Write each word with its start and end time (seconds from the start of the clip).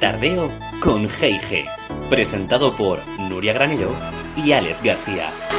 Tardeo 0.00 0.50
con 0.80 1.08
G&G, 1.08 1.66
presentado 2.08 2.72
por 2.72 2.98
Nuria 3.18 3.52
Granero 3.52 3.94
y 4.36 4.52
Alex 4.52 4.82
García. 4.82 5.49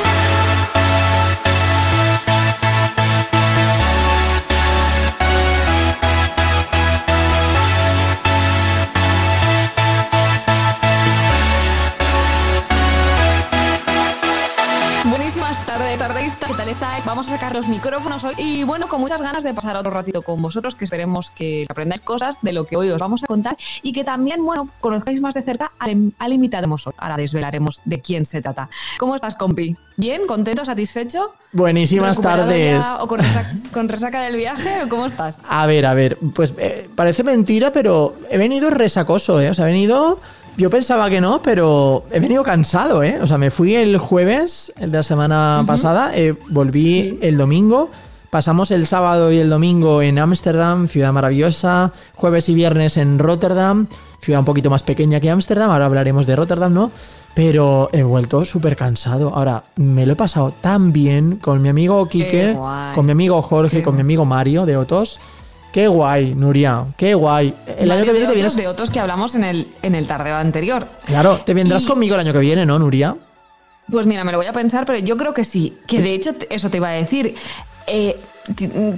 Los 17.54 17.68
micrófonos 17.68 18.24
hoy 18.24 18.34
y 18.38 18.64
bueno, 18.64 18.88
con 18.88 19.02
muchas 19.02 19.22
ganas 19.22 19.44
de 19.44 19.54
pasar 19.54 19.76
otro 19.76 19.92
ratito 19.92 20.22
con 20.22 20.42
vosotros, 20.42 20.76
que 20.76 20.86
esperemos 20.86 21.30
que 21.32 21.66
aprendáis 21.70 22.02
cosas 22.02 22.38
de 22.42 22.54
lo 22.54 22.66
que 22.66 22.78
hoy 22.78 22.90
os 22.90 23.00
vamos 23.00 23.24
a 23.24 23.28
contar 23.28 23.58
y 23.82 23.92
que 23.92 24.04
también, 24.04 24.44
bueno, 24.44 24.70
conozcáis 24.80 25.22
más 25.22 25.34
de 25.34 25.42
cerca 25.42 25.72
al, 25.80 26.14
al 26.18 26.34
invitado. 26.34 26.62
Ahora 26.98 27.18
desvelaremos 27.18 27.82
de 27.86 28.00
quién 28.00 28.26
se 28.26 28.42
trata. 28.42 28.70
¿Cómo 29.00 29.16
estás, 29.16 29.36
compi? 29.36 29.76
¿Bien? 29.98 30.26
¿Contento? 30.28 30.64
¿Satisfecho? 30.64 31.34
Buenísimas 31.52 32.18
¿Recuperado 32.18 32.44
tardes. 32.44 32.86
ya 32.86 33.04
¿O 33.04 33.08
con 33.08 33.20
resaca, 33.20 33.56
con 33.74 33.90
resaca 33.90 34.22
del 34.22 34.36
viaje 34.36 34.84
o 34.84 34.90
cómo 34.90 35.06
estás? 35.08 35.40
A 35.50 35.66
ver, 35.66 35.86
a 35.86 35.94
ver, 35.94 36.18
pues 36.34 36.54
eh, 36.58 36.90
parece 36.96 37.24
mentira, 37.24 37.72
pero 37.74 38.16
he 38.30 38.38
venido 38.38 38.70
resacoso, 38.70 39.42
¿eh? 39.42 39.50
O 39.50 39.54
sea, 39.54 39.66
he 39.68 39.72
venido. 39.72 40.20
Yo 40.58 40.70
pensaba 40.70 41.10
que 41.10 41.22
no, 41.22 41.42
pero 41.42 42.04
he 42.12 42.20
venido 42.20 42.44
cansado, 42.44 43.04
¿eh? 43.04 43.20
O 43.22 43.28
sea, 43.28 43.38
me 43.38 43.52
fui 43.52 43.76
el 43.76 43.98
jueves 43.98 44.74
el 44.78 44.92
de 44.92 44.98
la 44.98 45.04
semana 45.04 45.64
pasada, 45.66 46.12
eh, 46.16 46.36
volví 46.50 47.20
el 47.22 47.38
domingo. 47.38 47.90
Pasamos 48.30 48.72
el 48.72 48.88
sábado 48.88 49.32
y 49.32 49.40
el 49.40 49.50
domingo 49.50 50.02
en 50.02 50.18
Ámsterdam, 50.20 50.88
ciudad 50.88 51.12
maravillosa. 51.12 51.92
Jueves 52.16 52.48
y 52.48 52.54
viernes 52.54 52.96
en 52.98 53.20
Rotterdam, 53.20 53.88
ciudad 54.20 54.40
un 54.40 54.46
poquito 54.46 54.70
más 54.70 54.84
pequeña 54.84 55.20
que 55.20 55.30
Ámsterdam. 55.30 55.70
Ahora 55.70 55.86
hablaremos 55.86 56.26
de 56.28 56.36
Rotterdam, 56.36 56.74
¿no? 56.74 56.92
Pero 57.34 57.90
he 57.92 58.04
vuelto 58.04 58.46
súper 58.46 58.76
cansado. 58.76 59.34
Ahora, 59.34 59.64
me 59.78 60.06
lo 60.06 60.14
he 60.14 60.16
pasado 60.16 60.54
tan 60.62 60.94
bien 60.94 61.38
con 61.38 61.62
mi 61.62 61.70
amigo 61.70 62.08
Quique, 62.08 62.58
con 62.96 63.06
mi 63.06 63.12
amigo 63.14 63.42
Jorge, 63.42 63.78
Qué 63.78 63.84
con 63.84 63.96
mi 63.96 64.02
amigo 64.02 64.26
Mario 64.26 64.66
de 64.66 64.78
Otos. 64.78 65.20
Qué 65.72 65.88
guay, 65.88 66.36
Nuria, 66.36 66.84
qué 66.98 67.14
guay. 67.14 67.54
El 67.78 67.92
año 67.92 68.04
que 68.04 68.12
viene 68.12 68.28
te 68.28 68.34
vienes. 68.36 68.56
de 68.58 68.68
otros 68.68 68.90
que 68.92 69.00
hablamos 69.00 69.36
en 69.36 69.44
el, 69.46 69.68
en 69.82 69.96
el 69.96 70.06
tardeo 70.06 70.36
anterior. 70.36 70.86
Claro, 71.06 71.38
te 71.46 71.54
vendrás 71.54 71.84
Y- 71.84 71.88
conmigo 71.88 72.16
el 72.16 72.22
año 72.22 72.34
que 72.34 72.40
viene, 72.40 72.66
¿no, 72.66 72.78
Nuria? 72.78 73.16
Pues 73.90 74.06
mira, 74.06 74.24
me 74.24 74.32
lo 74.32 74.38
voy 74.38 74.48
a 74.48 74.54
pensar, 74.54 74.86
pero 74.86 75.00
yo 75.00 75.16
creo 75.18 75.34
que 75.34 75.44
sí. 75.46 75.78
Que 75.88 76.02
de 76.02 76.14
hecho, 76.14 76.32
eso 76.50 76.70
te 76.70 76.78
iba 76.78 76.90
a 76.90 76.94
decir. 76.94 77.36
eh, 77.88 78.18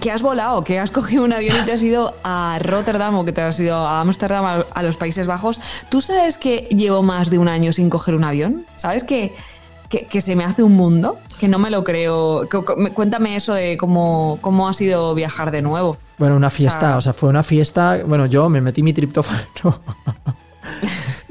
que 0.01 0.09
has 0.09 0.21
volado, 0.21 0.63
que 0.63 0.79
has 0.79 0.89
cogido 0.91 1.23
un 1.25 1.33
avión 1.33 1.55
y 1.61 1.65
te 1.65 1.73
has 1.73 1.81
ido 1.81 2.15
a 2.23 2.57
Rotterdam 2.61 3.15
o 3.17 3.25
que 3.25 3.33
te 3.33 3.41
has 3.41 3.59
ido 3.59 3.75
a 3.75 3.99
Ámsterdam, 4.01 4.43
a, 4.45 4.65
a 4.73 4.83
los 4.83 4.95
Países 4.97 5.27
Bajos. 5.27 5.59
¿Tú 5.89 5.99
sabes 6.01 6.37
que 6.37 6.67
llevo 6.71 7.03
más 7.03 7.29
de 7.29 7.37
un 7.37 7.47
año 7.49 7.71
sin 7.73 7.89
coger 7.89 8.15
un 8.15 8.23
avión? 8.23 8.65
¿Sabes 8.77 9.03
que, 9.03 9.33
que, 9.93 10.07
que 10.07 10.21
se 10.21 10.35
me 10.35 10.43
hace 10.43 10.63
un 10.63 10.73
mundo? 10.73 11.19
Que 11.39 11.47
no 11.47 11.59
me 11.59 11.69
lo 11.69 11.83
creo. 11.83 12.49
Cuéntame 12.95 13.35
eso 13.35 13.53
de 13.53 13.77
cómo, 13.77 14.39
cómo 14.41 14.67
ha 14.67 14.73
sido 14.73 15.13
viajar 15.13 15.51
de 15.51 15.61
nuevo. 15.61 15.97
Bueno, 16.17 16.35
una 16.35 16.49
fiesta, 16.49 16.97
o 16.97 17.01
sea, 17.01 17.13
fue 17.13 17.29
una 17.29 17.43
fiesta. 17.43 17.99
Bueno, 18.03 18.25
yo 18.25 18.49
me 18.49 18.59
metí 18.59 18.81
mi 18.81 18.91
triptófano. 18.91 19.43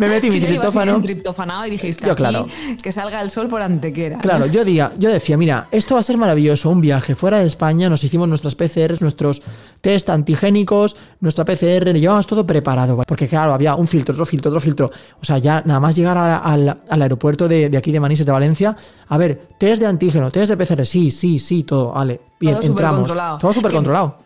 me 0.08 0.14
metí 0.14 0.30
mi 0.30 0.40
triptófano. 0.46 0.96
en 0.96 1.66
y 1.66 1.70
dijiste 1.70 2.04
Yo, 2.06 2.12
aquí, 2.12 2.18
claro. 2.22 2.46
que 2.82 2.92
salga 2.92 3.20
el 3.22 3.30
sol 3.30 3.48
por 3.48 3.62
antequera. 3.62 4.18
Claro, 4.18 4.46
yo, 4.46 4.64
día, 4.64 4.92
yo 4.98 5.10
decía, 5.10 5.36
mira, 5.36 5.68
esto 5.70 5.94
va 5.94 6.00
a 6.00 6.02
ser 6.02 6.16
maravilloso, 6.16 6.70
un 6.70 6.80
viaje 6.80 7.14
fuera 7.14 7.38
de 7.38 7.46
España, 7.46 7.88
nos 7.88 8.02
hicimos 8.04 8.28
nuestras 8.28 8.54
PCRs, 8.54 9.00
nuestros 9.02 9.42
test 9.80 10.08
antigénicos, 10.10 10.96
nuestra 11.20 11.44
PCR, 11.44 11.92
llevábamos 11.92 12.26
todo 12.26 12.46
preparado, 12.46 12.96
porque 13.06 13.26
claro, 13.28 13.52
había 13.52 13.74
un 13.74 13.86
filtro, 13.88 14.12
otro 14.12 14.26
filtro, 14.26 14.50
otro 14.50 14.60
filtro, 14.60 14.90
o 15.20 15.24
sea, 15.24 15.38
ya 15.38 15.62
nada 15.64 15.80
más 15.80 15.96
llegar 15.96 16.16
a- 16.16 16.38
al, 16.38 16.78
al 16.88 17.02
aeropuerto 17.02 17.48
de, 17.48 17.68
de 17.68 17.76
aquí 17.76 17.90
de 17.92 18.00
Manises 18.00 18.26
de 18.26 18.32
Valencia, 18.32 18.76
a 19.08 19.18
ver, 19.18 19.40
test 19.58 19.80
de 19.80 19.86
antígeno, 19.88 20.30
test 20.30 20.52
de 20.52 20.56
PCR, 20.56 20.86
sí, 20.86 21.10
sí, 21.10 21.38
sí, 21.38 21.64
todo, 21.64 21.92
vale, 21.92 22.20
bien, 22.38 22.54
Todo 22.56 22.66
entramos, 22.66 22.98
supercontrolado. 23.00 23.38
todo 23.38 23.52
súper 23.52 23.70
Que- 23.70 23.76
controlado. 23.76 24.18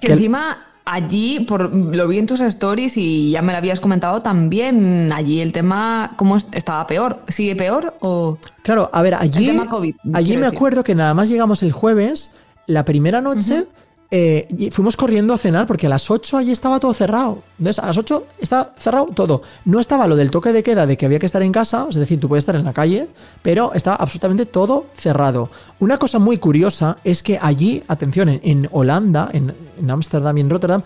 Que 0.00 0.06
Que- 0.08 0.12
encima 0.14 0.65
allí, 0.86 1.40
por, 1.40 1.70
lo 1.74 2.08
vi 2.08 2.18
en 2.18 2.26
tus 2.26 2.40
stories 2.40 2.96
y 2.96 3.32
ya 3.32 3.42
me 3.42 3.52
lo 3.52 3.58
habías 3.58 3.80
comentado 3.80 4.22
también, 4.22 5.12
allí 5.12 5.40
el 5.40 5.52
tema, 5.52 6.12
¿cómo 6.16 6.36
es- 6.36 6.46
estaba 6.52 6.86
peor? 6.86 7.20
¿Sigue 7.28 7.54
peor 7.56 7.94
o...? 8.00 8.38
Claro, 8.62 8.88
a 8.92 9.02
ver, 9.02 9.14
allí, 9.16 9.46
tema 9.48 9.68
COVID, 9.68 9.94
allí 10.14 10.36
me 10.36 10.42
decir. 10.44 10.56
acuerdo 10.56 10.84
que 10.84 10.94
nada 10.94 11.12
más 11.12 11.28
llegamos 11.28 11.62
el 11.62 11.72
jueves, 11.72 12.30
la 12.66 12.84
primera 12.84 13.20
noche, 13.20 13.64
eh, 14.10 14.46
y 14.56 14.70
fuimos 14.70 14.96
corriendo 14.96 15.34
a 15.34 15.38
cenar 15.38 15.66
porque 15.66 15.86
a 15.86 15.90
las 15.90 16.10
8 16.10 16.36
allí 16.36 16.52
estaba 16.52 16.78
todo 16.78 16.94
cerrado. 16.94 17.42
Entonces, 17.58 17.82
a 17.82 17.86
las 17.86 17.98
8 17.98 18.26
estaba 18.40 18.72
cerrado 18.78 19.06
todo. 19.06 19.42
No 19.64 19.80
estaba 19.80 20.06
lo 20.06 20.16
del 20.16 20.30
toque 20.30 20.52
de 20.52 20.62
queda 20.62 20.86
de 20.86 20.96
que 20.96 21.06
había 21.06 21.18
que 21.18 21.26
estar 21.26 21.42
en 21.42 21.52
casa, 21.52 21.86
es 21.88 21.96
decir, 21.96 22.20
tú 22.20 22.28
puedes 22.28 22.42
estar 22.42 22.54
en 22.54 22.64
la 22.64 22.72
calle, 22.72 23.08
pero 23.42 23.72
estaba 23.74 23.96
absolutamente 23.96 24.46
todo 24.46 24.86
cerrado. 24.94 25.50
Una 25.80 25.98
cosa 25.98 26.18
muy 26.18 26.38
curiosa 26.38 26.98
es 27.02 27.22
que 27.22 27.38
allí, 27.40 27.82
atención, 27.88 28.28
en, 28.28 28.40
en 28.42 28.68
Holanda, 28.70 29.28
en 29.32 29.90
Ámsterdam 29.90 30.38
y 30.38 30.40
en 30.40 30.50
Rotterdam, 30.50 30.82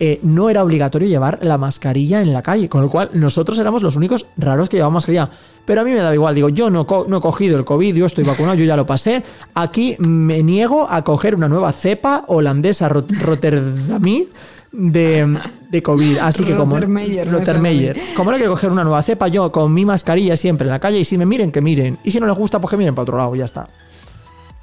eh, 0.00 0.18
no 0.22 0.50
era 0.50 0.62
obligatorio 0.64 1.08
llevar 1.08 1.38
la 1.42 1.56
mascarilla 1.58 2.20
en 2.20 2.32
la 2.32 2.42
calle, 2.42 2.68
con 2.68 2.82
lo 2.82 2.88
cual 2.90 3.10
nosotros 3.14 3.58
éramos 3.58 3.82
los 3.82 3.96
únicos 3.96 4.26
raros 4.36 4.68
que 4.68 4.76
llevaban 4.76 4.94
mascarilla. 4.94 5.30
Pero 5.64 5.80
a 5.80 5.84
mí 5.84 5.90
me 5.92 5.96
daba 5.98 6.14
igual, 6.14 6.34
digo, 6.34 6.48
yo 6.48 6.68
no, 6.68 6.86
co- 6.86 7.06
no 7.08 7.18
he 7.18 7.20
cogido 7.20 7.56
el 7.56 7.64
COVID, 7.64 7.94
yo 7.96 8.06
estoy 8.06 8.24
vacunado, 8.24 8.54
yo 8.56 8.64
ya 8.64 8.76
lo 8.76 8.84
pasé. 8.86 9.22
Aquí 9.54 9.96
me 9.98 10.42
niego 10.42 10.86
a 10.90 11.02
coger 11.04 11.34
una 11.34 11.48
nueva 11.48 11.72
cepa 11.72 12.24
holandesa 12.26 12.88
rot- 12.90 13.08
rotterdamí 13.22 14.28
de, 14.72 15.38
de 15.70 15.82
COVID. 15.82 16.18
Así 16.18 16.44
que 16.44 16.54
como... 16.56 16.74
Rottermeier, 16.74 17.26
¿no? 17.26 17.38
Rottermeier. 17.38 17.98
Como 18.16 18.30
no 18.30 18.36
hay 18.36 18.42
que 18.42 18.48
coger 18.48 18.70
una 18.72 18.82
nueva 18.82 19.02
cepa, 19.02 19.28
yo 19.28 19.52
con 19.52 19.72
mi 19.72 19.84
mascarilla 19.84 20.36
siempre 20.36 20.66
en 20.66 20.72
la 20.72 20.80
calle 20.80 20.98
y 20.98 21.04
si 21.04 21.16
me 21.16 21.24
miren, 21.24 21.52
que 21.52 21.62
miren. 21.62 21.96
Y 22.04 22.10
si 22.10 22.18
no 22.20 22.26
les 22.26 22.36
gusta, 22.36 22.60
pues 22.60 22.70
que 22.70 22.76
miren 22.76 22.94
para 22.94 23.04
otro 23.04 23.16
lado, 23.16 23.34
y 23.36 23.38
ya 23.38 23.44
está. 23.44 23.68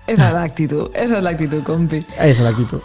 Esa 0.06 0.28
es 0.28 0.34
la 0.34 0.44
actitud, 0.44 0.90
esa 0.94 1.18
es 1.18 1.24
la 1.24 1.30
actitud, 1.30 1.64
compi. 1.64 1.98
Esa 2.16 2.26
es 2.28 2.42
la 2.42 2.50
actitud. 2.50 2.80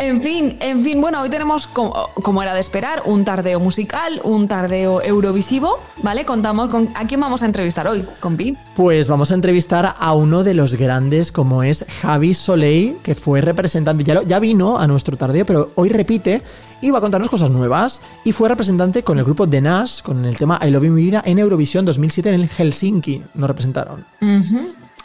En 0.00 0.22
fin, 0.22 0.56
en 0.60 0.84
fin, 0.84 1.00
bueno, 1.00 1.20
hoy 1.20 1.28
tenemos, 1.28 1.66
como, 1.66 2.08
como 2.22 2.40
era 2.40 2.54
de 2.54 2.60
esperar, 2.60 3.02
un 3.04 3.24
tardeo 3.24 3.58
musical, 3.58 4.20
un 4.22 4.46
tardeo 4.46 5.02
eurovisivo, 5.02 5.78
¿vale? 6.04 6.24
Contamos 6.24 6.70
con... 6.70 6.88
¿A 6.94 7.06
quién 7.08 7.20
vamos 7.20 7.42
a 7.42 7.46
entrevistar 7.46 7.88
hoy, 7.88 8.04
compi? 8.20 8.56
Pues 8.76 9.08
vamos 9.08 9.32
a 9.32 9.34
entrevistar 9.34 9.94
a 9.98 10.14
uno 10.14 10.44
de 10.44 10.54
los 10.54 10.76
grandes 10.76 11.32
como 11.32 11.64
es 11.64 11.84
Javi 12.00 12.32
Soleil, 12.34 12.96
que 13.02 13.16
fue 13.16 13.40
representante, 13.40 14.04
ya, 14.04 14.14
lo- 14.14 14.22
ya 14.22 14.38
vino 14.38 14.78
a 14.78 14.86
nuestro 14.86 15.16
tardeo, 15.16 15.44
pero 15.44 15.72
hoy 15.74 15.88
repite 15.88 16.42
y 16.80 16.90
va 16.90 16.98
a 16.98 17.00
contarnos 17.00 17.28
cosas 17.28 17.50
nuevas. 17.50 18.00
Y 18.22 18.30
fue 18.30 18.48
representante 18.48 19.02
con 19.02 19.18
el 19.18 19.24
grupo 19.24 19.48
The 19.48 19.60
Nash, 19.60 20.02
con 20.02 20.24
el 20.24 20.38
tema 20.38 20.60
I 20.64 20.70
Love 20.70 20.84
You 20.84 20.92
Mi 20.92 21.02
Vida 21.02 21.22
en 21.26 21.40
Eurovisión 21.40 21.84
2007 21.84 22.28
en 22.28 22.34
el 22.36 22.48
Helsinki. 22.48 23.22
Nos 23.34 23.48
representaron. 23.48 24.04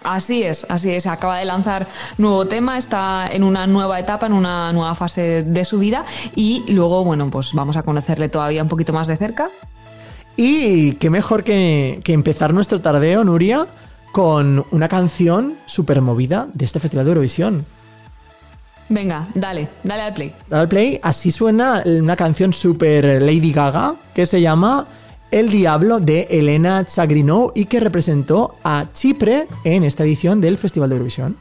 Así 0.04 0.44
es, 0.44 0.66
así 0.70 0.92
es. 0.92 1.08
Acaba 1.08 1.38
de 1.38 1.46
lanzar 1.46 1.88
nuevo 2.18 2.46
tema, 2.46 2.78
está 2.78 3.28
en 3.32 3.44
una 3.44 3.68
nueva 3.68 4.00
etapa, 4.00 4.26
en 4.26 4.34
una 4.34 4.72
nueva 4.74 4.96
fase 4.96 5.44
de 5.44 5.66
su 5.66 5.80
vida 5.80 6.06
y 6.36 6.64
luego, 6.72 7.04
bueno, 7.04 7.30
pues 7.30 7.54
vamos 7.54 7.78
a 7.78 7.84
conocerle 7.84 8.30
todavía 8.30 8.64
un 8.64 8.70
poquito 8.70 8.94
más 8.94 9.08
de 9.08 9.18
cerca. 9.18 9.50
Y 10.36 10.94
qué 10.94 11.10
mejor 11.10 11.44
que, 11.44 12.02
que 12.04 12.14
empezar 12.14 12.54
nuestro 12.54 12.82
tardeo, 12.82 13.24
Nuria, 13.24 13.68
con 14.12 14.66
una 14.72 14.88
canción 14.88 15.56
súper 15.66 16.02
movida 16.02 16.48
de 16.54 16.66
este 16.66 16.80
Festival 16.80 17.06
de 17.06 17.12
Eurovisión. 17.12 17.66
Venga, 18.90 19.28
dale, 19.34 19.70
dale 19.84 20.04
al 20.04 20.14
play. 20.14 20.34
Dale 20.50 20.62
al 20.62 20.68
play, 20.68 21.00
así 21.02 21.32
suena 21.32 21.84
una 21.86 22.16
canción 22.16 22.54
súper 22.54 23.22
Lady 23.22 23.52
Gaga 23.52 23.96
que 24.14 24.26
se 24.26 24.42
llama 24.42 24.86
El 25.34 25.50
Diablo 25.50 26.00
de 26.00 26.28
Elena 26.30 26.86
Chagrinou 26.86 27.54
y 27.56 27.66
que 27.66 27.80
representó 27.80 28.54
a 28.64 28.86
Chipre 28.94 29.48
en 29.64 29.84
esta 29.84 30.04
edición 30.04 30.40
del 30.40 30.60
Festival 30.60 30.92
de 30.92 30.96
Eurovisión. 30.98 31.38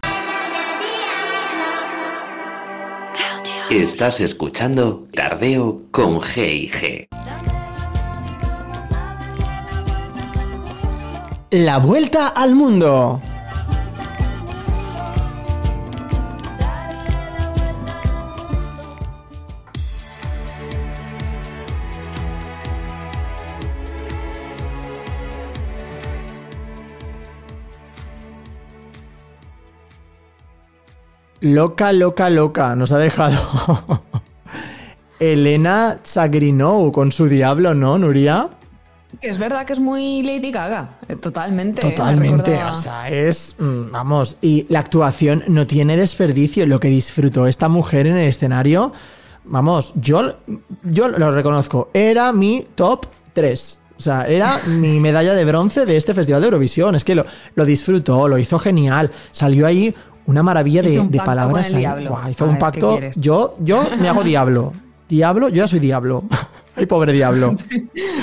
Estás 3.68 4.22
escuchando 4.22 5.06
Tardeo 5.14 5.76
con 5.90 6.22
G&G. 6.22 7.06
La 11.50 11.76
vuelta 11.76 12.28
al 12.28 12.54
mundo. 12.54 13.20
Loca, 31.42 31.92
loca, 31.92 32.30
loca, 32.30 32.76
nos 32.76 32.92
ha 32.92 32.98
dejado 32.98 33.36
Elena 35.18 35.98
Chagrinou 36.04 36.92
con 36.92 37.10
su 37.10 37.28
diablo, 37.28 37.74
¿no, 37.74 37.98
Nuria? 37.98 38.48
Que 39.20 39.28
es 39.28 39.38
verdad 39.38 39.66
que 39.66 39.72
es 39.72 39.80
muy 39.80 40.22
Lady 40.22 40.52
Gaga, 40.52 40.98
eh, 41.08 41.16
totalmente. 41.16 41.82
¿eh? 41.82 41.86
Me 41.86 41.90
Totalmente, 41.96 42.62
o 42.62 42.76
sea, 42.76 43.08
es, 43.08 43.56
mm, 43.58 43.90
vamos, 43.90 44.36
y 44.40 44.66
la 44.68 44.78
actuación 44.78 45.42
no 45.48 45.66
tiene 45.66 45.96
desperdicio, 45.96 46.64
lo 46.64 46.78
que 46.78 46.86
disfrutó 46.86 47.48
esta 47.48 47.68
mujer 47.68 48.06
en 48.06 48.18
el 48.18 48.28
escenario, 48.28 48.92
vamos, 49.42 49.94
yo, 49.96 50.36
yo 50.84 51.08
lo 51.08 51.32
reconozco, 51.32 51.90
era 51.92 52.32
mi 52.32 52.64
top 52.76 53.06
3. 53.32 53.80
O 53.96 54.00
sea, 54.00 54.28
era 54.28 54.60
mi 54.66 55.00
medalla 55.00 55.34
de 55.34 55.44
bronce 55.44 55.86
de 55.86 55.96
este 55.96 56.14
Festival 56.14 56.40
de 56.40 56.46
Eurovisión. 56.46 56.94
Es 56.94 57.04
que 57.04 57.14
lo, 57.14 57.24
lo 57.54 57.64
disfrutó, 57.64 58.26
lo 58.26 58.38
hizo 58.38 58.58
genial. 58.58 59.10
Salió 59.30 59.66
ahí 59.66 59.94
una 60.26 60.42
maravilla 60.42 60.82
de, 60.82 61.00
un 61.00 61.10
palabras. 61.10 61.72
ahí. 61.72 61.84
Buah, 62.06 62.30
hizo 62.30 62.44
A 62.44 62.48
un 62.48 62.54
ver, 62.54 62.58
¿qué 62.58 62.60
pacto. 62.60 63.00
Yo, 63.16 63.56
yo 63.60 63.84
me 63.98 64.08
hago 64.08 64.22
diablo. 64.22 64.72
Diablo, 65.08 65.50
yo 65.50 65.56
ya 65.56 65.68
soy 65.68 65.78
diablo. 65.78 66.24
Ay, 66.76 66.86
pobre 66.86 67.12
diablo. 67.12 67.54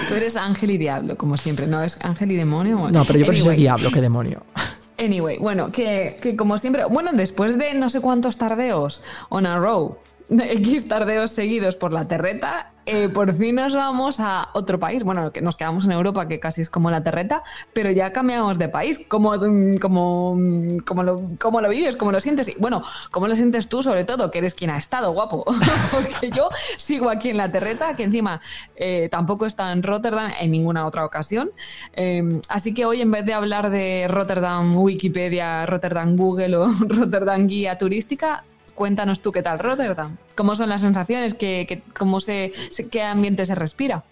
Tú 0.08 0.16
eres 0.16 0.36
ángel 0.36 0.72
y 0.72 0.78
diablo, 0.80 1.16
como 1.16 1.38
siempre. 1.38 1.68
¿No 1.68 1.84
es 1.84 2.00
ángel 2.02 2.32
y 2.32 2.36
demonio? 2.36 2.90
No, 2.90 3.06
pero 3.06 3.20
yo 3.20 3.26
prefiero 3.28 3.36
ser 3.36 3.54
Anyway. 3.54 3.58
diablo 3.58 3.92
que 3.92 4.02
demonio. 4.02 4.44
Anyway, 4.98 5.38
bueno, 5.38 5.72
que, 5.72 6.18
que 6.22 6.36
como 6.36 6.58
siempre, 6.58 6.84
bueno, 6.84 7.12
después 7.14 7.58
de 7.58 7.74
no 7.74 7.88
sé 7.88 8.02
cuántos 8.02 8.38
tardeos 8.38 9.02
on 9.30 9.46
a 9.46 9.58
row, 9.58 9.98
de 10.28 10.52
X 10.54 10.90
tardeos 10.90 11.32
seguidos 11.32 11.78
por 11.78 11.94
la 11.94 12.06
terreta, 12.06 12.74
eh, 12.92 13.08
por 13.08 13.34
fin 13.34 13.56
nos 13.56 13.76
vamos 13.76 14.20
a 14.20 14.50
otro 14.54 14.80
país. 14.80 15.04
Bueno, 15.04 15.32
que 15.32 15.42
nos 15.42 15.56
quedamos 15.56 15.86
en 15.86 15.92
Europa, 15.92 16.28
que 16.28 16.40
casi 16.40 16.62
es 16.62 16.72
como 16.72 16.90
la 16.90 17.04
terreta, 17.04 17.44
pero 17.72 17.92
ya 17.92 18.12
cambiamos 18.12 18.58
de 18.58 18.68
país. 18.68 19.00
¿Cómo, 19.08 19.36
mm, 19.36 19.78
cómo, 19.78 20.36
mm, 20.36 20.78
cómo 20.80 21.04
lo, 21.04 21.22
cómo 21.40 21.62
lo 21.62 21.70
vives? 21.70 21.96
¿Cómo 21.96 22.12
lo 22.12 22.20
sientes? 22.20 22.50
Y 22.50 22.56
bueno, 22.58 22.82
¿cómo 23.12 23.28
lo 23.28 23.36
sientes 23.36 23.70
tú, 23.70 23.84
sobre 23.84 24.06
todo, 24.06 24.32
que 24.32 24.40
eres 24.40 24.56
quien 24.56 24.72
ha 24.72 24.78
estado, 24.78 25.12
guapo? 25.12 25.46
Porque 25.92 26.32
yo 26.32 26.50
sigo 26.78 27.12
aquí 27.12 27.30
en 27.30 27.38
la 27.38 27.52
terreta, 27.52 27.96
que 27.96 28.04
encima 28.04 28.42
eh, 28.76 29.08
tampoco 29.12 29.46
está 29.46 29.72
en 29.72 29.84
Rotterdam 29.84 30.32
en 30.40 30.50
ninguna 30.50 30.88
otra 30.88 31.06
ocasión. 31.06 31.52
Eh, 31.94 32.42
así 32.50 32.74
que 32.74 32.86
hoy, 32.86 33.02
en 33.02 33.12
vez 33.12 33.24
de 33.24 33.34
hablar 33.34 33.70
de 33.70 34.08
Rotterdam 34.08 34.76
Wikipedia, 34.76 35.66
Rotterdam 35.68 36.16
Google 36.16 36.56
o 36.58 36.68
Rotterdam 36.88 37.48
Guía 37.48 37.78
Turística, 37.78 38.44
cuéntanos 38.80 39.20
tú 39.22 39.34
qué 39.34 39.44
tal 39.44 39.60
Rotterdam. 39.60 40.16
¿Cómo 40.36 40.56
son 40.56 40.70
las 40.70 40.80
sensaciones? 40.80 41.34
¿Qué, 41.34 41.66
qué- 41.68 41.84
cómo 41.98 42.22
se, 42.22 42.54
¿Qué 42.90 43.02
ambiente 43.04 43.46
se 43.46 43.54
respira? 43.54 44.06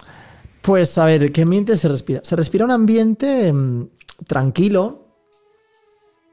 Pues 0.62 0.98
a 0.98 1.06
ver, 1.06 1.32
¿qué 1.32 1.44
ambiente 1.44 1.78
se 1.78 1.88
respira? 1.88 2.20
Se 2.26 2.36
respira 2.36 2.66
un 2.66 2.72
ambiente 2.72 3.54
mm, 3.54 3.88
tranquilo. 4.28 5.06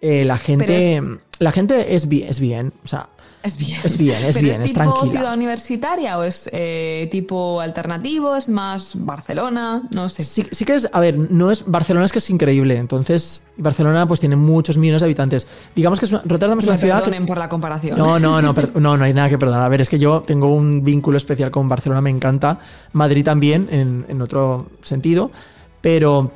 Eh, 0.01 0.25
la 0.25 0.37
gente. 0.37 1.01
La 1.39 1.53
gente 1.53 1.95
es 1.95 2.09
bien, 2.09 2.29
es 2.29 2.41
bien. 2.41 2.73
O 2.83 2.89
sea, 2.89 3.09
Es 3.45 3.59
bien. 3.59 3.79
Es 3.85 3.99
bien, 3.99 4.17
es 4.25 4.35
¿Pero 4.37 4.47
bien, 4.49 4.63
es 4.63 4.73
tipo 4.73 4.83
tranquila. 4.83 5.13
ciudad 5.21 5.35
universitaria 5.35 6.19
o 6.19 6.23
es 6.23 6.49
eh, 6.53 7.09
tipo 7.13 7.61
alternativo? 7.61 8.35
¿Es 8.37 8.49
más 8.49 8.93
Barcelona? 9.05 9.83
No 9.91 10.09
sé. 10.09 10.25
sí, 10.25 10.47
sí 10.51 10.65
que 10.65 10.75
es. 10.77 10.89
A 10.93 10.99
ver, 11.01 11.19
no 11.19 11.51
es. 11.51 11.65
Barcelona 11.67 12.07
es 12.07 12.13
que 12.13 12.19
es 12.21 12.31
increíble. 12.31 12.79
Entonces, 12.79 13.43
Barcelona 13.59 14.09
pues 14.09 14.19
tiene 14.21 14.37
muchos 14.37 14.79
millones 14.79 15.03
de 15.03 15.07
habitantes. 15.07 15.47
Digamos 15.77 15.99
que 16.01 16.07
es 16.07 16.13
una- 16.13 16.23
Rotterdam 16.25 16.59
es 16.59 16.65
Me 16.65 16.71
una 16.73 16.79
ciudad. 16.81 17.03
que- 17.05 17.21
por 17.21 17.37
la 17.39 17.49
comparación. 17.51 17.99
No, 17.99 18.19
no, 18.19 18.41
no, 18.41 18.55
per- 18.57 18.75
no, 18.81 18.97
no 18.97 19.05
hay 19.05 19.13
nada 19.13 19.29
que 19.29 19.37
perdonar. 19.39 19.63
A 19.65 19.69
ver, 19.69 19.83
es 19.83 19.91
que 19.91 19.99
yo 19.99 20.23
tengo 20.23 20.47
un 20.55 20.83
vínculo 20.83 21.19
especial 21.19 21.51
con 21.51 21.69
Barcelona, 21.69 22.01
me 22.01 22.11
encanta. 22.11 22.59
Madrid 22.95 23.25
también, 23.25 23.69
en, 23.71 24.07
en 24.09 24.23
otro 24.23 24.69
sentido. 24.83 25.31
Pero 25.83 26.31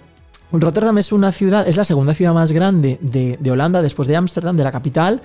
Rotterdam 0.52 0.98
es 0.98 1.10
una 1.12 1.32
ciudad, 1.32 1.66
es 1.66 1.76
la 1.76 1.84
segunda 1.84 2.12
ciudad 2.14 2.34
más 2.34 2.52
grande 2.52 2.98
de, 3.00 3.38
de 3.40 3.50
Holanda, 3.50 3.80
después 3.82 4.06
de 4.08 4.16
Ámsterdam, 4.16 4.56
de 4.56 4.64
la 4.64 4.72
capital. 4.72 5.22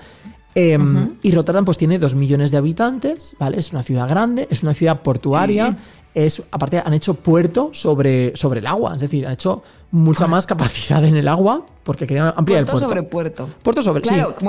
Eh, 0.54 0.78
Y 1.22 1.32
Rotterdam 1.32 1.64
pues 1.64 1.78
tiene 1.78 1.98
dos 1.98 2.14
millones 2.14 2.50
de 2.50 2.58
habitantes, 2.58 3.34
¿vale? 3.38 3.58
Es 3.58 3.72
una 3.72 3.82
ciudad 3.82 4.08
grande, 4.08 4.46
es 4.50 4.62
una 4.62 4.74
ciudad 4.74 5.00
portuaria. 5.02 5.68
Sí. 5.70 5.76
Es, 6.14 6.42
aparte, 6.52 6.78
han 6.84 6.94
hecho 6.94 7.14
puerto 7.14 7.70
sobre, 7.72 8.36
sobre 8.36 8.60
el 8.60 8.66
agua, 8.68 8.94
es 8.94 9.00
decir, 9.00 9.26
han 9.26 9.32
hecho 9.32 9.64
mucha 9.90 10.28
más 10.28 10.46
capacidad 10.46 11.04
en 11.04 11.16
el 11.16 11.26
agua 11.26 11.66
porque 11.82 12.06
querían 12.06 12.32
ampliar 12.36 12.60
el 12.60 12.66
puerto 12.66 12.86
puerto. 12.86 12.88
sobre 12.88 13.02
puerto. 13.02 13.48
Puerto 13.64 13.82
sobre, 13.82 14.02
Claro, 14.02 14.36
sí. 14.38 14.46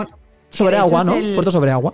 Sobre 0.52 0.76
hecho 0.76 0.86
agua, 0.86 1.04
¿no? 1.04 1.16
el- 1.16 1.34
Puerto 1.34 1.50
sobre 1.52 1.72
agua. 1.72 1.94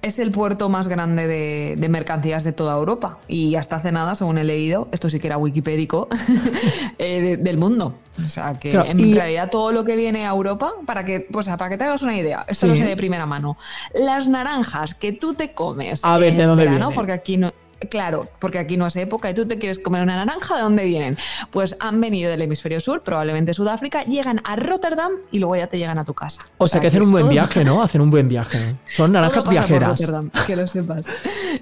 Es 0.00 0.20
el 0.20 0.30
puerto 0.30 0.68
más 0.68 0.86
grande 0.86 1.26
de, 1.26 1.74
de 1.76 1.88
mercancías 1.88 2.44
de 2.44 2.52
toda 2.52 2.76
Europa 2.76 3.18
y 3.26 3.56
hasta 3.56 3.76
hace 3.76 3.90
nada, 3.90 4.14
según 4.14 4.38
he 4.38 4.44
leído, 4.44 4.86
esto 4.92 5.10
sí 5.10 5.18
que 5.18 5.26
era 5.26 5.38
wikipédico, 5.38 6.06
eh, 6.98 7.20
de- 7.20 7.36
del 7.36 7.58
mundo. 7.58 7.94
O 8.24 8.28
sea 8.28 8.54
que 8.60 8.70
Claro, 8.70 8.88
en 8.90 9.00
y- 9.00 9.14
realidad 9.14 9.50
todo 9.50 9.72
lo 9.72 9.84
que 9.84 9.96
viene 9.96 10.24
a 10.24 10.30
Europa, 10.30 10.72
para 10.86 11.04
que, 11.04 11.20
pues, 11.20 11.48
para 11.48 11.68
que 11.68 11.76
te 11.78 11.84
hagas 11.84 12.02
una 12.02 12.16
idea, 12.16 12.44
esto 12.46 12.66
Sí. 12.66 12.70
lo 12.72 12.76
sé 12.76 12.84
de 12.84 12.96
primera 12.96 13.26
mano, 13.26 13.56
las 13.92 14.28
naranjas 14.28 14.94
que 14.94 15.12
tú 15.12 15.34
te 15.34 15.52
comes 15.52 16.04
A 16.04 16.16
ver, 16.16 16.36
¿de 16.36 16.44
dónde 16.44 16.64
verano, 16.64 16.78
vienen? 16.90 16.94
porque 16.96 17.12
aquí 17.12 17.36
no... 17.36 17.52
Claro, 17.90 18.28
porque 18.40 18.58
aquí 18.58 18.76
no 18.76 18.86
es 18.88 18.96
época 18.96 19.30
y 19.30 19.34
tú 19.34 19.46
te 19.46 19.56
quieres 19.58 19.78
comer 19.78 20.02
una 20.02 20.16
naranja, 20.16 20.56
¿de 20.56 20.62
dónde 20.62 20.84
vienen? 20.84 21.16
Pues 21.52 21.76
han 21.78 22.00
venido 22.00 22.28
del 22.30 22.42
hemisferio 22.42 22.80
sur, 22.80 23.02
probablemente 23.04 23.54
Sudáfrica, 23.54 24.02
llegan 24.04 24.40
a 24.44 24.56
Rotterdam 24.56 25.12
y 25.30 25.38
luego 25.38 25.54
ya 25.54 25.68
te 25.68 25.78
llegan 25.78 25.96
a 25.96 26.04
tu 26.04 26.12
casa. 26.12 26.42
O 26.58 26.66
sea, 26.66 26.80
que 26.80 26.88
hacen 26.88 27.02
un 27.02 27.12
buen 27.12 27.28
viaje, 27.28 27.64
¿no? 27.64 27.80
Hacen 27.80 28.00
un 28.00 28.10
buen 28.10 28.26
viaje. 28.28 28.58
Son 28.92 29.12
naranjas 29.12 29.44
todo 29.44 29.54
pasa 29.54 29.60
por 29.60 29.68
viajeras. 29.68 30.00
Rotterdam, 30.00 30.30
que 30.46 30.56
lo 30.56 30.66
sepas. 30.66 31.06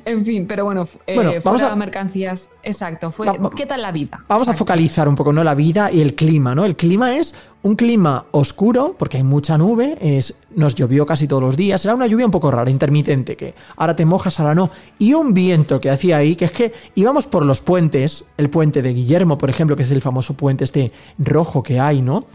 En 0.07 0.25
fin, 0.25 0.47
pero 0.47 0.65
bueno, 0.65 0.89
eh, 1.07 1.15
Bueno, 1.15 1.33
vamos 1.45 1.63
a- 1.63 1.77
mercancías. 1.77 2.49
Exacto. 2.63 3.11
Fue, 3.11 3.27
Va- 3.27 3.33
va- 3.35 3.51
¿Qué 3.51 3.67
tal 3.67 3.83
la 3.83 3.93
vida? 3.93 4.25
Vamos 4.27 4.49
a 4.49 4.55
focalizar 4.55 5.09
un 5.09 5.17
poco, 5.17 5.33
¿no? 5.35 5.45
La 5.45 5.55
vida 5.55 5.93
y 5.93 6.01
el 6.01 6.15
clima, 6.15 6.55
¿no? 6.55 6.65
El 6.65 6.77
clima 6.77 7.15
es 7.17 7.35
un 7.67 7.75
clima 7.77 8.27
oscuro, 8.31 8.95
porque 8.99 9.17
hay 9.17 9.23
mucha 9.23 9.59
nube, 9.59 9.99
es, 10.01 10.35
nos 10.55 10.75
llovió 10.75 11.05
casi 11.05 11.27
todos 11.27 11.43
los 11.43 11.57
días, 11.57 11.85
era 11.85 11.95
una 11.95 12.07
lluvia 12.07 12.25
un 12.27 12.31
poco 12.31 12.51
rara, 12.51 12.71
intermitente, 12.71 13.37
que 13.37 13.55
ahora 13.77 13.97
te 13.97 14.05
mojas, 14.07 14.39
ahora 14.39 14.55
no. 14.55 14.71
Y 14.99 15.15
un 15.15 15.35
viento 15.35 15.81
que 15.81 15.91
hacía 15.91 16.19
ahí, 16.19 16.37
que 16.37 16.45
es 16.47 16.53
que 16.53 16.73
íbamos 16.95 17.27
por 17.27 17.45
los 17.45 17.61
puentes, 17.61 18.25
el 18.37 18.51
puente 18.51 18.83
de 18.83 18.93
Guillermo, 18.95 19.37
por 19.37 19.51
ejemplo, 19.51 19.75
que 19.77 19.83
es 19.83 19.91
el 19.91 20.01
famoso 20.01 20.35
puente 20.35 20.65
este 20.65 20.93
rojo 21.19 21.63
que 21.63 21.81
hay, 21.81 22.03
¿no? 22.03 22.27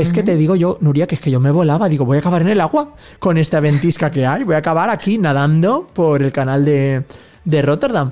Es 0.00 0.12
que 0.12 0.22
te 0.24 0.34
digo 0.36 0.56
yo, 0.56 0.78
Nuria, 0.80 1.06
que 1.06 1.14
es 1.14 1.20
que 1.20 1.30
yo 1.30 1.38
me 1.38 1.50
volaba, 1.50 1.88
digo, 1.88 2.04
voy 2.04 2.16
a 2.16 2.20
acabar 2.20 2.42
en 2.42 2.48
el 2.48 2.60
agua 2.60 2.94
con 3.20 3.38
esta 3.38 3.60
ventisca 3.60 4.10
que 4.10 4.26
hay, 4.26 4.42
voy 4.42 4.54
a 4.56 4.58
acabar 4.58 4.90
aquí 4.90 5.16
nadando 5.18 5.86
por 5.92 6.22
el 6.22 6.32
canal 6.32 6.64
de, 6.64 7.04
de 7.44 7.62
Rotterdam. 7.62 8.10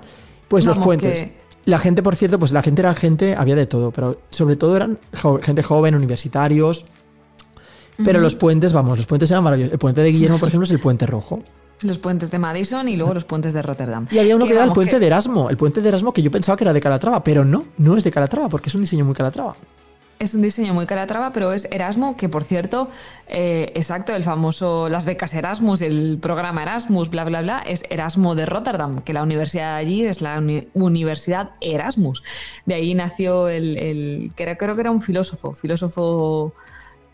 Pues 0.48 0.64
los 0.64 0.76
puentes. 0.84 1.22
que- 1.22 1.43
La 1.66 1.78
gente, 1.78 2.02
por 2.02 2.14
cierto, 2.16 2.38
pues 2.38 2.52
la 2.52 2.62
gente 2.62 2.82
era 2.82 2.94
gente, 2.94 3.34
había 3.36 3.56
de 3.56 3.66
todo, 3.66 3.90
pero 3.90 4.20
sobre 4.30 4.56
todo 4.56 4.76
eran 4.76 4.98
jo- 5.22 5.40
gente 5.42 5.62
joven, 5.62 5.94
universitarios. 5.94 6.84
Pero 8.04 8.18
los 8.20 8.34
puentes, 8.34 8.72
vamos, 8.72 8.98
los 8.98 9.06
puentes 9.06 9.30
eran 9.30 9.44
maravillosos. 9.44 9.72
El 9.72 9.78
puente 9.78 10.02
de 10.02 10.10
Guillermo, 10.10 10.38
por 10.38 10.48
ejemplo, 10.48 10.64
es 10.64 10.70
el 10.72 10.80
puente 10.80 11.06
rojo. 11.06 11.40
Los 11.80 11.98
puentes 11.98 12.30
de 12.30 12.38
Madison 12.38 12.88
y 12.88 12.96
luego 12.96 13.14
los 13.14 13.24
puentes 13.24 13.52
de 13.52 13.62
Rotterdam. 13.62 14.06
Y 14.10 14.18
había 14.18 14.36
uno 14.36 14.46
que, 14.46 14.52
era 14.54 14.64
el 14.64 14.72
puente 14.72 14.92
que 14.92 15.00
de 15.00 15.06
Erasmo. 15.06 15.48
El 15.50 15.56
puente 15.56 15.80
de 15.80 15.88
Erasmo 15.88 16.12
que 16.12 16.22
yo 16.22 16.30
pensaba 16.30 16.56
que 16.56 16.64
era 16.64 16.72
de 16.72 16.80
Calatrava, 16.80 17.22
pero 17.22 17.44
no, 17.44 17.64
no 17.78 17.96
es 17.96 18.04
de 18.04 18.10
Calatrava, 18.10 18.48
porque 18.48 18.68
es 18.68 18.74
un 18.74 18.80
diseño 18.82 19.04
muy 19.04 19.14
Calatrava. 19.14 19.54
Es 20.24 20.32
un 20.34 20.40
diseño 20.40 20.72
muy 20.72 20.86
calatrava, 20.86 21.32
pero 21.34 21.52
es 21.52 21.68
Erasmo, 21.70 22.16
que 22.16 22.30
por 22.30 22.44
cierto, 22.44 22.88
eh, 23.28 23.72
exacto, 23.74 24.16
el 24.16 24.22
famoso, 24.22 24.88
las 24.88 25.04
becas 25.04 25.34
Erasmus, 25.34 25.82
el 25.82 26.18
programa 26.18 26.62
Erasmus, 26.62 27.10
bla, 27.10 27.24
bla, 27.24 27.42
bla, 27.42 27.58
es 27.60 27.82
Erasmo 27.90 28.34
de 28.34 28.46
Rotterdam, 28.46 29.02
que 29.02 29.12
la 29.12 29.22
universidad 29.22 29.76
allí 29.76 30.02
es 30.06 30.22
la 30.22 30.38
uni- 30.38 30.68
Universidad 30.72 31.50
Erasmus. 31.60 32.22
De 32.64 32.74
ahí 32.74 32.94
nació 32.94 33.48
el, 33.50 33.76
el- 33.76 34.30
que 34.34 34.56
creo 34.56 34.74
que 34.74 34.80
era 34.80 34.90
un 34.90 35.02
filósofo, 35.02 35.52
filósofo 35.52 36.54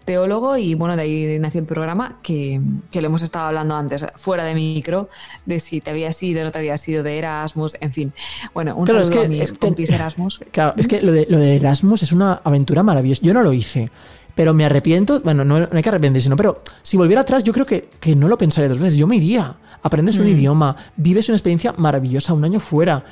teólogo, 0.04 0.56
y 0.56 0.74
bueno, 0.74 0.96
de 0.96 1.02
ahí 1.02 1.38
nació 1.38 1.60
el 1.60 1.66
programa 1.66 2.18
que, 2.22 2.60
que 2.90 3.00
lo 3.00 3.06
hemos 3.06 3.22
estado 3.22 3.46
hablando 3.46 3.74
antes, 3.76 4.04
fuera 4.16 4.44
de 4.44 4.54
micro, 4.54 5.08
de 5.46 5.60
si 5.60 5.80
te 5.80 5.90
había 5.90 6.12
sido, 6.12 6.42
no 6.44 6.50
te 6.50 6.58
había 6.58 6.76
sido 6.76 7.02
de 7.02 7.18
Erasmus, 7.18 7.76
en 7.80 7.92
fin. 7.92 8.12
Bueno, 8.54 8.74
un 8.76 8.84
Claro, 8.86 9.00
es 9.00 9.08
saludo 9.08 9.20
que, 9.22 9.26
a 9.26 9.28
mis 9.30 9.40
eh, 9.50 9.52
te- 9.52 9.58
compis 9.66 9.90
Erasmus. 9.90 10.40
Claro, 10.52 10.74
es 10.76 10.88
que 10.88 11.00
lo 11.02 11.12
de, 11.12 11.26
lo 11.28 11.38
de 11.38 11.56
Erasmus 11.56 12.02
es 12.02 12.12
una 12.12 12.40
aventura 12.44 12.82
maravillosa. 12.82 13.20
Yo 13.22 13.34
no 13.34 13.42
lo 13.42 13.52
hice, 13.52 13.90
pero 14.34 14.54
me 14.54 14.64
arrepiento. 14.64 15.20
Bueno, 15.20 15.44
no, 15.44 15.60
no 15.60 15.68
hay 15.72 15.82
que 15.82 15.88
arrepentirse, 15.88 16.28
¿no? 16.28 16.36
Pero 16.36 16.62
si 16.82 16.96
volviera 16.96 17.22
atrás, 17.22 17.44
yo 17.44 17.52
creo 17.52 17.66
que, 17.66 17.88
que 18.00 18.16
no 18.16 18.26
lo 18.28 18.36
pensaría 18.38 18.68
dos 18.68 18.78
veces. 18.78 18.96
Yo 18.96 19.06
me 19.06 19.16
iría. 19.16 19.56
Aprendes 19.82 20.18
un 20.18 20.28
idioma, 20.28 20.76
vives 20.96 21.28
una 21.28 21.36
experiencia 21.36 21.72
maravillosa 21.76 22.32
un 22.34 22.44
año 22.44 22.58
fuera. 22.60 23.04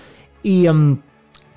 Y. 0.42 0.66
em, 0.66 0.99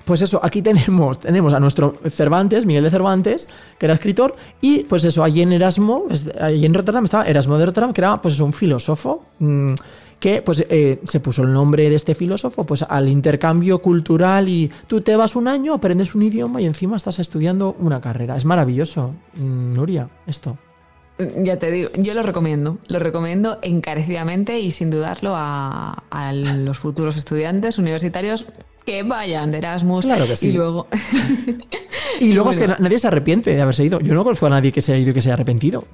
pues 0.04 0.22
eso, 0.22 0.40
aquí 0.42 0.62
tenemos, 0.62 1.20
tenemos 1.20 1.54
a 1.54 1.60
nuestro 1.60 1.94
Cervantes, 2.08 2.66
Miguel 2.66 2.84
de 2.84 2.90
Cervantes, 2.90 3.48
que 3.78 3.86
era 3.86 3.94
escritor, 3.94 4.34
y 4.60 4.84
pues 4.84 5.04
eso, 5.04 5.22
allí 5.22 5.42
en 5.42 5.52
Erasmo, 5.52 6.04
allí 6.40 6.66
en 6.66 6.74
Rotterdam 6.74 7.04
estaba 7.04 7.24
Erasmo 7.26 7.58
de 7.58 7.66
Rotterdam, 7.66 7.92
que 7.92 8.00
era 8.00 8.20
pues 8.20 8.40
un 8.40 8.52
filósofo, 8.52 9.24
mm, 9.38 9.74
que 10.22 10.40
pues 10.40 10.64
eh, 10.70 11.00
se 11.02 11.18
puso 11.18 11.42
el 11.42 11.52
nombre 11.52 11.90
de 11.90 11.96
este 11.96 12.14
filósofo 12.14 12.64
pues 12.64 12.82
al 12.82 13.08
intercambio 13.08 13.82
cultural 13.82 14.48
y 14.48 14.70
tú 14.86 15.00
te 15.00 15.16
vas 15.16 15.34
un 15.34 15.48
año, 15.48 15.74
aprendes 15.74 16.14
un 16.14 16.22
idioma 16.22 16.60
y 16.60 16.66
encima 16.66 16.96
estás 16.96 17.18
estudiando 17.18 17.74
una 17.80 18.00
carrera. 18.00 18.36
Es 18.36 18.44
maravilloso, 18.44 19.14
Mm, 19.34 19.74
Nuria, 19.74 20.08
esto. 20.26 20.56
Ya 21.42 21.58
te 21.58 21.70
digo, 21.70 21.90
yo 21.96 22.14
lo 22.14 22.22
recomiendo, 22.22 22.78
lo 22.86 22.98
recomiendo 22.98 23.58
encarecidamente 23.62 24.60
y 24.60 24.72
sin 24.72 24.90
dudarlo 24.90 25.34
a 25.36 26.32
los 26.32 26.78
futuros 26.78 27.16
estudiantes 27.16 27.78
universitarios 27.78 28.46
que 28.84 29.02
vayan 29.02 29.50
de 29.50 29.58
Erasmus 29.58 30.04
Claro 30.04 30.26
que 30.26 30.36
sí. 30.36 30.48
y 30.48 30.52
luego 30.52 30.86
Y 32.20 32.32
luego 32.32 32.50
es 32.50 32.58
que 32.58 32.68
nadie 32.68 32.98
se 32.98 33.06
arrepiente 33.08 33.54
de 33.54 33.62
haberse 33.62 33.84
ido. 33.84 34.00
Yo 34.00 34.14
no 34.14 34.22
conozco 34.24 34.46
a 34.46 34.50
nadie 34.50 34.70
que 34.72 34.80
se 34.80 34.92
haya 34.92 35.02
ido 35.02 35.10
y 35.10 35.14
que 35.14 35.22
se 35.22 35.28
haya 35.28 35.34
arrepentido. 35.34 35.84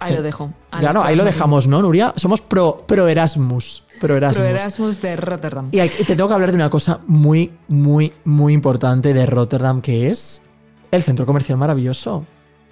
ahí 0.00 0.14
lo 0.14 0.22
dejo. 0.22 0.52
Claro, 0.78 1.02
ahí 1.02 1.14
lo 1.16 1.24
dejamos, 1.24 1.66
¿no, 1.68 1.80
Nuria? 1.82 2.12
Somos 2.16 2.40
pro, 2.40 2.84
pro 2.86 3.06
Erasmus. 3.08 3.84
Pro 4.00 4.16
Erasmus. 4.16 4.38
Pro 4.40 4.46
Erasmus 4.48 5.00
de 5.02 5.16
Rotterdam. 5.16 5.68
Y 5.70 5.78
hay- 5.78 5.92
y 5.98 6.04
te 6.04 6.16
tengo 6.16 6.28
que 6.28 6.34
hablar 6.34 6.50
de 6.50 6.56
una 6.56 6.68
cosa 6.70 7.00
muy, 7.06 7.52
muy, 7.68 8.12
muy 8.24 8.52
importante 8.52 9.14
de 9.14 9.26
Rotterdam, 9.26 9.80
que 9.80 10.10
es 10.10 10.42
el 10.90 11.02
centro 11.02 11.24
comercial 11.24 11.56
maravilloso. 11.58 12.26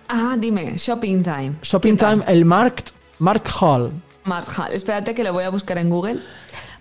Ah, 0.09 0.37
dime, 0.39 0.77
Shopping 0.77 1.23
Time. 1.23 1.53
Shopping. 1.63 1.97
Time, 1.97 2.25
el 2.27 2.45
Markt, 2.45 2.89
Markt 3.21 3.49
Hall. 3.61 3.93
Markt 4.25 4.49
Hall. 4.59 4.73
Espérate 4.73 5.15
que 5.15 5.23
lo 5.23 5.33
voy 5.33 5.45
a 5.45 5.51
buscar 5.51 5.79
en 5.79 5.89
Google 5.89 6.19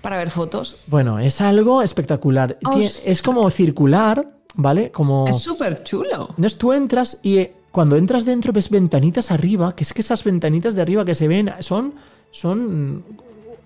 para 0.02 0.18
ver 0.18 0.30
fotos. 0.30 0.78
Bueno, 0.88 1.20
es 1.20 1.42
algo 1.42 1.82
espectacular. 1.82 2.58
Ostras. 2.64 3.02
Es 3.06 3.22
como 3.22 3.50
circular, 3.50 4.30
¿vale? 4.56 4.92
Como... 4.92 5.28
Es 5.28 5.40
súper 5.40 5.84
chulo. 5.84 6.28
Entonces 6.30 6.58
tú 6.58 6.74
entras 6.74 7.20
y 7.22 7.38
eh, 7.38 7.54
cuando 7.72 7.96
entras 7.96 8.26
dentro 8.26 8.54
ves 8.54 8.70
ventanitas 8.70 9.32
arriba, 9.32 9.76
que 9.76 9.84
es 9.84 9.94
que 9.94 10.02
esas 10.02 10.24
ventanitas 10.24 10.76
de 10.76 10.82
arriba 10.82 11.06
que 11.06 11.16
se 11.16 11.28
ven 11.28 11.52
son, 11.60 11.94
son 12.32 12.96
mm, 12.96 13.04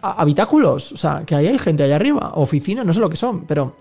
habitáculos. 0.01 0.91
O 0.91 0.97
sea, 0.97 1.23
que 1.25 1.35
ahí 1.35 1.47
hay 1.47 1.59
gente 1.59 1.83
allá 1.83 1.95
arriba, 1.95 2.33
oficinas, 2.35 2.85
no 2.85 2.93
sé 2.93 2.99
lo 2.99 3.09
que 3.09 3.15
son, 3.15 3.45
pero 3.45 3.75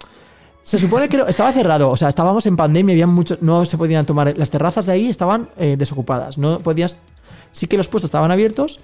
se 0.62 0.78
supone 0.78 1.08
que 1.08 1.22
estaba 1.26 1.52
cerrado. 1.52 1.90
O 1.90 1.96
sea, 1.96 2.08
estábamos 2.08 2.46
en 2.46 2.56
pandemia, 2.56 2.92
había 2.92 3.06
mucho, 3.06 3.36
no 3.40 3.64
se 3.64 3.76
podían 3.76 4.06
tomar. 4.06 4.36
Las 4.36 4.50
terrazas 4.50 4.86
de 4.86 4.92
ahí 4.92 5.08
estaban 5.08 5.48
eh, 5.56 5.76
desocupadas. 5.76 6.38
No 6.38 6.60
podías. 6.60 6.96
Sí 7.50 7.66
que 7.66 7.76
los 7.76 7.88
puestos 7.88 8.08
estaban 8.08 8.30
abiertos. 8.30 8.80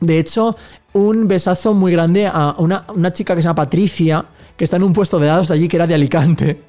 De 0.00 0.18
hecho, 0.18 0.56
un 0.92 1.28
besazo 1.28 1.74
muy 1.74 1.92
grande 1.92 2.26
a 2.26 2.54
una, 2.58 2.84
una 2.94 3.12
chica 3.12 3.34
que 3.34 3.42
se 3.42 3.46
llama 3.46 3.56
Patricia, 3.56 4.24
que 4.56 4.64
está 4.64 4.76
en 4.76 4.82
un 4.82 4.92
puesto 4.92 5.18
de 5.18 5.26
helados 5.26 5.48
de 5.48 5.54
allí 5.54 5.68
que 5.68 5.76
era 5.76 5.86
de 5.86 5.94
Alicante. 5.94 6.62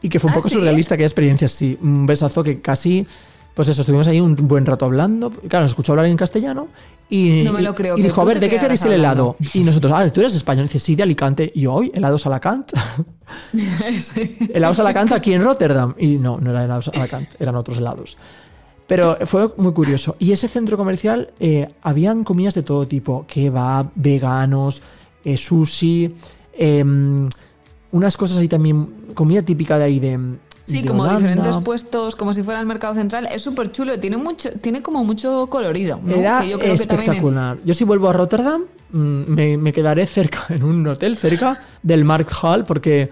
Y 0.00 0.08
que 0.08 0.20
fue 0.20 0.28
un 0.28 0.32
¿Ah, 0.32 0.36
poco 0.36 0.48
sí? 0.48 0.54
surrealista 0.54 0.94
aquella 0.94 1.06
experiencia, 1.06 1.48
sí. 1.48 1.78
Un 1.82 2.06
besazo 2.06 2.42
que 2.42 2.60
casi. 2.60 3.06
Pues 3.54 3.68
eso, 3.68 3.80
estuvimos 3.80 4.06
ahí 4.06 4.20
un 4.20 4.36
buen 4.36 4.64
rato 4.64 4.84
hablando. 4.84 5.30
Claro, 5.30 5.64
nos 5.64 5.72
escuchó 5.72 5.92
hablar 5.92 6.06
en 6.06 6.16
castellano. 6.16 6.68
Y, 7.10 7.42
No 7.42 7.52
me 7.52 7.62
lo 7.62 7.74
creo, 7.74 7.96
y 7.96 8.02
dijo, 8.02 8.20
a 8.20 8.24
ver, 8.24 8.38
¿de 8.38 8.48
qué 8.48 8.60
queréis 8.60 8.84
el 8.84 8.92
helado? 8.92 9.36
Y 9.54 9.64
nosotros, 9.64 9.90
ah, 9.94 10.08
tú 10.12 10.20
eres 10.20 10.34
español. 10.34 10.66
Y 10.66 10.68
dice, 10.68 10.78
sí, 10.78 10.94
de 10.94 11.02
Alicante. 11.02 11.50
Y 11.54 11.62
yo, 11.62 11.72
hoy, 11.72 11.90
helados 11.94 12.26
Alacant. 12.26 12.72
Sí. 14.00 14.38
helados 14.54 14.78
Alacant 14.80 15.12
aquí 15.12 15.32
en 15.34 15.42
Rotterdam. 15.42 15.94
Y 15.98 16.18
no, 16.18 16.38
no 16.38 16.50
eran 16.50 16.64
helados 16.64 16.88
Alacant, 16.88 17.28
eran 17.40 17.56
otros 17.56 17.78
helados. 17.78 18.16
Pero 18.88 19.16
fue 19.26 19.50
muy 19.58 19.72
curioso. 19.72 20.16
Y 20.18 20.32
ese 20.32 20.48
centro 20.48 20.76
comercial, 20.76 21.30
eh, 21.38 21.68
habían 21.82 22.24
comidas 22.24 22.54
de 22.54 22.62
todo 22.62 22.86
tipo: 22.88 23.24
kebab, 23.28 23.90
veganos, 23.94 24.82
eh, 25.24 25.36
sushi, 25.36 26.14
em, 26.54 27.28
unas 27.92 28.16
cosas 28.16 28.38
ahí 28.38 28.48
también, 28.48 28.88
comida 29.14 29.42
típica 29.42 29.78
de 29.78 29.84
ahí 29.84 30.00
de. 30.00 30.18
Sí, 30.62 30.82
de 30.82 30.88
como 30.88 31.02
Holanda. 31.02 31.18
diferentes 31.20 31.56
puestos, 31.62 32.14
como 32.16 32.34
si 32.34 32.42
fuera 32.42 32.60
el 32.60 32.66
mercado 32.66 32.92
central. 32.94 33.26
Es 33.32 33.40
súper 33.42 33.72
chulo, 33.72 33.98
tiene 34.00 34.16
mucho, 34.18 34.50
tiene 34.60 34.82
como 34.82 35.02
mucho 35.04 35.46
colorido. 35.48 35.98
¿no? 36.02 36.14
Era 36.14 36.40
Que 36.40 36.48
yo 36.50 36.58
creo 36.58 36.76
que 36.76 36.78
también 36.86 37.00
en- 37.00 37.04
espectacular. 37.04 37.58
Yo 37.64 37.72
si 37.74 37.84
vuelvo 37.84 38.08
a 38.10 38.12
Rotterdam, 38.12 38.62
mm, 38.92 38.98
me, 39.28 39.56
me 39.56 39.72
quedaré 39.72 40.04
cerca, 40.06 40.46
en 40.54 40.64
un 40.64 40.86
hotel 40.86 41.16
cerca 41.16 41.62
del 41.82 42.04
Markt 42.04 42.32
Hall, 42.42 42.64
porque 42.66 43.10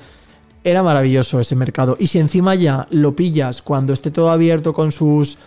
era 0.65 0.83
maravilloso 0.83 1.41
ese 1.41 1.55
mercado. 1.57 1.97
Y 1.99 2.09
si 2.09 2.19
encima 2.19 2.55
ya 2.55 2.87
lo 2.91 3.15
pillas 3.17 3.63
cuando 3.63 3.93
esté 3.95 4.11
todo 4.11 4.31
abierto 4.31 4.73
con 4.75 4.91
sus 4.93 5.39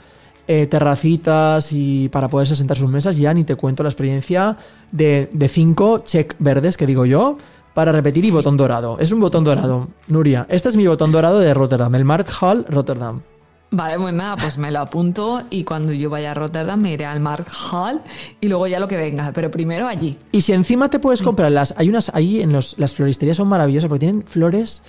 eh, 0.51 0.65
terracitas 0.65 1.71
y 1.73 2.09
para 2.09 2.27
poderse 2.27 2.55
sentar 2.55 2.75
sus 2.75 2.89
mesas, 2.89 3.15
ya 3.17 3.31
ni 3.35 3.43
te 3.43 3.55
cuento 3.55 3.83
la 3.83 3.89
experiencia 3.89 4.57
de, 4.91 5.29
de 5.31 5.47
cinco 5.47 5.99
check 5.99 6.35
verdes, 6.39 6.75
que 6.75 6.87
digo 6.87 7.05
yo, 7.05 7.37
para 7.75 7.91
repetir 7.91 8.25
y 8.25 8.31
botón 8.31 8.57
dorado. 8.57 8.97
Es 8.99 9.11
un 9.11 9.19
botón 9.19 9.43
dorado, 9.43 9.89
Nuria. 10.07 10.47
Este 10.49 10.69
es 10.69 10.75
mi 10.75 10.87
botón 10.87 11.11
dorado 11.11 11.37
de 11.37 11.53
Rotterdam, 11.53 11.93
el 11.93 12.03
Markt 12.03 12.31
Hall 12.41 12.65
Rotterdam. 12.67 13.21
Vale, 13.69 13.99
pues 13.99 14.11
nada, 14.11 14.37
pues 14.37 14.57
me 14.57 14.71
lo 14.71 14.79
apunto 14.79 15.43
y 15.51 15.63
cuando 15.65 15.93
yo 15.93 16.09
vaya 16.09 16.31
a 16.31 16.33
Rotterdam 16.33 16.81
me 16.81 16.93
iré 16.93 17.05
al 17.05 17.19
Markt 17.19 17.51
Hall 17.71 18.01
y 18.41 18.47
luego 18.47 18.65
ya 18.65 18.79
lo 18.79 18.87
que 18.87 18.97
venga, 18.97 19.31
pero 19.31 19.51
primero 19.51 19.87
allí. 19.87 20.17
Y 20.31 20.41
si 20.41 20.53
encima 20.53 20.89
te 20.89 20.97
puedes 20.97 21.21
comprar 21.21 21.51
las. 21.51 21.75
Hay 21.77 21.89
unas 21.89 22.09
ahí 22.15 22.41
en 22.41 22.51
los, 22.51 22.79
las 22.79 22.93
floristerías 22.93 23.37
son 23.37 23.49
maravillosas 23.49 23.87
porque 23.87 24.07
tienen 24.07 24.23
flores 24.23 24.81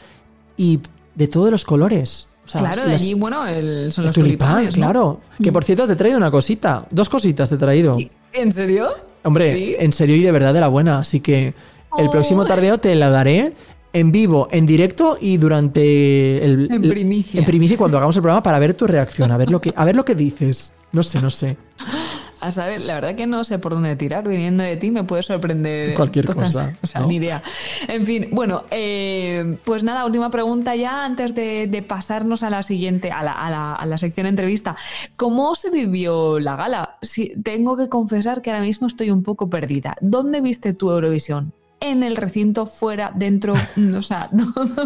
y 0.56 0.80
de 1.16 1.28
todos 1.28 1.50
los 1.50 1.66
colores. 1.66 2.29
Sea, 2.50 2.60
claro, 2.62 2.84
de 2.86 2.94
allí, 2.94 3.14
bueno, 3.14 3.46
el- 3.46 3.92
son 3.92 4.04
los 4.06 4.12
tulipán, 4.14 4.48
tulipanes, 4.48 4.76
¿no? 4.76 4.82
claro. 4.84 5.20
Que 5.42 5.52
por 5.52 5.62
cierto, 5.64 5.86
te 5.86 5.92
he 5.92 5.96
traído 5.96 6.16
una 6.18 6.30
cosita. 6.30 6.84
Dos 6.90 7.08
cositas 7.08 7.48
te 7.48 7.54
he 7.54 7.58
traído. 7.58 7.96
¿En 8.32 8.50
serio? 8.52 8.88
Hombre, 9.22 9.52
¿Sí? 9.52 9.76
en 9.78 9.92
serio 9.92 10.16
y 10.16 10.22
de 10.22 10.32
verdad 10.32 10.52
de 10.54 10.60
la 10.60 10.68
buena. 10.68 10.98
Así 10.98 11.20
que 11.20 11.54
el 11.98 12.06
Oh. 12.06 12.10
próximo 12.10 12.44
tardeo 12.46 12.78
te 12.78 12.94
la 12.96 13.10
daré 13.10 13.52
en 13.92 14.10
vivo, 14.12 14.48
en 14.50 14.66
directo 14.66 15.16
y 15.20 15.36
durante 15.36 16.44
el. 16.44 16.68
En 16.72 16.82
primicia. 16.82 17.38
En 17.38 17.44
primicia 17.44 17.76
cuando 17.76 17.96
hagamos 17.98 18.16
el 18.16 18.22
programa 18.22 18.42
para 18.42 18.58
ver 18.58 18.74
tu 18.74 18.86
reacción, 18.86 19.30
a 19.30 19.36
ver 19.36 19.50
lo 19.50 19.60
que, 19.60 19.72
a 19.76 19.84
ver 19.84 19.94
lo 19.94 20.04
que 20.04 20.14
dices. 20.14 20.72
No 20.92 21.02
sé, 21.04 21.20
no 21.20 21.30
sé. 21.30 21.56
A 22.40 22.50
saber, 22.52 22.80
la 22.80 22.94
verdad 22.94 23.14
que 23.16 23.26
no 23.26 23.44
sé 23.44 23.58
por 23.58 23.72
dónde 23.72 23.96
tirar. 23.96 24.26
Viniendo 24.26 24.62
de 24.64 24.76
ti 24.76 24.90
me 24.90 25.04
puede 25.04 25.22
sorprender. 25.22 25.94
Cualquier 25.94 26.24
cosa, 26.26 26.72
O 26.82 26.86
sea, 26.86 27.02
¿no? 27.02 27.06
ni 27.08 27.16
idea. 27.16 27.42
En 27.88 28.06
fin, 28.06 28.28
bueno, 28.32 28.64
eh, 28.70 29.56
pues 29.64 29.82
nada, 29.82 30.04
última 30.06 30.30
pregunta 30.30 30.74
ya 30.74 31.04
antes 31.04 31.34
de, 31.34 31.66
de 31.66 31.82
pasarnos 31.82 32.42
a 32.42 32.50
la 32.50 32.62
siguiente, 32.62 33.10
a 33.12 33.22
la, 33.22 33.32
a 33.32 33.50
la- 33.50 33.74
a 33.74 33.86
la 33.86 33.98
sección 33.98 34.26
entrevista. 34.26 34.76
¿Cómo 35.16 35.54
se 35.54 35.70
vivió 35.70 36.38
la 36.40 36.56
gala? 36.56 36.96
Sí, 37.02 37.32
tengo 37.42 37.76
que 37.76 37.88
confesar 37.88 38.40
que 38.42 38.50
ahora 38.50 38.62
mismo 38.62 38.86
estoy 38.86 39.10
un 39.10 39.22
poco 39.22 39.50
perdida. 39.50 39.96
¿Dónde 40.00 40.40
viste 40.40 40.72
tu 40.72 40.90
Eurovisión? 40.90 41.52
¿En 41.82 42.02
el 42.02 42.16
recinto, 42.16 42.66
fuera, 42.66 43.10
dentro? 43.14 43.54
O 43.96 44.02
sea, 44.02 44.28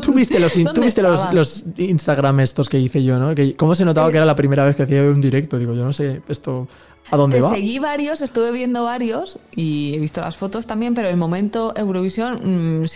Tú 0.02 0.12
viste 0.12 0.38
los, 0.38 0.54
¿dónde 0.54 0.72
tú 0.72 0.80
viste 0.80 1.02
los, 1.02 1.32
los 1.32 1.66
Instagram 1.76 2.38
estos 2.40 2.68
que 2.68 2.78
hice 2.78 3.02
yo, 3.02 3.18
¿no? 3.18 3.34
Que, 3.34 3.54
¿Cómo 3.56 3.74
se 3.74 3.84
notaba 3.84 4.08
Eh, 4.08 4.10
que 4.12 4.16
era 4.18 4.26
la 4.26 4.36
primera 4.36 4.64
vez 4.64 4.76
que 4.76 4.84
hacía 4.84 5.02
un 5.02 5.20
directo? 5.20 5.58
Digo, 5.58 5.72
yo 5.74 5.84
no 5.84 5.92
sé 5.92 6.22
esto 6.28 6.68
a 7.10 7.16
dónde 7.16 7.36
Te 7.36 7.42
va. 7.42 7.50
seguí 7.54 7.78
varios, 7.78 8.20
estuve 8.22 8.50
viendo 8.50 8.84
varios 8.84 9.38
y 9.54 9.94
he 9.94 9.98
visto 9.98 10.20
las 10.20 10.36
fotos 10.36 10.66
también, 10.66 10.94
pero 10.94 11.08
el 11.08 11.16
momento 11.16 11.72
Eurovisión 11.76 12.80
mm, 12.82 12.86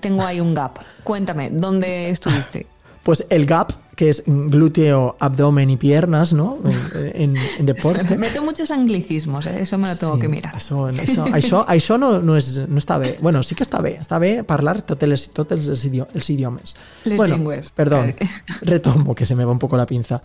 tengo 0.00 0.24
ahí 0.24 0.40
un 0.40 0.54
gap. 0.54 0.78
Cuéntame, 1.04 1.50
¿dónde 1.50 2.10
estuviste? 2.10 2.66
Pues 3.04 3.24
el 3.30 3.46
gap, 3.46 3.72
que 3.96 4.10
es 4.10 4.22
glúteo, 4.26 5.16
abdomen 5.18 5.70
y 5.70 5.78
piernas, 5.78 6.34
¿no? 6.34 6.58
En, 6.94 7.36
en- 7.38 7.42
en 7.60 7.64
deporte. 7.64 8.18
Meto 8.18 8.42
muchos 8.42 8.70
anglicismos, 8.70 9.46
¿eh? 9.46 9.60
eso 9.62 9.78
me 9.78 9.88
lo 9.88 9.96
tengo 9.96 10.14
Sí, 10.16 10.20
que 10.20 10.28
mirar. 10.28 10.54
Eso, 10.56 10.90
eso, 10.90 11.24
això 11.68 11.96
no, 11.96 12.20
no, 12.20 12.36
és, 12.36 12.58
no 12.68 12.76
està 12.76 12.98
bé. 12.98 13.16
Bueno, 13.22 13.40
sí 13.42 13.54
que 13.54 13.64
està 13.64 13.80
bé. 13.80 13.94
Està 14.02 14.18
bé 14.20 14.42
parlar 14.44 14.82
tots 14.82 15.02
els, 15.08 16.28
idiomes. 16.28 16.76
Les 17.04 17.16
bueno, 17.16 17.36
lingües. 17.36 17.72
Perdón, 17.72 18.14
retomo, 18.60 19.14
que 19.14 19.24
se 19.24 19.34
me 19.34 19.44
va 19.46 19.52
un 19.52 19.58
poco 19.58 19.78
la 19.78 19.86
pinza. 19.86 20.20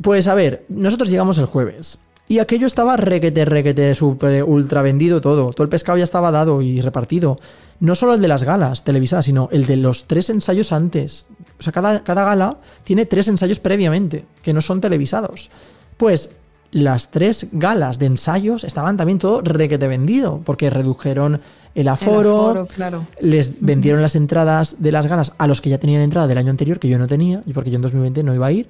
Pues 0.00 0.26
a 0.26 0.34
ver, 0.34 0.64
nosotros 0.70 1.10
llegamos 1.10 1.36
el 1.36 1.46
jueves. 1.46 1.98
Y 2.28 2.40
aquello 2.40 2.66
estaba 2.66 2.96
requete, 2.96 3.44
requete, 3.44 3.94
super, 3.94 4.42
ultra 4.42 4.82
vendido 4.82 5.20
todo. 5.20 5.52
Todo 5.52 5.62
el 5.62 5.68
pescado 5.68 5.96
ya 5.96 6.04
estaba 6.04 6.32
dado 6.32 6.60
y 6.60 6.80
repartido. 6.80 7.38
No 7.78 7.94
solo 7.94 8.14
el 8.14 8.20
de 8.20 8.28
las 8.28 8.42
galas 8.42 8.82
televisadas, 8.82 9.26
sino 9.26 9.48
el 9.52 9.66
de 9.66 9.76
los 9.76 10.06
tres 10.06 10.28
ensayos 10.30 10.72
antes. 10.72 11.26
O 11.58 11.62
sea, 11.62 11.72
cada, 11.72 12.02
cada 12.02 12.24
gala 12.24 12.56
tiene 12.82 13.06
tres 13.06 13.28
ensayos 13.28 13.60
previamente, 13.60 14.24
que 14.42 14.52
no 14.52 14.60
son 14.60 14.80
televisados. 14.80 15.50
Pues 15.96 16.30
las 16.72 17.10
tres 17.10 17.46
galas 17.52 17.98
de 17.98 18.06
ensayos 18.06 18.64
estaban 18.64 18.96
también 18.96 19.18
todo 19.18 19.40
requete 19.40 19.86
vendido, 19.86 20.40
porque 20.44 20.68
redujeron 20.68 21.40
el 21.74 21.88
aforo, 21.88 22.40
aforo, 22.40 22.66
claro. 22.66 23.06
les 23.20 23.60
vendieron 23.60 24.02
las 24.02 24.16
entradas 24.16 24.76
de 24.80 24.92
las 24.92 25.06
galas 25.06 25.32
a 25.38 25.46
los 25.46 25.60
que 25.60 25.70
ya 25.70 25.78
tenían 25.78 26.02
entrada 26.02 26.26
del 26.26 26.38
año 26.38 26.50
anterior, 26.50 26.78
que 26.78 26.88
yo 26.88 26.98
no 26.98 27.06
tenía, 27.06 27.42
porque 27.54 27.70
yo 27.70 27.76
en 27.76 27.82
2020 27.82 28.22
no 28.22 28.34
iba 28.34 28.46
a 28.46 28.52
ir. 28.52 28.68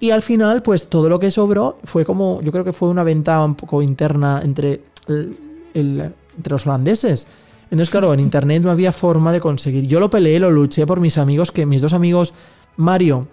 Y 0.00 0.10
al 0.10 0.22
final, 0.22 0.62
pues 0.62 0.88
todo 0.88 1.08
lo 1.08 1.20
que 1.20 1.30
sobró 1.30 1.78
fue 1.84 2.04
como, 2.04 2.40
yo 2.42 2.50
creo 2.52 2.64
que 2.64 2.72
fue 2.72 2.88
una 2.88 3.04
venta 3.04 3.44
un 3.44 3.54
poco 3.54 3.82
interna 3.82 4.40
entre, 4.42 4.80
el- 5.06 5.36
entre 5.74 6.50
los 6.52 6.66
holandeses. 6.66 7.26
Entonces, 7.64 7.90
claro, 7.90 8.12
en 8.14 8.20
internet 8.20 8.62
no 8.62 8.70
había 8.70 8.92
forma 8.92 9.30
de 9.32 9.40
conseguir. 9.40 9.86
Yo 9.86 10.00
lo 10.00 10.10
peleé, 10.10 10.40
lo 10.40 10.50
luché 10.50 10.86
por 10.86 11.00
mis 11.00 11.18
amigos, 11.18 11.52
que 11.52 11.66
mis 11.66 11.82
dos 11.82 11.92
amigos, 11.92 12.32
Mario 12.76 13.28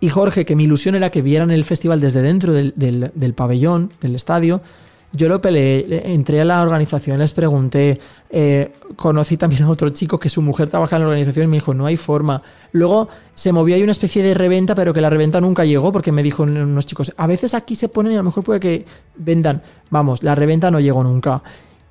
y 0.00 0.08
Jorge, 0.08 0.44
que 0.46 0.56
mi 0.56 0.64
ilusión 0.64 0.94
era 0.94 1.10
que 1.10 1.20
vieran 1.22 1.50
el 1.50 1.64
festival 1.64 2.00
desde 2.00 2.22
dentro 2.22 2.52
del- 2.54 2.72
del 3.14 3.34
pabellón, 3.34 3.90
del 4.00 4.14
estadio. 4.16 4.62
Yo 5.12 5.28
lo 5.28 5.40
peleé, 5.40 5.84
le- 5.88 6.14
entré 6.14 6.40
a 6.40 6.44
la 6.44 6.62
organización, 6.62 7.18
les 7.18 7.32
pregunté, 7.32 7.98
eh, 8.30 8.72
conocí 8.94 9.36
también 9.36 9.64
a 9.64 9.68
otro 9.70 9.88
chico 9.88 10.20
que 10.20 10.28
su 10.28 10.40
mujer 10.40 10.70
trabaja 10.70 10.96
en 10.96 11.02
la 11.02 11.08
organización 11.08 11.46
y 11.46 11.48
me 11.48 11.56
dijo, 11.56 11.74
no 11.74 11.84
hay 11.86 11.96
forma. 11.96 12.40
Luego 12.72 13.08
se 13.34 13.52
movió 13.52 13.74
ahí 13.74 13.82
una 13.82 13.90
especie 13.90 14.22
de 14.22 14.34
reventa, 14.34 14.74
pero 14.76 14.94
que 14.94 15.00
la 15.00 15.10
reventa 15.10 15.40
nunca 15.40 15.64
llegó 15.64 15.90
porque 15.90 16.12
me 16.12 16.22
dijo 16.22 16.44
unos 16.44 16.86
chicos, 16.86 17.12
a 17.16 17.26
veces 17.26 17.54
aquí 17.54 17.74
se 17.74 17.88
ponen 17.88 18.12
y 18.12 18.14
a 18.14 18.18
lo 18.18 18.24
mejor 18.24 18.44
puede 18.44 18.60
que 18.60 18.86
vendan. 19.16 19.62
Vamos, 19.90 20.22
la 20.22 20.36
reventa 20.36 20.70
no 20.70 20.78
llegó 20.78 21.02
nunca. 21.02 21.42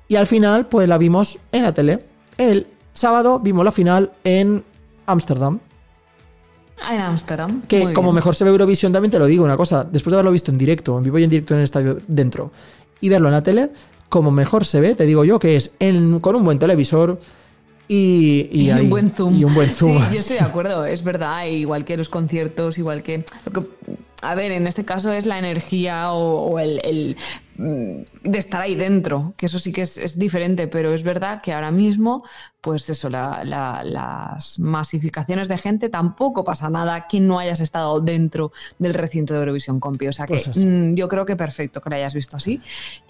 Y 0.08 0.16
al 0.16 0.26
final, 0.26 0.66
pues 0.68 0.88
la 0.88 0.96
vimos 0.96 1.38
en 1.52 1.62
la 1.64 1.74
tele. 1.74 2.04
El 2.38 2.66
sábado 2.94 3.38
vimos 3.38 3.64
la 3.66 3.72
final 3.72 4.12
en 4.24 4.64
Ámsterdam. 5.04 5.60
Ah, 6.82 6.94
en 6.94 7.00
Ámsterdam. 7.02 7.62
Que 7.68 7.84
Muy 7.84 7.92
como 7.92 8.08
bien. 8.08 8.14
mejor 8.16 8.34
se 8.34 8.42
ve 8.44 8.50
Eurovisión, 8.50 8.90
también 8.92 9.10
te 9.10 9.18
lo 9.18 9.26
digo 9.26 9.44
una 9.44 9.56
cosa, 9.58 9.84
después 9.84 10.12
de 10.12 10.16
haberlo 10.16 10.32
visto 10.32 10.50
en 10.50 10.56
directo, 10.56 10.96
en 10.96 11.04
vivo 11.04 11.18
y 11.18 11.24
en 11.24 11.28
directo 11.30 11.52
en 11.52 11.58
el 11.60 11.64
estadio 11.64 11.98
dentro, 12.08 12.52
y 13.00 13.08
verlo 13.08 13.28
en 13.28 13.32
la 13.32 13.42
tele, 13.42 13.70
como 14.08 14.30
mejor 14.30 14.64
se 14.64 14.80
ve, 14.80 14.94
te 14.94 15.06
digo 15.06 15.24
yo, 15.24 15.38
que 15.38 15.56
es 15.56 15.72
en- 15.78 16.20
con 16.20 16.34
un 16.36 16.44
buen 16.44 16.58
televisor 16.58 17.20
y, 17.88 18.48
y, 18.52 18.70
un 18.70 18.90
buen 18.90 19.10
zoom. 19.10 19.34
Y 19.38 19.44
un 19.44 19.54
buen 19.54 19.68
zoom. 19.70 19.98
Sí, 19.98 20.04
yo 20.12 20.18
estoy 20.18 20.36
de 20.36 20.42
acuerdo, 20.42 20.84
es 20.84 21.02
verdad, 21.02 21.46
igual 21.46 21.84
que 21.84 21.96
los 21.96 22.08
conciertos, 22.08 22.78
igual 22.78 23.02
que... 23.02 23.24
lo 23.44 23.52
que- 23.62 23.68
a 24.22 24.34
ver, 24.34 24.52
en 24.52 24.66
este 24.66 24.84
caso 24.84 25.10
es 25.12 25.24
la 25.24 25.38
energía 25.38 26.12
o, 26.12 26.50
o 26.50 26.58
el, 26.58 26.78
el 26.84 27.16
de 27.60 28.38
estar 28.38 28.62
ahí 28.62 28.74
dentro, 28.74 29.34
que 29.36 29.46
eso 29.46 29.58
sí 29.58 29.72
que 29.72 29.82
es, 29.82 30.18
diferente, 30.18 30.66
pero 30.66 30.94
es 30.94 31.02
verdad 31.02 31.42
que 31.42 31.52
ahora 31.52 31.70
mismo, 31.70 32.24
pues 32.60 32.88
eso, 32.88 33.10
las 33.10 34.58
masificaciones 34.58 35.48
de 35.48 35.58
gente 35.58 35.88
tampoco 35.88 36.42
pasa 36.42 36.70
nada 36.70 37.06
que 37.06 37.20
no 37.20 37.38
hayas 37.38 37.60
estado 37.60 38.00
dentro 38.00 38.52
del 38.78 38.94
recinto 38.94 39.34
de 39.34 39.40
Eurovisión 39.40 39.78
Compi. 39.78 40.08
O 40.08 40.12
sea 40.12 40.26
que 40.26 40.40
pues 40.42 40.56
mm, 40.56 40.94
yo 40.94 41.08
creo 41.08 41.26
que 41.26 41.36
perfecto 41.36 41.80
que 41.80 41.90
lo 41.90 41.96
hayas 41.96 42.14
visto 42.14 42.36
así. 42.36 42.60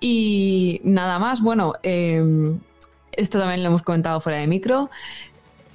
Y 0.00 0.80
nada 0.84 1.18
más, 1.18 1.40
bueno, 1.40 1.74
em, 1.82 2.58
esto 3.12 3.38
también 3.38 3.62
lo 3.62 3.68
hemos 3.68 3.82
comentado 3.82 4.20
fuera 4.20 4.38
de 4.38 4.46
micro. 4.46 4.90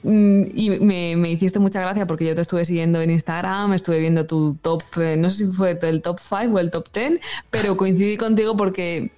Mm, 0.05 0.43
y 0.53 0.69
me, 0.79 1.31
hiciste 1.31 1.57
mucha 1.57 1.81
gracia 1.81 2.05
porque 2.05 2.25
yo 2.25 2.35
te 2.35 2.41
estuve 2.41 2.63
siguiendo 2.63 3.01
en 3.01 3.09
Instagram, 3.09 3.73
estuve 3.73 3.99
viendo 3.99 4.27
tu 4.27 4.55
top, 4.61 4.83
eh, 5.01 5.17
no 5.17 5.31
sé 5.31 5.47
si 5.47 5.51
fue 5.51 5.79
el 5.81 6.03
top 6.03 6.19
5 6.19 6.53
o 6.53 6.59
el 6.59 6.69
top 6.69 6.87
10, 6.93 7.19
pero 7.49 7.75
coincidí 7.75 8.15
contigo 8.15 8.55
porque 8.55 9.11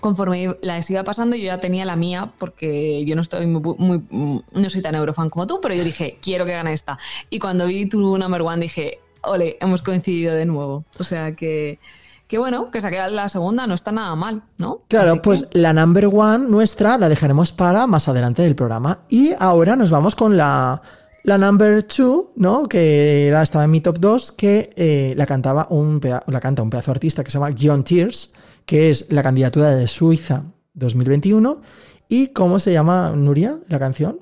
conforme 0.00 0.56
las 0.62 0.90
iba 0.90 1.04
pasando 1.04 1.36
yo 1.36 1.44
ya 1.44 1.60
tenía 1.60 1.84
la 1.84 1.94
mía 1.94 2.32
porque 2.38 3.04
yo 3.04 3.14
no 3.14 3.22
estoy 3.22 3.46
muy, 3.46 4.02
no 4.10 4.70
soy 4.70 4.82
tan 4.82 4.96
eurofan 4.96 5.30
como 5.30 5.46
tú, 5.46 5.60
pero 5.62 5.76
yo 5.76 5.84
dije, 5.84 6.18
quiero 6.20 6.44
que 6.44 6.52
gane 6.52 6.72
esta. 6.72 6.98
Y 7.30 7.38
cuando 7.38 7.66
vi 7.66 7.88
tu 7.88 8.18
number 8.18 8.42
one 8.42 8.60
dije, 8.60 8.98
ole, 9.22 9.56
hemos 9.60 9.80
coincidido 9.82 10.34
de 10.34 10.44
nuevo. 10.44 10.84
O 10.98 11.04
sea 11.04 11.36
que 11.36 11.78
que 12.26 12.38
bueno, 12.38 12.70
que 12.70 12.80
saque 12.80 12.98
la 13.10 13.28
segunda 13.28 13.66
no 13.66 13.74
está 13.74 13.92
nada 13.92 14.14
mal, 14.16 14.42
¿no? 14.58 14.82
Claro, 14.88 15.22
pues 15.22 15.46
la 15.52 15.72
number 15.72 16.06
one 16.06 16.48
nuestra 16.48 16.98
la 16.98 17.08
dejaremos 17.08 17.52
para 17.52 17.86
más 17.86 18.08
adelante 18.08 18.42
del 18.42 18.56
programa. 18.56 19.00
Y 19.08 19.32
ahora 19.38 19.76
nos 19.76 19.90
vamos 19.90 20.16
con 20.16 20.36
la, 20.36 20.82
la 21.22 21.38
number 21.38 21.84
two, 21.84 22.32
¿no? 22.36 22.68
Que 22.68 23.28
era, 23.28 23.42
estaba 23.42 23.64
en 23.64 23.70
mi 23.70 23.80
top 23.80 23.98
2, 23.98 24.32
que 24.32 24.70
eh, 24.76 25.14
la 25.16 25.26
cantaba 25.26 25.68
un 25.70 26.00
la 26.26 26.40
canta 26.40 26.62
un 26.62 26.70
pedazo 26.70 26.90
artista 26.90 27.22
que 27.22 27.30
se 27.30 27.38
llama 27.38 27.54
John 27.58 27.84
Tears, 27.84 28.32
que 28.64 28.90
es 28.90 29.06
la 29.10 29.22
candidatura 29.22 29.70
de 29.70 29.86
Suiza 29.86 30.44
2021. 30.74 31.60
¿Y 32.08 32.28
cómo 32.28 32.58
se 32.58 32.72
llama, 32.72 33.10
Nuria, 33.10 33.58
la 33.68 33.78
canción? 33.78 34.20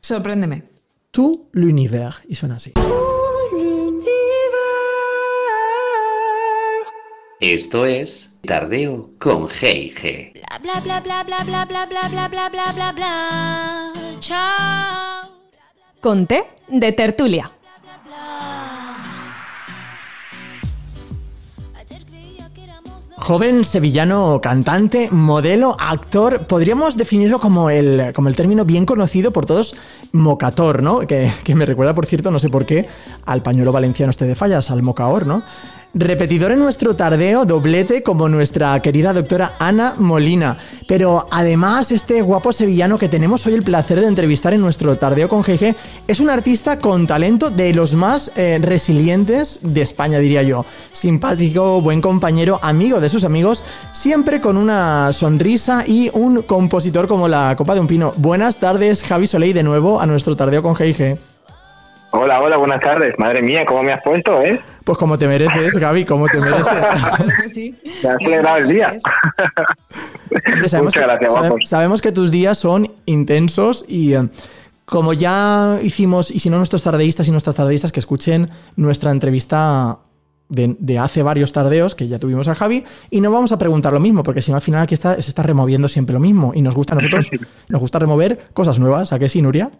Sorpréndeme. 0.00 0.64
Tout 1.10 1.48
l'univers. 1.52 2.22
Y 2.28 2.34
suena 2.34 2.56
así. 2.56 2.72
Esto 7.46 7.84
es 7.84 8.32
Tardeo 8.46 9.10
con 9.18 9.48
G&G. 9.48 10.32
Bla 10.62 10.80
bla 10.80 11.00
bla 11.00 11.22
bla 11.22 11.44
bla 11.44 11.66
bla 11.66 11.84
bla 11.86 12.08
bla 12.08 12.28
bla 12.28 12.48
bla 12.48 12.72
bla 12.72 12.92
bla 12.92 13.92
Chao. 14.18 15.28
Conté 16.00 16.44
de 16.68 16.92
tertulia. 16.92 17.52
Joven 23.16 23.64
sevillano, 23.64 24.40
cantante, 24.42 25.10
modelo, 25.10 25.76
actor, 25.78 26.46
podríamos 26.46 26.96
definirlo 26.96 27.40
como 27.40 27.68
el, 27.68 28.12
como 28.14 28.28
el 28.28 28.36
término 28.36 28.64
bien 28.64 28.86
conocido 28.86 29.32
por 29.32 29.44
todos, 29.44 29.76
mocator, 30.12 30.82
¿no? 30.82 31.00
Que, 31.00 31.30
que 31.44 31.54
me 31.54 31.64
recuerda, 31.66 31.94
por 31.94 32.06
cierto, 32.06 32.30
no 32.30 32.38
sé 32.38 32.48
por 32.48 32.64
qué, 32.66 32.86
al 33.24 33.42
pañuelo 33.42 33.72
valenciano 33.72 34.10
este 34.10 34.26
de 34.26 34.34
fallas, 34.34 34.70
al 34.70 34.82
mocaor, 34.82 35.26
¿no? 35.26 35.42
Repetidor 35.96 36.50
en 36.50 36.58
nuestro 36.58 36.96
tardeo, 36.96 37.44
doblete 37.44 38.02
como 38.02 38.28
nuestra 38.28 38.82
querida 38.82 39.12
doctora 39.12 39.54
Ana 39.60 39.94
Molina. 39.96 40.58
Pero 40.88 41.28
además, 41.30 41.92
este 41.92 42.20
guapo 42.20 42.52
sevillano 42.52 42.98
que 42.98 43.08
tenemos 43.08 43.46
hoy 43.46 43.54
el 43.54 43.62
placer 43.62 44.00
de 44.00 44.08
entrevistar 44.08 44.52
en 44.52 44.60
nuestro 44.60 44.98
tardeo 44.98 45.28
con 45.28 45.42
GG 45.42 45.76
es 46.08 46.18
un 46.18 46.30
artista 46.30 46.80
con 46.80 47.06
talento 47.06 47.48
de 47.48 47.72
los 47.72 47.94
más 47.94 48.32
eh, 48.34 48.58
resilientes 48.60 49.60
de 49.62 49.82
España, 49.82 50.18
diría 50.18 50.42
yo. 50.42 50.66
Simpático, 50.90 51.80
buen 51.80 52.00
compañero, 52.00 52.58
amigo 52.60 52.98
de 52.98 53.08
sus 53.08 53.22
amigos, 53.22 53.62
siempre 53.92 54.40
con 54.40 54.56
una 54.56 55.12
sonrisa 55.12 55.84
y 55.86 56.10
un 56.12 56.42
compositor 56.42 57.06
como 57.06 57.28
la 57.28 57.54
copa 57.56 57.74
de 57.74 57.80
un 57.80 57.86
pino. 57.86 58.12
Buenas 58.16 58.56
tardes, 58.56 59.04
Javi 59.04 59.28
Soleil, 59.28 59.54
de 59.54 59.62
nuevo 59.62 60.00
a 60.00 60.06
nuestro 60.06 60.34
tardeo 60.34 60.60
con 60.60 60.74
GG. 60.74 61.33
Hola, 62.16 62.40
hola, 62.40 62.56
buenas 62.58 62.80
tardes. 62.80 63.18
Madre 63.18 63.42
mía, 63.42 63.66
¿cómo 63.66 63.82
me 63.82 63.92
has 63.92 64.00
puesto, 64.00 64.40
eh? 64.40 64.60
Pues 64.84 64.96
como 64.98 65.18
te 65.18 65.26
mereces, 65.26 65.76
Gaby, 65.76 66.04
como 66.04 66.28
te 66.28 66.38
mereces. 66.38 66.64
Me 68.04 68.08
has 68.08 68.18
celebrado 68.18 68.58
el 68.58 68.68
día. 68.68 68.96
sabemos, 70.66 70.94
Muchas 70.94 71.02
gracias, 71.02 71.34
que, 71.34 71.66
sabemos 71.66 72.02
que 72.02 72.12
tus 72.12 72.30
días 72.30 72.56
son 72.56 72.90
intensos 73.06 73.84
y... 73.88 74.14
Eh, 74.14 74.28
como 74.84 75.14
ya 75.14 75.78
hicimos, 75.82 76.30
y 76.30 76.40
si 76.40 76.50
no 76.50 76.58
nuestros 76.58 76.82
tardeístas 76.82 77.26
y 77.26 77.30
nuestras 77.30 77.56
tardeístas 77.56 77.90
que 77.90 78.00
escuchen 78.00 78.50
nuestra 78.76 79.12
entrevista 79.12 79.98
de, 80.50 80.98
hace 80.98 81.22
varios 81.22 81.52
tardeos 81.52 81.94
que 81.94 82.06
ya 82.06 82.18
tuvimos 82.18 82.48
a 82.48 82.54
Javi 82.54 82.84
y 83.10 83.22
no 83.22 83.32
vamos 83.32 83.52
a 83.52 83.58
preguntar 83.58 83.94
lo 83.94 84.00
mismo 84.00 84.22
porque 84.22 84.42
si 84.42 84.50
no 84.50 84.56
al 84.56 84.62
final 84.62 84.82
aquí 84.82 84.92
está, 84.92 85.14
se 85.14 85.30
está 85.30 85.42
removiendo 85.42 85.88
siempre 85.88 86.12
lo 86.12 86.20
mismo 86.20 86.52
y 86.54 86.60
nos 86.60 86.74
gusta 86.74 86.92
a 86.92 86.96
nosotros 86.96 87.30
nos 87.68 87.80
gusta 87.80 87.98
remover 87.98 88.38
cosas 88.52 88.78
nuevas 88.78 89.14
¿a 89.14 89.18
qué 89.18 89.30
sí 89.30 89.40
Nuria? 89.40 89.70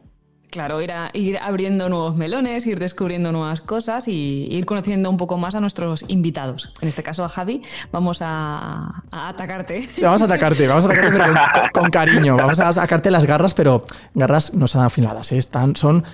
Claro, 0.54 0.80
ir, 0.80 0.92
ir 1.14 1.36
abriendo 1.38 1.88
nuevos 1.88 2.14
melones, 2.14 2.64
ir 2.64 2.78
descubriendo 2.78 3.32
nuevas 3.32 3.60
cosas 3.60 4.06
y 4.06 4.46
ir 4.48 4.66
conociendo 4.66 5.10
un 5.10 5.16
poco 5.16 5.36
más 5.36 5.56
a 5.56 5.60
nuestros 5.60 6.04
invitados. 6.06 6.72
En 6.80 6.86
este 6.86 7.02
caso 7.02 7.24
a 7.24 7.28
Javi, 7.28 7.60
vamos 7.90 8.18
a, 8.20 9.02
atacarte. 9.10 9.88
Vamos 10.00 10.22
a 10.22 10.26
atacarte, 10.26 10.68
vamos 10.68 10.84
a 10.84 10.92
atacarte 10.92 11.70
con, 11.72 11.90
cariño. 11.90 12.36
Vamos 12.36 12.60
a 12.60 12.72
sacarte 12.72 13.10
las 13.10 13.24
garras, 13.24 13.52
pero 13.52 13.82
garras 14.14 14.54
no 14.54 14.68
son 14.68 14.84
afiladas, 14.84 15.32
¿eh? 15.32 15.38
Están, 15.38 15.74
son 15.74 16.04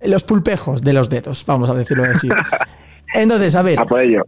los 0.00 0.24
pulpejos 0.24 0.80
de 0.80 0.94
los 0.94 1.10
dedos, 1.10 1.44
vamos 1.44 1.68
a 1.68 1.74
decirlo 1.74 2.04
así. 2.04 2.30
Entonces, 3.12 3.54
a 3.54 3.60
ver, 3.60 3.78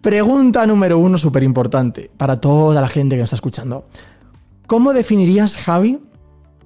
pregunta 0.02 0.66
número 0.66 0.98
uno 0.98 1.16
súper 1.16 1.42
importante 1.42 2.10
para 2.18 2.38
toda 2.38 2.82
la 2.82 2.88
gente 2.88 3.16
que 3.16 3.20
nos 3.20 3.28
está 3.28 3.36
escuchando. 3.36 3.86
¿Cómo 4.66 4.92
definirías, 4.92 5.56
Javi, 5.56 6.00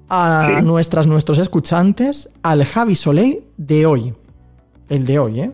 a 0.08 0.60
nuestras, 0.62 1.06
nuestros 1.06 1.38
escuchantes 1.38 2.30
al 2.42 2.64
Javi 2.64 2.94
Soleil 2.94 3.40
de 3.56 3.86
hoy. 3.86 4.14
El 4.88 5.04
de 5.04 5.18
hoy, 5.18 5.40
¿eh? 5.40 5.50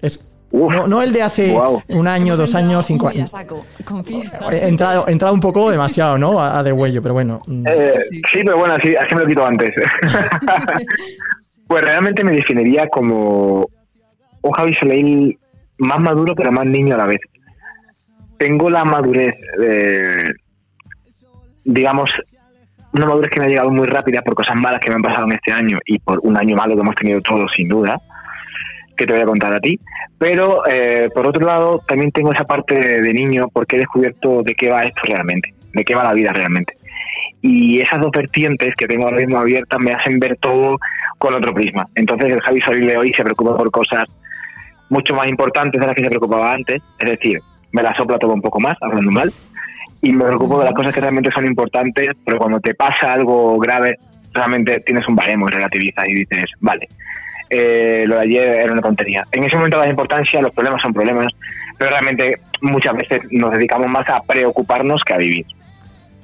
Es, 0.00 0.30
no, 0.52 1.02
el 1.02 1.12
de 1.12 1.22
hace 1.22 1.56
un 1.88 2.08
año, 2.08 2.36
dos 2.36 2.54
años, 2.54 2.86
cinco 2.86 3.08
años. 3.08 3.34
He 4.50 4.66
entrado, 4.66 5.06
entrado 5.08 5.34
un 5.34 5.40
poco 5.40 5.70
demasiado, 5.70 6.18
¿no? 6.18 6.40
A, 6.40 6.62
de 6.62 6.72
huello, 6.72 7.02
pero 7.02 7.14
bueno. 7.14 7.42
Mm. 7.46 7.66
Eh, 7.68 8.00
sí. 8.10 8.40
pero 8.44 8.58
bueno, 8.58 8.74
así, 8.74 8.96
así 8.96 9.14
me 9.14 9.20
lo 9.20 9.26
quito 9.26 9.46
antes. 9.46 9.70
pues 11.68 11.84
realmente 11.84 12.24
me 12.24 12.32
definiría 12.32 12.88
como 12.88 13.68
un 14.42 14.52
Javi 14.52 14.74
Soleil 14.74 15.38
más 15.78 16.00
maduro, 16.00 16.34
pero 16.34 16.50
más 16.50 16.66
niño 16.66 16.94
a 16.94 16.98
la 16.98 17.06
vez. 17.06 17.20
Tengo 18.38 18.70
la 18.70 18.84
madurez, 18.84 19.34
digamos, 21.64 22.10
una 22.92 23.06
madurez 23.06 23.30
que 23.30 23.40
me 23.40 23.46
ha 23.46 23.48
llegado 23.48 23.70
muy 23.70 23.86
rápida 23.86 24.22
por 24.22 24.34
cosas 24.34 24.56
malas 24.56 24.80
que 24.80 24.88
me 24.88 24.96
han 24.96 25.02
pasado 25.02 25.26
en 25.26 25.32
este 25.32 25.52
año 25.52 25.78
y 25.86 25.98
por 25.98 26.18
un 26.22 26.36
año 26.36 26.56
malo 26.56 26.74
que 26.74 26.80
hemos 26.80 26.96
tenido 26.96 27.20
todos, 27.20 27.50
sin 27.54 27.68
duda, 27.68 28.00
que 28.96 29.06
te 29.06 29.12
voy 29.12 29.22
a 29.22 29.26
contar 29.26 29.54
a 29.54 29.60
ti. 29.60 29.78
Pero, 30.18 30.66
eh, 30.66 31.08
por 31.14 31.26
otro 31.26 31.46
lado, 31.46 31.80
también 31.86 32.12
tengo 32.12 32.32
esa 32.32 32.44
parte 32.44 33.00
de, 33.00 33.14
niño 33.14 33.48
porque 33.52 33.76
he 33.76 33.78
descubierto 33.78 34.42
de 34.42 34.54
qué 34.54 34.70
va 34.70 34.84
esto 34.84 35.00
realmente, 35.04 35.54
de 35.72 35.84
qué 35.84 35.94
va 35.94 36.04
la 36.04 36.12
vida 36.12 36.32
realmente. 36.32 36.74
Y 37.40 37.80
esas 37.80 38.00
dos 38.00 38.10
vertientes 38.10 38.74
que 38.74 38.86
tengo 38.86 39.04
ahora 39.04 39.18
mismo 39.18 39.38
abiertas 39.38 39.80
me 39.80 39.92
hacen 39.92 40.18
ver 40.18 40.36
todo 40.36 40.78
con 41.16 41.32
otro 41.32 41.54
prisma. 41.54 41.86
Entonces, 41.94 42.32
el 42.32 42.40
Javi 42.40 42.60
Solís 42.60 42.86
de 42.86 42.98
hoy 42.98 43.12
se 43.14 43.22
preocupa 43.22 43.56
por 43.56 43.70
cosas 43.70 44.04
mucho 44.90 45.14
más 45.14 45.28
importantes 45.28 45.80
de 45.80 45.86
las 45.86 45.96
que 45.96 46.02
se 46.02 46.10
preocupaba 46.10 46.52
antes, 46.52 46.82
es 46.98 47.08
decir, 47.08 47.40
me 47.72 47.82
la 47.82 47.94
sopla 47.96 48.18
todo 48.18 48.34
un 48.34 48.42
poco 48.42 48.60
más, 48.60 48.76
hablando 48.82 49.10
mal, 49.10 49.32
y 50.02 50.12
me 50.12 50.24
preocupo 50.24 50.58
de 50.58 50.64
las 50.64 50.74
cosas 50.74 50.94
que 50.94 51.00
realmente 51.00 51.30
son 51.34 51.46
importantes, 51.46 52.08
pero 52.24 52.38
cuando 52.38 52.60
te 52.60 52.74
pasa 52.74 53.12
algo 53.12 53.58
grave, 53.58 53.96
realmente 54.32 54.80
tienes 54.80 55.06
un 55.08 55.16
baremo 55.16 55.46
y 55.48 55.52
relativizas 55.52 56.08
y 56.08 56.14
dices, 56.14 56.44
vale, 56.60 56.88
eh, 57.50 58.04
lo 58.06 58.14
de 58.16 58.20
ayer 58.22 58.48
era 58.60 58.72
una 58.72 58.82
tontería. 58.82 59.26
En 59.32 59.44
ese 59.44 59.56
momento 59.56 59.78
da 59.78 59.88
importancia, 59.88 60.40
los 60.40 60.52
problemas 60.52 60.80
son 60.80 60.92
problemas, 60.92 61.32
pero 61.76 61.90
realmente 61.90 62.40
muchas 62.60 62.96
veces 62.96 63.22
nos 63.30 63.52
dedicamos 63.52 63.90
más 63.90 64.08
a 64.08 64.20
preocuparnos 64.22 65.02
que 65.04 65.12
a 65.12 65.18
vivir. 65.18 65.46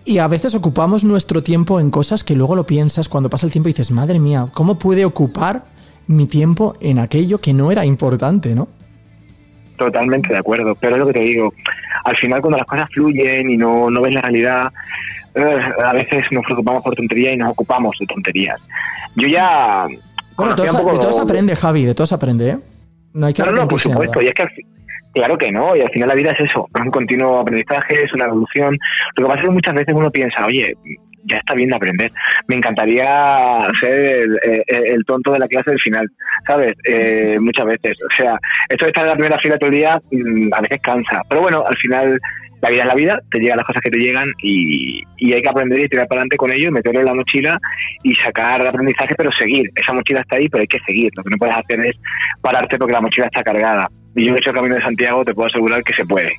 Y 0.05 0.19
a 0.19 0.29
veces 0.29 0.55
ocupamos 0.55 1.03
nuestro 1.03 1.43
tiempo 1.43 1.81
en 1.81 1.91
cosas 1.91 2.23
que 2.23 2.37
luego 2.37 2.55
lo 2.55 2.65
piensas 2.65 3.09
cuando 3.09 3.29
pasa 3.29 3.45
el 3.45 3.53
tiempo 3.53 3.69
y 3.69 3.73
dices, 3.73 3.91
madre 3.91 4.21
mía, 4.21 4.47
¿cómo 4.55 4.79
puede 4.79 5.05
ocupar 5.05 5.65
mi 6.07 6.27
tiempo 6.27 6.77
en 6.81 7.01
aquello 7.01 7.41
que 7.41 7.53
no 7.53 7.73
era 7.73 7.85
importante, 7.85 8.55
no? 8.55 8.69
Totalmente 9.77 10.33
de 10.33 10.39
acuerdo, 10.39 10.75
pero 10.75 10.97
es 10.97 10.99
lo 10.99 11.07
que 11.07 11.13
te 11.13 11.21
digo, 11.21 11.53
al 12.05 12.17
final 12.17 12.41
cuando 12.41 12.59
las 12.59 12.67
cosas 12.67 12.89
fluyen 12.93 13.51
y 13.51 13.57
no, 13.57 13.91
no 13.91 14.01
ves 14.01 14.15
la 14.15 14.23
realidad, 14.23 14.73
eh, 15.35 15.59
a 15.85 15.93
veces 15.93 16.25
nos 16.31 16.45
preocupamos 16.45 16.83
por 16.83 16.95
tonterías 16.95 17.35
y 17.35 17.37
nos 17.37 17.51
ocupamos 17.51 17.97
de 17.99 18.07
tonterías. 18.07 18.61
Yo 19.15 19.29
ya... 19.29 19.87
Bueno, 20.37 20.55
de 20.55 20.67
todos, 20.67 21.19
aprende, 21.19 21.57
Javi, 21.57 21.85
de 21.85 21.95
todos 21.95 22.13
aprende, 22.13 22.51
¿eh? 22.51 22.59
No 23.15 23.27
hay 23.27 23.35
que 23.35 23.43
No, 23.43 23.53
no, 23.53 23.69
por 23.69 23.81
supuesto, 23.81 24.21
y 24.21 24.29
es 24.29 24.35
que 24.35 24.47
claro 25.13 25.39
que 25.39 25.51
no, 25.51 25.75
y 25.75 25.81
al 25.81 25.91
final 25.91 26.09
la 26.09 26.15
vida 26.15 26.33
es 26.33 26.41
eso, 26.41 26.69
es 26.75 26.81
un 26.83 26.91
continuo 26.91 27.39
aprendizaje, 27.39 28.03
es 28.03 28.13
una 28.13 28.27
evolución. 28.27 28.77
Lo 29.17 29.25
que 29.25 29.29
pasa 29.29 29.41
es 29.41 29.47
que 29.47 29.55
muchas 29.55 29.75
veces 29.75 29.95
uno 29.95 30.11
piensa, 30.11 30.45
oye, 30.45 30.77
ya 31.31 31.39
está 31.39 31.55
bien 31.55 31.71
de 31.71 31.77
aprender. 31.77 32.13
Me 32.49 32.57
encantaría 32.57 33.67
ser 33.81 33.93
el, 33.99 34.39
el- 34.43 34.65
el 34.87 35.05
tonto 35.05 35.33
de 35.33 35.39
la 35.39 35.49
clase 35.49 35.71
del 35.71 35.81
final, 35.81 36.11
¿sabes? 36.47 36.75
Eh, 36.85 37.37
muchas 37.41 37.67
veces. 37.67 37.97
O 38.09 38.15
sea, 38.17 38.39
esto 38.69 38.85
de 38.85 38.91
estar 38.91 39.05
en 39.05 39.11
la 39.11 39.15
primera 39.17 39.39
fila 39.39 39.59
todo 39.59 39.71
el 39.71 39.77
día 39.77 40.01
mm, 40.11 40.53
a 40.55 40.61
veces 40.61 40.81
cansa. 40.83 41.23
Pero 41.29 41.43
bueno, 41.43 41.65
al 41.67 41.77
final 41.77 42.19
la 42.63 42.71
vida 42.71 42.83
es 42.83 42.89
la 42.89 42.95
vida, 42.95 43.19
te 43.31 43.39
llegan 43.39 43.59
las 43.59 43.67
cosas 43.67 43.83
que 43.83 43.91
te 43.91 43.99
llegan 43.99 44.29
y, 44.43 45.03
y 45.19 45.33
hay 45.35 45.43
que 45.43 45.49
aprender 45.49 45.79
y 45.79 45.89
tirar 45.89 46.07
para 46.09 46.21
adelante 46.21 46.37
con 46.39 46.51
ello, 46.51 46.73
meterlo 46.73 47.01
en 47.01 47.07
la 47.07 47.15
mochila 47.15 47.59
y 48.03 48.15
sacar 48.15 48.61
el 48.63 48.67
aprendizaje, 48.67 49.15
pero 49.17 49.31
seguir. 49.33 49.69
Esa 49.75 49.93
mochila 49.93 50.21
está 50.21 50.37
ahí, 50.37 50.49
pero 50.49 50.63
hay 50.63 50.67
que 50.67 50.79
seguir. 50.87 51.11
Lo 51.17 51.23
que 51.23 51.31
no 51.31 51.37
puedes 51.37 51.55
hacer 51.57 51.81
es 51.85 51.97
pararte 52.41 52.79
porque 52.79 52.95
la 52.95 53.01
mochila 53.03 53.27
está 53.27 53.43
cargada. 53.43 53.89
Y 54.15 54.25
yo 54.25 54.35
he 54.35 54.39
hecho 54.39 54.51
el 54.51 54.57
camino 54.57 54.75
de 54.75 54.83
Santiago, 54.83 55.23
te 55.25 55.35
puedo 55.35 55.49
asegurar 55.49 55.83
que 55.85 55.93
se 55.93 56.07
puede. 56.07 56.33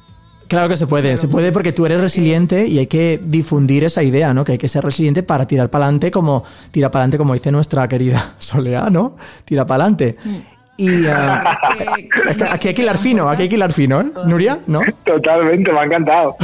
Claro 0.48 0.70
que 0.70 0.78
se 0.78 0.88
puede, 0.88 1.18
se 1.18 1.28
puede 1.28 1.52
porque 1.52 1.74
tú 1.74 1.86
eres 1.86 2.00
resiliente 2.00 2.68
y 2.68 2.80
hay 2.80 2.88
que 2.88 3.20
difundir 3.22 3.84
esa 3.84 4.02
idea, 4.04 4.34
¿no? 4.34 4.46
Que 4.46 4.54
hay 4.54 4.58
que 4.58 4.70
ser 4.70 4.84
resiliente 4.84 5.22
para 5.24 5.46
tirar 5.46 5.70
para 5.70 5.86
adelante 5.86 6.10
como 6.10 6.44
tira 6.72 6.90
para 6.90 7.02
adelante 7.04 7.18
como 7.18 7.34
dice 7.34 7.52
nuestra 7.52 7.88
querida 7.88 8.36
Soleá, 8.40 8.90
¿no? 8.90 9.16
Tira 9.46 9.66
para 9.68 9.84
adelante. 9.84 10.16
Y 10.78 11.06
Es 11.06 11.12
que- 12.24 12.30
es 12.32 12.38
que 12.38 12.44
aquí 12.46 12.68
hay 12.70 12.74
que 12.74 12.82
hilar 12.84 12.98
fino, 12.98 13.30
aquí 13.30 13.42
hay 13.44 13.50
que 13.50 13.56
hilar 13.56 13.74
fino, 13.74 14.00
¿eh? 14.00 14.06
Nuria, 14.26 14.60
¿no? 14.68 14.82
Totalmente, 15.04 15.72
me 15.74 15.80
ha 15.80 15.84
encantado. 15.84 16.36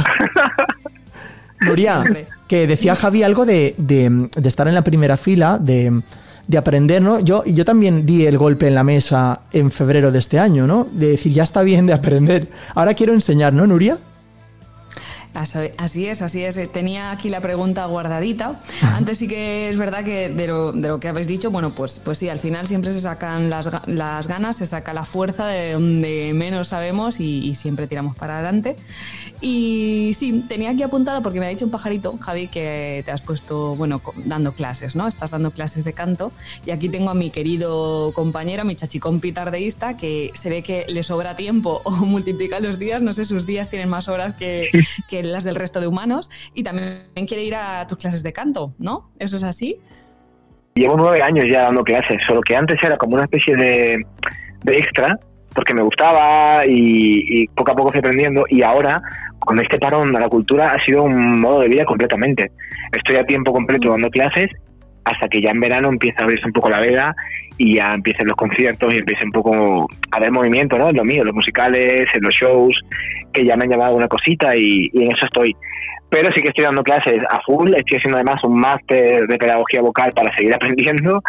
Nuria, 1.60 2.04
que 2.48 2.66
decía 2.66 2.94
Javi 2.96 3.22
algo 3.22 3.46
de, 3.46 3.74
de- 3.78 4.28
de 4.34 4.48
estar 4.48 4.68
en 4.68 4.74
la 4.74 4.82
primera 4.82 5.16
fila, 5.16 5.56
de, 5.58 6.02
de 6.46 6.58
aprender, 6.58 7.00
¿no? 7.02 7.20
Yo, 7.20 7.44
yo 7.44 7.64
también 7.64 8.04
di 8.04 8.26
el 8.26 8.38
golpe 8.38 8.66
en 8.66 8.74
la 8.74 8.84
mesa 8.84 9.40
en 9.52 9.70
febrero 9.70 10.12
de 10.12 10.18
este 10.18 10.38
año, 10.38 10.66
¿no? 10.66 10.86
De 10.90 11.08
decir, 11.08 11.32
ya 11.32 11.42
está 11.42 11.62
bien 11.62 11.86
de 11.86 11.92
aprender. 11.92 12.48
Ahora 12.74 12.94
quiero 12.94 13.12
enseñar, 13.12 13.52
¿no, 13.52 13.66
Nuria? 13.66 13.98
Así 15.34 16.06
es, 16.06 16.22
así 16.22 16.44
es. 16.44 16.56
Tenía 16.70 17.10
aquí 17.10 17.28
la 17.28 17.40
pregunta 17.40 17.84
guardadita. 17.86 18.60
Antes 18.82 19.18
sí 19.18 19.26
que 19.26 19.68
es 19.68 19.76
verdad 19.76 20.04
que 20.04 20.28
de 20.28 20.46
lo, 20.46 20.70
de 20.70 20.86
lo 20.86 21.00
que 21.00 21.08
habéis 21.08 21.26
dicho, 21.26 21.50
bueno, 21.50 21.70
pues, 21.70 22.00
pues 22.04 22.18
sí, 22.18 22.28
al 22.28 22.38
final 22.38 22.68
siempre 22.68 22.92
se 22.92 23.00
sacan 23.00 23.50
las, 23.50 23.68
las 23.86 24.28
ganas, 24.28 24.56
se 24.56 24.66
saca 24.66 24.94
la 24.94 25.04
fuerza 25.04 25.46
de 25.46 25.72
donde 25.72 26.30
menos 26.34 26.68
sabemos 26.68 27.18
y, 27.18 27.48
y 27.48 27.56
siempre 27.56 27.88
tiramos 27.88 28.14
para 28.16 28.34
adelante. 28.34 28.76
Y 29.40 30.12
sí, 30.14 30.44
tenía 30.48 30.70
aquí 30.70 30.82
apuntado 30.82 31.22
porque 31.22 31.40
me 31.40 31.46
ha 31.46 31.48
dicho 31.48 31.64
un 31.64 31.70
pajarito, 31.70 32.16
Javi, 32.18 32.48
que 32.48 33.02
te 33.04 33.10
has 33.10 33.20
puesto, 33.20 33.74
bueno, 33.76 34.00
dando 34.24 34.52
clases, 34.52 34.96
¿no? 34.96 35.06
Estás 35.06 35.30
dando 35.30 35.50
clases 35.50 35.84
de 35.84 35.92
canto. 35.92 36.32
Y 36.64 36.70
aquí 36.70 36.88
tengo 36.88 37.10
a 37.10 37.14
mi 37.14 37.30
querido 37.30 38.12
compañero, 38.14 38.64
mi 38.64 38.76
chachicompi 38.76 39.32
tardeísta, 39.32 39.96
que 39.96 40.30
se 40.34 40.50
ve 40.50 40.62
que 40.62 40.86
le 40.88 41.02
sobra 41.02 41.36
tiempo 41.36 41.82
o 41.84 41.90
multiplica 42.06 42.60
los 42.60 42.78
días, 42.78 43.02
no 43.02 43.12
sé, 43.12 43.24
sus 43.24 43.46
días 43.46 43.70
tienen 43.70 43.88
más 43.88 44.08
horas 44.08 44.34
que, 44.34 44.70
que 45.08 45.22
las 45.22 45.44
del 45.44 45.56
resto 45.56 45.80
de 45.80 45.86
humanos. 45.86 46.30
Y 46.54 46.62
también 46.62 47.04
quiere 47.26 47.44
ir 47.44 47.54
a 47.54 47.86
tus 47.86 47.98
clases 47.98 48.22
de 48.22 48.32
canto, 48.32 48.74
¿no? 48.78 49.10
¿Eso 49.18 49.36
es 49.36 49.42
así? 49.42 49.78
Llevo 50.74 50.96
nueve 50.96 51.22
años 51.22 51.44
ya 51.50 51.62
dando 51.62 51.84
clases, 51.84 52.18
solo 52.26 52.40
que 52.40 52.56
antes 52.56 52.78
era 52.82 52.96
como 52.96 53.14
una 53.14 53.24
especie 53.24 53.54
de, 53.54 54.04
de 54.64 54.78
extra, 54.78 55.18
porque 55.54 55.74
me 55.74 55.82
gustaba 55.82 56.64
y, 56.66 57.46
poco 57.48 57.72
a 57.72 57.76
poco 57.76 57.90
fui 57.90 57.98
aprendiendo, 57.98 58.44
y 58.48 58.62
ahora, 58.62 59.00
con 59.38 59.58
este 59.60 59.78
parón 59.78 60.14
a 60.16 60.20
la 60.20 60.28
cultura, 60.28 60.72
ha 60.72 60.84
sido 60.84 61.04
un 61.04 61.40
modo 61.40 61.60
de 61.60 61.68
vida 61.68 61.84
completamente. 61.84 62.50
Estoy 62.92 63.16
a 63.16 63.24
tiempo 63.24 63.52
completo 63.52 63.90
dando 63.90 64.10
clases 64.10 64.50
hasta 65.04 65.28
que 65.28 65.40
ya 65.40 65.50
en 65.50 65.60
verano 65.60 65.88
empieza 65.88 66.20
a 66.20 66.24
abrirse 66.24 66.46
un 66.46 66.52
poco 66.52 66.70
la 66.70 66.80
veda 66.80 67.14
y 67.58 67.74
ya 67.74 67.92
empiecen 67.92 68.26
los 68.26 68.36
conciertos 68.36 68.92
y 68.92 68.98
empiece 68.98 69.24
un 69.24 69.32
poco 69.32 69.86
a 70.10 70.16
haber 70.16 70.32
movimiento, 70.32 70.78
¿no? 70.78 70.88
En 70.88 70.96
lo 70.96 71.04
mío, 71.04 71.24
los 71.24 71.34
musicales, 71.34 72.06
en 72.14 72.22
los 72.22 72.34
shows, 72.34 72.74
que 73.32 73.44
ya 73.44 73.56
me 73.56 73.64
han 73.64 73.70
llamado 73.70 73.96
una 73.96 74.08
cosita 74.08 74.56
y, 74.56 74.90
y 74.92 75.04
en 75.04 75.12
eso 75.12 75.26
estoy. 75.26 75.54
Pero 76.14 76.30
sí 76.32 76.42
que 76.42 76.48
estoy 76.48 76.64
dando 76.64 76.84
clases 76.84 77.18
a 77.28 77.40
full, 77.42 77.74
estoy 77.74 77.98
haciendo 77.98 78.18
además 78.18 78.42
un 78.44 78.58
máster 78.58 79.26
de 79.26 79.36
pedagogía 79.36 79.82
vocal 79.82 80.12
para 80.12 80.34
seguir 80.36 80.54
aprendiendo 80.54 81.20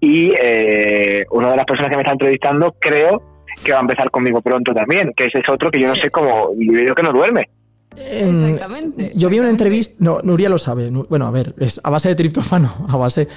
y 0.00 0.32
eh, 0.40 1.24
una 1.30 1.50
de 1.52 1.56
las 1.56 1.66
personas 1.66 1.90
que 1.90 1.96
me 1.96 2.02
está 2.02 2.12
entrevistando 2.12 2.74
creo 2.80 3.22
que 3.62 3.72
va 3.72 3.78
a 3.78 3.82
empezar 3.82 4.10
conmigo 4.10 4.40
pronto 4.40 4.72
también, 4.72 5.12
que 5.14 5.26
ese 5.26 5.38
es 5.40 5.48
otro 5.48 5.70
que 5.70 5.80
yo 5.80 5.88
no 5.88 5.96
sé 5.96 6.10
cómo, 6.10 6.50
yo 6.58 6.78
digo 6.78 6.94
que 6.94 7.02
no 7.02 7.12
duerme. 7.12 7.48
Em, 7.96 8.44
Exactamente, 8.44 9.12
Yo 9.14 9.28
vi 9.28 9.38
una 9.38 9.50
entrevista. 9.50 9.94
No, 10.00 10.20
Nuria 10.22 10.48
lo 10.48 10.58
sabe. 10.58 10.90
Bueno, 10.90 11.26
a 11.26 11.30
ver, 11.30 11.54
es 11.58 11.80
a 11.84 11.90
base 11.90 12.08
de 12.08 12.14
triptófano, 12.16 12.72
a 12.88 12.96
base. 12.96 13.28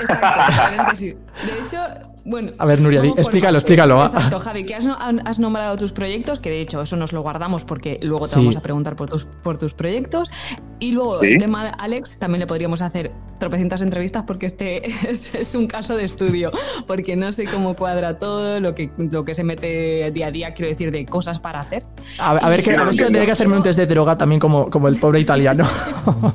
Exacto, 0.00 0.40
paréntesis. 0.56 1.14
De 1.14 1.66
hecho, 1.66 1.78
bueno. 2.24 2.52
A 2.58 2.66
ver, 2.66 2.80
Nuria, 2.80 3.02
explícalo, 3.16 3.58
explícalo, 3.58 3.96
va. 3.96 4.06
Exacto, 4.06 4.38
Javi, 4.40 4.64
que 4.64 4.74
has, 4.74 4.84
no- 4.84 4.98
has 5.24 5.38
nombrado 5.38 5.76
tus 5.76 5.92
proyectos, 5.92 6.38
que 6.40 6.50
de 6.50 6.60
hecho 6.60 6.82
eso 6.82 6.96
nos 6.96 7.12
lo 7.12 7.22
guardamos 7.22 7.64
porque 7.64 7.98
luego 8.02 8.24
te 8.26 8.32
Sí. 8.34 8.36
vamos 8.36 8.56
a 8.56 8.60
preguntar 8.62 8.96
por 8.96 9.08
tus, 9.08 9.24
por 9.24 9.56
tus 9.58 9.74
proyectos. 9.74 10.30
Y 10.78 10.92
luego 10.92 11.20
Sí. 11.20 11.32
el 11.32 11.38
tema 11.38 11.64
de 11.64 11.72
Alex, 11.78 12.18
también 12.18 12.40
le 12.40 12.46
podríamos 12.46 12.80
hacer 12.82 13.10
tropecientas 13.38 13.80
entrevistas 13.82 14.24
porque 14.26 14.46
este 14.46 14.86
es, 15.10 15.34
es 15.34 15.54
un 15.54 15.66
caso 15.66 15.96
de 15.96 16.04
estudio, 16.04 16.50
porque 16.86 17.16
no 17.16 17.32
sé 17.32 17.44
cómo 17.44 17.74
cuadra 17.74 18.18
todo, 18.18 18.60
lo 18.60 18.74
que, 18.74 18.90
lo 18.98 19.24
que 19.24 19.34
se 19.34 19.44
mete 19.44 20.10
día 20.12 20.26
a 20.26 20.30
día, 20.30 20.54
quiero 20.54 20.68
decir, 20.70 20.90
de 20.92 21.06
cosas 21.06 21.38
para 21.38 21.60
hacer. 21.60 21.84
A, 22.18 22.34
ver- 22.34 22.44
a 22.44 22.48
ver, 22.50 22.62
que, 22.62 22.76
a 22.76 22.84
ver 22.84 22.94
si 22.94 23.02
tener 23.04 23.24
que 23.26 23.32
hacerme 23.32 23.56
un 23.56 23.62
test 23.62 23.78
de 23.78 23.86
droga 23.86 24.16
también 24.18 24.38
como, 24.40 24.68
como 24.70 24.88
el 24.88 24.98
pobre 24.98 25.20
italiano. 25.20 25.64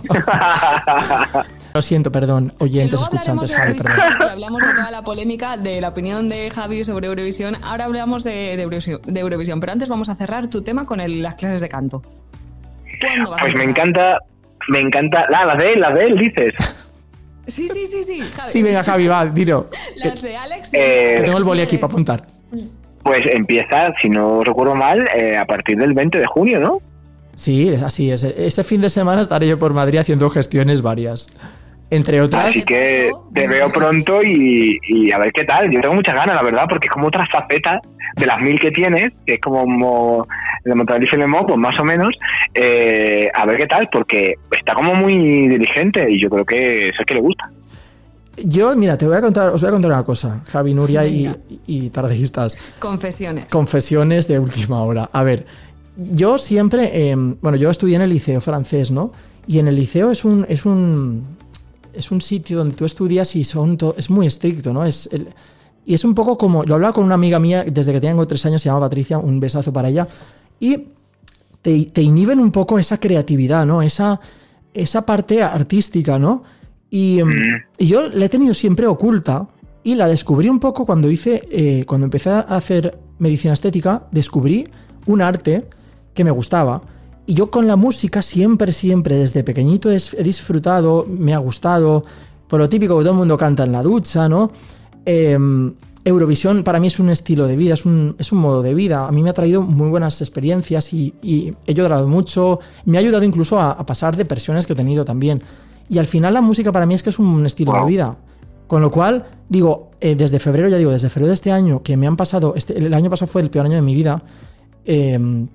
Lo 1.76 1.82
siento, 1.82 2.10
perdón, 2.10 2.54
oyentes, 2.60 3.02
escuchantes, 3.02 3.52
Javi, 3.52 3.74
perdón. 3.78 4.30
hablamos 4.32 4.62
de 4.66 4.74
toda 4.76 4.90
la 4.92 5.02
polémica 5.02 5.58
de 5.58 5.82
la 5.82 5.90
opinión 5.90 6.30
de 6.30 6.50
Javi 6.50 6.86
sobre 6.86 7.08
Eurovisión. 7.08 7.58
Ahora 7.62 7.84
hablamos 7.84 8.24
de, 8.24 8.56
de 8.56 8.62
Eurovisión, 8.64 9.02
de 9.06 9.20
Eurovisión, 9.20 9.60
pero 9.60 9.74
antes 9.74 9.90
vamos 9.90 10.08
a 10.08 10.16
cerrar 10.16 10.50
tu 10.50 10.62
tema 10.62 10.86
con 10.86 11.02
el- 11.02 11.22
las 11.22 11.36
clases 11.36 11.60
de 11.60 11.68
canto. 11.68 12.02
¿Cuándo 13.02 13.32
vas 13.32 13.42
a 13.42 13.44
Pues 13.44 13.56
me 13.58 13.66
encanta, 13.66 14.20
me 14.70 14.80
encanta, 14.80 15.26
ah, 15.36 15.46
las 15.48 15.58
de 15.58 15.74
él, 15.74 15.82
las 15.82 15.94
de 15.96 16.06
él, 16.06 16.18
dices. 16.18 16.54
Sí, 17.48 17.68
sí, 17.68 17.86
sí, 17.88 18.06
sí, 18.06 18.22
Javi. 18.22 18.48
Sí, 18.50 18.64
venga, 18.64 18.82
Javi, 18.82 19.08
va, 19.08 19.26
dilo. 19.26 19.70
Las 19.98 20.22
de 20.22 20.38
Alex. 20.38 20.70
Eh, 20.74 21.16
que 21.18 21.24
tengo 21.24 21.38
el 21.38 21.44
boli 21.44 21.60
aquí 21.62 21.78
para 21.78 21.92
apuntar. 21.92 22.26
Pues 23.04 23.20
empieza, 23.34 23.94
si 24.02 24.08
no 24.10 24.42
recuerdo 24.46 24.76
mal, 24.76 25.06
eh, 25.14 25.36
a 25.36 25.46
partir 25.46 25.78
del 25.78 25.94
20 25.94 26.20
de 26.20 26.26
junio, 26.26 26.58
¿no? 26.62 26.82
Sí, 27.36 27.68
es 27.68 27.82
así 27.84 28.12
es. 28.12 28.24
Ese 28.24 28.64
fin 28.64 28.80
de 28.80 28.90
semana 28.90 29.22
estaré 29.22 29.46
yo 29.50 29.60
por 29.60 29.74
Madrid 29.74 30.00
haciendo 30.00 30.30
gestiones 30.30 30.82
varias. 30.82 31.28
Entre 31.90 32.20
otras. 32.22 32.48
Así 32.48 32.64
que 32.64 33.12
te 33.34 33.48
veo 33.48 33.72
pronto 33.72 34.24
y, 34.24 34.78
y 34.88 35.12
a 35.12 35.18
ver 35.20 35.32
qué 35.32 35.44
tal. 35.46 35.70
Yo 35.72 35.80
tengo 35.82 35.94
muchas 35.96 36.16
ganas, 36.16 36.36
la 36.36 36.44
verdad, 36.44 36.66
porque 36.68 36.88
es 36.88 36.92
como 36.92 37.08
otra 37.08 37.26
faceta 37.32 37.80
de 38.16 38.26
las 38.26 38.42
mil 38.42 38.60
que 38.60 38.72
tienes, 38.72 39.14
que 39.26 39.36
es 39.36 39.40
como 39.40 39.66
mo- 39.68 40.28
de 40.64 40.74
Montreal 40.74 41.04
y 41.04 41.18
Lemón, 41.18 41.46
pues 41.46 41.58
más 41.60 41.80
o 41.80 41.84
menos. 41.84 42.10
eh, 42.54 43.30
a 43.34 43.46
ver 43.46 43.58
qué 43.58 43.68
tal, 43.68 43.88
porque 43.92 44.34
está 44.58 44.74
como 44.74 44.96
muy 44.96 45.48
dirigente 45.48 46.10
y 46.10 46.20
yo 46.20 46.30
creo 46.30 46.46
que 46.46 46.88
eso 46.90 46.98
es 47.02 47.06
que 47.06 47.14
le 47.14 47.22
gusta. 47.22 47.50
Yo, 48.38 48.76
mira, 48.76 48.98
te 48.98 49.06
voy 49.06 49.16
a 49.16 49.22
contar, 49.22 49.50
os 49.50 49.62
voy 49.62 49.70
a 49.70 49.72
contar 49.72 49.92
una 49.92 50.04
cosa, 50.04 50.42
Javi, 50.48 50.74
Nuria 50.74 51.06
y, 51.06 51.34
y. 51.68 51.90
Confesiones. 52.80 53.46
Confesiones 53.46 54.28
de 54.28 54.40
última 54.40 54.82
hora. 54.84 55.10
A 55.14 55.24
ver, 55.24 55.46
yo 55.96 56.38
siempre, 56.38 56.90
eh, 56.94 57.16
bueno, 57.16 57.58
yo 57.58 57.70
estudié 57.70 57.96
en 57.96 58.02
el 58.02 58.10
liceo 58.10 58.42
francés, 58.42 58.92
¿no? 58.92 59.12
Y 59.48 59.60
en 59.60 59.68
el 59.68 59.76
liceo 59.76 60.12
es 60.12 60.26
un, 60.26 60.46
es 60.50 60.66
un, 60.66 61.35
es 61.98 62.12
un 62.12 62.22
sitio 62.22 62.58
donde 62.58 62.76
tú 62.76 62.86
estudias 62.86 63.36
y 63.36 63.44
son 63.44 63.78
es 63.98 64.10
muy 64.10 64.28
estricto, 64.28 64.74
¿no? 64.74 64.86
Es 64.86 65.10
el- 65.12 65.28
y 65.86 65.94
es 65.94 66.04
un 66.04 66.16
poco 66.16 66.38
como, 66.38 66.64
lo 66.64 66.76
hablaba 66.76 66.94
con 66.94 67.06
una 67.06 67.14
amiga 67.16 67.38
mía 67.40 67.64
desde 67.64 67.94
que 67.94 68.02
tengo 68.02 68.26
tres 68.28 68.44
años, 68.46 68.62
se 68.62 68.70
llama 68.70 68.80
Patricia, 68.82 69.20
un 69.20 69.40
besazo 69.40 69.72
para 69.72 69.90
ella, 69.90 70.08
y 70.60 70.88
te, 71.62 71.86
te 71.86 72.02
inhiben 72.02 72.40
un 72.40 72.52
poco 72.52 72.80
esa 72.80 73.00
creatividad, 73.00 73.66
¿no? 73.66 73.82
Esa, 73.84 74.20
esa 74.74 75.06
parte 75.06 75.44
artística, 75.44 76.18
¿no? 76.18 76.44
Y, 76.90 77.20
em, 77.20 77.32
y 77.78 77.88
yo 77.88 78.08
la 78.10 78.26
he 78.26 78.30
tenido 78.30 78.54
siempre 78.54 78.88
oculta 78.88 79.48
y 79.84 79.94
la 79.96 80.08
descubrí 80.08 80.50
un 80.50 80.60
poco 80.60 80.86
cuando 80.86 81.10
hice, 81.12 81.42
eh, 81.52 81.84
cuando 81.86 82.06
empecé 82.06 82.30
a 82.32 82.40
hacer 82.40 82.98
medicina 83.20 83.54
estética, 83.54 84.08
descubrí 84.12 84.68
un 85.06 85.22
arte 85.22 85.66
que 86.16 86.24
me 86.24 86.32
gustaba. 86.32 86.82
Y 87.28 87.34
yo 87.34 87.50
con 87.50 87.68
la 87.68 87.76
música 87.76 88.22
siempre, 88.22 88.72
siempre, 88.72 89.16
desde 89.16 89.44
pequeñito 89.44 89.92
he 89.92 90.24
disfrutado, 90.24 91.08
me 91.10 91.34
ha 91.34 91.40
gustado, 91.40 92.04
por 92.48 92.60
lo 92.60 92.70
típico 92.70 92.98
que 92.98 93.04
todo 93.04 93.14
el 93.14 93.18
mundo 93.18 93.38
canta 93.38 93.64
en 93.64 93.72
la 93.72 93.82
ducha, 93.82 94.30
¿no? 94.30 94.52
Em, 95.06 95.74
Eurovisión 96.04 96.64
para 96.64 96.80
mí 96.80 96.86
es 96.86 97.00
un 97.00 97.10
estilo 97.10 97.48
de 97.48 97.56
vida, 97.56 97.74
es 97.74 97.84
un, 97.84 98.16
es 98.20 98.32
un 98.32 98.38
modo 98.38 98.62
de 98.62 98.76
vida. 98.76 99.08
A 99.08 99.12
mí 99.12 99.24
me 99.24 99.32
ha 99.32 99.34
traído 99.34 99.64
muy 99.64 99.90
buenas 99.90 100.22
experiencias 100.22 100.94
y, 100.94 101.16
y 101.24 101.52
he 101.66 101.74
llorado 101.74 102.08
mucho. 102.08 102.60
Me 102.86 103.00
ha 103.00 103.02
ayudado 103.02 103.24
incluso 103.24 103.60
a, 103.60 103.72
a 103.72 103.86
pasar 103.88 104.16
depresiones 104.16 104.68
que 104.68 104.74
he 104.74 104.76
tenido 104.76 105.04
también. 105.04 105.42
Y 105.90 105.98
al 105.98 106.06
final 106.06 106.36
la 106.36 106.42
música 106.42 106.72
para 106.72 106.86
mí 106.86 106.94
es 106.94 107.02
que 107.02 107.10
es 107.10 107.18
un 107.18 107.44
estilo 107.48 107.74
de 107.74 107.86
vida. 107.86 108.18
Con 108.68 108.82
lo 108.82 108.92
cual, 108.92 109.26
digo, 109.50 109.92
eh, 110.00 110.16
desde 110.16 110.40
febrero, 110.40 110.70
ya 110.70 110.78
digo, 110.78 110.92
desde 110.92 111.10
febrero 111.10 111.30
de 111.30 111.36
este 111.36 111.52
año, 111.52 111.82
que 111.82 111.98
me 111.98 112.06
han 112.06 112.16
pasado, 112.16 112.54
este, 112.56 112.78
el 112.78 112.94
año 112.94 113.10
pasado 113.10 113.32
fue 113.32 113.42
el 113.42 113.50
peor 113.50 113.66
año 113.66 113.76
de 113.76 113.82
mi 113.82 113.94
vida, 113.94 114.24
eh, 114.86 115.48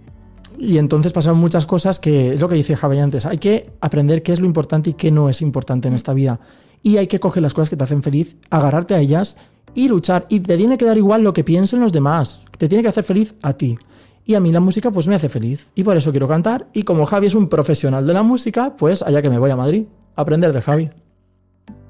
y 0.61 0.77
entonces 0.77 1.12
pasaron 1.12 1.38
muchas 1.38 1.64
cosas 1.64 1.99
que 1.99 2.35
es 2.35 2.40
lo 2.40 2.49
que 2.49 2.55
dice 2.55 2.77
Javi 2.77 2.99
antes, 2.99 3.25
hay 3.25 3.38
que 3.38 3.70
aprender 3.81 4.23
qué 4.23 4.33
es 4.33 4.40
lo 4.40 4.46
importante 4.46 4.90
y 4.90 4.94
qué 4.94 5.11
no 5.11 5.31
es 5.31 5.40
importante 5.40 5.88
en 5.88 5.94
esta 5.94 6.12
vida. 6.12 6.38
Y 6.83 6.99
hay 6.99 7.07
que 7.07 7.18
coger 7.18 7.42
las 7.42 7.55
cosas 7.55 7.70
que 7.70 7.77
te 7.77 7.85
hacen 7.85 8.03
feliz, 8.03 8.37
agarrarte 8.51 8.94
a 8.94 9.01
ellas 9.01 9.38
y 9.75 9.88
luchar. 9.88 10.27
Y 10.29 10.40
te 10.40 10.59
tiene 10.59 10.77
que 10.77 10.85
dar 10.85 10.99
igual 10.99 11.23
lo 11.23 11.33
que 11.33 11.44
piensen 11.44 11.81
los 11.81 11.92
demás, 11.92 12.44
te 12.59 12.68
tiene 12.68 12.83
que 12.83 12.88
hacer 12.88 13.05
feliz 13.05 13.35
a 13.42 13.55
ti. 13.55 13.79
Y 14.27 14.35
a 14.35 14.40
mí 14.40 14.53
la 14.53 14.61
música 14.61 14.90
pues 14.90 15.09
me 15.09 15.14
hace 15.14 15.31
feliz. 15.31 15.73
Y 15.75 15.83
por 15.83 15.96
eso 15.96 16.11
quiero 16.11 16.29
cantar. 16.29 16.66
Y 16.75 16.83
como 16.83 17.07
Javi 17.07 17.29
es 17.29 17.35
un 17.35 17.49
profesional 17.49 18.07
de 18.07 18.12
la 18.12 18.23
música, 18.23 18.75
pues 18.77 19.03
allá 19.03 19.23
que 19.23 19.31
me 19.31 19.38
voy 19.38 19.51
a 19.51 19.57
Madrid. 19.57 19.85
aprender 20.14 20.53
de 20.53 20.61
Javi. 20.61 20.90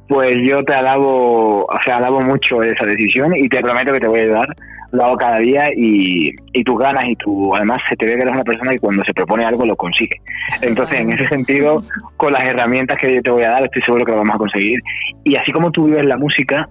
Pues 0.09 0.37
yo 0.45 0.65
te 0.65 0.75
alabo, 0.75 1.65
o 1.65 1.79
sea, 1.85 1.97
alabo 1.97 2.21
mucho 2.21 2.63
esa 2.63 2.87
decisión 2.87 3.37
y 3.37 3.49
te 3.49 3.61
prometo 3.61 3.93
que 3.93 4.01
te 4.01 4.07
voy 4.07 4.21
a 4.21 4.23
ayudar. 4.23 4.57
Lo 4.93 5.05
hago 5.05 5.17
cada 5.17 5.39
día 5.39 5.71
y, 5.77 6.35
y 6.53 6.65
tú 6.65 6.77
ganas 6.77 7.05
y 7.07 7.17
tú, 7.17 7.55
además, 7.55 7.79
se 7.89 7.97
te 7.97 8.07
ve 8.07 8.15
que 8.17 8.23
eres 8.23 8.35
una 8.35 8.45
persona 8.45 8.73
que 8.73 8.79
cuando 8.79 9.05
se 9.05 9.15
propone 9.15 9.45
algo 9.45 9.65
lo 9.65 9.77
consigue. 9.77 10.21
Entonces, 10.63 11.01
en 11.01 11.13
ese 11.13 11.29
sentido, 11.29 11.83
con 12.17 12.33
las 12.33 12.45
herramientas 12.45 12.99
que 12.99 13.15
yo 13.15 13.23
te 13.23 13.31
voy 13.31 13.45
a 13.45 13.51
dar, 13.51 13.63
estoy 13.65 13.83
seguro 13.83 14.05
que 14.05 14.13
lo 14.13 14.19
vamos 14.19 14.35
a 14.35 14.39
conseguir. 14.39 14.81
Y 15.25 15.37
así 15.37 15.53
como 15.53 15.71
tú 15.71 15.87
vives 15.87 16.05
la 16.05 16.17
música, 16.17 16.69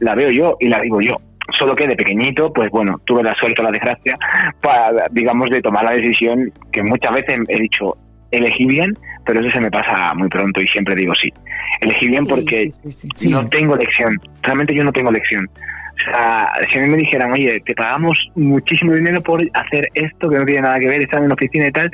la 0.00 0.14
veo 0.14 0.30
yo 0.30 0.56
y 0.60 0.68
la 0.68 0.80
vivo 0.80 1.00
yo. 1.00 1.16
Solo 1.58 1.74
que 1.74 1.86
de 1.86 1.96
pequeñito, 1.96 2.52
pues 2.52 2.70
bueno, 2.70 3.00
tuve 3.04 3.22
la 3.22 3.34
suerte 3.34 3.60
o 3.60 3.64
la 3.64 3.70
desgracia, 3.70 4.16
para, 4.60 5.06
digamos, 5.10 5.48
de 5.50 5.62
tomar 5.62 5.84
la 5.84 5.92
decisión 5.92 6.52
que 6.72 6.82
muchas 6.82 7.14
veces 7.14 7.38
he 7.48 7.60
dicho, 7.60 7.96
elegí 8.30 8.66
bien, 8.66 8.96
pero 9.24 9.40
eso 9.40 9.50
se 9.50 9.60
me 9.60 9.70
pasa 9.70 10.12
muy 10.14 10.28
pronto 10.28 10.60
y 10.60 10.68
siempre 10.68 10.94
digo 10.94 11.14
sí. 11.14 11.32
Elegí 11.80 12.08
bien 12.08 12.24
Sí, 12.24 12.28
porque 12.28 12.70
sí, 12.70 13.30
no 13.30 13.46
tengo 13.48 13.76
lección. 13.76 14.20
Realmente 14.42 14.74
yo 14.74 14.84
no 14.84 14.92
tengo 14.92 15.10
lección. 15.10 15.48
O 16.00 16.10
sea, 16.10 16.48
si 16.72 16.78
a 16.78 16.82
mí 16.82 16.88
me 16.88 16.96
dijeran, 16.98 17.32
oye, 17.32 17.60
te 17.66 17.74
pagamos 17.74 18.16
muchísimo 18.36 18.92
dinero 18.94 19.20
por 19.22 19.42
hacer 19.54 19.88
esto 19.94 20.28
que 20.30 20.36
no 20.38 20.44
tiene 20.44 20.62
nada 20.62 20.78
que 20.78 20.86
ver, 20.88 21.00
estar 21.02 21.18
en 21.18 21.24
una 21.26 21.34
oficina 21.34 21.66
y 21.66 21.72
tal, 21.72 21.90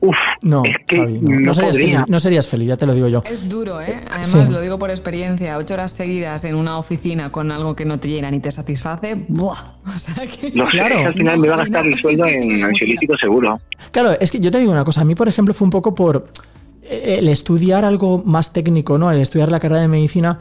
uff, 0.00 0.16
No, 0.42 0.64
es 0.64 0.76
que 0.86 0.96
Javi, 0.96 1.18
no. 1.20 1.30
no, 1.30 1.40
No 1.40 1.54
serías, 1.54 1.76
feliz, 1.76 1.98
no 2.08 2.20
serías 2.20 2.48
feliz, 2.48 2.68
ya 2.68 2.76
te 2.76 2.86
lo 2.86 2.94
digo 2.94 3.08
yo. 3.08 3.22
Es 3.24 3.48
duro, 3.48 3.80
¿eh? 3.80 4.00
Además, 4.08 4.26
Sí. 4.28 4.38
lo 4.50 4.60
digo 4.60 4.78
por 4.78 4.90
experiencia. 4.90 5.56
Ocho 5.58 5.74
horas 5.74 5.92
seguidas 5.92 6.44
en 6.44 6.54
una 6.56 6.78
oficina 6.78 7.30
con 7.30 7.50
algo 7.52 7.74
que 7.76 7.84
no 7.84 7.98
te 8.00 8.08
llena 8.08 8.30
ni 8.30 8.40
te 8.40 8.50
satisface. 8.50 9.14
¡Buah! 9.28 9.56
O 9.86 9.98
sea 9.98 10.26
que... 10.26 10.50
Sé, 10.50 10.64
Claro. 10.70 10.98
al 11.06 11.14
final 11.14 11.38
me 11.38 11.48
va 11.48 11.54
a 11.54 11.58
gastar 11.58 11.86
el 11.86 11.96
sueldo 11.98 12.26
en 12.26 12.40
sí, 12.40 12.62
ansiolítico 12.62 13.14
seguro. 13.20 13.60
Claro, 13.92 14.10
es 14.20 14.30
que 14.30 14.40
yo 14.40 14.50
te 14.50 14.58
digo 14.58 14.72
una 14.72 14.84
cosa, 14.84 15.00
a 15.02 15.04
mí 15.04 15.14
por 15.14 15.28
ejemplo 15.28 15.54
fue 15.54 15.64
un 15.66 15.70
poco 15.70 15.94
por 15.94 16.28
eh, 16.82 17.16
el 17.20 17.28
estudiar 17.28 17.84
algo 17.84 18.22
más 18.24 18.52
técnico, 18.52 18.98
¿no? 18.98 19.10
El 19.10 19.20
estudiar 19.20 19.50
la 19.50 19.60
carrera 19.60 19.82
de 19.82 19.88
medicina, 19.88 20.38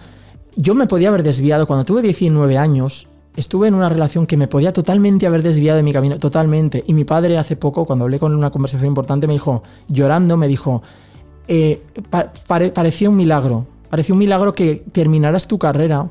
yo 0.57 0.75
me 0.75 0.87
podía 0.87 1.07
haber 1.09 1.23
desviado 1.23 1.65
cuando 1.67 1.85
tuve 1.85 2.01
19 2.01 2.57
años. 2.57 3.07
Estuve 3.35 3.67
en 3.67 3.75
una 3.75 3.87
relación 3.87 4.25
que 4.25 4.35
me 4.35 4.47
podía 4.47 4.73
totalmente 4.73 5.27
haber 5.27 5.43
desviado 5.43 5.77
de 5.77 5.83
mi 5.83 5.93
camino, 5.93 6.17
totalmente. 6.17 6.83
Y 6.87 6.93
mi 6.93 7.03
padre 7.05 7.37
hace 7.37 7.55
poco, 7.55 7.85
cuando 7.85 8.05
hablé 8.05 8.17
con 8.19 8.33
una 8.35 8.49
conversación 8.49 8.87
importante, 8.87 9.27
me 9.27 9.33
dijo, 9.33 9.61
llorando, 9.87 10.35
me 10.37 10.47
dijo, 10.47 10.81
eh, 11.47 11.81
pa- 12.09 12.33
pare- 12.47 12.71
parecía 12.71 13.09
un 13.09 13.15
milagro. 13.15 13.67
Parecía 13.89 14.13
un 14.13 14.19
milagro 14.19 14.53
que 14.53 14.83
terminaras 14.91 15.47
tu 15.47 15.59
carrera 15.59 16.09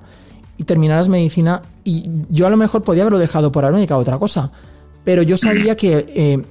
y 0.56 0.62
terminaras 0.64 1.09
medicina. 1.09 1.62
Y 1.82 2.22
yo 2.30 2.46
a 2.46 2.50
lo 2.50 2.56
mejor 2.56 2.82
podía 2.85 3.02
haberlo 3.02 3.18
dejado 3.18 3.50
por 3.50 3.64
haberme 3.64 3.80
dedicado 3.80 3.98
a 3.98 4.02
otra 4.02 4.18
cosa. 4.18 4.52
Pero 5.04 5.22
yo 5.22 5.37
sabía 5.37 5.76
que 5.76 6.06
eh, 6.14 6.42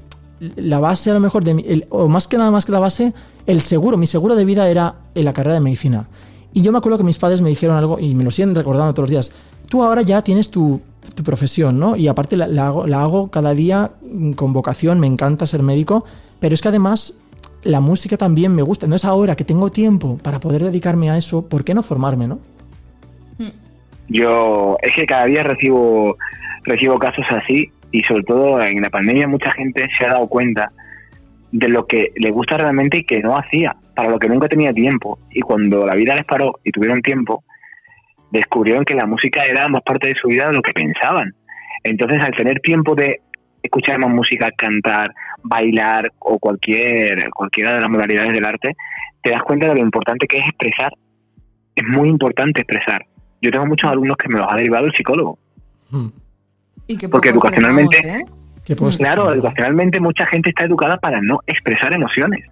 la 0.57 0.79
base 0.79 1.09
a 1.09 1.13
lo 1.13 1.21
mejor 1.21 1.45
de 1.45 1.53
mi- 1.53 1.65
o 1.89 2.09
más 2.09 2.27
que 2.27 2.37
nada 2.37 2.51
más 2.51 2.65
que 2.65 2.73
la 2.73 2.79
base, 2.79 3.13
el 3.47 3.61
seguro, 3.61 3.95
mi 3.95 4.07
seguro 4.07 4.35
de 4.35 4.43
vida 4.43 4.67
era 4.69 4.95
en 5.15 5.23
la 5.23 5.31
carrera 5.31 5.55
de 5.55 5.61
medicina. 5.61 6.09
Y 6.55 6.61
yo 6.61 6.71
me 6.71 6.77
acuerdo 6.77 6.97
que 6.97 7.03
mis 7.03 7.17
padres 7.17 7.41
me 7.41 7.49
dijeron 7.49 7.75
algo 7.75 7.99
y 7.99 8.15
me 8.15 8.23
lo 8.23 8.31
siguen 8.31 8.55
recordando 8.55 8.93
todos 8.93 9.09
los 9.09 9.11
días. 9.11 9.45
Tú 9.67 9.83
ahora 9.83 10.03
ya 10.03 10.21
tienes 10.21 10.49
tu, 10.49 10.79
tu 11.13 11.21
profesión, 11.21 11.77
¿no? 11.77 11.97
Y 11.97 12.07
aparte 12.07 12.37
la, 12.37 12.47
la 12.47 12.67
hago, 12.67 12.87
la 12.87 13.01
hago 13.01 13.29
cada 13.29 13.53
día 13.53 13.91
mm, 14.09 14.31
con 14.31 14.53
vocación, 14.53 15.01
me 15.01 15.05
encanta 15.05 15.45
ser 15.47 15.61
médico, 15.61 16.05
pero 16.39 16.55
es 16.55 16.61
que 16.61 16.69
además 16.69 17.13
la 17.63 17.81
música 17.81 18.15
también 18.15 18.55
me 18.55 18.61
gusta. 18.61 18.85
Entonces 18.85 19.03
ahora 19.03 19.35
que 19.35 19.43
tengo 19.43 19.69
tiempo 19.69 20.17
para 20.23 20.39
poder 20.39 20.63
dedicarme 20.63 21.09
a 21.09 21.17
eso, 21.17 21.45
¿por 21.45 21.65
qué 21.65 21.73
no 21.73 21.83
formarme, 21.83 22.25
no? 22.25 22.39
Yo, 24.07 24.77
es 24.81 24.95
que 24.95 25.05
cada 25.05 25.25
día 25.25 25.43
recibo, 25.43 26.15
recibo 26.63 26.97
casos 26.97 27.25
así 27.31 27.69
y 27.91 27.99
sobre 28.03 28.23
todo 28.23 28.63
en 28.63 28.81
la 28.81 28.89
pandemia 28.89 29.27
mucha 29.27 29.51
gente 29.51 29.89
se 29.97 30.05
ha 30.05 30.13
dado 30.13 30.27
cuenta 30.27 30.71
de 31.57 31.69
lo 31.69 31.87
que 31.87 32.11
le 32.17 32.31
gusta 32.31 32.57
realmente 32.57 32.97
y 32.97 33.05
que 33.05 33.21
no 33.21 33.37
hacía, 33.37 33.77
para 33.95 34.09
lo 34.09 34.19
que 34.19 34.27
nunca 34.27 34.49
tenía 34.49 34.73
tiempo. 34.73 35.19
Y 35.31 35.39
cuando 35.39 35.85
la 35.85 35.95
vida 35.95 36.13
les 36.13 36.25
paró 36.25 36.59
y 36.65 36.71
tuvieron 36.71 37.01
tiempo, 37.01 37.45
descubrieron 38.29 38.83
que 38.83 38.93
la 38.93 39.05
música 39.05 39.45
era 39.45 39.69
más 39.69 39.81
parte 39.83 40.09
de 40.09 40.15
su 40.15 40.27
vida 40.27 40.47
de 40.47 40.53
lo 40.53 40.61
que 40.61 40.73
pensaban. 40.73 41.33
Entonces, 41.83 42.21
al 42.21 42.35
tener 42.35 42.59
tiempo 42.59 42.93
de 42.93 43.21
escuchar 43.63 43.99
más 43.99 44.09
música, 44.09 44.51
cantar, 44.51 45.13
bailar 45.43 46.11
o 46.19 46.39
cualquier 46.39 47.29
cualquiera 47.29 47.75
de 47.75 47.79
las 47.79 47.89
modalidades 47.89 48.33
del 48.33 48.43
arte, 48.43 48.75
te 49.23 49.31
das 49.31 49.41
cuenta 49.43 49.69
de 49.69 49.75
lo 49.75 49.81
importante 49.81 50.27
que 50.27 50.39
es 50.39 50.45
expresar. 50.45 50.91
Es 51.73 51.85
muy 51.85 52.09
importante 52.09 52.61
expresar. 52.61 53.05
Yo 53.41 53.49
tengo 53.51 53.65
muchos 53.65 53.89
alumnos 53.89 54.17
que 54.17 54.27
me 54.27 54.39
los 54.39 54.47
ha 54.51 54.57
derivado 54.57 54.87
el 54.87 54.93
psicólogo. 54.93 55.39
Mm. 55.89 56.07
Y 56.87 56.97
que 56.97 57.07
Porque 57.07 57.29
educacionalmente- 57.29 58.05
¿eh? 58.05 58.25
¿Qué 58.65 58.75
puedo 58.75 58.91
Claro, 58.97 59.31
educacionalmente 59.31 59.99
mucha 59.99 60.25
gente 60.25 60.49
está 60.49 60.65
educada 60.65 60.97
para 60.97 61.21
no 61.21 61.39
expresar 61.47 61.93
emociones. 61.93 62.45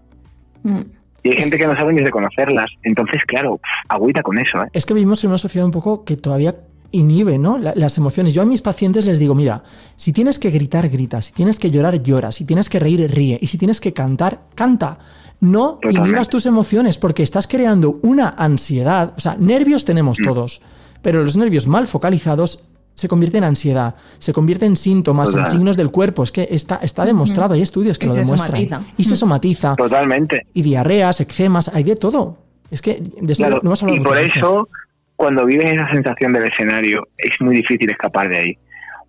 Mm. 0.63 0.79
Y 1.23 1.29
hay 1.29 1.37
gente 1.37 1.57
que 1.57 1.65
no 1.65 1.75
sabe 1.75 1.93
ni 1.93 2.01
reconocerlas. 2.01 2.67
Entonces, 2.83 3.21
claro, 3.25 3.59
agüita 3.89 4.21
con 4.21 4.37
eso, 4.37 4.59
¿eh? 4.63 4.67
Es 4.73 4.85
que 4.85 4.93
vivimos 4.93 5.23
en 5.23 5.29
una 5.29 5.37
sociedad 5.37 5.65
un 5.65 5.71
poco 5.71 6.03
que 6.03 6.17
todavía 6.17 6.55
inhibe 6.91 7.39
¿no? 7.39 7.57
La- 7.57 7.73
las 7.75 7.97
emociones. 7.97 8.33
Yo 8.35 8.41
a 8.43 8.45
mis 8.45 8.61
pacientes 8.61 9.05
les 9.07 9.17
digo, 9.17 9.33
mira, 9.33 9.63
si 9.95 10.13
tienes 10.13 10.37
que 10.37 10.51
gritar, 10.51 10.87
grita, 10.89 11.21
si 11.23 11.33
tienes 11.33 11.57
que 11.59 11.71
llorar, 11.71 12.03
llora, 12.03 12.31
si 12.31 12.45
tienes 12.45 12.69
que 12.69 12.79
reír, 12.79 13.09
ríe, 13.09 13.39
y 13.41 13.47
si 13.47 13.57
tienes 13.57 13.81
que 13.81 13.93
cantar, 13.93 14.41
canta. 14.53 14.99
No 15.39 15.75
Totalmente. 15.75 16.07
inhibas 16.09 16.29
tus 16.29 16.45
emociones 16.45 16.97
porque 16.99 17.23
estás 17.23 17.47
creando 17.47 17.99
una 18.03 18.29
ansiedad. 18.37 19.13
O 19.17 19.19
sea, 19.19 19.35
nervios 19.39 19.85
tenemos 19.85 20.19
Mm. 20.19 20.23
todos, 20.25 20.61
pero 21.01 21.23
los 21.23 21.35
nervios 21.35 21.65
mal 21.67 21.87
focalizados 21.87 22.63
se 22.95 23.07
convierten 23.07 23.39
en 23.43 23.49
ansiedad, 23.49 23.95
se 24.19 24.33
convierten 24.33 24.69
en 24.71 24.75
síntomas, 24.77 25.33
en 25.33 25.45
signos 25.47 25.75
del 25.77 25.89
cuerpo. 25.91 26.23
Es 26.23 26.31
que 26.31 26.47
está, 26.51 26.75
está 26.81 27.05
demostrado, 27.05 27.53
hay 27.55 27.61
estudios 27.61 27.97
que 27.99 28.05
Y 28.05 28.09
lo 28.09 28.15
demuestran. 28.15 28.51
somatiza. 28.67 28.81
Y 28.97 29.03
se 29.03 29.15
somatiza. 29.15 29.75
Totalmente. 29.75 30.45
Y 30.53 30.61
diarreas, 30.61 31.19
eczemas, 31.21 31.69
hay 31.73 31.83
de 31.83 31.95
todo. 31.95 32.37
Es 32.71 32.81
que 32.81 32.95
de 33.01 33.31
esto 33.33 33.43
Claro. 33.45 33.55
no 33.63 33.69
hemos 33.69 33.83
hablado 33.83 34.01
Y 34.01 34.03
por 34.03 34.15
veces. 34.15 34.37
eso, 34.37 34.67
cuando 35.15 35.45
vives 35.45 35.73
esa 35.73 35.89
sensación 35.91 36.33
del 36.33 36.43
escenario, 36.45 37.07
es 37.17 37.31
muy 37.39 37.55
difícil 37.57 37.89
escapar 37.91 38.29
de 38.29 38.37
ahí. 38.37 38.57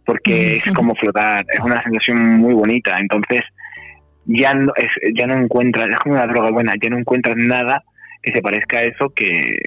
Porque 0.06 0.56
es 0.56 0.64
como 0.74 0.94
flotar, 0.96 1.44
es 1.52 1.60
una 1.64 1.82
sensación 1.82 2.36
muy 2.36 2.52
bonita. 2.52 2.98
Entonces, 2.98 3.40
ya 4.26 4.52
no, 4.54 4.72
es, 4.76 4.88
ya 5.14 5.26
no 5.26 5.34
encuentras, 5.34 5.88
es 5.88 5.96
como 5.96 6.14
una 6.14 6.26
droga 6.26 6.50
buena, 6.50 6.74
ya 6.82 6.90
no 6.90 6.98
encuentras 6.98 7.36
nada 7.36 7.82
que 8.22 8.32
se 8.32 8.40
parezca 8.42 8.78
a 8.78 8.82
eso 8.84 9.10
que, 9.14 9.58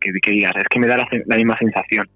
que, 0.00 0.10
que 0.22 0.30
digas, 0.30 0.52
es 0.56 0.64
que 0.70 0.78
me 0.80 0.86
da 0.86 0.96
la, 0.98 1.06
la 1.26 1.36
misma 1.36 1.56
sensación. 1.58 2.08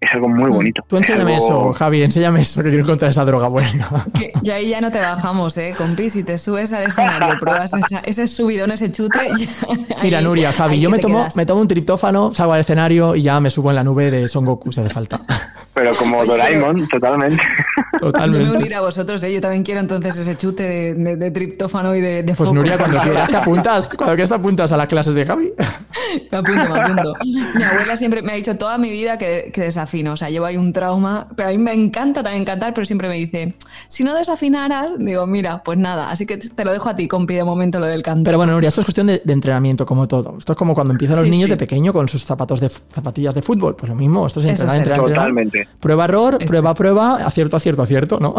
Es 0.00 0.12
algo 0.14 0.28
muy 0.28 0.48
bonito. 0.48 0.84
Tú 0.86 0.96
enséñame 0.96 1.36
Es 1.36 1.42
algo- 1.42 1.70
eso, 1.70 1.72
Javi, 1.74 2.02
enséñame 2.04 2.40
eso, 2.42 2.62
que 2.62 2.68
quiero 2.68 2.84
encontrar 2.84 3.10
esa 3.10 3.24
droga 3.24 3.48
buena. 3.48 3.88
Que- 4.16 4.32
Y 4.42 4.50
ahí 4.50 4.68
ya 4.68 4.80
no 4.80 4.92
te 4.92 5.00
bajamos, 5.00 5.56
¿eh? 5.58 5.74
Compi, 5.76 6.08
si 6.08 6.22
te 6.22 6.38
subes 6.38 6.72
al 6.72 6.84
escenario, 6.84 7.36
pruebas 7.38 7.72
esa- 7.74 7.98
ese 8.00 8.28
subidón, 8.28 8.70
ese 8.70 8.92
chute. 8.92 9.18
ya- 9.36 9.46
Mira, 10.02 10.18
ahí- 10.18 10.24
Nuria, 10.24 10.52
Javi, 10.52 10.78
yo 10.80 10.88
me 10.88 10.98
tomo, 11.00 11.18
quedas. 11.18 11.36
me 11.36 11.44
tomo 11.46 11.60
un 11.62 11.68
triptófano, 11.68 12.32
salgo 12.32 12.52
al 12.52 12.60
escenario 12.60 13.16
y 13.16 13.22
ya 13.22 13.40
me 13.40 13.50
subo 13.50 13.70
en 13.70 13.76
la 13.76 13.82
nube 13.84 14.10
de 14.12 14.28
Son 14.28 14.44
Goku, 14.44 14.70
si 14.72 14.80
hace 14.80 14.88
falta. 14.90 15.20
Pero 15.74 15.96
como 15.96 16.18
Oye, 16.18 16.28
Doraemon, 16.30 16.88
totalmente. 16.88 17.42
Yo 18.00 18.06
me 18.06 18.12
Totalmente. 18.12 18.50
uniré 18.56 18.74
a 18.76 18.80
vosotros, 18.80 19.22
¿eh? 19.24 19.32
Yo 19.32 19.40
también 19.40 19.62
quiero 19.64 19.80
entonces 19.80 20.16
ese 20.16 20.36
chute 20.36 20.62
de, 20.62 20.94
de- 20.94 21.16
de 21.16 21.30
triptófano 21.32 21.94
y 21.96 22.00
de, 22.00 22.22
de 22.22 22.34
Pues 22.34 22.36
foco. 22.48 22.54
Nuria, 22.54 22.78
cuando 22.78 22.98
quieras 23.02 23.30
te 23.30 23.36
apuntas, 23.36 23.88
cuando 23.88 24.14
quieras 24.14 24.28
te 24.28 24.34
apuntas 24.36 24.70
a 24.72 24.76
las 24.76 24.86
clases 24.86 25.14
de 25.14 25.24
Javi. 25.26 25.52
Me 26.30 26.38
apunto, 26.38 26.68
me 26.68 26.80
apunto. 26.80 27.14
Mi 27.56 27.62
abuela 27.62 27.96
siempre 27.96 28.22
me 28.22 28.32
ha 28.32 28.34
dicho 28.36 28.56
toda 28.56 28.78
mi 28.78 28.90
vida 28.90 29.18
que, 29.18 29.50
que 29.52 29.70
desafino. 29.88 30.12
O 30.12 30.16
sea, 30.16 30.30
llevo 30.30 30.46
ahí 30.46 30.56
un 30.56 30.72
trauma. 30.72 31.26
Pero 31.34 31.48
a 31.48 31.52
mí 31.52 31.58
me 31.58 31.72
encanta 31.72 32.22
también 32.22 32.44
cantar, 32.44 32.74
pero 32.74 32.84
siempre 32.84 33.08
me 33.08 33.14
dice, 33.14 33.54
si 33.88 34.04
no 34.04 34.14
desafinaras, 34.14 34.90
digo, 34.98 35.26
mira, 35.26 35.62
pues 35.64 35.78
nada. 35.78 36.10
Así 36.10 36.26
que 36.26 36.36
te 36.38 36.64
lo 36.64 36.72
dejo 36.72 36.88
a 36.88 36.96
ti, 36.96 37.08
compi, 37.08 37.34
de 37.34 37.44
momento 37.44 37.78
lo 37.80 37.86
del 37.86 38.02
canto. 38.02 38.24
Pero 38.24 38.36
bueno, 38.38 38.52
Nuria, 38.52 38.68
esto 38.68 38.80
es 38.82 38.84
cuestión 38.86 39.06
de, 39.06 39.22
de 39.24 39.32
entrenamiento, 39.32 39.86
como 39.86 40.06
todo. 40.06 40.36
Esto 40.38 40.52
es 40.52 40.58
como 40.58 40.74
cuando 40.74 40.92
empiezan 40.92 41.16
los 41.16 41.24
Sí, 41.24 41.30
niños 41.30 41.46
sí. 41.46 41.52
de 41.52 41.56
pequeño 41.56 41.92
con 41.92 42.08
sus 42.08 42.24
zapatos 42.24 42.60
de 42.60 42.68
zapatillas 42.68 43.34
de 43.34 43.42
fútbol. 43.42 43.76
Pues 43.76 43.88
lo 43.88 43.96
mismo, 43.96 44.26
esto 44.26 44.40
es 44.40 44.46
entrenar, 44.46 44.74
es 44.74 44.78
entrenar, 44.78 44.98
entrenar. 45.00 45.22
Totalmente. 45.26 45.68
Prueba, 45.80 46.04
error, 46.04 46.34
Este. 46.34 46.46
prueba, 46.46 46.74
prueba, 46.74 47.14
acierto, 47.16 47.56
acierto, 47.56 47.82
acierto, 47.82 48.18
¿no? 48.20 48.34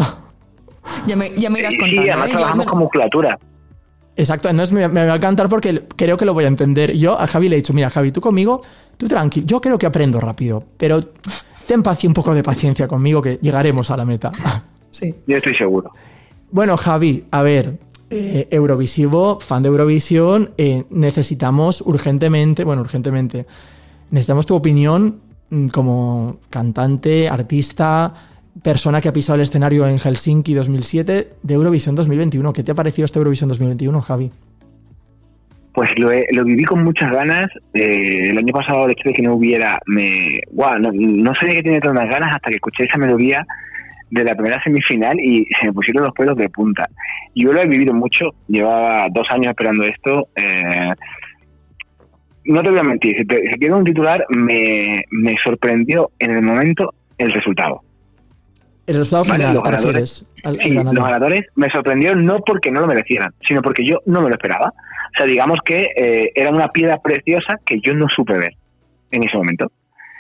ya, 1.08 1.16
me, 1.16 1.36
ya 1.36 1.50
me 1.50 1.60
irás 1.60 1.74
Y 1.74 1.78
contando. 1.78 2.02
sí, 2.04 2.10
además 2.10 2.30
¿eh? 2.30 2.32
Trabajamos 2.32 2.66
con 2.68 2.80
musculatura. 2.80 3.40
Exacto, 4.20 4.50
entonces 4.50 4.74
me, 4.74 4.86
me 4.90 5.06
va 5.06 5.14
a 5.14 5.16
encantar 5.16 5.48
porque 5.48 5.86
creo 5.96 6.18
que 6.18 6.26
lo 6.26 6.34
voy 6.34 6.44
a 6.44 6.48
entender. 6.50 6.92
Yo 6.98 7.18
a 7.18 7.26
Javi 7.26 7.48
le 7.48 7.56
he 7.56 7.60
dicho, 7.60 7.74
mira, 7.74 7.90
Javi, 7.90 8.12
tú 8.12 8.20
conmigo, 8.20 8.60
tú 8.98 9.08
tranquilo, 9.08 9.48
yo 9.48 9.62
creo 9.62 9.78
que 9.78 9.86
aprendo 9.86 10.20
rápido, 10.20 10.62
pero 10.78 11.00
ten 11.66 11.82
paci- 11.82 12.08
un 12.08 12.14
poco 12.14 12.36
de 12.36 12.44
paciencia 12.44 12.86
conmigo 12.86 13.22
que 13.22 13.40
llegaremos 13.42 13.90
a 13.92 13.98
la 13.98 14.06
meta. 14.06 14.32
Sí. 14.92 15.14
Yo 15.28 15.38
estoy 15.38 15.56
seguro. 15.56 15.92
Bueno, 16.52 16.76
Javi, 16.76 17.26
a 17.30 17.44
ver, 17.44 17.78
eh, 18.10 18.48
Eurovisivo, 18.50 19.40
fan 19.40 19.62
de 19.62 19.70
Eurovisión, 19.70 20.50
eh, 20.58 20.84
necesitamos 20.90 21.82
urgentemente, 21.82 22.64
bueno, 22.64 22.82
urgentemente, 22.82 23.46
necesitamos 24.10 24.48
tu 24.48 24.56
opinión 24.56 25.20
mm, 25.52 25.68
como 25.68 26.40
cantante, 26.50 27.30
artista, 27.30 28.12
persona 28.64 29.02
que 29.02 29.10
ha 29.10 29.14
pisado 29.14 29.36
el 29.36 29.42
escenario 29.44 29.88
en 29.88 29.98
Helsinki 30.00 30.54
2007 30.54 31.30
de 31.42 31.54
Eurovisión 31.54 31.96
2021. 31.96 32.52
¿Qué 32.54 32.64
te 32.64 32.72
ha 32.72 32.76
parecido 32.76 33.06
este 33.06 33.20
Eurovisión 33.20 33.48
2021, 33.50 34.02
Javi? 34.02 34.32
Pues 35.74 35.90
lo, 35.98 36.12
he- 36.12 36.26
lo 36.32 36.44
viví 36.44 36.64
con 36.66 36.84
muchas 36.84 37.12
ganas. 37.12 37.50
Eh, 37.74 38.30
el 38.32 38.38
año 38.38 38.52
pasado, 38.54 38.90
hecho 38.90 39.04
de 39.10 39.14
que 39.14 39.22
no 39.22 39.36
hubiera, 39.36 39.80
me. 39.86 40.40
Guau, 40.52 40.80
no, 40.80 40.90
no 40.94 41.34
sabía 41.36 41.56
que 41.56 41.64
tenía 41.64 41.80
tantas 41.80 42.10
ganas 42.10 42.36
hasta 42.36 42.50
que 42.50 42.56
escuché 42.56 42.86
esa 42.86 42.98
melodía 42.98 43.46
de 44.12 44.24
la 44.24 44.34
primera 44.36 44.62
semifinal 44.64 45.20
y 45.20 45.46
se 45.60 45.68
me 45.68 45.74
pusieron 45.74 46.04
los 46.04 46.14
pelos 46.14 46.36
de 46.36 46.50
punta. 46.50 46.90
Yo 47.36 47.54
lo 47.54 47.62
he 47.62 47.68
vivido 47.68 47.94
mucho, 47.94 48.32
llevaba 48.48 49.08
dos 49.12 49.28
años 49.30 49.48
esperando 49.48 49.84
esto. 49.84 50.28
eh, 50.36 50.92
no 52.46 52.64
te 52.64 52.70
voy 52.72 52.80
a 52.80 52.84
mentir, 52.84 53.16
si, 53.16 53.22
si 53.52 53.60
quiero 53.60 53.78
un 53.78 53.84
titular, 53.84 54.26
me, 54.30 55.04
me 55.12 55.36
sorprendió 55.44 56.10
en 56.18 56.32
el 56.32 56.42
momento 56.42 56.94
el 57.20 57.30
resultado. 57.32 57.84
El 58.90 58.98
resultado 58.98 59.24
Vale, 59.26 59.36
final, 59.38 59.54
los 59.54 59.64
¿te 59.64 59.70
ganadores. 59.72 59.94
refieres? 59.94 60.44
Al- 60.44 60.60
al 60.60 60.62
Sí, 60.64 60.70
ganador. 60.76 60.94
los 60.96 61.04
ganadores 61.06 61.46
me 61.56 61.70
sorprendió 61.70 62.16
no 62.16 62.40
porque 62.40 62.72
no 62.72 62.82
lo 62.82 62.88
merecieran, 62.88 63.34
sino 63.48 63.62
porque 63.62 63.86
yo 63.86 64.00
no 64.06 64.22
me 64.22 64.30
lo 64.30 64.34
esperaba. 64.36 64.74
O 64.76 65.18
sea, 65.18 65.26
digamos 65.26 65.60
que 65.64 65.90
eh, 65.96 66.32
era 66.36 66.50
una 66.50 66.70
piedra 66.70 66.98
preciosa 66.98 67.58
que 67.66 67.80
yo 67.82 67.94
no 67.94 68.08
supe 68.16 68.38
ver 68.38 68.54
en 69.12 69.24
ese 69.24 69.38
momento. 69.38 69.72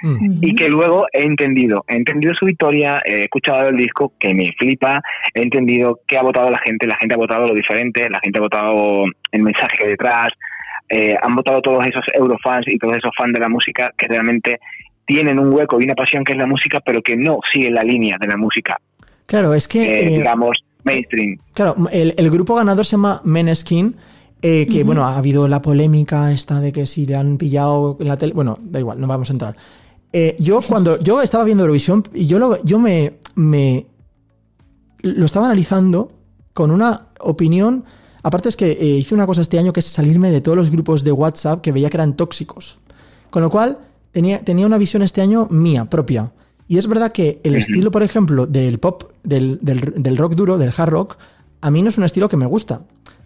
Mm. 0.02 0.38
Y 0.42 0.56
que 0.56 0.70
luego 0.70 1.08
he 1.12 1.24
entendido, 1.24 1.84
he 1.88 1.96
entendido 1.96 2.34
su 2.34 2.46
victoria, 2.46 3.02
he 3.06 3.24
escuchado 3.24 3.68
el 3.70 3.76
disco 3.76 4.14
que 4.20 4.34
me 4.34 4.52
flipa, 4.58 5.02
he 5.34 5.42
entendido 5.42 6.00
qué 6.08 6.18
ha 6.18 6.22
votado 6.24 6.50
la 6.50 6.60
gente, 6.60 6.88
la 6.88 6.96
gente 6.98 7.16
ha 7.16 7.18
votado 7.18 7.48
lo 7.48 7.54
diferente, 7.54 8.10
la 8.10 8.20
gente 8.22 8.40
ha 8.40 8.42
votado 8.42 9.04
el 9.32 9.44
mensaje 9.44 9.86
detrás, 9.88 10.30
eh, 10.88 11.16
han 11.22 11.36
votado 11.36 11.62
todos 11.62 11.86
esos 11.86 12.04
eurofans 12.14 12.66
y 12.68 12.78
todos 12.78 12.96
esos 12.98 13.12
fans 13.18 13.34
de 13.34 13.40
la 13.42 13.50
música 13.50 13.92
que 13.98 14.08
realmente 14.08 14.60
tienen 15.10 15.40
un 15.40 15.52
hueco 15.52 15.82
y 15.82 15.86
una 15.86 15.96
pasión 15.96 16.24
que 16.24 16.34
es 16.34 16.38
la 16.38 16.46
música, 16.46 16.80
pero 16.86 17.02
que 17.02 17.18
no 17.18 17.40
siguen 17.52 17.74
la 17.74 17.84
línea 17.84 18.16
de 18.22 18.28
la 18.28 18.38
música, 18.38 18.80
Claro, 19.26 19.54
es 19.56 19.68
que. 19.68 19.82
eh, 19.82 20.06
eh, 20.06 20.18
digamos, 20.20 20.58
mainstream. 20.84 21.38
Claro, 21.54 21.76
el, 21.92 22.14
el 22.16 22.30
grupo 22.30 22.54
ganador 22.56 22.86
se 22.86 22.92
llama 22.92 23.22
Meneskin. 23.26 23.96
eh, 24.42 24.68
que 24.72 24.84
bueno, 24.84 25.04
ha 25.06 25.18
habido 25.18 25.48
la 25.48 25.62
polémica 25.62 26.32
esta 26.32 26.60
de 26.62 26.72
que 26.72 26.86
si 26.86 27.06
le 27.08 27.16
han 27.16 27.38
pillado 27.38 27.98
en 28.00 28.08
la 28.08 28.18
tele. 28.18 28.34
Bueno, 28.34 28.58
da 28.62 28.80
igual, 28.80 29.00
no 29.02 29.08
vamos 29.08 29.30
a 29.30 29.34
entrar. 29.34 29.56
Eh, 30.14 30.36
yo 30.40 30.62
cuando 30.70 30.98
yo 31.00 31.22
estaba 31.22 31.44
viendo 31.44 31.64
Eurovisión 31.64 32.04
y 32.14 32.26
yo 32.28 32.38
lo, 32.40 32.64
yo 32.64 32.78
me, 32.80 33.14
me 33.36 33.86
lo 35.02 35.26
estaba 35.26 35.48
analizando 35.48 36.12
con 36.54 36.70
una 36.72 37.08
opinión. 37.20 37.84
Aparte 38.24 38.50
es 38.50 38.56
que 38.56 38.72
eh, 38.72 38.86
hice 39.02 39.14
una 39.16 39.26
cosa 39.26 39.42
este 39.42 39.58
año 39.60 39.72
que 39.74 39.80
es 39.82 39.86
salirme 39.88 40.30
de 40.32 40.42
todos 40.42 40.58
los 40.58 40.72
grupos 40.72 41.04
de 41.04 41.12
WhatsApp 41.12 41.62
que 41.62 41.72
veía 41.72 41.90
que 41.90 41.98
eran 41.98 42.16
tóxicos. 42.16 42.80
Con 43.30 43.42
lo 43.44 43.50
cual 43.50 43.78
tenía, 44.12 44.44
tenía 44.44 44.66
una 44.66 44.78
visión 44.78 45.02
este 45.02 45.22
año 45.22 45.48
mía, 45.50 45.86
propia. 45.86 46.32
Y 46.68 46.78
es 46.78 46.88
verdad 46.88 47.12
que 47.12 47.40
el 47.44 47.56
estilo, 47.56 47.92
por 47.92 48.04
ejemplo, 48.04 48.46
del 48.46 48.78
pop, 48.80 49.04
del, 49.24 49.60
del- 49.62 49.94
del 49.98 50.18
rock 50.18 50.36
duro, 50.36 50.58
del 50.58 50.72
hard 50.76 50.90
rock, 50.90 51.18
a 51.62 51.72
mí 51.72 51.82
no 51.82 51.90
es 51.90 51.98
un 51.98 52.04
estilo 52.04 52.30
que 52.30 52.38
me 52.38 52.46
gusta. 52.46 52.82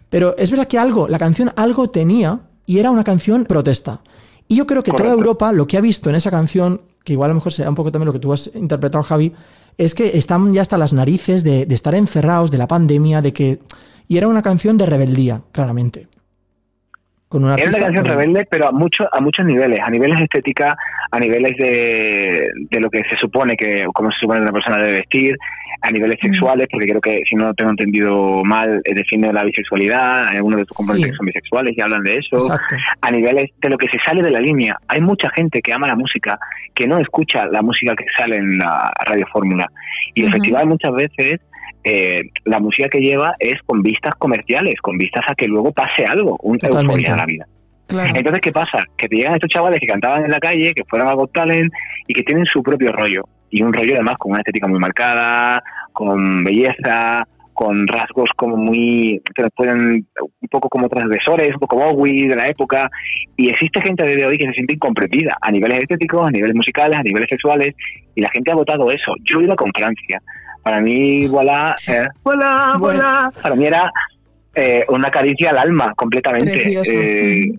Pero 0.08 0.34
es 0.38 0.50
verdad 0.50 0.66
que 0.66 0.78
algo, 0.78 1.08
la 1.08 1.18
canción 1.18 1.52
algo 1.56 1.90
tenía 1.90 2.40
y 2.66 2.78
era 2.78 2.90
una 2.90 3.04
canción 3.04 3.44
protesta. 3.44 4.00
Y 4.48 4.56
yo 4.56 4.66
creo 4.66 4.82
que 4.82 4.90
toda. 4.92 5.14
Europa 5.18 5.52
lo 5.52 5.66
que 5.66 5.76
ha 5.76 5.80
visto 5.80 6.08
en 6.08 6.16
esa 6.16 6.30
canción, 6.30 6.80
que 7.04 7.12
igual 7.14 7.30
a 7.30 7.34
lo 7.34 7.36
mejor 7.40 7.52
será 7.52 7.68
un 7.68 7.74
poco 7.74 7.90
también 7.92 8.06
lo 8.06 8.12
que 8.12 8.18
tú 8.18 8.32
has 8.32 8.50
interpretado, 8.54 9.04
Javi, 9.04 9.32
es 9.76 9.94
que 9.94 10.16
están 10.16 10.52
ya 10.52 10.62
hasta 10.62 10.78
las 10.78 10.92
narices 10.92 11.42
de, 11.44 11.66
de 11.66 11.74
estar 11.74 11.94
encerrados, 11.94 12.50
de 12.50 12.58
la 12.58 12.68
pandemia, 12.68 13.20
de 13.22 13.32
que... 13.32 13.60
Y 14.06 14.16
era 14.18 14.28
una 14.28 14.42
canción 14.42 14.76
de 14.78 14.86
rebeldía, 14.86 15.42
claramente. 15.52 16.08
Con 17.34 17.42
una 17.42 17.54
Era 17.54 17.62
una 17.62 17.66
artista 17.68 17.86
canción 17.86 18.04
rebelde. 18.04 18.26
rebelde, 18.26 18.48
pero 18.48 18.68
a 18.68 18.70
muchos 18.70 19.08
a 19.10 19.20
muchos 19.20 19.44
niveles, 19.44 19.80
a 19.80 19.90
niveles 19.90 20.20
estética, 20.20 20.76
a 21.10 21.18
niveles 21.18 21.56
de, 21.58 22.48
de 22.70 22.80
lo 22.80 22.88
que 22.90 22.98
se 23.10 23.16
supone 23.20 23.56
que, 23.56 23.84
cómo 23.92 24.08
se 24.12 24.18
supone 24.20 24.38
que 24.38 24.44
una 24.44 24.52
persona 24.52 24.78
debe 24.78 24.98
vestir, 24.98 25.36
a 25.82 25.90
niveles 25.90 26.16
sexuales, 26.22 26.68
porque 26.70 26.86
creo 26.86 27.00
que, 27.00 27.22
si 27.28 27.34
no 27.34 27.46
lo 27.46 27.54
tengo 27.54 27.70
entendido 27.72 28.44
mal, 28.44 28.80
eh, 28.84 28.94
define 28.94 29.32
la 29.32 29.42
bisexualidad, 29.42 30.28
algunos 30.28 30.60
de 30.60 30.64
sus 30.66 30.76
componentes 30.76 31.10
Sí. 31.10 31.16
son 31.16 31.26
bisexuales 31.26 31.74
y 31.76 31.80
hablan 31.80 32.02
de 32.04 32.18
eso, 32.18 32.36
Exacto. 32.36 32.76
a 33.00 33.10
niveles 33.10 33.50
de 33.60 33.68
lo 33.68 33.76
que 33.76 33.88
se 33.88 33.98
sale 34.06 34.22
de 34.22 34.30
la 34.30 34.40
línea. 34.40 34.76
Hay 34.86 35.00
mucha 35.00 35.28
gente 35.30 35.60
que 35.60 35.72
ama 35.72 35.88
la 35.88 35.96
música, 35.96 36.38
que 36.72 36.86
no 36.86 36.98
escucha 37.00 37.46
la 37.46 37.62
música 37.62 37.94
que 37.96 38.04
sale 38.16 38.36
en 38.36 38.58
la 38.58 38.92
Radio 39.06 39.26
Fórmula. 39.32 39.68
Y 40.14 40.24
el 40.24 40.30
festival 40.32 40.66
muchas 40.68 40.92
veces, 40.92 41.40
eh, 41.84 42.22
la 42.44 42.58
música 42.60 42.88
que 42.88 43.00
lleva 43.00 43.34
es 43.38 43.60
con 43.66 43.82
vistas 43.82 44.14
comerciales, 44.16 44.76
con 44.80 44.96
vistas 44.96 45.24
a 45.28 45.34
que 45.34 45.46
luego 45.46 45.70
pase 45.72 46.04
algo, 46.04 46.38
un 46.42 46.58
euforia 46.62 47.10
en 47.10 47.16
la 47.16 47.26
vida. 47.26 47.46
Claro. 47.86 48.14
Entonces, 48.14 48.40
¿qué 48.40 48.52
pasa? 48.52 48.84
Que 48.96 49.08
te 49.08 49.16
llegan 49.16 49.34
estos 49.34 49.50
chavales 49.50 49.78
que 49.78 49.86
cantaban 49.86 50.24
en 50.24 50.30
la 50.30 50.40
calle, 50.40 50.72
que 50.74 50.84
fueron 50.84 51.08
a 51.08 51.12
Got 51.12 51.32
Talent 51.32 51.70
y 52.06 52.14
que 52.14 52.22
tienen 52.22 52.46
su 52.46 52.62
propio 52.62 52.92
rollo. 52.92 53.24
Y 53.50 53.62
un 53.62 53.72
rollo 53.72 53.94
además 53.94 54.16
con 54.18 54.32
una 54.32 54.40
estética 54.40 54.66
muy 54.66 54.78
marcada, 54.78 55.62
con 55.92 56.42
belleza, 56.42 57.28
con 57.52 57.86
rasgos 57.86 58.30
como 58.36 58.56
muy, 58.56 59.20
que 59.34 59.42
nos 59.42 59.52
pueden, 59.54 60.06
un 60.40 60.48
poco 60.50 60.68
como 60.68 60.88
transgresores, 60.88 61.52
un 61.52 61.60
poco 61.60 61.76
Bowie 61.76 62.28
de 62.28 62.36
la 62.36 62.48
época. 62.48 62.90
Y 63.36 63.50
existe 63.50 63.80
gente 63.82 64.02
a 64.02 64.06
día 64.06 64.16
de 64.16 64.26
hoy 64.26 64.38
que 64.38 64.46
se 64.46 64.52
siente 64.52 64.74
incomprendida 64.74 65.36
a 65.40 65.50
niveles 65.50 65.80
estéticos, 65.80 66.26
a 66.26 66.30
niveles 66.30 66.56
musicales, 66.56 66.98
a 66.98 67.02
niveles 67.02 67.28
sexuales. 67.28 67.74
Y 68.14 68.22
la 68.22 68.30
gente 68.30 68.50
ha 68.50 68.54
votado 68.54 68.90
eso. 68.90 69.14
Yo 69.22 69.40
iba 69.40 69.54
con 69.54 69.70
Francia. 69.76 70.20
Para 70.64 70.80
mí, 70.80 71.26
voilà, 71.26 71.74
eh, 71.86 72.06
voilà, 72.24 72.74
Bueno. 72.78 72.98
voilà. 73.00 73.30
Para 73.42 73.54
mí 73.54 73.66
era 73.66 73.92
eh, 74.54 74.84
una 74.88 75.10
caricia 75.10 75.50
al 75.50 75.58
alma 75.58 75.92
completamente. 75.94 76.80
Eh, 76.86 77.52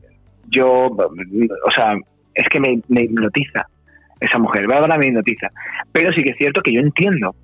yo, 0.50 0.88
o 0.88 1.72
sea, 1.72 1.94
es 2.34 2.50
que 2.50 2.60
me, 2.60 2.80
me 2.88 3.04
hipnotiza 3.04 3.68
esa 4.20 4.40
mujer, 4.40 4.68
Bárbara 4.68 4.98
me 4.98 5.08
hipnotiza. 5.08 5.50
Pero 5.92 6.12
sí 6.14 6.24
que 6.24 6.32
es 6.32 6.38
cierto 6.38 6.62
que 6.62 6.74
yo 6.74 6.80
entiendo, 6.82 7.36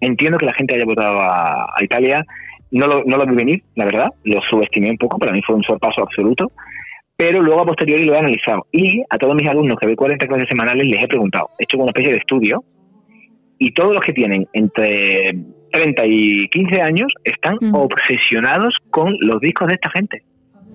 entiendo 0.00 0.38
que 0.38 0.46
la 0.46 0.54
gente 0.54 0.74
haya 0.74 0.84
votado 0.86 1.20
a, 1.20 1.64
a 1.76 1.84
Italia, 1.84 2.24
no 2.70 2.86
lo, 2.86 3.04
no 3.04 3.16
lo 3.18 3.26
vi 3.26 3.34
venir, 3.34 3.62
la 3.74 3.84
verdad, 3.84 4.08
lo 4.24 4.40
subestimé 4.48 4.90
un 4.90 4.98
poco, 4.98 5.18
para 5.18 5.32
mí 5.32 5.42
fue 5.46 5.56
un 5.56 5.62
sorpaso 5.64 6.02
absoluto, 6.02 6.50
pero 7.16 7.42
luego 7.42 7.62
a 7.62 7.66
posteriori 7.66 8.04
lo 8.04 8.14
he 8.14 8.18
analizado. 8.18 8.66
Y 8.72 9.02
a 9.10 9.18
todos 9.18 9.34
mis 9.34 9.48
alumnos 9.48 9.76
que 9.78 9.86
doy 9.86 9.96
40 9.96 10.26
clases 10.26 10.48
semanales 10.48 10.86
les 10.86 11.02
he 11.02 11.08
preguntado, 11.08 11.50
he 11.58 11.64
hecho 11.64 11.76
una 11.78 11.88
especie 11.88 12.12
de 12.12 12.18
estudio, 12.18 12.62
y 13.58 13.72
todos 13.72 13.94
los 13.94 14.02
que 14.02 14.12
tienen 14.12 14.46
entre 14.52 15.36
30 15.72 16.06
y 16.06 16.48
15 16.48 16.80
años 16.80 17.12
están 17.24 17.58
Mm. 17.60 17.74
obsesionados 17.74 18.74
con 18.90 19.14
los 19.20 19.40
discos 19.40 19.68
de 19.68 19.74
esta 19.74 19.90
gente. 19.90 20.22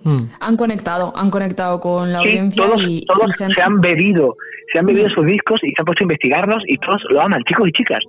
Mm. 0.04 0.24
Han 0.41 0.58
conectado, 0.58 1.13
han 1.15 1.30
conectado 1.30 1.80
con 1.80 2.12
la 2.12 2.22
Sí, 2.22 2.28
audiencia 2.30 2.63
todos, 2.65 2.84
y, 2.88 3.06
todos 3.06 3.30
y 3.30 3.54
se, 3.54 3.62
han... 3.62 3.80
bebido, 3.82 4.36
se 4.72 4.80
han 4.80 4.86
bebido 4.86 5.08
Mm. 5.08 5.12
sus 5.13 5.26
discos 5.26 5.60
y 5.63 5.69
se 5.69 5.76
han 5.80 5.86
puesto 5.86 6.04
a 6.04 6.06
investigarlos 6.06 6.63
y 6.67 6.78
todos 6.78 7.02
lo 7.10 7.22
aman, 7.22 7.41
chicos 7.48 7.69
y 7.69 7.72
chicas. 7.72 8.00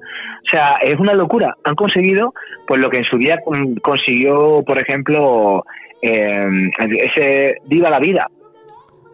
O 0.47 0.51
sea, 0.51 0.73
es 0.83 0.99
una 0.99 1.15
locura. 1.15 1.55
Han 1.65 1.75
conseguido 1.77 2.29
pues 2.67 2.81
lo 2.81 2.91
que 2.91 2.99
en 2.99 3.05
su 3.05 3.17
día 3.17 3.39
consiguió, 3.83 4.63
por 4.67 4.79
ejemplo, 4.79 5.65
eh, 6.03 6.71
ese 6.99 7.55
Viva 7.67 7.91
la 7.91 8.01
Vida. 8.01 8.29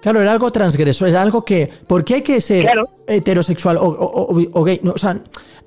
Claro, 0.03 0.21
era 0.23 0.33
algo 0.33 0.51
transgresor, 0.51 1.09
era 1.09 1.23
algo 1.23 1.45
que. 1.45 1.69
¿Por 1.87 2.05
qué 2.05 2.15
hay 2.17 2.23
que 2.23 2.41
ser 2.41 2.63
Claro. 2.63 2.89
heterosexual 3.07 3.77
o, 3.77 3.85
o- 3.85 4.35
o- 4.35 4.47
o 4.61 4.65
gay? 4.65 4.81
No, 4.83 4.93
o 4.93 4.99
sea, 4.99 5.21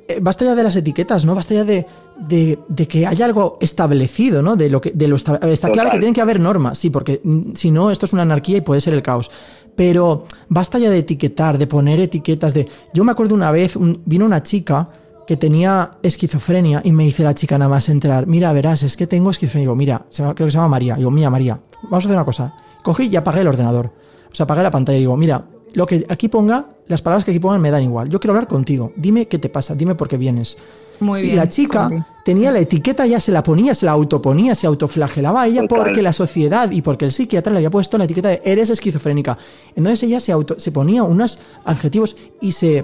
eh, 0.08 0.20
basta 0.22 0.44
ya 0.44 0.56
de 0.56 0.64
las 0.64 0.76
etiquetas, 0.76 1.24
¿no? 1.26 1.36
Basta 1.36 1.54
ya 1.54 1.64
de, 1.64 1.86
de- 2.18 2.58
de 2.68 2.88
que 2.88 3.06
haya 3.06 3.26
algo 3.26 3.58
establecido, 3.62 4.42
¿no? 4.42 4.56
De 4.56 4.70
lo 4.70 4.82
que 4.82 4.92
de 4.92 5.08
lo 5.08 5.16
esta- 5.16 5.36
Está 5.44 5.70
claro 5.70 5.92
que 5.92 6.00
tienen 6.00 6.14
que 6.16 6.22
haber 6.22 6.40
normas, 6.40 6.78
sí, 6.80 6.90
porque 6.90 7.22
mm, 7.24 7.54
si 7.56 7.70
no, 7.72 7.92
esto 7.92 8.06
es 8.06 8.14
una 8.14 8.24
anarquía 8.24 8.58
y 8.58 8.62
puede 8.62 8.82
ser 8.82 8.94
el 8.96 9.02
caos. 9.04 9.30
Pero 9.76 10.26
basta 10.50 10.78
ya 10.80 10.90
de 10.90 11.00
etiquetar, 11.00 11.58
de 11.58 11.68
poner 11.68 12.00
etiquetas 12.00 12.54
de. 12.54 12.68
Yo 12.94 13.04
me 13.04 13.12
acuerdo 13.12 13.36
una 13.36 13.52
vez, 13.52 13.76
un- 13.76 14.02
vino 14.06 14.26
una 14.26 14.42
chica 14.44 14.90
que 15.26 15.38
tenía 15.38 15.92
esquizofrenia 16.04 16.82
y 16.84 16.92
me 16.92 17.06
dice 17.06 17.24
la 17.24 17.34
chica 17.34 17.58
nada 17.58 17.70
más 17.70 17.88
entrar, 17.88 18.28
mira, 18.28 18.52
verás, 18.52 18.84
es 18.84 18.98
que 18.98 19.08
tengo 19.08 19.30
esquizofrenia. 19.30 19.66
Digo, 19.66 19.76
mira, 19.76 20.06
se 20.10 20.22
creo 20.24 20.34
que 20.36 20.52
se 20.52 20.58
llama 20.58 20.68
María. 20.68 20.96
Digo, 20.96 21.12
mira, 21.12 21.30
María, 21.30 21.60
vamos 21.84 22.04
a 22.04 22.08
hacer 22.08 22.18
una 22.18 22.26
cosa. 22.26 22.54
Cogí 22.84 23.08
y 23.08 23.16
apagué 23.16 23.42
el 23.42 23.48
ordenador. 23.48 23.92
O 24.34 24.36
sea, 24.36 24.46
apagué 24.46 24.64
la 24.64 24.72
pantalla 24.72 24.98
y 24.98 25.02
digo, 25.02 25.16
mira, 25.16 25.46
lo 25.74 25.86
que 25.86 26.06
aquí 26.10 26.28
ponga, 26.28 26.66
las 26.88 27.02
palabras 27.02 27.24
que 27.24 27.32
aquí 27.32 27.40
pongan 27.40 27.62
me 27.62 27.72
dan 27.72 27.84
igual. 27.84 28.10
Yo 28.10 28.20
quiero 28.20 28.34
hablar 28.34 28.48
contigo. 28.50 28.92
Dime 28.98 29.28
qué 29.28 29.38
te 29.40 29.48
pasa, 29.48 29.76
dime 29.76 29.96
por 29.96 30.08
qué 30.10 30.18
vienes. 30.18 30.58
Muy 31.00 31.20
Y 31.20 31.24
bien. 31.24 31.36
la 31.38 31.50
chica 31.50 31.90
tenía 32.24 32.52
la 32.52 32.60
etiqueta, 32.60 33.06
ya 33.06 33.20
se 33.20 33.32
la 33.32 33.42
ponía, 33.44 33.74
se 33.76 33.86
la 33.86 33.92
autoponía, 33.94 34.54
se 34.56 34.68
autoflagelaba 34.68 35.42
a 35.44 35.48
ella 35.48 35.62
Total. 35.62 35.86
porque 35.86 36.02
la 36.02 36.14
sociedad 36.14 36.70
y 36.72 36.82
porque 36.82 37.06
el 37.06 37.12
psiquiatra 37.12 37.52
le 37.52 37.58
había 37.60 37.72
puesto 37.72 37.98
la 37.98 38.04
etiqueta 38.06 38.30
de 38.30 38.42
eres 38.46 38.70
esquizofrénica. 38.70 39.38
Entonces 39.76 40.04
ella 40.04 40.20
se, 40.20 40.32
auto, 40.32 40.56
se 40.60 40.72
ponía 40.72 41.04
unos 41.04 41.40
adjetivos 41.66 42.16
y 42.42 42.52
se. 42.54 42.78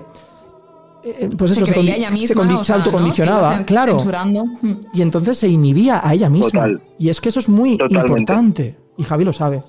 eh, 1.03 1.29
Pues 1.37 1.51
eso, 1.51 1.65
se 1.65 1.73
se, 1.73 2.73
autocondicionaba, 2.73 3.63
claro. 3.65 3.93
Censurando. 3.97 4.45
Y 4.93 5.01
entonces 5.01 5.37
se 5.37 5.47
inhibía 5.47 6.01
a 6.05 6.13
ella 6.13 6.29
misma. 6.29 6.49
Total. 6.63 6.81
Y 6.97 7.09
es 7.09 7.21
que 7.21 7.29
eso 7.29 7.39
es 7.39 7.47
muy 7.49 7.77
Totalmente. 7.77 8.09
importante. 8.19 8.77
Y 8.97 9.03
Javi 9.03 9.23
lo 9.23 9.33
sabe. 9.33 9.61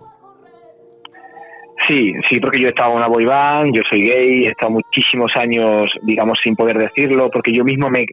Sí, 1.91 2.13
sí, 2.29 2.39
porque 2.39 2.61
yo 2.61 2.69
he 2.69 2.71
estado 2.71 2.93
en 2.93 2.99
una 2.99 3.09
boy 3.09 3.25
band, 3.25 3.75
yo 3.75 3.83
soy 3.83 4.03
gay, 4.03 4.45
he 4.45 4.51
estado 4.51 4.71
muchísimos 4.71 5.35
años, 5.35 5.91
digamos, 6.03 6.39
sin 6.41 6.55
poder 6.55 6.79
decirlo, 6.79 7.29
porque 7.33 7.53
yo 7.53 7.65
mismo 7.65 7.91
me 7.91 8.07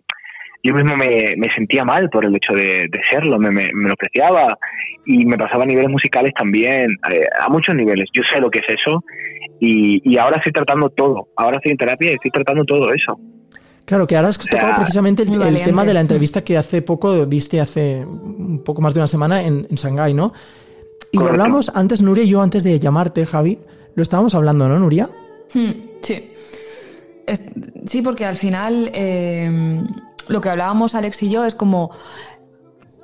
yo 0.64 0.74
mismo 0.74 0.96
me, 0.98 1.36
me 1.38 1.54
sentía 1.54 1.86
mal 1.86 2.10
por 2.10 2.26
el 2.26 2.36
hecho 2.36 2.54
de, 2.54 2.88
de 2.90 3.00
serlo, 3.08 3.38
me, 3.38 3.52
me, 3.52 3.70
me 3.74 3.88
lo 3.88 3.94
apreciaba 3.94 4.58
y 5.06 5.24
me 5.26 5.38
pasaba 5.38 5.64
a 5.64 5.68
niveles 5.68 5.92
musicales 5.92 6.34
también, 6.34 6.98
eh, 7.12 7.26
a 7.40 7.48
muchos 7.50 7.76
niveles. 7.76 8.10
Yo 8.14 8.24
sé 8.34 8.42
lo 8.42 8.50
que 8.50 8.60
es 8.60 8.66
eso 8.68 9.04
y, 9.60 10.02
y 10.04 10.18
ahora 10.18 10.38
estoy 10.38 10.54
tratando 10.54 10.90
todo, 10.90 11.28
ahora 11.38 11.58
estoy 11.58 11.74
en 11.74 11.78
terapia 11.78 12.12
y 12.12 12.16
estoy 12.16 12.32
tratando 12.32 12.66
todo 12.66 12.92
eso. 12.92 13.20
Claro, 13.86 14.08
que 14.08 14.18
ahora 14.18 14.30
has 14.30 14.40
tocado 14.40 14.68
sea, 14.70 14.76
precisamente 14.76 15.22
el, 15.22 15.64
tema 15.64 15.86
de 15.86 15.94
la 15.94 16.02
entrevista 16.02 16.44
que 16.44 16.58
hace 16.58 16.82
poco 16.82 17.28
diste 17.28 17.62
hace 17.62 18.04
un 18.04 18.64
poco 18.66 18.82
más 18.82 18.96
de 18.96 19.02
una 19.02 19.08
semana 19.08 19.44
en, 19.44 19.68
en 19.70 19.76
Shanghái, 19.76 20.16
¿no? 20.16 20.34
Y 21.18 21.20
lo 21.20 21.26
Correcto. 21.26 21.44
hablamos 21.44 21.72
antes, 21.76 22.02
Nuria 22.02 22.24
y 22.24 22.30
yo, 22.30 22.42
antes 22.42 22.64
de 22.64 22.80
llamarte, 22.80 23.26
Javi, 23.26 23.60
lo 23.96 24.02
estábamos 24.04 24.36
hablando, 24.36 24.68
¿no, 24.70 24.78
Nuria? 24.80 25.10
Hmm, 25.54 25.72
Sí. 26.02 26.32
Es- 27.26 27.50
sí, 27.86 28.02
porque 28.02 28.24
al 28.24 28.36
final 28.38 28.90
eh, 28.94 29.82
lo 30.30 30.40
que 30.42 30.50
hablábamos 30.50 30.96
Alex 30.96 31.24
y 31.24 31.30
yo 31.30 31.44
es 31.44 31.56
como 31.56 31.92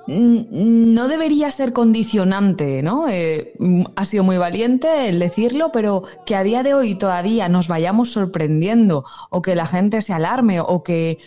no 0.07 1.07
debería 1.07 1.49
ser 1.51 1.71
condicionante, 1.71 2.81
¿no? 2.83 3.07
Eh, 3.09 3.53
ha 3.95 4.03
sido 4.05 4.23
muy 4.25 4.37
valiente 4.37 5.07
el 5.09 5.19
decirlo, 5.19 5.71
pero 5.71 6.03
que 6.25 6.35
a 6.35 6.43
día 6.43 6.61
de 6.61 6.73
hoy 6.73 6.95
todavía 6.95 7.47
nos 7.47 7.67
vayamos 7.69 8.11
sorprendiendo 8.11 9.05
o 9.29 9.41
que 9.41 9.55
la 9.55 9.65
gente 9.65 10.01
se 10.01 10.11
alarme 10.13 10.59
o 10.59 10.83
que, 10.83 11.19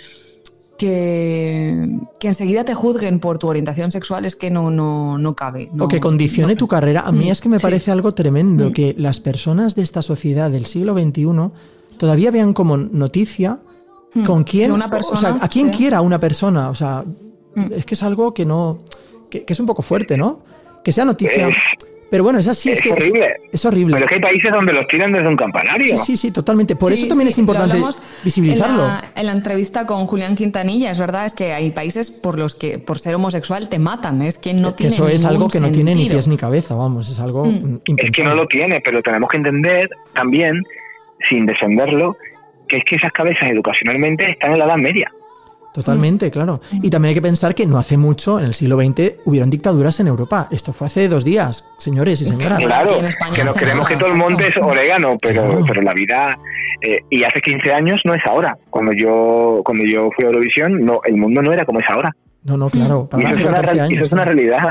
que, 0.79 1.89
que 2.19 2.29
enseguida 2.29 2.65
te 2.65 2.75
juzguen 2.75 3.21
por 3.21 3.39
tu 3.39 3.49
orientación 3.49 3.91
sexual 3.91 4.25
es 4.25 4.37
que 4.37 4.51
no, 4.51 4.71
no, 4.71 5.19
no 5.19 5.35
cabe. 5.35 5.69
o 5.79 5.89
que 5.89 6.01
condicione 6.01 6.53
no- 6.55 6.59
tu 6.59 6.69
carrera. 6.69 7.03
A 7.03 7.13
mí 7.13 7.27
Mm, 7.27 7.31
es 7.31 7.41
que 7.41 7.49
me 7.49 7.59
sí. 7.59 7.63
parece 7.63 7.91
algo 7.91 8.13
tremendo 8.15 8.71
Mm. 8.71 8.73
que 8.73 8.95
las 8.99 9.21
personas 9.21 9.75
de 9.75 9.83
esta 9.83 10.03
sociedad 10.03 10.51
del 10.51 10.67
siglo 10.67 10.95
XXI 10.95 11.51
todavía 11.99 12.31
vean 12.31 12.53
como 12.53 12.77
noticia 12.77 13.59
Mm, 14.15 14.25
con 14.25 14.45
quién, 14.45 14.71
o 14.73 15.17
sea, 15.17 15.39
a 15.41 15.49
quién 15.49 15.71
sí. 15.73 15.79
quiera 15.79 16.01
una 16.01 16.19
persona. 16.19 16.71
O 16.71 16.75
sea, 16.75 17.05
es 17.71 17.85
que 17.85 17.95
es 17.95 18.03
algo 18.03 18.33
que 18.33 18.45
no, 18.47 18.79
que, 19.31 19.45
que 19.45 19.53
es 19.53 19.61
un 19.61 19.67
poco 19.67 19.83
fuerte, 19.83 20.17
¿no? 20.17 20.41
Que 20.85 20.93
sea 20.93 21.05
noticia. 21.05 21.49
Pero 22.09 22.23
bueno, 22.23 22.39
es 22.39 22.47
así, 22.47 22.71
es, 22.71 22.77
es 22.79 22.83
que 22.83 22.89
es- 22.91 22.95
horrible. 22.95 23.35
Es, 23.53 23.65
horrible. 23.65 23.95
Pero 23.95 24.05
es 24.07 24.09
que 24.09 24.15
hay 24.15 24.21
países 24.21 24.53
donde 24.53 24.73
los 24.73 24.87
tiran 24.87 25.13
desde 25.13 25.27
un 25.27 25.37
campanario. 25.37 25.99
Sí, 25.99 26.05
sí, 26.05 26.17
sí, 26.17 26.31
totalmente. 26.31 26.77
Por 26.77 26.93
Sí, 26.93 27.01
eso 27.01 27.09
también 27.09 27.29
sí, 27.29 27.33
es 27.33 27.39
importante 27.39 27.79
visibilizarlo. 28.23 28.83
En 28.83 28.89
la, 28.89 29.13
en 29.15 29.27
la 29.27 29.33
entrevista 29.33 29.87
con 29.87 30.07
Julián 30.07 30.37
Quintanilla, 30.37 30.91
es 30.93 30.99
verdad, 30.99 31.27
es 31.27 31.35
que 31.35 31.53
hay 31.53 31.71
países 31.73 32.11
por 32.13 32.39
los 32.39 32.55
que 32.55 32.79
por 32.79 32.99
ser 33.01 33.15
homosexual 33.17 33.69
te 33.69 33.79
matan, 33.81 34.23
es 34.23 34.39
que 34.39 34.55
no 34.55 34.75
tiene 34.75 34.95
eso 34.95 35.09
es 35.09 35.25
algo 35.25 35.49
que 35.49 35.59
no 35.61 35.71
tiene 35.73 35.95
ni 35.95 36.09
pies 36.09 36.29
ni 36.29 36.37
cabeza, 36.37 36.75
vamos, 36.75 37.09
es 37.11 37.19
algo 37.21 37.47
Mm. 37.47 37.81
Es 37.97 38.11
que 38.11 38.23
no 38.23 38.35
lo 38.35 38.47
tiene, 38.47 38.81
pero 38.81 39.03
tenemos 39.03 39.29
que 39.31 39.37
entender 39.39 39.91
también, 40.15 40.63
sin 41.29 41.47
defenderlo, 41.47 42.17
que 42.69 42.79
es 42.79 42.85
que 42.85 42.97
esas 42.97 43.13
cabezas 43.13 43.51
educacionalmente 43.51 44.31
están 44.31 44.53
en 44.53 44.59
la 44.59 44.65
Edad 44.67 44.77
Media. 44.77 45.11
Totalmente, 45.77 46.31
claro. 46.31 46.61
Y 46.83 46.91
también 46.91 47.11
hay 47.11 47.15
que 47.15 47.23
pensar 47.23 47.55
que 47.55 47.67
no 47.67 47.79
hace 47.79 47.97
mucho, 47.97 48.39
en 48.39 48.47
el 48.47 48.55
siglo 48.55 48.77
XX, 48.77 49.15
hubieron 49.27 49.51
dictaduras 49.51 50.01
en 50.01 50.09
Europa. 50.09 50.49
Esto 50.51 50.73
fue 50.73 50.87
hace 50.87 51.09
dos 51.09 51.25
días, 51.25 51.65
señores 51.79 52.21
y 52.23 52.25
señoras. 52.25 52.59
Claro, 52.61 52.91
aquí 52.93 52.99
en 53.01 53.05
España 53.07 53.35
que 53.35 53.45
nos 53.45 53.55
creemos 53.57 53.83
nada, 53.85 53.89
que 53.89 53.97
todo 53.97 54.11
el 54.13 54.17
monte 54.19 54.49
es 54.49 54.57
orégano, 54.57 55.17
pero, 55.21 55.43
Claro. 55.47 55.65
pero 55.69 55.83
la 55.83 55.93
vida... 55.95 56.39
eh, 56.83 57.01
y 57.11 57.25
hace 57.25 57.41
15 57.41 57.73
años 57.73 58.01
no 58.05 58.15
es 58.15 58.23
ahora. 58.27 58.57
Cuando 58.71 58.93
yo 58.93 59.61
cuando 59.65 59.85
yo 59.85 60.11
fui 60.17 60.25
a 60.25 60.29
Eurovisión, 60.29 60.85
no, 60.85 61.01
el 61.05 61.17
mundo 61.17 61.41
no 61.43 61.53
era 61.53 61.65
como 61.65 61.79
es 61.81 61.87
ahora. 61.89 62.11
No, 62.45 62.57
no, 62.57 62.69
claro. 62.71 63.09
Y 63.19 63.23
eso, 63.25 63.33
es 63.35 63.41
una, 63.41 63.51
14 63.51 63.73
real- 63.73 63.81
años. 63.87 63.97
eso 63.97 64.07
es 64.07 64.13
una 64.13 64.25
¿no? 64.25 64.33
realidad. 64.33 64.71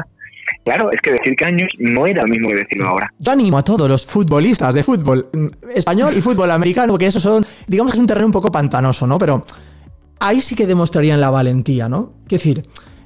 Claro, 0.63 0.91
es 0.91 1.01
que 1.01 1.11
decir 1.11 1.35
que 1.35 1.45
años 1.45 1.69
no 1.79 2.07
era 2.07 2.21
lo 2.23 2.27
mismo 2.27 2.49
que 2.49 2.55
decirlo 2.55 2.87
ahora. 2.87 3.11
Yo 3.19 3.31
animo 3.31 3.57
a 3.57 3.63
todos 3.63 3.87
los 3.89 4.05
futbolistas 4.05 4.73
de 4.73 4.81
fútbol 4.83 5.27
mm, 5.33 5.47
español 5.75 6.13
y 6.17 6.21
fútbol 6.21 6.49
americano, 6.51 6.93
porque 6.93 7.07
eso 7.07 7.19
son, 7.19 7.45
digamos 7.67 7.91
que 7.91 7.97
es 7.97 7.99
un 8.01 8.07
terreno 8.07 8.27
un 8.27 8.31
poco 8.31 8.51
pantanoso, 8.51 9.05
¿no? 9.05 9.17
Pero 9.17 9.43
ahí 10.19 10.41
sí 10.41 10.55
que 10.55 10.67
demostrarían 10.67 11.21
la 11.21 11.29
valentía, 11.29 11.89
¿no? 11.89 12.13
Es 12.25 12.31
decir, 12.31 12.63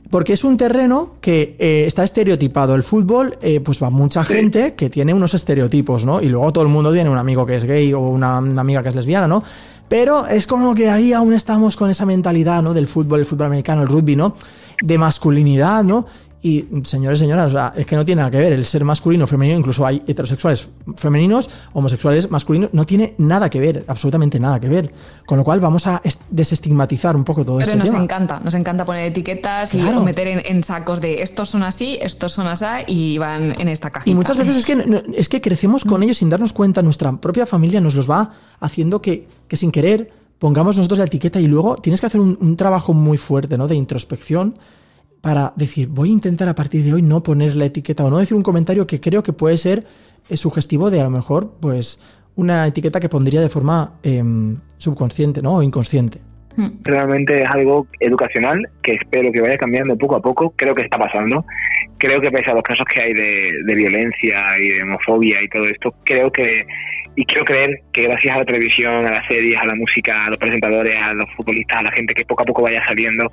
porque 0.10 0.34
es 0.34 0.44
un 0.44 0.58
terreno 0.58 1.16
que 1.22 1.56
eh, 1.60 1.84
está 1.86 2.04
estereotipado. 2.04 2.76
El 2.76 2.84
fútbol, 2.84 3.38
eh, 3.42 3.60
pues 3.60 3.82
va 3.82 3.90
mucha 3.90 4.24
gente 4.26 4.74
que 4.74 4.90
tiene 4.90 5.14
unos 5.14 5.34
estereotipos, 5.34 6.06
¿no? 6.06 6.22
Y 6.22 6.30
luego 6.30 6.52
todo 6.52 6.64
el 6.64 6.70
mundo 6.70 6.92
tiene 6.92 7.10
un 7.10 7.18
amigo 7.18 7.46
que 7.46 7.56
es 7.56 7.66
gay 7.66 7.94
o 7.94 8.00
una, 8.00 8.40
una 8.40 8.62
amiga 8.62 8.82
que 8.82 8.90
es 8.90 8.96
lesbiana, 8.96 9.28
¿no? 9.28 9.44
Pero 9.88 10.28
es 10.28 10.48
como 10.48 10.76
que 10.76 10.90
ahí 10.90 11.14
aún 11.14 11.34
estamos 11.34 11.76
con 11.76 11.90
esa 11.90 12.06
mentalidad, 12.06 12.62
¿no? 12.62 12.74
Del 12.74 12.88
fútbol, 12.88 13.20
el 13.20 13.26
fútbol 13.26 13.48
americano, 13.48 13.82
el 13.82 13.88
rugby, 13.88 14.16
¿no? 14.16 14.36
De 14.82 14.98
masculinidad, 14.98 15.84
¿no? 15.84 16.06
Y 16.42 16.66
señores 16.84 17.20
y 17.20 17.24
señoras, 17.24 17.50
o 17.50 17.54
sea, 17.54 17.74
es 17.76 17.86
que 17.86 17.98
no 17.98 18.06
tiene 18.06 18.20
nada 18.22 18.32
que 18.32 18.38
ver 18.40 18.54
el 18.54 18.64
ser 18.64 18.86
masculino 18.86 19.26
o 19.26 19.28
femenino, 19.28 19.60
incluso 19.60 19.86
hay 19.86 20.02
heterosexuales 20.08 20.70
femeninos, 20.96 21.50
homosexuales 21.74 22.32
masculinos, 22.32 22.70
no 22.72 22.86
tiene 22.86 23.14
nada 23.18 23.50
que 23.50 23.60
ver, 23.60 23.84
absolutamente 23.88 24.40
nada 24.40 24.58
que 24.58 24.70
ver. 24.70 24.94
Con 25.26 25.38
lo 25.38 25.44
cual 25.44 25.60
vamos 25.60 25.86
a 25.86 26.00
est- 26.02 26.22
desestigmatizar 26.30 27.14
un 27.18 27.26
poco 27.26 27.44
todo 27.44 27.58
Pero 27.58 27.72
este 27.72 27.78
nos 27.78 27.90
tema. 27.90 28.02
encanta, 28.04 28.40
nos 28.40 28.54
encanta 28.54 28.86
poner 28.86 29.08
etiquetas 29.08 29.72
Claro. 29.72 30.02
y 30.02 30.06
meter 30.06 30.28
en, 30.28 30.42
en 30.46 30.64
sacos 30.64 31.02
de 31.02 31.22
estos 31.22 31.50
son 31.50 31.64
así, 31.64 31.98
estos 32.02 32.32
son 32.32 32.48
así 32.48 32.66
y 32.88 33.18
van 33.18 33.60
en 33.60 33.68
esta 33.68 33.90
cajita. 33.90 34.10
Y 34.10 34.16
muchas 34.16 34.38
veces 34.38 34.56
es 34.56 34.66
que, 34.66 35.04
es 35.18 35.28
que 35.28 35.42
crecemos 35.42 35.84
con 35.84 36.04
ellos 36.04 36.18
sin 36.18 36.30
darnos 36.30 36.54
cuenta, 36.54 36.82
nuestra 36.82 37.12
propia 37.18 37.46
familia 37.46 37.82
nos 37.82 37.96
los 37.96 38.10
va 38.10 38.32
haciendo 38.62 39.02
que, 39.02 39.28
que 39.50 39.58
sin 39.58 39.72
querer 39.74 40.12
pongamos 40.40 40.78
nosotros 40.78 41.00
la 41.00 41.06
etiqueta 41.06 41.42
y 41.42 41.48
luego 41.48 41.76
tienes 41.78 42.00
que 42.00 42.08
hacer 42.08 42.22
un, 42.22 42.38
un 42.40 42.56
trabajo 42.56 42.94
muy 42.94 43.18
fuerte 43.18 43.58
¿no? 43.58 43.68
de 43.68 43.76
introspección 43.76 44.56
para 45.22 45.54
decir, 45.56 45.88
voy 45.88 46.10
a 46.10 46.14
intentar 46.14 46.48
a 46.48 46.56
partir 46.56 46.84
de 46.84 46.94
hoy 46.94 47.02
no 47.02 47.24
poner 47.24 47.56
la 47.56 47.66
etiqueta 47.66 48.04
o 48.04 48.10
no 48.10 48.18
decir 48.20 48.36
un 48.36 48.44
comentario 48.44 48.88
que 48.88 49.02
creo 49.02 49.24
que 49.24 49.34
puede 49.34 49.58
ser 49.58 49.86
eh, 50.30 50.38
sugestivo 50.38 50.90
de 50.90 51.02
a 51.02 51.04
lo 51.04 51.10
mejor 51.10 51.54
pues 51.60 52.00
una 52.36 52.66
etiqueta 52.68 53.00
que 53.00 53.10
pondría 53.10 53.42
de 53.42 53.50
forma 53.50 54.00
em, 54.04 54.58
subconsciente 54.78 55.42
¿no? 55.42 55.56
o 55.56 55.64
inconsciente. 55.64 56.20
Realmente 56.84 57.42
es 57.42 57.50
algo 57.50 57.88
educacional 58.00 58.68
que 58.82 58.94
espero 58.94 59.32
que 59.32 59.40
vaya 59.40 59.58
cambiando 59.58 59.98
poco 59.98 60.16
a 60.16 60.22
poco. 60.22 60.54
Creo 60.58 60.76
que 60.76 60.82
está 60.82 60.98
pasando. 60.98 61.46
Creo 61.98 62.20
que 62.20 62.32
pese 62.32 62.52
a 62.52 62.54
los 62.54 62.64
casos 62.64 62.86
que 62.94 63.02
hay 63.02 63.14
de, 63.14 63.50
de 63.66 63.76
violencia 63.76 64.42
y 64.60 64.70
de 64.70 64.84
homofobia 64.84 65.42
y 65.42 65.48
todo 65.48 65.66
esto, 65.66 65.94
creo 66.04 66.32
que 66.32 66.66
y 67.16 67.26
quiero 67.26 67.46
creer 67.46 67.82
que 67.92 68.04
gracias 68.04 68.36
a 68.36 68.40
la 68.40 68.46
televisión, 68.46 69.06
a 69.06 69.12
las 69.12 69.28
series, 69.28 69.58
a 69.58 69.66
la 69.66 69.76
música, 69.76 70.26
a 70.26 70.30
los 70.30 70.38
presentadores, 70.38 70.96
a 71.02 71.14
los 71.14 71.26
futbolistas, 71.36 71.80
a 71.80 71.84
la 71.84 71.92
gente 71.92 72.14
que 72.14 72.26
poco 72.26 72.44
a 72.44 72.46
poco 72.46 72.62
vaya 72.64 72.84
saliendo, 72.86 73.30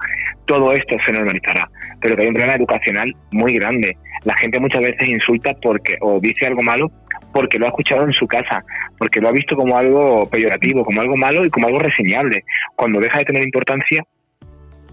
todo 0.47 0.73
esto 0.73 0.97
se 1.05 1.13
normalizará. 1.13 1.69
Pero 2.01 2.17
que 2.17 2.23
hay 2.23 2.29
un 2.29 2.35
problema 2.35 2.57
educacional 2.57 3.15
muy 3.33 3.55
grande. 3.55 3.97
La 4.25 4.37
gente 4.37 4.59
muchas 4.59 4.81
veces 4.81 5.09
insulta 5.09 5.55
porque 5.63 5.97
o 6.01 6.19
dice 6.21 6.47
algo 6.47 6.63
malo 6.63 6.91
porque 7.33 7.59
lo 7.59 7.67
ha 7.67 7.69
escuchado 7.69 8.05
en 8.05 8.13
su 8.13 8.27
casa, 8.27 8.65
porque 8.99 9.21
lo 9.21 9.29
ha 9.29 9.33
visto 9.33 9.57
como 9.57 9.77
algo 9.77 10.29
peyorativo, 10.31 10.85
como 10.85 11.03
algo 11.03 11.17
malo 11.17 11.45
y 11.45 11.51
como 11.51 11.67
algo 11.67 11.79
reseñable. 11.81 12.45
Cuando 12.77 12.99
deja 12.99 13.19
de 13.19 13.27
tener 13.27 13.43
importancia, 13.43 14.03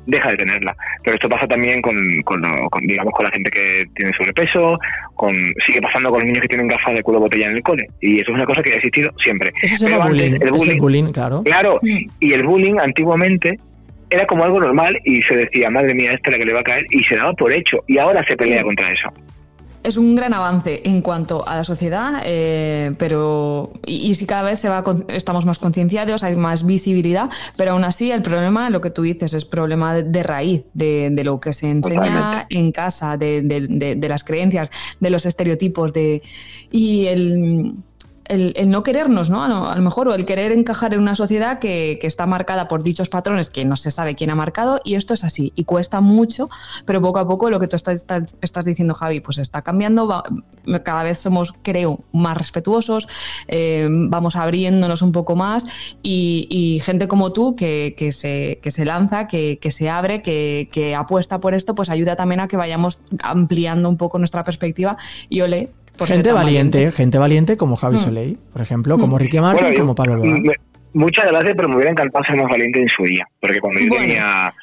deja 0.06 0.30
de 0.32 0.38
tenerla. 0.38 0.76
Pero 1.04 1.16
esto 1.16 1.30
pasa 1.30 1.48
también 1.48 1.82
con, 1.82 1.96
con, 2.24 2.42
lo- 2.42 2.70
con, 2.70 2.86
digamos, 2.86 3.14
con 3.14 3.26
la 3.26 3.32
gente 3.32 3.50
que 3.52 3.86
tiene 3.96 4.12
sobrepeso, 4.18 4.78
con 5.16 5.34
sigue 5.66 5.82
pasando 5.82 6.10
con 6.10 6.20
los 6.20 6.28
niños 6.28 6.42
que 6.42 6.48
tienen 6.48 6.68
gafas 6.68 6.94
de 6.96 7.04
culo 7.04 7.20
botella 7.20 7.48
en 7.50 7.56
el 7.58 7.64
cole. 7.64 7.88
Y 8.02 8.16
eso 8.22 8.32
es 8.32 8.36
una 8.36 8.46
cosa 8.46 8.62
que 8.62 8.74
ha 8.74 8.76
existido 8.76 9.12
siempre. 9.24 9.52
Eso 9.62 9.76
se 9.78 9.86
Pero 9.86 9.98
llama 9.98 10.10
antes, 10.10 10.22
bullying, 10.30 10.42
el 10.42 10.48
es 10.48 10.52
bullying, 10.52 10.72
el 10.76 10.80
bullying, 10.82 11.12
claro. 11.12 11.44
Claro, 11.44 11.80
Mm. 11.82 11.98
y 12.20 12.34
el 12.34 12.44
bullying 12.44 12.76
antiguamente 12.80 13.58
era 14.10 14.26
como 14.28 14.44
algo 14.44 14.60
normal 14.60 14.98
y 15.06 15.22
se 15.24 15.36
decía, 15.36 15.70
madre 15.72 15.94
mía, 15.96 16.12
esta 16.14 16.30
es 16.30 16.34
la 16.34 16.40
que 16.40 16.46
le 16.46 16.54
va 16.54 16.60
a 16.60 16.64
caer, 16.64 16.86
y 16.92 17.04
se 17.06 17.16
daba 17.16 17.34
por 17.34 17.52
hecho. 17.52 17.78
Y 17.88 17.98
ahora 17.98 18.24
se 18.28 18.36
pelea 18.36 18.60
Sí. 18.60 18.64
contra 18.66 18.90
eso. 18.92 19.10
Es 19.84 19.98
un 19.98 20.16
gran 20.16 20.34
avance 20.34 20.82
en 20.86 21.02
cuanto 21.02 21.46
a 21.46 21.58
la 21.58 21.64
sociedad, 21.66 22.22
eh, 22.26 22.96
pero 22.98 23.74
y, 23.86 24.10
y 24.12 24.16
sí 24.16 24.26
cada 24.26 24.44
vez 24.44 24.60
se 24.60 24.70
va 24.70 24.82
con- 24.84 25.06
estamos 25.10 25.46
más 25.46 25.60
concienciados, 25.60 26.24
hay 26.24 26.38
más 26.38 26.66
visibilidad, 26.66 27.30
pero 27.58 27.72
aún 27.74 27.84
así 27.84 28.10
el 28.10 28.22
problema, 28.22 28.70
lo 28.70 28.80
que 28.80 28.92
tú 28.92 29.02
dices, 29.02 29.34
es 29.34 29.44
problema 29.44 29.94
de, 29.96 30.04
de 30.04 30.24
raíz 30.24 30.64
de, 30.74 31.10
de 31.12 31.24
lo 31.26 31.40
que 31.42 31.52
se 31.52 31.70
enseña 31.70 32.02
Totalmente. 32.06 32.58
en 32.58 32.72
casa, 32.72 33.18
de- 33.18 33.42
de 33.42 34.08
las 34.10 34.24
creencias, 34.24 34.70
de 35.02 35.10
los 35.10 35.26
estereotipos, 35.26 35.92
de 35.92 36.22
y 36.72 37.06
el 37.08 37.74
el, 38.26 38.54
no 38.70 38.84
querernos, 38.84 39.30
¿no? 39.30 39.44
A 39.44 39.76
lo, 39.76 39.82
mejor, 39.82 40.08
o 40.08 40.14
el 40.14 40.26
querer 40.26 40.52
encajar 40.52 40.94
en 40.94 41.00
una 41.00 41.16
sociedad 41.16 41.60
que, 41.60 42.00
está 42.04 42.26
marcada 42.26 42.68
por 42.68 42.84
dichos 42.84 43.10
patrones 43.10 43.50
que 43.50 43.66
no 43.66 43.76
se 43.76 43.90
sabe 43.90 44.16
quién 44.16 44.30
ha 44.30 44.36
marcado, 44.36 44.80
y 44.84 44.96
esto 44.96 45.14
es 45.14 45.24
así, 45.24 45.54
y 45.56 45.64
cuesta 45.64 46.02
mucho, 46.02 46.50
pero 46.86 47.02
poco 47.02 47.20
a 47.20 47.28
poco 47.28 47.50
lo 47.50 47.60
que 47.60 47.68
tú 47.68 47.76
estás, 47.76 48.66
diciendo, 48.66 48.94
Javi, 48.94 49.20
pues 49.20 49.38
está 49.38 49.62
cambiando, 49.62 50.24
cada 50.84 51.04
vez 51.04 51.20
somos, 51.20 51.54
creo, 51.62 52.04
más 52.12 52.38
respetuosos, 52.38 53.08
eh, 53.48 53.88
vamos 53.90 54.36
abriéndonos 54.36 55.02
un 55.02 55.12
poco 55.12 55.36
más, 55.36 55.66
y, 56.02 56.82
gente 56.84 57.08
como 57.08 57.34
tú 57.34 57.56
que, 57.56 57.96
se, 58.12 58.86
lanza, 58.86 59.28
que, 59.28 59.60
que 59.62 59.72
se 59.72 59.90
abre, 59.90 60.22
que, 60.22 60.70
que 60.72 60.96
apuesta 60.96 61.40
por 61.40 61.54
esto, 61.54 61.76
pues 61.76 61.90
ayuda 61.90 62.16
también 62.16 62.42
a 62.42 62.48
que 62.48 62.58
vayamos 62.58 63.00
ampliando 63.22 63.90
un 63.90 63.98
poco 63.98 64.18
nuestra 64.18 64.44
perspectiva, 64.44 64.98
y 65.30 65.42
ole. 65.42 65.72
Gente 66.00 66.32
valiente, 66.32 66.92
gente 66.92 67.18
valiente 67.18 67.56
como 67.58 67.76
Javi 67.76 67.96
Mm. 67.96 68.00
Soleil, 68.00 68.38
por 68.52 68.62
ejemplo, 68.62 68.98
como 68.98 69.18
Ricky 69.18 69.40
Martin, 69.40 69.64
Bueno, 69.66 69.80
como 69.80 69.96
Pablo 69.96 70.14
Alborán. 70.16 70.44
muchas 70.94 71.26
gracias, 71.26 71.54
pero 71.56 71.70
me 71.70 71.76
hubiera 71.76 71.92
encantado 71.92 72.24
ser 72.26 72.36
más 72.36 72.50
valiente 72.50 72.82
en 72.82 72.88
su 72.90 73.04
día. 73.04 73.28
Porque 73.40 73.60
cuando 73.60 73.80
yo 73.80 73.88
Bueno. 73.90 74.02
tenía 74.06 74.54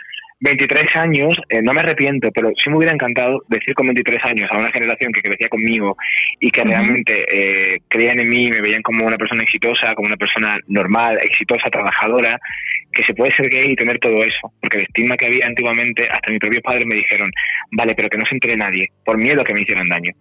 23 0.41 0.97
años, 0.97 1.35
eh, 1.51 1.61
no 1.63 1.75
me 1.75 1.81
arrepiento, 1.81 2.31
pero 2.33 2.51
sí 2.57 2.71
me 2.71 2.79
hubiera 2.79 2.95
encantado 2.95 3.43
decir 3.49 3.75
con 3.75 3.87
23 3.87 4.25
años 4.25 4.49
a 4.51 4.57
una 4.57 4.73
generación 4.73 5.13
que 5.13 5.21
crecía 5.21 5.51
conmigo 5.51 5.97
y 6.41 6.51
que 6.51 6.65
realmente 6.65 7.25
eh, 7.31 7.81
creían 7.89 8.19
en 8.21 8.29
mí, 8.31 8.49
me 8.51 8.63
veían 8.63 8.81
como 8.81 9.05
una 9.05 9.19
persona 9.19 9.43
exitosa, 9.43 9.95
como 9.95 10.09
una 10.09 10.17
persona 10.17 10.59
normal, 10.67 11.19
exitosa, 11.23 11.69
trabajadora, 11.69 12.39
que 12.91 13.03
se 13.05 13.13
puede 13.13 13.35
ser 13.35 13.51
gay 13.51 13.73
y 13.73 13.77
tener 13.77 13.99
todo 13.99 14.25
eso. 14.25 14.53
Porque 14.61 14.79
el 14.79 14.85
estigma 14.85 15.19
que 15.19 15.27
había 15.27 15.47
antiguamente, 15.47 16.09
hasta 16.09 16.31
mis 16.31 16.41
propios 16.41 16.63
padres 16.63 16.87
me 16.87 16.95
dijeron, 16.95 17.31
vale, 17.73 17.95
pero 17.95 18.09
que 18.09 18.17
no 18.17 18.25
se 18.25 18.35
entere 18.35 18.57
nadie, 18.57 18.89
por 19.05 19.19
miedo 19.19 19.43
a 19.43 19.45
que 19.45 19.53
me 19.53 19.61
hicieran 19.61 19.89
daño. 19.89 20.13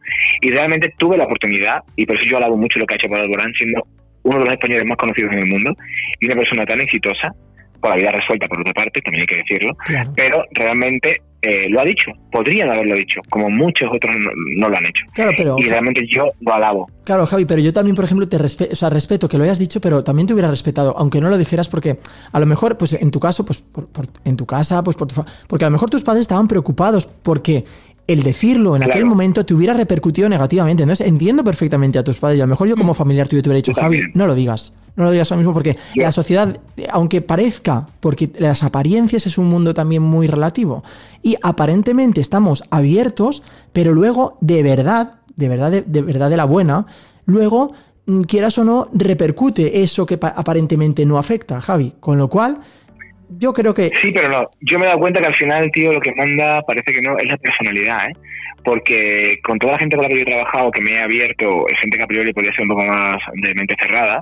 Y 0.41 0.51
realmente 0.51 0.93
tuve 0.97 1.15
la 1.15 1.23
oportunidad, 1.23 1.79
y 1.95 2.05
por 2.05 2.17
eso 2.17 2.25
yo 2.25 2.37
alabo 2.37 2.57
mucho 2.57 2.77
lo 2.77 2.85
que 2.85 2.95
ha 2.95 2.97
hecho 2.97 3.07
Pablo 3.07 3.23
Alborán, 3.23 3.53
siendo 3.53 3.87
uno 4.23 4.39
de 4.39 4.45
los 4.45 4.53
españoles 4.53 4.85
más 4.85 4.97
conocidos 4.97 5.31
en 5.31 5.39
el 5.39 5.47
mundo 5.47 5.73
y 6.19 6.25
una 6.25 6.35
persona 6.35 6.65
tan 6.65 6.81
exitosa, 6.81 7.33
con 7.79 7.89
la 7.91 7.95
vida 7.97 8.11
resuelta 8.11 8.47
por 8.47 8.59
otra 8.61 8.73
parte, 8.73 9.01
también 9.01 9.21
hay 9.21 9.27
que 9.27 9.37
decirlo, 9.37 9.73
Claro. 9.85 10.11
pero 10.15 10.43
realmente 10.51 11.21
eh, 11.41 11.69
lo 11.69 11.79
ha 11.79 11.85
dicho, 11.85 12.11
podrían 12.33 12.69
haberlo 12.69 12.95
dicho, 12.95 13.21
como 13.29 13.49
muchos 13.49 13.89
otros 13.93 14.13
no, 14.17 14.29
no 14.57 14.67
lo 14.67 14.75
han 14.75 14.85
hecho. 14.85 15.05
Claro, 15.13 15.31
pero 15.37 15.55
Y 15.57 15.63
realmente 15.69 16.05
yo 16.13 16.31
lo 16.41 16.53
alabo. 16.53 16.89
Claro, 17.05 17.25
Javi, 17.25 17.45
pero 17.45 17.61
yo 17.61 17.71
también, 17.71 17.95
por 17.95 18.03
ejemplo, 18.03 18.27
te 18.27 18.37
respeto, 18.37 18.73
o 18.73 18.75
sea, 18.75 18.89
respeto 18.89 19.29
que 19.29 19.37
lo 19.37 19.45
hayas 19.45 19.57
dicho, 19.57 19.79
pero 19.79 20.03
también 20.03 20.27
te 20.27 20.33
hubiera 20.33 20.49
respetado, 20.49 20.93
aunque 20.97 21.21
no 21.21 21.29
lo 21.29 21.37
dijeras, 21.37 21.69
porque 21.69 21.97
a 22.33 22.39
lo 22.41 22.45
mejor, 22.45 22.77
pues 22.77 22.91
en 22.93 23.09
tu 23.09 23.21
caso, 23.21 23.45
pues 23.45 23.61
por- 23.61 23.87
por- 23.87 24.07
en 24.25 24.35
tu 24.35 24.45
casa, 24.45 24.83
pues 24.83 24.97
por 24.97 25.07
tu 25.07 25.15
fa- 25.15 25.25
porque 25.47 25.63
a 25.63 25.69
lo 25.69 25.71
mejor 25.71 25.89
tus 25.89 26.03
padres 26.03 26.21
estaban 26.23 26.49
preocupados 26.49 27.05
porque 27.05 27.63
el 28.11 28.23
decirlo 28.23 28.75
en 28.75 28.83
aquel 28.83 29.05
momento 29.05 29.45
te 29.45 29.53
hubiera 29.53 29.73
repercutido 29.73 30.27
negativamente. 30.29 30.83
Entonces 30.83 31.07
entiendo 31.07 31.43
perfectamente 31.43 31.99
a 31.99 32.03
tus 32.03 32.17
padres 32.19 32.39
y 32.39 32.41
a 32.41 32.45
lo 32.45 32.49
mejor 32.49 32.67
yo 32.67 32.75
como 32.75 32.93
familiar 32.93 33.27
tuyo 33.27 33.41
te 33.43 33.49
hubiera 33.49 33.57
dicho, 33.57 33.73
Javi, 33.73 34.01
no 34.13 34.25
lo 34.27 34.35
digas. 34.35 34.73
No 34.95 35.05
lo 35.05 35.11
digas 35.11 35.31
ahora 35.31 35.37
mismo 35.39 35.53
porque 35.53 35.77
Yo- 35.95 36.03
la 36.03 36.11
sociedad, 36.11 36.57
aunque 36.91 37.21
parezca, 37.21 37.85
porque 38.01 38.29
las 38.39 38.63
apariencias 38.63 39.25
es 39.27 39.37
un 39.37 39.47
mundo 39.47 39.73
también 39.73 40.01
muy 40.01 40.27
relativo 40.27 40.83
y 41.21 41.37
aparentemente 41.41 42.19
estamos 42.19 42.63
abiertos, 42.69 43.43
pero 43.71 43.93
luego 43.93 44.37
de 44.41 44.63
verdad, 44.63 45.19
de 45.35 45.47
verdad, 45.47 45.71
de, 45.71 45.81
de 45.83 46.01
verdad 46.01 46.29
de 46.29 46.37
la 46.37 46.45
buena, 46.45 46.85
luego, 47.25 47.71
mm, 48.07 48.21
quieras 48.21 48.57
o 48.57 48.63
no, 48.65 48.87
repercute 48.91 49.83
eso 49.83 50.05
que 50.05 50.17
pa- 50.17 50.33
aparentemente 50.35 51.05
no 51.05 51.17
afecta, 51.17 51.61
Javi. 51.61 51.93
Con 51.99 52.17
lo 52.17 52.27
cual, 52.29 52.57
yo 53.29 53.53
creo 53.53 53.73
que... 53.73 53.89
Sí, 54.01 54.11
pero 54.13 54.29
no. 54.29 54.49
Yo 54.61 54.79
me 54.79 54.85
he 54.85 54.87
dado 54.87 54.99
cuenta 54.99 55.19
que 55.19 55.27
al 55.27 55.35
final, 55.35 55.71
tío, 55.71 55.93
lo 55.93 56.01
que 56.01 56.13
manda 56.15 56.61
parece 56.63 56.91
que 56.91 57.01
no 57.01 57.17
es 57.17 57.25
la 57.25 57.37
personalidad, 57.37 58.09
¿eh? 58.09 58.13
Porque 58.63 59.39
con 59.43 59.57
toda 59.59 59.73
la 59.73 59.79
gente 59.79 59.95
con 59.95 60.03
la 60.03 60.09
que 60.09 60.15
yo 60.15 60.21
he 60.21 60.25
trabajado, 60.25 60.71
que 60.71 60.81
me 60.81 60.91
he 60.91 61.01
abierto, 61.01 61.67
es 61.67 61.79
gente 61.79 61.97
que 61.97 62.03
a 62.03 62.07
priori 62.07 62.33
podría 62.33 62.51
ser 62.53 62.63
un 62.63 62.69
poco 62.69 62.83
más 62.83 63.17
de 63.33 63.53
mente 63.53 63.75
cerrada, 63.79 64.21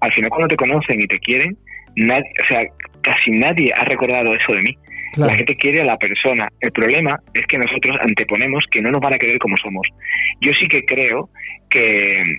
al 0.00 0.12
final 0.12 0.30
cuando 0.30 0.48
te 0.48 0.56
conocen 0.56 1.00
y 1.00 1.06
te 1.06 1.18
quieren, 1.18 1.56
o 1.96 2.46
sea, 2.48 2.64
casi 3.02 3.30
nadie 3.30 3.72
ha 3.76 3.84
recordado 3.84 4.34
eso 4.34 4.52
de 4.52 4.62
mí. 4.62 4.76
Claro. 5.12 5.30
La 5.30 5.36
gente 5.36 5.56
quiere 5.56 5.80
a 5.80 5.84
la 5.84 5.96
persona. 5.96 6.48
El 6.60 6.70
problema 6.70 7.18
es 7.32 7.46
que 7.46 7.58
nosotros 7.58 7.96
anteponemos 8.00 8.62
que 8.70 8.82
no 8.82 8.90
nos 8.90 9.00
van 9.00 9.14
a 9.14 9.18
querer 9.18 9.38
como 9.38 9.56
somos. 9.56 9.88
Yo 10.40 10.52
sí 10.52 10.68
que 10.68 10.84
creo 10.84 11.30
que 11.70 12.36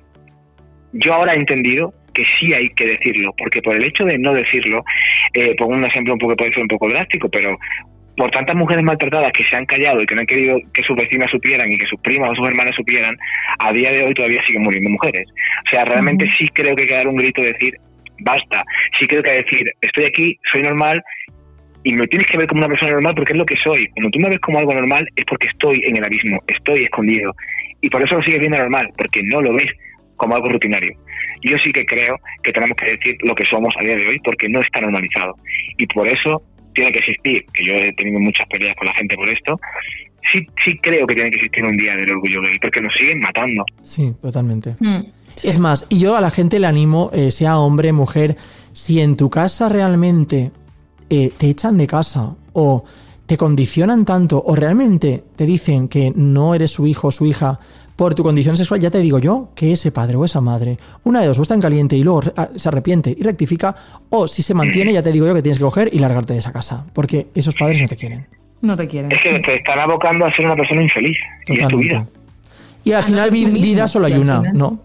yo 0.93 1.13
ahora 1.13 1.33
he 1.33 1.37
entendido 1.37 1.93
que 2.11 2.23
sí 2.39 2.53
hay 2.53 2.69
que 2.69 2.87
decirlo, 2.87 3.33
porque 3.37 3.61
por 3.61 3.75
el 3.75 3.83
hecho 3.83 4.05
de 4.05 4.17
no 4.17 4.33
decirlo, 4.33 4.83
eh, 5.33 5.55
pongo 5.57 5.73
un 5.73 5.85
ejemplo 5.85 6.13
un 6.13 6.19
poco 6.19 6.35
puede 6.35 6.53
ser 6.53 6.63
un 6.63 6.67
poco 6.67 6.89
drástico, 6.89 7.29
pero 7.29 7.57
por 8.19 8.31
tantas 8.31 8.55
mujeres 8.55 8.83
maltratadas 8.83 9.31
que 9.31 9.45
se 9.45 9.55
han 9.55 9.65
callado 9.65 10.01
y 10.01 10.05
que 10.05 10.13
no 10.13 10.21
han 10.21 10.27
querido 10.27 10.59
que 10.73 10.83
sus 10.83 10.95
vecinas 10.95 11.31
supieran 11.31 11.71
y 11.71 11.77
que 11.77 11.85
sus 11.85 11.99
primas 12.01 12.31
o 12.31 12.35
sus 12.35 12.47
hermanas 12.47 12.75
supieran, 12.75 13.17
a 13.59 13.71
día 13.71 13.91
de 13.91 14.03
hoy 14.03 14.13
todavía 14.13 14.43
siguen 14.45 14.63
muriendo 14.63 14.89
mujeres. 14.89 15.25
O 15.65 15.69
sea, 15.69 15.85
realmente 15.85 16.27
sí 16.37 16.49
creo 16.49 16.75
que 16.75 16.81
hay 16.81 16.87
que 16.89 16.95
dar 16.95 17.07
un 17.07 17.15
grito 17.15 17.41
y 17.41 17.45
decir, 17.45 17.77
basta. 18.19 18.63
Sí 18.99 19.07
creo 19.07 19.23
que 19.23 19.29
hay 19.29 19.43
que 19.43 19.55
decir, 19.55 19.71
estoy 19.79 20.03
aquí, 20.03 20.37
soy 20.51 20.63
normal 20.63 21.01
y 21.83 21.93
me 21.93 22.07
tienes 22.07 22.27
que 22.27 22.37
ver 22.37 22.47
como 22.47 22.59
una 22.59 22.67
persona 22.67 22.91
normal 22.91 23.15
porque 23.15 23.31
es 23.31 23.37
lo 23.37 23.45
que 23.45 23.55
soy. 23.55 23.87
Cuando 23.93 24.09
tú 24.11 24.19
me 24.19 24.29
ves 24.29 24.39
como 24.39 24.59
algo 24.59 24.73
normal 24.73 25.07
es 25.15 25.25
porque 25.25 25.47
estoy 25.47 25.81
en 25.85 25.97
el 25.97 26.03
abismo, 26.03 26.43
estoy 26.47 26.83
escondido. 26.83 27.33
Y 27.81 27.89
por 27.89 28.03
eso 28.03 28.15
lo 28.15 28.23
sigues 28.23 28.41
viendo 28.41 28.57
normal, 28.57 28.89
porque 28.97 29.23
no 29.23 29.41
lo 29.41 29.53
ves 29.53 29.71
como 30.17 30.35
algo 30.35 30.49
rutinario. 30.49 30.91
Yo 31.41 31.57
sí 31.63 31.71
que 31.71 31.85
creo 31.85 32.17
que 32.43 32.51
tenemos 32.51 32.75
que 32.77 32.91
decir 32.91 33.17
lo 33.23 33.33
que 33.35 33.45
somos 33.45 33.73
a 33.79 33.83
día 33.83 33.95
de 33.95 34.07
hoy 34.07 34.19
porque 34.23 34.49
no 34.49 34.59
está 34.61 34.81
normalizado. 34.81 35.35
Y 35.77 35.85
por 35.87 36.07
eso 36.07 36.41
tiene 36.73 36.91
que 36.91 36.99
existir, 36.99 37.45
que 37.53 37.63
yo 37.65 37.73
he 37.73 37.93
tenido 37.93 38.19
muchas 38.19 38.47
peleas 38.47 38.75
con 38.75 38.87
la 38.87 38.93
gente 38.93 39.15
por 39.15 39.29
esto, 39.29 39.59
sí, 40.31 40.45
sí 40.63 40.77
creo 40.81 41.07
que 41.07 41.15
tiene 41.15 41.31
que 41.31 41.37
existir 41.37 41.63
un 41.63 41.77
día 41.77 41.95
del 41.95 42.11
orgullo 42.11 42.41
gay, 42.41 42.57
porque 42.61 42.81
nos 42.81 42.93
siguen 42.93 43.19
matando. 43.19 43.65
Sí, 43.81 44.13
totalmente. 44.21 44.75
Mm, 44.79 45.01
Es 45.43 45.59
más, 45.59 45.85
y 45.89 45.99
yo 45.99 46.15
a 46.15 46.21
la 46.21 46.31
gente 46.31 46.59
le 46.59 46.67
animo, 46.67 47.11
eh, 47.13 47.31
sea 47.31 47.57
hombre, 47.59 47.91
mujer, 47.93 48.35
si 48.73 48.99
en 48.99 49.15
tu 49.15 49.29
casa 49.29 49.69
realmente 49.69 50.51
eh, 51.09 51.31
te 51.37 51.49
echan 51.49 51.77
de 51.77 51.87
casa 51.87 52.35
o 52.53 52.83
te 53.25 53.37
condicionan 53.37 54.05
tanto 54.05 54.41
o 54.43 54.55
realmente 54.55 55.23
te 55.35 55.45
dicen 55.45 55.87
que 55.87 56.11
no 56.15 56.55
eres 56.55 56.71
su 56.71 56.87
hijo 56.87 57.09
o 57.09 57.11
su 57.11 57.25
hija 57.25 57.59
por 57.99 58.15
tu 58.15 58.23
condición 58.23 58.55
sexual, 58.55 58.79
ya 58.79 58.89
te 58.89 58.99
digo 58.99 59.19
yo 59.19 59.49
que 59.53 59.73
ese 59.73 59.91
padre 59.91 60.15
o 60.15 60.23
esa 60.23 60.39
madre, 60.39 60.77
una 61.03 61.19
de 61.19 61.27
dos, 61.27 61.37
o 61.37 61.41
está 61.41 61.53
en 61.53 61.59
caliente 61.59 61.97
y 61.97 62.03
luego 62.03 62.21
ah, 62.37 62.47
se 62.55 62.69
arrepiente 62.69 63.13
y 63.17 63.21
rectifica, 63.23 63.75
o 64.09 64.25
si 64.25 64.41
se 64.41 64.53
mantiene, 64.53 64.93
ya 64.93 65.03
te 65.03 65.11
digo 65.11 65.27
yo 65.27 65.33
que 65.33 65.41
tienes 65.41 65.57
que 65.57 65.65
coger 65.65 65.89
y 65.91 65.99
largarte 65.99 66.31
de 66.31 66.39
esa 66.39 66.53
casa, 66.53 66.85
porque 66.93 67.27
esos 67.35 67.55
padres 67.55 67.81
no 67.81 67.89
te 67.89 67.97
quieren. 67.97 68.25
No 68.61 68.77
te 68.77 68.87
quieren. 68.87 69.11
Es 69.11 69.21
que 69.21 69.37
te 69.39 69.55
están 69.55 69.79
abocando 69.79 70.25
a 70.25 70.33
ser 70.33 70.45
una 70.45 70.55
persona 70.55 70.81
infeliz. 70.81 71.17
Y 71.47 71.51
es 71.51 71.57
tu 71.59 71.63
Totalmente. 71.65 71.93
vida. 71.93 72.07
Y 72.85 72.91
al 72.93 72.97
A 72.99 73.01
no 73.01 73.07
final 73.07 73.31
vi- 73.31 73.45
mismo, 73.47 73.61
vida 73.61 73.87
solo 73.89 74.05
hay 74.05 74.13
una, 74.13 74.41
¿no? 74.53 74.79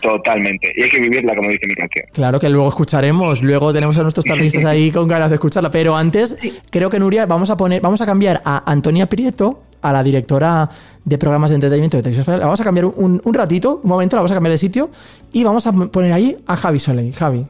Totalmente. 0.00 0.72
Y 0.76 0.82
hay 0.82 0.90
que 0.90 1.00
vivirla, 1.00 1.34
como 1.34 1.48
dice 1.48 1.66
mi 1.66 1.74
canción. 1.74 2.06
Claro 2.12 2.38
que 2.38 2.48
luego 2.50 2.68
escucharemos, 2.68 3.42
luego 3.42 3.72
tenemos 3.72 3.98
a 3.98 4.02
nuestros 4.02 4.24
tarlistas 4.26 4.64
ahí 4.66 4.90
con 4.90 5.08
ganas 5.08 5.30
de 5.30 5.36
escucharla, 5.36 5.70
pero 5.70 5.96
antes 5.96 6.36
Sí. 6.38 6.52
creo 6.70 6.90
que 6.90 6.98
Nuria 6.98 7.24
vamos 7.26 7.48
a 7.50 7.56
poner, 7.56 7.80
vamos 7.80 8.00
a 8.02 8.06
cambiar 8.06 8.42
a 8.44 8.70
Antonia 8.70 9.06
Prieto, 9.06 9.62
a 9.80 9.92
la 9.92 10.02
directora 10.02 10.68
de 11.04 11.18
programas 11.18 11.50
de 11.50 11.56
entretenimiento 11.56 11.96
de 11.96 12.02
televisión 12.02 12.22
española, 12.22 12.40
la 12.40 12.46
vamos 12.46 12.60
a 12.60 12.64
cambiar 12.64 12.86
un, 12.86 13.20
un 13.22 13.34
ratito, 13.34 13.80
un 13.82 13.88
momento, 13.88 14.16
la 14.16 14.20
vamos 14.20 14.32
a 14.32 14.34
cambiar 14.34 14.52
de 14.52 14.58
sitio 14.58 14.90
y 15.32 15.44
vamos 15.44 15.66
a 15.66 15.72
poner 15.72 16.12
ahí 16.12 16.38
a 16.46 16.56
Javi 16.56 16.78
Soleil. 16.78 17.14
Javi, 17.14 17.46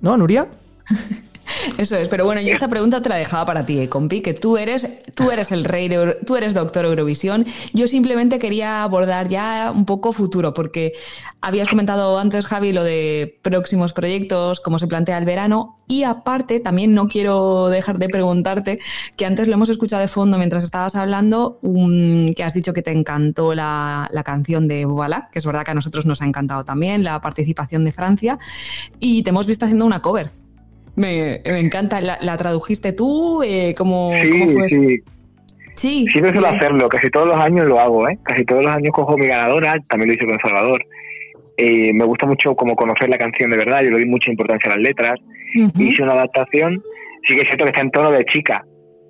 ¿no, 0.00 0.16
Nuria? 0.16 0.48
Eso 1.78 1.96
es, 1.96 2.08
pero 2.08 2.24
bueno, 2.24 2.40
yo 2.40 2.52
esta 2.52 2.68
pregunta 2.68 3.00
te 3.00 3.08
la 3.08 3.16
dejaba 3.16 3.44
para 3.46 3.64
ti, 3.64 3.78
eh, 3.78 3.88
compi, 3.88 4.20
que 4.20 4.34
tú 4.34 4.56
eres, 4.56 4.88
tú 5.14 5.30
eres 5.30 5.52
el 5.52 5.64
rey 5.64 5.88
de 5.88 6.16
tú 6.26 6.36
eres 6.36 6.54
doctor 6.54 6.84
Eurovisión. 6.84 7.46
Yo 7.72 7.86
simplemente 7.88 8.38
quería 8.38 8.82
abordar 8.82 9.28
ya 9.28 9.72
un 9.74 9.84
poco 9.84 10.12
futuro, 10.12 10.52
porque 10.54 10.92
habías 11.40 11.68
comentado 11.68 12.18
antes, 12.18 12.46
Javi, 12.46 12.72
lo 12.72 12.82
de 12.82 13.38
próximos 13.42 13.92
proyectos, 13.92 14.60
cómo 14.60 14.78
se 14.78 14.86
plantea 14.86 15.18
el 15.18 15.24
verano, 15.24 15.76
y 15.88 16.02
aparte 16.02 16.58
también 16.60 16.94
no 16.94 17.06
quiero 17.08 17.68
dejar 17.68 17.98
de 17.98 18.08
preguntarte, 18.08 18.80
que 19.16 19.26
antes 19.26 19.46
lo 19.46 19.54
hemos 19.54 19.68
escuchado 19.68 20.00
de 20.02 20.08
fondo 20.08 20.38
mientras 20.38 20.64
estabas 20.64 20.96
hablando, 20.96 21.58
un- 21.62 22.32
que 22.36 22.42
has 22.44 22.54
dicho 22.54 22.72
que 22.72 22.82
te 22.82 22.90
encantó 22.90 23.54
la, 23.54 24.08
la 24.10 24.22
canción 24.24 24.66
de 24.68 24.84
Voilà, 24.84 25.28
que 25.30 25.38
es 25.38 25.46
verdad 25.46 25.64
que 25.64 25.70
a 25.70 25.74
nosotros 25.74 26.06
nos 26.06 26.22
ha 26.22 26.26
encantado 26.26 26.64
también, 26.64 27.04
la 27.04 27.20
participación 27.20 27.84
de 27.84 27.92
Francia, 27.92 28.38
y 28.98 29.22
te 29.22 29.30
hemos 29.30 29.46
visto 29.46 29.64
haciendo 29.64 29.84
una 29.86 30.02
cover. 30.02 30.30
Me, 30.96 31.40
me 31.44 31.60
encanta. 31.60 32.00
¿La, 32.00 32.18
la 32.20 32.36
tradujiste 32.36 32.92
tú? 32.92 33.42
Eh, 33.42 33.74
¿cómo, 33.76 34.12
Sí, 34.20 34.30
cómo 34.30 34.48
fue 34.52 34.66
eso? 34.66 34.76
sí. 34.76 35.02
Sí. 35.74 36.06
Siempre 36.10 36.32
suelo 36.32 36.48
bien. 36.48 36.54
hacerlo, 36.58 36.88
casi 36.88 37.10
todos 37.10 37.28
los 37.28 37.38
años 37.38 37.66
lo 37.66 37.78
hago, 37.78 38.08
¿eh? 38.08 38.18
Casi 38.22 38.46
todos 38.46 38.64
los 38.64 38.72
años 38.74 38.94
cojo 38.94 39.18
mi 39.18 39.26
ganadora, 39.26 39.76
también 39.90 40.08
lo 40.08 40.14
hice 40.14 40.26
con 40.26 40.38
Salvador. 40.40 40.82
Eh, 41.58 41.92
me 41.92 42.04
gusta 42.04 42.24
mucho 42.24 42.54
como 42.56 42.74
conocer 42.74 43.10
la 43.10 43.18
canción 43.18 43.50
de 43.50 43.58
verdad, 43.58 43.82
yo 43.82 43.90
le 43.90 43.96
doy 43.96 44.06
mucha 44.06 44.30
importancia 44.30 44.72
a 44.72 44.76
las 44.76 44.82
letras. 44.82 45.20
Hice 45.78 46.02
una 46.02 46.12
adaptación, 46.12 46.82
sí 47.28 47.34
que 47.34 47.42
es 47.42 47.46
cierto 47.48 47.64
que 47.64 47.70
está 47.72 47.82
en 47.82 47.90
tono 47.90 48.10
de 48.10 48.24
chica, 48.24 48.64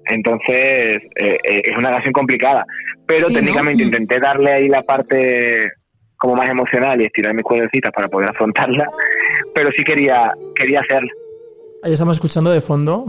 entonces 0.07 1.03
eh, 1.21 1.39
eh, 1.45 1.63
es 1.65 1.77
una 1.77 1.91
canción 1.91 2.13
complicada, 2.13 2.65
pero 3.07 3.29
técnicamente 3.29 3.85
Mm. 3.85 3.87
intenté 3.87 4.19
darle 4.19 4.53
ahí 4.53 4.69
la 4.69 4.83
parte 4.83 5.71
como 6.17 6.35
más 6.35 6.49
emocional 6.49 7.01
y 7.01 7.05
estirar 7.05 7.33
mis 7.35 7.45
cuerdecitas 7.45 7.93
para 7.93 8.09
poder 8.09 8.31
afrontarla, 8.31 8.89
pero 9.55 9.71
sí 9.73 9.85
quería 9.85 10.31
quería 10.57 10.81
hacerla. 10.81 11.13
Ahí 11.83 11.93
estamos 11.93 12.17
escuchando 12.17 12.51
de 12.51 12.61
fondo. 12.61 13.07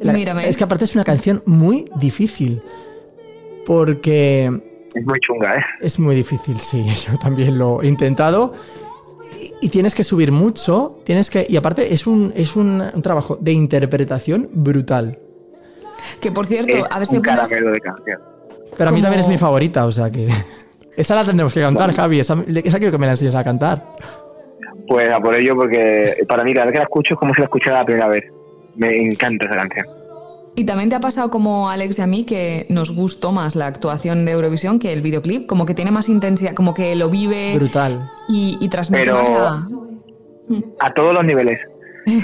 La- 0.00 0.12
Mírame. 0.12 0.48
Es 0.48 0.56
que 0.56 0.64
aparte 0.64 0.84
es 0.84 0.94
una 0.94 1.04
canción 1.04 1.42
muy 1.46 1.90
difícil, 1.96 2.60
porque 3.66 4.46
Es 4.94 5.04
muy 5.06 5.18
chunga, 5.20 5.56
¿eh? 5.56 5.62
Es 5.80 5.98
muy 5.98 6.14
difícil, 6.14 6.58
sí. 6.60 6.84
Yo 7.06 7.18
también 7.18 7.56
lo 7.58 7.82
he 7.82 7.86
intentado. 7.86 8.52
Y, 9.40 9.52
y 9.66 9.68
tienes 9.68 9.94
que 9.94 10.04
subir 10.04 10.32
mucho. 10.32 10.90
Tienes 11.04 11.30
que. 11.30 11.46
Y 11.48 11.56
aparte, 11.56 11.92
es 11.94 12.06
un, 12.06 12.32
es 12.36 12.56
un, 12.56 12.82
un 12.94 13.02
trabajo 13.02 13.36
de 13.40 13.52
interpretación 13.52 14.48
brutal. 14.52 15.18
Que 16.20 16.30
por 16.30 16.46
cierto, 16.46 16.76
Es 16.76 16.84
a 16.90 16.98
ver 16.98 17.08
si 17.08 17.16
un 17.16 17.22
caramelo 17.22 17.72
de 17.72 17.80
canción. 17.80 18.20
Pero 18.76 18.90
a 18.90 18.92
mí 18.92 18.98
Como- 18.98 19.04
también 19.04 19.20
es 19.20 19.28
mi 19.28 19.38
favorita, 19.38 19.86
o 19.86 19.92
sea 19.92 20.10
que. 20.10 20.28
Esa 20.96 21.14
la 21.14 21.24
tendremos 21.24 21.52
que 21.52 21.60
cantar, 21.60 21.92
Javi. 21.94 22.20
Esa, 22.20 22.42
esa 22.64 22.78
quiero 22.78 22.90
que 22.90 22.96
me 22.96 23.04
la 23.04 23.12
enseñes 23.12 23.34
a 23.34 23.44
cantar. 23.44 23.84
Pues 24.88 25.12
a 25.12 25.20
por 25.20 25.34
ello, 25.34 25.56
porque 25.56 26.16
para 26.28 26.44
mí 26.44 26.52
cada 26.54 26.66
vez 26.66 26.72
que 26.72 26.78
la 26.78 26.84
escucho 26.84 27.14
es 27.14 27.20
como 27.20 27.34
si 27.34 27.40
la 27.40 27.46
escuchara 27.46 27.78
la 27.78 27.84
primera 27.84 28.08
vez. 28.08 28.24
Me 28.76 28.96
encanta 28.96 29.46
esa 29.46 29.56
canción. 29.56 29.86
Y 30.58 30.64
también 30.64 30.88
te 30.88 30.96
ha 30.96 31.00
pasado 31.00 31.30
como 31.30 31.68
a 31.68 31.74
Alex 31.74 31.98
y 31.98 32.02
a 32.02 32.06
mí 32.06 32.24
que 32.24 32.64
nos 32.70 32.94
gustó 32.94 33.30
más 33.32 33.56
la 33.56 33.66
actuación 33.66 34.24
de 34.24 34.32
Eurovisión 34.32 34.78
que 34.78 34.92
el 34.92 35.02
videoclip, 35.02 35.46
como 35.46 35.66
que 35.66 35.74
tiene 35.74 35.90
más 35.90 36.08
intensidad, 36.08 36.54
como 36.54 36.72
que 36.72 36.96
lo 36.96 37.10
vive 37.10 37.54
Brutal. 37.56 38.00
y, 38.28 38.56
y 38.60 38.68
transmite 38.68 39.04
Pero- 39.04 39.22
más 39.22 39.70
la. 39.70 40.58
A 40.80 40.94
todos 40.94 41.12
los 41.12 41.24
niveles. 41.24 41.60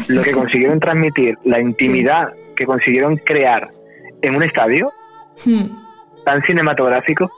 Lo 0.09 0.23
que 0.23 0.31
consiguieron 0.31 0.79
transmitir, 0.79 1.37
la 1.45 1.61
intimidad 1.61 2.29
que 2.55 2.65
consiguieron 2.65 3.17
crear 3.17 3.69
en 4.23 4.37
un 4.37 4.43
estadio 4.45 4.93
Hmm. 5.45 5.65
tan 6.25 6.43
cinematográfico. 6.43 7.31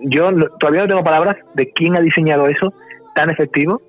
Yo 0.00 0.30
todavía 0.58 0.82
no 0.82 0.88
tengo 0.88 1.04
palabras 1.04 1.36
de 1.54 1.70
quién 1.70 1.96
ha 1.96 2.00
diseñado 2.00 2.46
eso 2.48 2.74
tan 3.14 3.30
efectivo. 3.30 3.80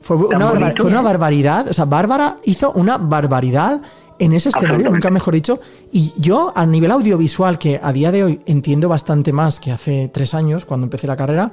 Fue 0.00 0.16
una, 0.16 0.72
fue 0.76 0.90
barbaridad. 1.02 1.68
O 1.68 1.72
sea, 1.74 1.84
Bárbara 1.84 2.36
hizo 2.44 2.72
una 2.72 2.96
barbaridad 2.98 3.80
en 4.18 4.32
ese 4.32 4.48
escenario, 4.50 4.90
nunca 4.90 5.10
mejor 5.10 5.34
dicho. 5.34 5.60
Y 5.92 6.12
yo, 6.16 6.52
a 6.54 6.66
nivel 6.66 6.90
audiovisual, 6.90 7.58
que 7.58 7.80
a 7.82 7.92
día 7.92 8.10
de 8.12 8.24
hoy 8.24 8.40
entiendo 8.46 8.88
bastante 8.88 9.32
más 9.32 9.60
que 9.60 9.72
hace 9.72 10.10
tres 10.12 10.34
años, 10.34 10.64
cuando 10.64 10.84
empecé 10.86 11.06
la 11.06 11.16
carrera, 11.16 11.52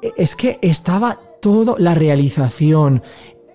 e- 0.00 0.12
es 0.16 0.34
que 0.36 0.58
estaba 0.62 1.18
todo, 1.40 1.76
la 1.78 1.94
realización, 1.94 3.02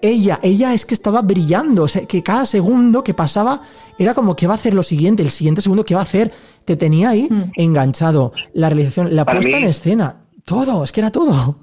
ella, 0.02 0.40
ella 0.44 0.74
es 0.74 0.86
que 0.86 0.94
estaba 0.94 1.22
brillando, 1.22 1.84
o 1.84 1.88
sea, 1.88 2.06
que 2.06 2.22
cada 2.22 2.46
segundo 2.46 3.04
que 3.04 3.14
pasaba 3.14 3.62
era 3.98 4.14
como 4.14 4.36
que 4.36 4.46
va 4.46 4.54
a 4.54 4.58
hacer 4.58 4.74
lo 4.74 4.84
siguiente, 4.84 5.24
el 5.24 5.30
siguiente 5.30 5.62
segundo 5.62 5.84
que 5.84 5.96
va 5.96 6.02
a 6.02 6.04
hacer, 6.04 6.32
te 6.66 6.76
tenía 6.76 7.10
ahí 7.10 7.28
enganchado. 7.56 8.32
La 8.54 8.70
realización, 8.70 9.16
la 9.16 9.26
Para 9.26 9.40
puesta 9.40 9.58
mí- 9.58 9.64
en 9.64 9.70
escena, 9.70 10.18
todo, 10.46 10.84
es 10.84 10.92
que 10.92 11.00
era 11.02 11.12
todo. 11.12 11.58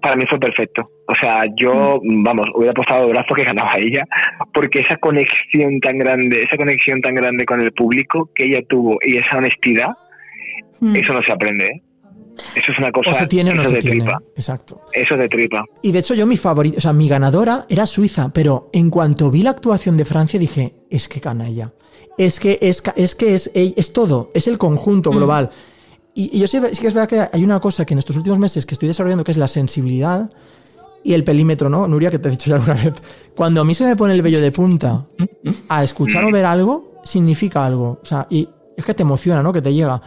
Para 0.00 0.16
mí 0.16 0.24
fue 0.28 0.38
perfecto. 0.38 0.88
O 1.10 1.14
sea, 1.20 1.44
yo, 1.56 2.00
vamos, 2.04 2.46
hubiera 2.54 2.70
apostado 2.70 3.06
de 3.06 3.12
brazo 3.12 3.34
que 3.34 3.42
ganaba 3.42 3.72
ella, 3.78 4.06
porque 4.54 4.78
esa 4.80 4.96
conexión 4.98 5.80
tan 5.80 5.98
grande, 5.98 6.42
esa 6.44 6.56
conexión 6.56 7.00
tan 7.00 7.14
grande 7.16 7.44
con 7.44 7.60
el 7.60 7.72
público 7.72 8.30
que 8.34 8.44
ella 8.44 8.60
tuvo 8.68 8.96
y 9.04 9.16
esa 9.16 9.38
honestidad, 9.38 9.88
Mm. 10.82 10.96
eso 10.96 11.12
no 11.12 11.22
se 11.22 11.30
aprende, 11.32 11.66
¿eh? 11.66 11.82
Eso 12.56 12.72
es 12.72 12.78
una 12.78 12.90
cosa 12.90 13.10
O 13.10 13.14
se 13.14 13.26
tiene 13.26 13.50
o 13.50 13.54
no 13.54 13.60
eso 13.60 13.68
se 13.70 13.76
de 13.76 13.82
tiene. 13.82 13.96
tripa. 13.98 14.18
Exacto. 14.34 14.80
Eso 14.94 15.12
es 15.14 15.20
de 15.20 15.28
tripa. 15.28 15.62
Y 15.82 15.92
de 15.92 15.98
hecho 15.98 16.14
yo 16.14 16.26
mi 16.26 16.38
favorito, 16.38 16.78
o 16.78 16.80
sea, 16.80 16.94
mi 16.94 17.06
ganadora 17.06 17.66
era 17.68 17.84
Suiza, 17.84 18.30
pero 18.32 18.70
en 18.72 18.88
cuanto 18.88 19.30
vi 19.30 19.42
la 19.42 19.50
actuación 19.50 19.98
de 19.98 20.06
Francia 20.06 20.40
dije, 20.40 20.72
es 20.90 21.06
que 21.08 21.20
canalla. 21.20 21.72
Es 22.16 22.40
que 22.40 22.58
es, 22.62 22.82
es 22.96 23.14
que 23.14 23.34
es, 23.34 23.50
es 23.54 23.92
todo, 23.92 24.30
es 24.32 24.48
el 24.48 24.56
conjunto 24.56 25.10
global. 25.10 25.50
Y, 26.14 26.34
y 26.34 26.40
yo 26.40 26.46
sí, 26.46 26.58
sí 26.72 26.80
que 26.80 26.86
es 26.88 26.94
verdad 26.94 27.08
que 27.10 27.36
hay 27.36 27.44
una 27.44 27.60
cosa 27.60 27.84
que 27.84 27.92
en 27.92 27.98
estos 27.98 28.16
últimos 28.16 28.38
meses 28.38 28.64
que 28.64 28.72
estoy 28.74 28.88
desarrollando 28.88 29.22
que 29.24 29.32
es 29.32 29.36
la 29.36 29.46
sensibilidad 29.48 30.30
y 31.02 31.14
el 31.14 31.24
pelímetro, 31.24 31.68
¿no? 31.68 31.86
Nuria, 31.88 32.10
que 32.10 32.18
te 32.18 32.28
he 32.28 32.30
dicho 32.32 32.50
ya 32.50 32.56
alguna 32.56 32.74
vez. 32.74 32.94
Cuando 33.34 33.60
a 33.60 33.64
mí 33.64 33.74
se 33.74 33.84
me 33.84 33.96
pone 33.96 34.12
el 34.14 34.22
vello 34.22 34.40
de 34.40 34.52
punta 34.52 35.06
a 35.68 35.82
escuchar 35.84 36.24
o 36.24 36.30
ver 36.30 36.44
algo, 36.44 37.00
significa 37.04 37.64
algo. 37.64 37.98
O 38.02 38.04
sea, 38.04 38.26
y 38.28 38.48
es 38.76 38.84
que 38.84 38.94
te 38.94 39.02
emociona, 39.02 39.42
¿no? 39.42 39.52
Que 39.52 39.62
te 39.62 39.72
llega. 39.72 40.00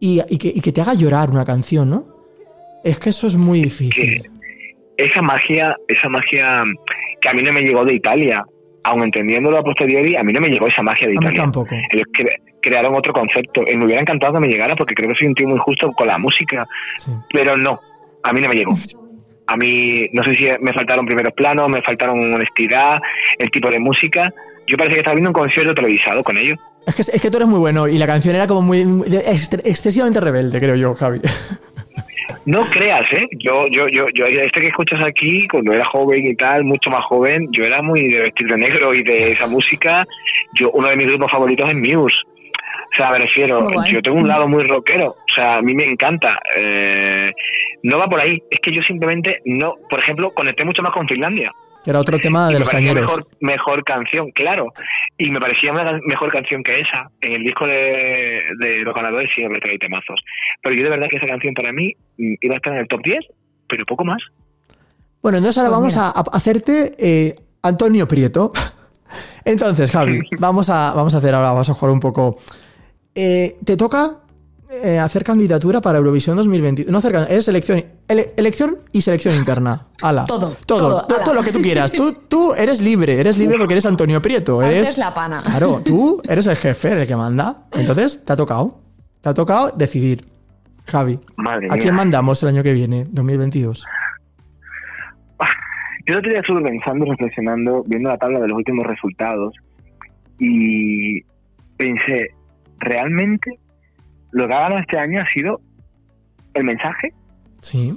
Y, 0.00 0.20
y 0.28 0.38
que, 0.38 0.48
y 0.48 0.60
que 0.60 0.72
te 0.72 0.80
haga 0.80 0.94
llorar 0.94 1.30
una 1.30 1.44
canción, 1.44 1.88
¿no? 1.90 2.06
Es 2.82 2.98
que 2.98 3.10
eso 3.10 3.26
es 3.28 3.36
muy 3.36 3.62
difícil. 3.62 4.28
Esa 4.96 5.22
magia, 5.22 5.76
esa 5.86 6.08
magia 6.08 6.64
que 7.20 7.28
a 7.28 7.32
mí 7.32 7.42
no 7.42 7.52
me 7.52 7.62
llegó 7.62 7.84
de 7.84 7.94
Italia, 7.94 8.44
aun 8.82 9.04
entendiéndolo 9.04 9.58
a 9.58 9.62
posteriori, 9.62 10.16
a 10.16 10.24
mí 10.24 10.32
no 10.32 10.40
me 10.40 10.48
llegó 10.48 10.66
esa 10.66 10.82
magia 10.82 11.06
de 11.06 11.12
A 11.14 11.20
mí 11.20 11.24
Italia. 11.26 11.42
tampoco. 11.42 11.74
Ellos 11.92 12.06
cre- 12.18 12.40
crearon 12.60 12.94
otro 12.96 13.12
concepto. 13.12 13.62
Y 13.70 13.76
me 13.76 13.84
hubiera 13.84 14.00
encantado 14.00 14.32
que 14.34 14.40
me 14.40 14.48
llegara 14.48 14.74
porque 14.74 14.94
creo 14.94 15.08
que 15.10 15.14
soy 15.16 15.28
un 15.28 15.34
tío 15.36 15.46
muy 15.48 15.58
justo 15.60 15.92
con 15.92 16.08
la 16.08 16.18
música. 16.18 16.66
Sí. 16.98 17.12
pero 17.32 17.56
no, 17.56 17.78
a 18.24 18.32
mí 18.32 18.40
no 18.40 18.48
me 18.48 18.56
llegó. 18.56 18.72
A 19.46 19.56
mí, 19.56 20.08
no 20.12 20.22
sé 20.24 20.34
si 20.34 20.46
me 20.60 20.72
faltaron 20.72 21.04
primeros 21.06 21.32
planos, 21.34 21.68
me 21.68 21.82
faltaron 21.82 22.34
honestidad, 22.34 23.00
el 23.38 23.50
tipo 23.50 23.70
de 23.70 23.78
música. 23.78 24.30
Yo 24.66 24.76
parece 24.76 24.94
que 24.94 25.00
estaba 25.00 25.14
viendo 25.14 25.30
un 25.30 25.34
concierto 25.34 25.74
televisado 25.74 26.22
con 26.22 26.38
ellos. 26.38 26.58
Es 26.86 26.94
que, 26.94 27.02
es 27.02 27.20
que 27.20 27.30
tú 27.30 27.36
eres 27.38 27.48
muy 27.48 27.58
bueno 27.58 27.86
y 27.88 27.98
la 27.98 28.06
canción 28.06 28.34
era 28.34 28.46
como 28.46 28.62
muy, 28.62 28.84
muy- 28.84 29.06
ex- 29.08 29.52
excesivamente 29.64 30.20
rebelde, 30.20 30.58
creo 30.60 30.76
yo, 30.76 30.94
Javi. 30.94 31.20
No 32.46 32.62
creas, 32.62 33.02
¿eh? 33.12 33.28
Yo, 33.38 33.66
yo, 33.68 33.86
yo, 33.88 34.06
yo, 34.14 34.26
este 34.26 34.60
que 34.60 34.68
escuchas 34.68 35.00
aquí, 35.04 35.46
cuando 35.48 35.72
era 35.72 35.84
joven 35.84 36.26
y 36.26 36.34
tal, 36.34 36.64
mucho 36.64 36.90
más 36.90 37.04
joven, 37.04 37.46
yo 37.52 37.64
era 37.64 37.82
muy 37.82 38.08
de 38.08 38.20
vestir 38.20 38.48
de 38.48 38.56
negro 38.56 38.94
y 38.94 39.02
de 39.04 39.32
esa 39.32 39.46
música. 39.46 40.04
Yo, 40.54 40.70
uno 40.72 40.88
de 40.88 40.96
mis 40.96 41.06
grupos 41.08 41.30
favoritos 41.30 41.68
es 41.68 41.74
Muse. 41.76 42.16
O 42.92 42.94
sea, 42.94 43.10
me 43.10 43.20
refiero, 43.20 43.68
yo 43.90 44.02
tengo 44.02 44.18
un 44.18 44.28
lado 44.28 44.46
muy 44.46 44.64
rockero. 44.64 45.10
O 45.10 45.34
sea, 45.34 45.56
a 45.56 45.62
mí 45.62 45.74
me 45.74 45.84
encanta. 45.84 46.38
Eh, 46.56 47.32
no 47.82 47.98
va 47.98 48.06
por 48.06 48.20
ahí. 48.20 48.42
Es 48.50 48.60
que 48.60 48.72
yo 48.72 48.82
simplemente 48.82 49.40
no, 49.46 49.74
por 49.88 50.00
ejemplo, 50.00 50.30
conecté 50.30 50.64
mucho 50.64 50.82
más 50.82 50.92
con 50.92 51.08
Finlandia. 51.08 51.50
Que 51.82 51.90
era 51.90 51.98
otro 51.98 52.18
tema 52.18 52.44
Y 52.44 52.48
de 52.48 52.52
me 52.52 52.58
los 52.60 52.68
parecía 52.68 52.90
cañeros. 52.90 53.10
Mejor, 53.10 53.26
mejor 53.40 53.84
canción, 53.84 54.30
claro. 54.30 54.72
Y 55.16 55.30
me 55.30 55.40
parecía 55.40 55.72
una 55.72 55.98
mejor 56.06 56.30
canción 56.30 56.62
que 56.62 56.80
esa. 56.80 57.10
En 57.22 57.32
el 57.32 57.42
disco 57.42 57.66
de, 57.66 58.42
de 58.58 58.82
los 58.82 58.94
ganadores 58.94 59.30
siempre 59.34 59.60
trae 59.60 59.78
temazos. 59.78 60.20
Pero 60.62 60.76
yo 60.76 60.84
de 60.84 60.90
verdad 60.90 61.08
que 61.10 61.16
esa 61.16 61.26
canción 61.26 61.54
para 61.54 61.72
mí 61.72 61.94
mm, 62.18 62.34
iba 62.40 62.54
a 62.54 62.56
estar 62.56 62.72
en 62.74 62.80
el 62.80 62.88
top 62.88 63.00
10, 63.02 63.20
pero 63.68 63.86
poco 63.86 64.04
más. 64.04 64.22
Bueno, 65.22 65.38
entonces 65.38 65.58
ahora 65.58 65.70
Pues 65.70 65.94
vamos 65.94 65.96
a, 65.96 66.08
a 66.08 66.36
hacerte 66.36 66.92
eh, 66.98 67.36
Antonio 67.62 68.06
Prieto. 68.06 68.52
Entonces, 69.44 69.90
Javi, 69.90 70.20
vamos 70.38 70.68
a, 70.68 70.92
vamos 70.94 71.14
a 71.14 71.18
hacer 71.18 71.34
ahora, 71.34 71.52
vamos 71.52 71.68
a 71.70 71.74
jugar 71.74 71.92
un 71.92 72.00
poco. 72.00 72.36
Eh, 73.14 73.58
te 73.64 73.76
toca 73.76 74.18
eh, 74.70 74.98
hacer 74.98 75.22
candidatura 75.24 75.80
para 75.80 75.98
Eurovisión 75.98 76.36
2022. 76.36 76.90
No 76.90 76.98
hacer 76.98 77.14
eres 77.28 77.46
elección, 77.48 77.84
ele- 78.08 78.32
elección 78.36 78.78
y 78.92 79.02
selección 79.02 79.34
interna. 79.34 79.86
Ala. 80.00 80.24
Todo, 80.26 80.56
Todo, 80.66 80.78
todo, 80.78 81.06
todo, 81.06 81.16
ala. 81.16 81.24
todo 81.24 81.34
lo 81.34 81.42
que 81.42 81.52
tú 81.52 81.60
quieras. 81.60 81.92
Tú, 81.92 82.12
tú 82.28 82.54
eres 82.54 82.80
libre, 82.80 83.20
eres 83.20 83.36
libre 83.38 83.58
porque 83.58 83.74
eres 83.74 83.84
Antonio 83.86 84.22
Prieto. 84.22 84.60
Antes 84.60 84.76
Eres, 84.76 84.98
la 84.98 85.12
pana. 85.12 85.42
Claro, 85.42 85.82
tú 85.84 86.22
eres 86.26 86.46
el 86.46 86.56
jefe, 86.56 86.92
el 87.02 87.06
que 87.06 87.16
manda. 87.16 87.64
Entonces, 87.72 88.24
te 88.24 88.32
ha 88.32 88.36
tocado. 88.36 88.80
Te 89.20 89.28
ha 89.28 89.34
tocado 89.34 89.70
decidir. 89.76 90.26
Javi, 90.86 91.20
Madre 91.36 91.68
¿a 91.70 91.74
mía. 91.74 91.82
quién 91.82 91.94
mandamos 91.94 92.42
el 92.42 92.48
año 92.48 92.62
que 92.64 92.72
viene, 92.72 93.06
2022? 93.10 93.84
Yo 96.04 96.14
el 96.14 96.18
otro 96.18 96.30
día 96.30 96.40
estuve 96.40 96.60
pensando, 96.62 97.04
reflexionando, 97.04 97.84
viendo 97.86 98.08
la 98.08 98.18
tabla 98.18 98.40
de 98.40 98.48
los 98.48 98.56
últimos 98.58 98.84
resultados 98.84 99.54
y 100.40 101.20
pensé, 101.76 102.30
¿realmente 102.82 103.58
lo 104.32 104.46
que 104.46 104.54
ha 104.54 104.60
ganado 104.60 104.78
este 104.80 104.98
año 104.98 105.20
ha 105.22 105.26
sido 105.26 105.60
el 106.54 106.64
mensaje, 106.64 107.12
Sí. 107.60 107.92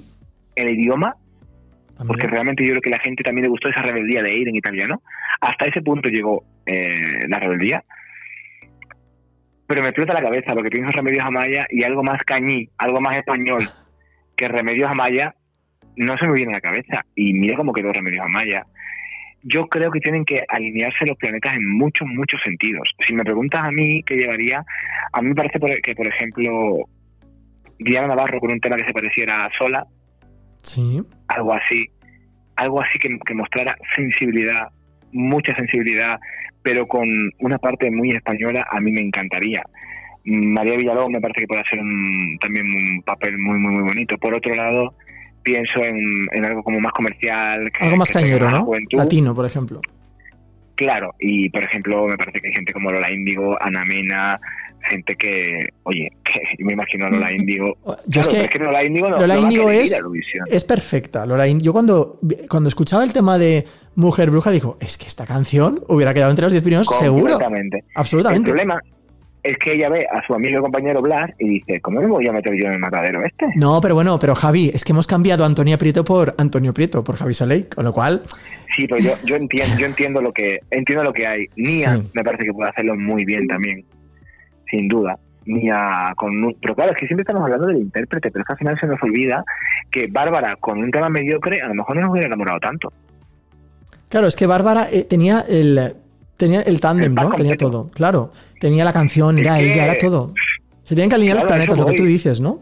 el 0.56 0.70
idioma? 0.70 1.16
también. 1.98 2.08
Porque 2.08 2.28
realmente 2.28 2.64
yo 2.64 2.72
creo 2.72 2.82
que 2.82 2.90
la 2.90 3.00
gente 3.00 3.24
también 3.24 3.44
le 3.44 3.50
gustó 3.50 3.70
esa 3.70 3.82
rebeldía 3.82 4.22
de 4.22 4.34
ir 4.36 4.50
en 4.50 4.56
italiano. 4.58 5.02
Hasta 5.40 5.66
ese 5.68 5.82
punto 5.82 6.10
llegó 6.10 6.44
eh, 6.66 7.26
la 7.30 7.40
rebeldía. 7.40 7.84
Pero 9.68 9.82
me 9.82 9.90
explota 9.90 10.14
la 10.14 10.22
cabeza 10.22 10.54
porque 10.54 10.70
pienso 10.70 10.90
en 10.92 10.98
Remedios 10.98 11.24
Amaya 11.24 11.66
y 11.70 11.84
algo 11.84 12.04
más 12.04 12.22
cañí, 12.24 12.70
algo 12.78 13.00
más 13.02 13.16
español 13.18 13.64
que 14.36 14.48
Remedios 14.48 14.92
Amaya 14.92 15.36
no 15.96 16.18
se 16.18 16.28
me 16.28 16.34
viene 16.34 16.52
a 16.52 16.56
la 16.58 16.62
cabeza. 16.62 17.06
Y 17.16 17.34
mira 17.34 17.56
cómo 17.56 17.72
quedó 17.74 17.92
Remedios 17.94 18.26
Amaya. 18.26 18.66
Yo 19.48 19.68
creo 19.68 19.92
que 19.92 20.00
tienen 20.00 20.26
que 20.26 20.44
alinearse 20.50 21.06
los 21.06 21.18
planetas 21.18 21.54
en 21.54 21.70
muchos, 21.78 22.08
muchos 22.08 22.42
sentidos. 22.44 22.88
Si 23.06 23.14
me 23.14 23.24
preguntas 23.24 23.62
a 23.64 23.70
mí 23.72 24.02
qué 24.04 24.16
llevaría, 24.16 24.66
a 25.14 25.22
mí 25.22 25.30
me 25.30 25.36
parece 25.36 25.60
por- 25.60 25.80
que, 25.82 25.94
por 25.94 26.08
ejemplo, 26.08 26.78
Diana 27.78 28.08
Navarro 28.08 28.40
con 28.40 28.52
un 28.52 28.60
tema 28.60 28.76
que 28.78 28.86
se 28.86 28.94
pareciera 28.94 29.46
a 29.46 29.50
Sola, 29.60 29.86
Sí. 30.64 31.00
algo 31.28 31.54
así, 31.54 31.86
algo 32.56 32.82
así 32.82 32.98
que, 32.98 33.20
que 33.24 33.34
mostrara 33.36 33.76
sensibilidad, 33.96 34.70
mucha 35.12 35.54
sensibilidad, 35.56 36.20
pero 36.64 36.88
con 36.88 37.08
una 37.40 37.60
parte 37.60 37.92
muy 37.92 38.10
española, 38.10 38.66
a 38.72 38.80
mí 38.80 38.92
me 38.92 39.02
encantaría. 39.02 39.62
María 40.24 40.76
Villalobos 40.76 41.12
me 41.12 41.22
parece 41.22 41.42
que 41.42 41.48
puede 41.48 41.62
hacer 41.62 41.78
un- 41.80 42.36
también 42.42 42.66
un 42.66 43.04
papel 43.04 43.38
muy, 43.38 43.60
muy, 43.60 43.74
muy 43.76 43.84
bonito. 43.84 44.18
Por 44.18 44.34
otro 44.34 44.56
lado, 44.56 44.96
pienso 45.46 45.80
en, 45.82 46.02
en 46.34 46.44
algo 46.44 46.62
como 46.64 46.80
más 46.82 46.92
comercial. 46.92 47.72
que- 47.72 47.86
Algo 47.86 47.96
más 47.98 48.10
que 48.10 48.16
cañero, 48.16 48.50
¿no? 48.52 48.66
juventud. 48.66 48.98
Latino, 48.98 49.34
por 49.34 49.46
ejemplo. 49.46 49.80
Claro, 50.76 51.14
y 51.20 51.48
por 51.50 51.64
ejemplo, 51.64 52.06
me 52.08 52.18
parece 52.18 52.40
que 52.40 52.48
hay 52.48 52.54
gente 52.54 52.74
como 52.74 52.92
Lola 52.92 53.10
Índigo, 53.10 53.56
Ana 53.62 53.86
Mena, 53.86 54.38
gente 54.90 55.16
que, 55.16 55.70
oye, 55.84 56.12
que 56.26 56.42
yo 56.60 56.66
me 56.66 56.74
imagino 56.74 57.06
a 57.06 57.10
Lola 57.10 57.32
Índigo. 57.32 57.78
Yo 58.08 58.22
Claro, 58.22 58.30
es 58.32 58.38
pero 58.38 58.50
que 58.50 58.60
Lola 58.60 58.84
Índigo 58.84 59.10
no, 59.10 59.20
Lola 59.20 59.36
no 59.36 59.50
querer 59.50 59.70
es- 59.84 60.02
es 60.50 60.64
perfecta. 60.66 61.26
Lola 61.26 61.48
Ín- 61.48 61.62
Yo 61.62 61.72
cuando, 61.72 62.20
cuando 62.50 62.68
escuchaba 62.68 63.04
el 63.06 63.14
tema 63.14 63.38
de 63.38 63.66
Mujer 63.96 64.30
Bruja, 64.32 64.52
digo, 64.52 64.78
es 64.82 64.98
que 64.98 65.06
esta 65.08 65.26
canción 65.26 65.82
hubiera 65.88 66.14
quedado 66.14 66.32
entre 66.32 66.44
los 66.44 66.52
10 66.52 66.64
primeros 66.64 66.88
seguro. 66.88 67.22
Completamente. 67.36 67.78
El 67.78 67.84
Absolutamente. 67.96 68.50
problema 68.52 68.82
es 69.46 69.58
que 69.60 69.74
ella 69.74 69.90
ve 69.90 70.06
a 70.12 70.26
su 70.26 70.34
amigo 70.34 70.60
y 70.60 70.62
compañero 70.62 71.02
Blas 71.02 71.32
y 71.40 71.48
dice, 71.48 71.80
¿cómo 71.82 72.02
me 72.02 72.08
voy 72.08 72.28
a 72.28 72.32
meter 72.32 72.54
yo 72.56 72.66
en 72.68 72.74
el 72.74 72.80
matadero 72.80 73.24
este? 73.24 73.46
No, 73.56 73.80
pero 73.82 73.94
bueno, 73.96 74.18
pero 74.20 74.34
Javi, 74.36 74.72
es 74.74 74.84
que 74.84 74.92
hemos 74.92 75.08
cambiado 75.08 75.44
a 75.44 75.48
Antonia 75.48 75.78
Prieto 75.78 76.04
por 76.04 76.34
Antonio 76.38 76.74
Prieto, 76.74 77.04
por 77.04 77.16
Javi 77.18 77.34
Soleil, 77.34 77.68
con 77.68 77.86
lo 77.86 77.94
cual, 77.94 78.24
Sí, 78.76 78.88
pero 78.90 79.00
yo, 79.02 79.12
yo 79.24 79.36
entiendo, 79.38 79.76
yo 79.80 79.86
entiendo 79.86 80.22
lo 80.22 80.34
que 80.34 80.60
entiendo 80.72 81.04
lo 81.04 81.14
que 81.14 81.26
hay. 81.26 81.46
Nia 81.56 81.96
Sí. 81.96 82.10
me 82.14 82.24
parece 82.24 82.44
que 82.46 82.52
puede 82.54 82.70
hacerlo 82.72 82.96
muy 82.98 83.24
bien 83.24 83.48
también, 83.48 83.86
sin 84.70 84.88
duda. 84.90 85.18
Nia 85.46 86.12
con 86.18 86.44
un- 86.44 86.58
pero 86.62 86.76
claro, 86.76 86.92
es 86.92 86.98
que 86.98 87.06
siempre 87.06 87.22
estamos 87.22 87.44
hablando 87.44 87.68
del 87.68 87.78
intérprete, 87.78 88.32
pero 88.32 88.42
es 88.42 88.48
que 88.48 88.54
al 88.54 88.58
final 88.60 88.80
se 88.80 88.88
nos 88.88 89.02
olvida 89.04 89.44
que 89.92 90.08
Bárbara 90.08 90.56
con 90.60 90.80
un 90.80 90.90
tema 90.92 91.08
mediocre 91.10 91.62
a 91.62 91.68
lo 91.68 91.76
mejor 91.76 91.96
no 91.96 92.02
nos 92.02 92.12
hubiera 92.12 92.28
enamorado 92.28 92.60
tanto. 92.60 92.92
claro, 94.10 94.28
es 94.28 94.36
que 94.36 94.48
Bárbara 94.48 94.88
eh, 94.92 95.04
tenía 95.04 95.46
el 95.48 95.94
tenía 96.38 96.62
el 96.62 96.80
tándem, 96.80 97.14
¿no? 97.14 97.32
Tenía 97.32 97.58
todo, 97.58 97.90
claro. 97.92 98.32
Tenía 98.60 98.86
la 98.86 98.94
canción, 98.94 99.38
era 99.40 99.58
que- 99.58 99.74
ella, 99.74 99.86
era 99.86 99.98
todo. 99.98 100.34
Se 100.84 100.96
tienen 100.96 101.10
que 101.10 101.16
alinear 101.16 101.36
los 101.36 101.46
Claro, 101.46 101.56
planetas, 101.58 101.78
lo 101.80 101.86
que 101.88 101.98
tú 101.98 102.06
dices, 102.06 102.40
¿no? 102.40 102.60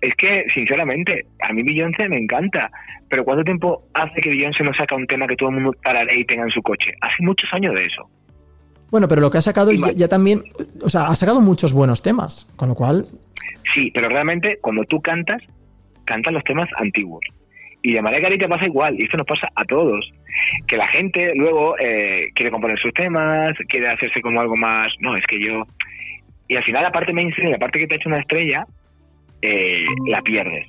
Es 0.00 0.14
que, 0.16 0.44
sinceramente, 0.54 1.26
a 1.48 1.52
mí 1.52 1.62
Beyoncé 1.62 2.08
me 2.08 2.18
encanta, 2.18 2.70
pero 3.08 3.24
¿cuánto 3.24 3.44
tiempo 3.44 3.84
hace 3.94 4.20
que 4.20 4.30
Beyoncé 4.30 4.64
no 4.64 4.72
saca 4.74 4.96
un 4.96 5.06
tema 5.06 5.26
que 5.26 5.36
todo 5.36 5.48
el 5.50 5.54
mundo 5.56 5.72
tarare 5.82 6.18
y 6.18 6.24
tenga 6.24 6.42
en 6.42 6.50
su 6.50 6.60
coche? 6.62 6.92
Hace 7.00 7.16
muchos 7.20 7.48
años 7.52 7.74
de 7.74 7.86
eso. 7.86 8.08
Bueno, 8.90 9.08
pero 9.08 9.20
lo 9.22 9.30
que 9.30 9.38
ha 9.38 9.42
sacado 9.42 9.72
ya, 9.72 9.92
ya 9.92 10.08
también, 10.08 10.42
o 10.82 10.88
sea, 10.90 11.06
ha 11.06 11.16
sacado 11.16 11.40
muchos 11.40 11.72
buenos 11.72 12.02
temas, 12.02 12.46
con 12.56 12.68
lo 12.68 12.74
cual, 12.74 13.06
Sí, 13.74 13.90
pero 13.94 14.08
realmente 14.08 14.58
cuando 14.60 14.82
tú 14.84 15.00
cantas, 15.00 15.40
cantas 16.04 16.32
los 16.34 16.44
temas 16.44 16.68
antiguos. 16.76 17.24
Y 17.82 17.92
de 17.92 18.02
María 18.02 18.20
Carita 18.20 18.48
pasa 18.48 18.66
igual, 18.66 18.94
y 18.98 19.04
esto 19.04 19.16
nos 19.16 19.26
pasa 19.26 19.48
a 19.54 19.64
todos. 19.64 20.08
Que 20.66 20.76
la 20.76 20.86
gente 20.88 21.32
luego 21.34 21.76
eh, 21.78 22.28
quiere 22.34 22.50
componer 22.50 22.78
sus 22.78 22.92
temas, 22.94 23.50
quiere 23.68 23.88
hacerse 23.88 24.20
como 24.20 24.40
algo 24.40 24.56
más. 24.56 24.92
No, 25.00 25.14
es 25.16 25.26
que 25.26 25.40
yo. 25.40 25.64
Y 26.46 26.56
al 26.56 26.64
final, 26.64 26.84
la 26.84 26.92
parte 26.92 27.12
mainstream, 27.12 27.50
la 27.50 27.58
parte 27.58 27.80
que 27.80 27.86
te 27.86 27.94
ha 27.94 27.96
hecho 27.96 28.08
una 28.08 28.20
estrella, 28.20 28.64
eh, 29.42 29.84
la 30.06 30.22
pierdes. 30.22 30.66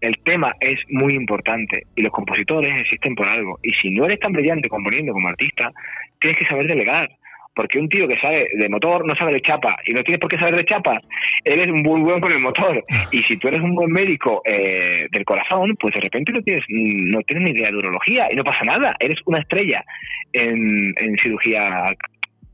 el 0.00 0.18
tema 0.18 0.52
es 0.60 0.78
muy 0.88 1.14
importante 1.14 1.82
y 1.96 2.02
los 2.02 2.12
compositores 2.12 2.78
existen 2.80 3.14
por 3.14 3.28
algo. 3.28 3.58
Y 3.62 3.70
si 3.80 3.90
no 3.90 4.06
eres 4.06 4.20
tan 4.20 4.32
brillante 4.32 4.68
componiendo 4.68 5.12
como 5.12 5.28
artista, 5.28 5.70
tienes 6.18 6.38
que 6.38 6.46
saber 6.46 6.66
delegar. 6.66 7.08
Porque 7.54 7.78
un 7.78 7.88
tío 7.88 8.08
que 8.08 8.18
sabe 8.20 8.48
de 8.52 8.68
motor 8.68 9.06
no 9.06 9.14
sabe 9.14 9.32
de 9.32 9.40
chapa 9.40 9.76
y 9.86 9.92
no 9.92 10.02
tienes 10.02 10.20
por 10.20 10.30
qué 10.30 10.38
saber 10.38 10.56
de 10.56 10.64
chapa, 10.64 11.00
eres 11.44 11.68
muy 11.68 12.00
buen 12.00 12.20
con 12.20 12.32
el 12.32 12.40
motor. 12.40 12.84
Y 13.10 13.22
si 13.22 13.36
tú 13.36 13.48
eres 13.48 13.60
un 13.60 13.74
buen 13.74 13.92
médico 13.92 14.42
eh, 14.44 15.06
del 15.10 15.24
corazón, 15.24 15.76
pues 15.78 15.94
de 15.94 16.00
repente 16.00 16.32
no 16.32 16.40
tienes, 16.42 16.64
no 16.68 17.20
tienes 17.22 17.50
ni 17.50 17.56
idea 17.56 17.70
de 17.70 17.76
urología 17.76 18.26
y 18.30 18.36
no 18.36 18.44
pasa 18.44 18.64
nada. 18.64 18.96
Eres 18.98 19.18
una 19.26 19.38
estrella 19.38 19.84
en, 20.32 20.94
cirugía 21.22 21.86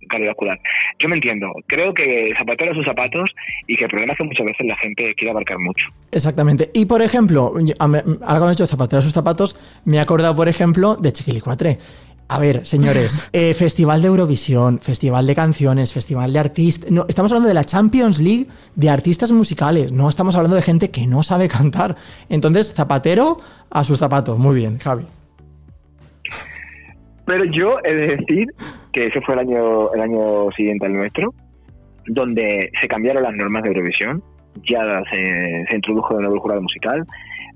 cardiovascular. 0.09 0.59
Yo 0.98 1.09
me 1.09 1.14
entiendo. 1.14 1.53
Creo 1.66 1.94
que 1.94 2.32
zapatero 2.36 2.74
sus 2.74 2.84
zapatos 2.84 3.30
y 3.66 3.76
que 3.76 3.84
el 3.84 3.90
problema 3.90 4.12
es 4.12 4.18
que 4.18 4.24
muchas 4.24 4.46
veces 4.46 4.66
la 4.66 4.76
gente 4.78 5.14
quiere 5.14 5.30
abarcar 5.30 5.59
mucho. 5.59 5.86
Exactamente. 6.11 6.70
Y 6.74 6.86
por 6.86 7.01
ejemplo, 7.01 7.55
ahora 7.78 8.03
cuando 8.22 8.51
he 8.51 8.53
hecho 8.53 8.66
zapatero 8.66 9.01
sus 9.01 9.12
zapatos, 9.12 9.57
me 9.84 9.98
he 9.98 10.01
acordado, 10.01 10.34
por 10.34 10.48
ejemplo, 10.48 10.96
de 10.96 11.12
Chiquilicuatre. 11.12 11.78
A 12.33 12.39
ver, 12.39 12.64
señores, 12.64 13.28
eh, 13.33 13.55
Festival 13.55 14.03
de 14.03 14.07
Eurovisión, 14.07 14.78
Festival 14.78 15.26
de 15.26 15.35
Canciones, 15.35 15.93
Festival 15.93 16.33
de 16.33 16.39
Artistas. 16.39 16.89
No, 16.89 17.05
estamos 17.09 17.33
hablando 17.33 17.49
de 17.49 17.55
la 17.55 17.64
Champions 17.64 18.20
League 18.20 18.47
de 18.76 18.89
artistas 18.89 19.33
musicales. 19.33 19.91
No 19.91 20.09
estamos 20.09 20.37
hablando 20.37 20.55
de 20.55 20.62
gente 20.62 20.93
que 20.93 21.09
no 21.09 21.24
sabe 21.24 21.49
cantar. 21.49 21.97
Entonces, 22.28 22.72
zapatero 22.72 23.39
a 23.68 23.83
sus 23.83 23.99
zapatos. 23.99 24.39
Muy 24.39 24.55
bien, 24.55 24.78
Javi. 24.78 25.07
Pero 27.26 27.45
yo 27.47 27.78
he 27.83 27.95
de 27.97 28.16
decir 28.18 28.47
que 28.93 29.07
ese 29.07 29.20
fue 29.22 29.35
el 29.35 29.41
año, 29.41 29.93
el 29.93 30.01
año 30.01 30.53
siguiente 30.57 30.87
al 30.87 30.93
nuestro, 30.93 31.35
donde 32.07 32.70
se 32.81 32.87
cambiaron 32.87 33.24
las 33.24 33.35
normas 33.35 33.64
de 33.64 33.70
Eurovisión, 33.70 34.22
ya 34.68 35.03
se, 35.11 35.64
se 35.68 35.74
introdujo 35.74 36.14
de 36.14 36.20
nuevo 36.20 36.37
el 36.37 36.41
jurado 36.41 36.62
musical. 36.62 37.05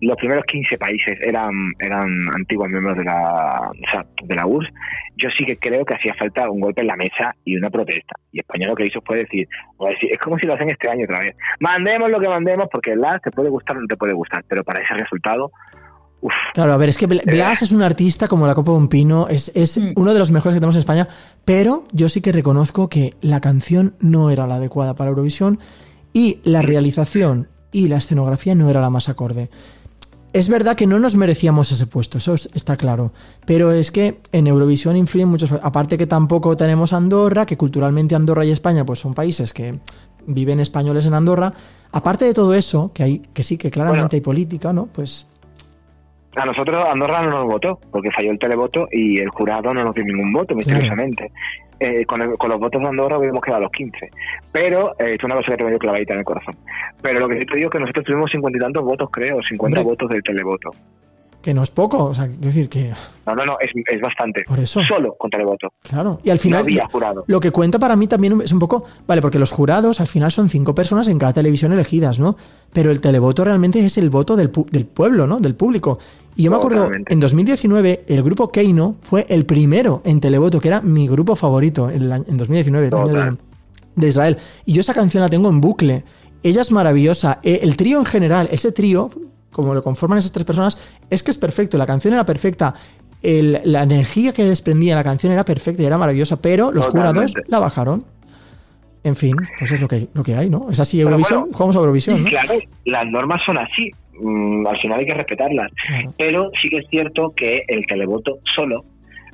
Los 0.00 0.16
primeros 0.16 0.44
15 0.46 0.76
países 0.78 1.18
eran, 1.22 1.50
eran 1.78 2.08
antiguos 2.34 2.68
miembros 2.68 2.96
de 2.98 3.04
la, 3.04 3.70
o 3.70 3.90
sea, 3.90 4.04
de 4.22 4.34
la 4.34 4.46
URSS. 4.46 4.72
Yo 5.16 5.28
sí 5.38 5.44
que 5.44 5.56
creo 5.56 5.84
que 5.84 5.94
hacía 5.94 6.12
falta 6.14 6.50
un 6.50 6.60
golpe 6.60 6.80
en 6.80 6.88
la 6.88 6.96
mesa 6.96 7.34
y 7.44 7.56
una 7.56 7.70
protesta. 7.70 8.14
Y 8.32 8.40
España 8.40 8.66
lo 8.66 8.74
que 8.74 8.84
hizo 8.86 9.00
fue 9.06 9.18
decir, 9.18 9.46
o 9.76 9.86
decir, 9.88 10.10
es 10.12 10.18
como 10.18 10.36
si 10.38 10.46
lo 10.46 10.54
hacen 10.54 10.70
este 10.70 10.90
año 10.90 11.04
otra 11.04 11.20
vez. 11.20 11.36
Mandemos 11.60 12.10
lo 12.10 12.18
que 12.20 12.28
mandemos 12.28 12.66
porque 12.72 12.96
la 12.96 13.18
te 13.20 13.30
puede 13.30 13.48
gustar 13.48 13.76
o 13.76 13.80
no 13.80 13.86
te 13.86 13.96
puede 13.96 14.12
gustar, 14.12 14.44
pero 14.48 14.64
para 14.64 14.82
ese 14.82 14.94
resultado, 14.94 15.52
uff, 16.20 16.32
Claro, 16.52 16.72
a 16.72 16.76
ver, 16.76 16.88
es 16.88 16.98
que 16.98 17.06
Bla- 17.06 17.22
Blas 17.24 17.62
es 17.62 17.70
un 17.70 17.82
artista 17.82 18.26
como 18.26 18.46
la 18.48 18.54
Copa 18.56 18.72
de 18.72 18.78
un 18.78 18.88
Pino, 18.88 19.28
es, 19.28 19.52
es 19.54 19.76
uno 19.96 20.12
de 20.12 20.18
los 20.18 20.32
mejores 20.32 20.54
que 20.56 20.60
tenemos 20.60 20.74
en 20.74 20.80
España, 20.80 21.06
pero 21.44 21.84
yo 21.92 22.08
sí 22.08 22.20
que 22.20 22.32
reconozco 22.32 22.88
que 22.88 23.12
la 23.20 23.40
canción 23.40 23.94
no 24.00 24.30
era 24.30 24.46
la 24.48 24.56
adecuada 24.56 24.94
para 24.94 25.10
Eurovisión 25.10 25.60
y 26.12 26.40
la 26.44 26.62
realización 26.62 27.48
y 27.70 27.88
la 27.88 27.96
escenografía 27.98 28.54
no 28.54 28.68
era 28.70 28.80
la 28.80 28.90
más 28.90 29.08
acorde. 29.08 29.48
Es 30.34 30.48
verdad 30.48 30.74
que 30.74 30.88
no 30.88 30.98
nos 30.98 31.14
merecíamos 31.14 31.70
ese 31.70 31.86
puesto, 31.86 32.18
eso 32.18 32.34
es- 32.34 32.50
está 32.54 32.76
claro. 32.76 33.12
Pero 33.46 33.70
es 33.70 33.92
que 33.92 34.20
en 34.32 34.48
Eurovisión 34.48 34.96
influyen 34.96 35.28
muchos. 35.28 35.52
Aparte 35.52 35.96
que 35.96 36.08
tampoco 36.08 36.56
tenemos 36.56 36.92
Andorra, 36.92 37.46
que 37.46 37.56
culturalmente 37.56 38.16
Andorra 38.16 38.44
y 38.44 38.50
España 38.50 38.84
pues 38.84 38.98
son 38.98 39.14
países 39.14 39.52
que 39.54 39.78
viven 40.26 40.58
españoles 40.58 41.06
en 41.06 41.14
Andorra. 41.14 41.52
Aparte 41.92 42.24
de 42.24 42.34
todo 42.34 42.52
eso, 42.52 42.90
que 42.92 43.04
hay, 43.04 43.18
que 43.32 43.44
sí, 43.44 43.56
que 43.56 43.70
claramente 43.70 44.02
Bueno. 44.06 44.10
hay 44.16 44.20
política, 44.20 44.72
¿no? 44.72 44.86
Pues 44.86 45.26
A 46.36 46.44
nosotros 46.44 46.84
Andorra 46.90 47.22
no 47.22 47.30
nos 47.30 47.46
votó, 47.46 47.78
porque 47.92 48.10
falló 48.10 48.30
el 48.32 48.38
televoto 48.38 48.88
y 48.90 49.18
el 49.20 49.28
jurado 49.28 49.72
no 49.72 49.84
nos 49.84 49.94
dio 49.94 50.04
ningún 50.04 50.32
voto, 50.32 50.54
misteriosamente. 50.54 51.30
Eh, 51.80 52.04
con, 52.06 52.22
el- 52.22 52.36
con 52.38 52.50
los 52.50 52.58
votos 52.60 52.80
de 52.80 52.88
Andorra 52.88 53.18
hubiéramos 53.18 53.42
quedado 53.42 53.58
a 53.58 53.62
los 53.64 53.72
15. 53.72 54.08
Pero, 54.52 54.92
eh, 54.98 55.14
es 55.18 55.24
una 55.24 55.34
cosa 55.36 55.50
que 55.52 55.56
tengo 55.58 55.70
yo 55.70 55.78
clavadita 55.78 56.12
en 56.14 56.20
el 56.20 56.24
corazón. 56.24 56.54
Pero 57.02 57.20
lo 57.20 57.28
que 57.28 57.40
sí 57.40 57.46
te 57.46 57.56
digo 57.56 57.68
es 57.68 57.72
que 57.72 57.80
nosotros 57.80 58.04
tuvimos 58.06 58.30
cincuenta 58.30 58.58
y 58.58 58.60
tantos 58.60 58.84
votos, 58.84 59.08
creo, 59.10 59.40
50 59.42 59.80
Hombre. 59.80 59.82
votos 59.92 60.08
del 60.10 60.22
televoto. 60.22 60.70
Que 61.44 61.54
no 61.54 61.62
es 61.62 61.70
poco. 61.70 62.06
O 62.06 62.14
sea, 62.14 62.26
quiero 62.26 62.40
decir 62.46 62.68
que. 62.68 62.92
No, 63.26 63.34
no, 63.34 63.44
no, 63.44 63.56
es, 63.60 63.70
es 63.74 64.00
bastante. 64.00 64.42
Por 64.44 64.58
eso. 64.58 64.82
Solo 64.82 65.14
con 65.16 65.30
televoto. 65.30 65.68
Claro. 65.82 66.18
Y 66.24 66.30
al 66.30 66.36
No 66.38 66.40
final. 66.42 66.62
había 66.62 66.86
jurado. 66.88 67.24
Lo 67.28 67.38
que 67.38 67.50
cuenta 67.52 67.78
para 67.78 67.94
mí 67.94 68.06
también 68.08 68.40
es 68.42 68.50
un 68.50 68.58
poco. 68.58 68.84
Vale, 69.06 69.20
porque 69.22 69.38
los 69.38 69.52
jurados 69.52 70.00
al 70.00 70.08
final 70.08 70.32
son 70.32 70.48
cinco 70.48 70.74
personas 70.74 71.06
en 71.08 71.18
cada 71.18 71.32
televisión 71.34 71.72
elegidas, 71.72 72.18
¿no? 72.18 72.36
Pero 72.72 72.90
el 72.90 73.00
televoto 73.00 73.44
realmente 73.44 73.84
es 73.84 73.98
el 73.98 74.10
voto 74.10 74.34
del, 74.34 74.50
pu- 74.50 74.68
del 74.70 74.86
pueblo, 74.86 75.26
¿no? 75.26 75.38
Del 75.38 75.54
público. 75.54 75.98
Y 76.36 76.42
yo 76.44 76.50
me 76.50 76.56
acuerdo, 76.56 76.78
Totalmente. 76.78 77.12
en 77.12 77.20
2019, 77.20 78.04
el 78.08 78.22
grupo 78.24 78.50
Keino 78.50 78.96
fue 79.02 79.24
el 79.28 79.46
primero 79.46 80.02
en 80.04 80.20
televoto, 80.20 80.60
que 80.60 80.66
era 80.68 80.80
mi 80.80 81.06
grupo 81.06 81.36
favorito 81.36 81.90
en, 81.90 82.02
el 82.02 82.12
año- 82.12 82.24
en 82.26 82.36
2019, 82.36 82.86
el 82.88 82.94
año 82.94 83.38
de, 83.94 84.08
Israel. 84.08 84.36
Y 84.64 84.72
yo 84.72 84.80
esa 84.80 84.94
canción 84.94 85.20
la 85.22 85.28
tengo 85.28 85.48
en 85.48 85.60
bucle. 85.60 86.02
Ella 86.42 86.62
es 86.62 86.72
maravillosa. 86.72 87.38
Eh, 87.44 87.60
El 87.62 87.76
trío 87.76 87.98
en 88.00 88.04
general, 88.04 88.48
ese 88.50 88.72
trío, 88.72 89.08
como 89.54 89.72
lo 89.74 89.82
conforman 89.82 90.18
esas 90.18 90.32
tres 90.32 90.44
personas, 90.44 90.76
es 91.08 91.22
que 91.22 91.30
es 91.30 91.38
perfecto. 91.38 91.78
La 91.78 91.86
canción 91.86 92.12
era 92.12 92.26
perfecta. 92.26 92.74
El- 93.22 93.60
la 93.64 93.84
energía 93.84 94.32
que 94.34 94.44
desprendía 94.44 94.94
la 94.96 95.04
canción 95.04 95.32
era 95.32 95.44
perfecta 95.44 95.82
y 95.82 95.86
era 95.86 95.96
maravillosa, 95.96 96.42
pero 96.42 96.70
los 96.72 96.86
Totalmente. 96.86 97.30
jurados 97.32 97.34
la 97.48 97.58
bajaron. 97.60 98.04
En 99.02 99.16
fin, 99.16 99.36
pues 99.58 99.70
es 99.70 99.80
lo 99.80 99.88
que, 99.88 100.08
lo 100.14 100.22
que 100.22 100.34
hay, 100.34 100.48
¿no? 100.48 100.70
Es 100.70 100.80
así, 100.80 101.00
Eurovisión, 101.00 101.40
bueno, 101.40 101.52
jugamos 101.54 101.76
a 101.76 101.78
Eurovisión, 101.80 102.24
¿no? 102.24 102.28
Claro, 102.28 102.54
las 102.86 103.06
normas 103.06 103.40
son 103.46 103.58
así. 103.58 103.90
Mm, 104.18 104.66
al 104.66 104.78
final 104.80 105.00
hay 105.00 105.06
que 105.06 105.14
respetarlas. 105.14 105.70
Claro. 105.86 106.08
Pero 106.18 106.50
sí 106.60 106.68
que 106.70 106.78
es 106.78 106.86
cierto 106.88 107.32
que 107.36 107.62
el 107.68 107.84
televoto 107.86 108.38
solo 108.56 108.84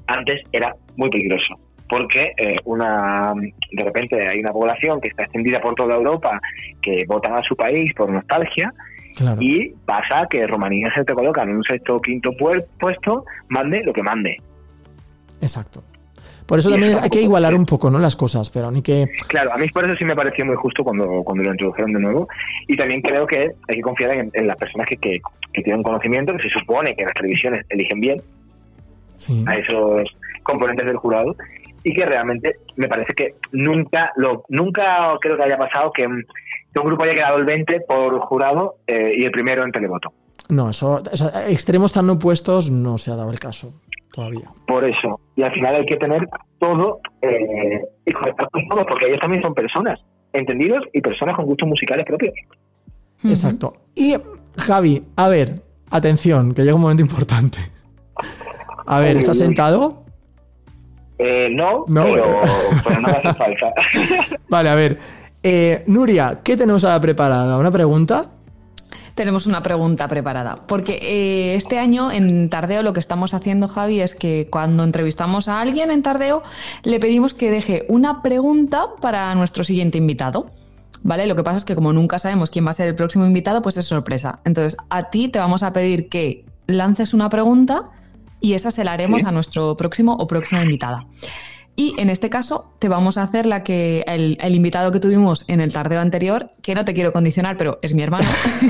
antes 0.09 0.41
era 0.53 0.75
muy 0.97 1.09
peligroso. 1.11 1.55
Porque 1.89 2.33
eh, 2.37 2.57
una 2.65 3.33
de 3.73 3.85
repente 3.85 4.29
hay 4.29 4.39
una 4.41 4.53
población 4.53 5.01
que 5.01 5.09
está 5.09 5.25
extendida 5.25 5.61
por 5.61 5.75
toda 5.75 5.95
Europa 5.97 6.41
que 6.81 7.05
votan 7.09 7.35
a 7.35 7.43
su 7.43 7.55
país 7.57 7.93
por 7.95 8.11
nostalgia 8.13 8.73
Claro. 9.17 9.41
y 9.43 9.75
pasa 9.85 10.27
que 10.31 10.47
Rumanía 10.47 10.93
se 10.95 11.05
te 11.05 11.13
coloca 11.15 11.43
en 11.43 11.57
un 11.57 11.63
sexto 11.65 11.97
o 11.97 12.01
quinto 12.01 12.31
puesto, 12.79 13.25
mande 13.49 13.83
lo 13.85 13.93
que 13.93 14.03
mande. 14.03 14.37
Exacto. 15.41 15.83
Por 16.47 16.59
eso 16.59 16.69
también 16.71 16.97
hay 17.01 17.11
que 17.11 17.23
igualar 17.23 17.55
un 17.55 17.65
poco, 17.65 17.91
¿no? 17.91 17.99
Las 18.01 18.17
cosas, 18.17 18.51
pero 18.51 18.71
ni 18.73 18.83
que. 18.83 19.07
Claro, 19.29 19.53
a 19.53 19.57
mí 19.57 19.69
por 19.69 19.85
eso 19.85 19.95
sí 19.97 20.05
me 20.05 20.17
pareció 20.17 20.45
muy 20.45 20.57
justo 20.57 20.83
cuando, 20.83 21.23
cuando 21.25 21.45
lo 21.45 21.51
introdujeron 21.53 21.93
de 21.93 22.01
nuevo. 22.01 22.29
Y 22.67 22.77
también 22.77 23.03
creo 23.03 23.25
que 23.27 23.53
hay 23.69 23.77
que 23.77 23.81
confiar 23.83 24.15
en, 24.15 24.31
en 24.35 24.47
las 24.49 24.57
personas 24.57 24.89
que, 24.89 24.97
que, 24.97 25.21
que 25.53 25.63
tienen 25.63 25.83
conocimiento, 25.85 26.37
que 26.37 26.43
se 26.43 26.59
supone 26.59 26.97
que 26.97 27.05
las 27.05 27.15
televisiones 27.15 27.65
eligen 27.69 28.01
bien 28.01 28.21
Sí. 29.15 29.45
a 29.47 29.55
esos 29.55 30.09
componentes 30.43 30.87
del 30.87 30.97
jurado 30.97 31.37
y 31.85 31.95
que 31.95 32.05
realmente 32.07 32.57
me 32.77 32.89
parece 32.89 33.13
que 33.15 33.35
nunca 33.53 34.11
lo 34.17 34.45
nunca 34.49 35.11
creo 35.21 35.37
que 35.37 35.43
haya 35.45 35.59
pasado 35.59 35.93
que, 35.93 36.07
que 36.73 36.81
un 36.81 36.87
grupo 36.87 37.05
haya 37.05 37.15
quedado 37.15 37.39
el 37.39 37.45
20 37.45 37.81
por 37.81 38.19
jurado 38.21 38.77
eh, 38.87 39.15
y 39.17 39.25
el 39.25 39.31
primero 39.31 39.65
en 39.65 39.73
televoto. 39.73 40.13
No, 40.49 40.71
eso, 40.71 41.03
extremos 41.49 41.93
tan 41.93 42.11
opuestos 42.11 42.71
no 42.71 42.99
se 42.99 43.13
ha 43.13 43.17
dado 43.17 43.31
el 43.31 43.39
caso 43.39 43.73
todavía. 44.13 44.51
Por 44.67 44.85
eso. 44.85 45.21
Y 45.37 45.43
al 45.43 45.53
final 45.53 45.77
hay 45.77 45.87
que 45.87 45.97
tener 45.97 46.29
todo 46.59 47.01
eh, 47.23 47.83
y 48.05 48.13
conectar 48.13 48.49
con 48.51 48.69
todos, 48.69 48.85
porque 48.89 49.07
ellos 49.07 49.21
también 49.21 49.43
son 49.43 49.55
personas 49.55 50.01
entendidos 50.33 50.85
y 50.93 51.01
personas 51.01 51.37
con 51.37 51.47
gustos 51.47 51.69
musicales 51.69 52.05
propios. 52.07 52.35
Exacto. 53.25 53.75
Y 53.95 54.15
Javi, 54.57 55.03
a 55.17 55.29
ver, 55.29 55.63
atención, 55.91 56.55
que 56.55 56.63
llega 56.63 56.75
un 56.75 56.83
momento 56.83 57.03
importante. 57.03 57.59
A 58.87 58.99
ver, 58.99 59.17
¿estás 59.17 59.39
sentado? 59.39 60.05
Eh, 61.19 61.49
no, 61.51 61.85
No, 61.87 62.05
pero, 62.05 62.41
pero 62.83 63.01
no 63.01 63.09
hace 63.09 63.35
falta. 63.35 63.73
Vale, 64.49 64.69
a 64.69 64.75
ver. 64.75 64.99
Eh, 65.43 65.85
Nuria, 65.87 66.41
¿qué 66.45 66.57
tenemos 66.57 66.85
ahora 66.85 67.01
preparada? 67.01 67.57
¿Una 67.59 67.71
pregunta? 67.71 68.27
Tenemos 69.15 69.47
una 69.47 69.63
pregunta 69.63 70.07
preparada, 70.09 70.67
porque 70.67 70.99
eh, 71.03 71.55
este 71.55 71.79
año 71.79 72.11
en 72.13 72.49
Tardeo 72.49 72.83
lo 72.83 72.93
que 72.93 73.01
estamos 73.01 73.35
haciendo, 73.35 73.69
Javi, 73.69 74.01
es 74.01 74.15
que 74.15 74.49
cuando 74.51 74.85
entrevistamos 74.85 75.49
a 75.49 75.61
alguien 75.61 75.91
en 75.91 76.03
Tardeo, 76.03 76.43
le 76.85 77.01
pedimos 77.01 77.35
que 77.35 77.51
deje 77.51 77.85
una 77.89 78.23
pregunta 78.23 78.87
para 79.01 79.35
nuestro 79.35 79.65
siguiente 79.65 79.99
invitado. 79.99 80.51
¿Vale? 81.03 81.27
Lo 81.27 81.35
que 81.35 81.43
pasa 81.43 81.57
es 81.57 81.65
que 81.65 81.75
como 81.75 81.95
nunca 81.95 82.19
sabemos 82.19 82.51
quién 82.51 82.67
va 82.67 82.71
a 82.71 82.75
ser 82.75 82.87
el 82.89 82.95
próximo 82.95 83.25
invitado, 83.25 83.63
pues 83.63 83.79
es 83.79 83.87
sorpresa. 83.87 84.41
Entonces, 84.45 84.77
a 84.91 85.09
ti 85.09 85.29
te 85.29 85.39
vamos 85.39 85.63
a 85.63 85.73
pedir 85.73 86.11
que 86.11 86.45
lances 86.67 87.15
una 87.15 87.31
pregunta 87.31 87.85
y 88.39 88.53
esa 88.53 88.71
se 88.71 88.85
la 88.85 88.93
haremos 88.93 89.23
Sí. 89.23 89.27
a 89.29 89.31
nuestro 89.31 89.79
próximo 89.79 90.15
o 90.15 90.27
próxima 90.27 90.63
invitada. 90.63 91.07
Y 91.81 91.95
en 91.97 92.11
este 92.11 92.29
caso 92.29 92.75
te 92.79 92.91
vamos 92.91 93.17
a 93.17 93.23
hacer 93.23 93.47
la 93.47 93.65
que 93.65 94.05
el, 94.07 94.37
el 94.43 94.55
invitado 94.55 94.91
que 94.93 95.01
tuvimos 95.01 95.47
en 95.49 95.63
el 95.63 95.73
tardeo 95.73 96.01
anterior, 96.01 96.51
que 96.61 96.75
no 96.75 96.85
te 96.85 96.93
quiero 96.93 97.11
condicionar, 97.11 97.57
pero 97.57 97.79
es 97.81 97.95
mi 97.95 98.03
hermano, 98.03 98.27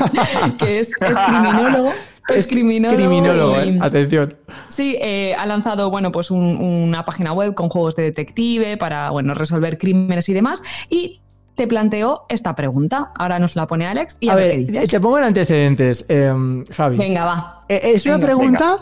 que 0.58 0.78
es, 0.78 0.90
es 1.00 1.18
criminólogo. 1.26 1.90
Es 2.28 2.46
criminólogo. 2.46 2.96
Criminólogo, 2.96 3.64
y- 3.64 3.68
¿eh? 3.70 3.78
Atención. 3.80 4.34
Sí, 4.68 4.96
eh, 5.00 5.34
ha 5.36 5.44
lanzado 5.46 5.90
bueno, 5.90 6.12
pues 6.12 6.30
un- 6.30 6.56
una 6.56 7.04
página 7.04 7.32
web 7.32 7.54
con 7.54 7.68
juegos 7.68 7.96
de 7.96 8.04
detective 8.04 8.76
para 8.76 9.10
bueno, 9.10 9.34
resolver 9.34 9.76
crímenes 9.76 10.28
y 10.28 10.32
demás. 10.34 10.62
Y 10.88 11.20
te 11.56 11.66
planteo 11.66 12.26
esta 12.28 12.54
pregunta. 12.54 13.10
Ahora 13.16 13.40
nos 13.40 13.56
la 13.56 13.66
pone 13.66 13.86
Alex 13.88 14.18
y 14.20 14.28
a, 14.28 14.34
A 14.34 14.36
ver, 14.36 14.56
ver, 14.56 14.66
qué 14.66 14.72
dices. 14.72 14.90
te 14.90 15.00
pongo 15.00 15.18
en 15.18 15.24
antecedentes, 15.24 16.06
eh, 16.08 16.32
Javi. 16.70 16.96
Venga, 16.96 17.26
va. 17.26 17.64
Eh, 17.68 17.80
Es 17.94 18.06
una 18.06 18.14
Venga, 18.18 18.26
pregunta 18.28 18.76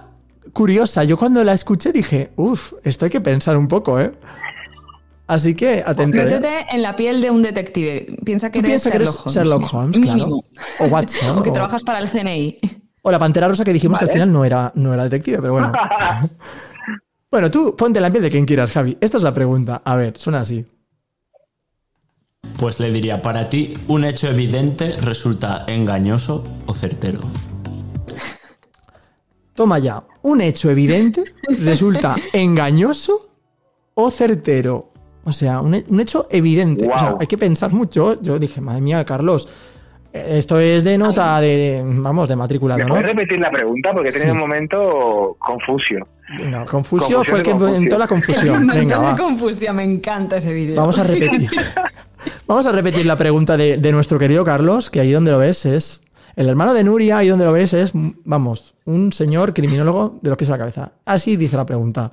curiosa. 0.53 1.05
Yo 1.05 1.16
cuando 1.16 1.42
la 1.44 1.53
escuché 1.53 1.92
dije, 1.92 2.30
uff, 2.36 2.72
esto 2.84 3.05
hay 3.05 3.11
que 3.11 3.20
pensar 3.20 3.57
un 3.57 3.68
poco, 3.68 4.01
¿eh? 4.01 4.12
Así 5.26 5.55
que, 5.55 5.82
atento, 5.84 6.18
¿eh? 6.18 6.66
En 6.70 6.80
la 6.82 6.96
piel 6.96 7.20
de 7.20 7.30
un 7.30 7.42
detective. 7.42 8.16
Piensa 8.24 8.51
que 8.51 8.61
Tú 8.61 8.66
eres 8.66 8.82
piensas 8.82 8.92
que 8.92 8.96
eres 8.96 9.09
Sherlock 9.11 9.24
Holmes. 9.26 9.34
Sherlock 9.34 9.74
Holmes, 9.74 9.99
claro. 9.99 10.18
Mínimo. 10.18 10.44
O 10.80 10.84
Watson. 10.86 11.38
O 11.38 11.42
que 11.42 11.51
o- 11.51 11.53
trabajas 11.53 11.82
para 11.84 11.99
el 11.99 12.09
CNI. 12.09 12.59
O 13.03 13.11
la 13.11 13.18
pantera 13.18 13.46
rosa 13.46 13.64
que 13.64 13.72
dijimos 13.72 13.99
que 13.99 14.05
al 14.07 14.11
final 14.11 14.32
no 14.32 14.44
era, 14.44 14.72
no 14.74 14.92
era 14.94 15.05
detective, 15.05 15.38
pero 15.40 15.53
bueno. 15.53 15.72
bueno, 17.30 17.51
tú 17.51 17.76
ponte 17.76 18.01
la 18.01 18.11
piel 18.11 18.22
de 18.22 18.30
quien 18.30 18.46
quieras, 18.46 18.72
Javi. 18.72 18.96
Esta 19.01 19.18
es 19.18 19.22
la 19.22 19.34
pregunta. 19.34 19.82
A 19.84 19.96
ver, 19.96 20.16
suena 20.18 20.40
así. 20.40 20.64
Pues 22.59 22.80
le 22.80 22.90
diría, 22.90 23.20
para 23.20 23.49
ti, 23.51 23.74
un 23.88 24.05
hecho 24.05 24.28
evidente 24.28 24.92
resulta 25.03 25.64
engañoso 25.68 26.42
o 26.66 26.72
certero. 26.74 27.20
Toma 29.55 29.78
ya. 29.78 30.03
Un 30.29 30.41
hecho 30.43 30.70
evidente 30.70 31.24
resulta 31.61 32.16
engañoso 32.33 33.31
o 33.95 34.11
certero. 34.11 34.93
O 35.24 35.33
sea, 35.33 35.61
un, 35.61 35.83
un 35.89 36.01
hecho 36.01 36.26
evidente. 36.31 36.87
O 36.93 36.99
sea, 36.99 37.16
hay 37.18 37.26
que 37.26 37.39
pensar 37.39 37.72
mucho. 37.72 38.20
Yo 38.20 38.39
dije, 38.39 38.61
madre 38.61 38.81
mía, 38.81 39.05
Carlos, 39.05 39.49
eh, 40.12 40.37
esto 40.39 40.59
es 40.61 40.85
de 40.85 40.97
nota 40.99 41.41
de, 41.41 41.83
vamos, 41.85 42.29
de 42.29 42.37
matriculado, 42.37 42.79
¿Me 42.79 42.85
¿no? 42.85 42.91
puedes 42.91 43.07
repetir 43.07 43.39
la 43.39 43.51
pregunta? 43.51 43.93
Porque 43.93 44.09
he 44.11 44.12
tenido 44.12 44.31
Sí. 44.33 44.35
un 44.35 44.39
momento 44.39 45.37
confusio. 45.39 46.07
Venga, 46.39 46.66
Confusio 46.66 47.16
Confusión 47.16 47.24
fue 47.24 47.39
el 47.39 47.43
que 47.45 47.51
inventó 47.53 47.99
la 47.99 48.07
confusión. 48.07 48.66
Venga, 48.74 48.99
va. 48.99 49.16
confusión, 49.16 49.76
me 49.76 49.85
encanta 49.85 50.37
ese 50.37 50.53
vídeo. 50.53 50.76
Vamos 50.76 50.99
a 50.99 51.05
repetir. 51.05 51.49
Vamos 52.47 52.66
a 52.66 52.72
repetir 52.72 53.07
la 53.07 53.16
pregunta 53.16 53.57
de, 53.57 53.79
de 53.79 53.93
nuestro 53.93 54.18
querido 54.18 54.45
Carlos, 54.45 54.91
que 54.91 55.01
ahí 55.01 55.12
donde 55.12 55.31
lo 55.31 55.39
ves 55.39 55.64
es. 55.64 56.03
El 56.39 56.49
hermano 56.49 56.72
de 56.72 56.84
Nuria, 56.84 57.18
ahí 57.18 57.26
donde 57.26 57.45
lo 57.45 57.53
ves 57.53 57.72
es, 57.72 57.91
vamos, 57.93 58.76
un 58.84 59.12
señor 59.12 59.53
criminólogo 59.53 60.20
de 60.22 60.28
los 60.30 60.39
pies 60.39 60.51
a 60.51 60.53
la 60.53 60.59
cabeza. 60.59 60.93
Así 61.05 61.36
dice 61.36 61.57
la 61.57 61.66
pregunta. 61.66 62.12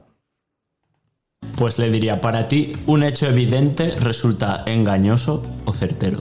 Pues 1.59 1.77
le 1.77 1.91
diría, 1.91 2.19
para 2.21 2.47
ti, 2.47 2.73
un 2.87 3.03
hecho 3.03 3.27
evidente 3.27 3.91
resulta 4.01 4.63
engañoso 4.65 5.43
o 5.65 5.71
certero. 5.73 6.17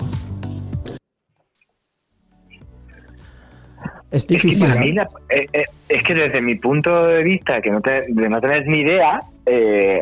Es 4.11 4.23
Es 4.23 4.27
que, 4.27 4.35
difícil. 4.35 4.69
para 4.69 4.81
¿eh? 4.83 4.85
mí 4.85 4.93
la- 4.93 5.09
eh, 5.31 5.47
eh, 5.55 5.65
es 5.89 6.03
que 6.03 6.13
desde 6.15 6.43
mi 6.43 6.57
punto 6.57 7.07
de 7.07 7.23
vista, 7.23 7.63
que 7.63 7.71
no 7.71 7.81
te- 7.81 8.05
de 8.07 8.29
no 8.29 8.39
tener 8.39 8.67
ni 8.67 8.81
idea, 8.81 9.23
eh, 9.47 10.01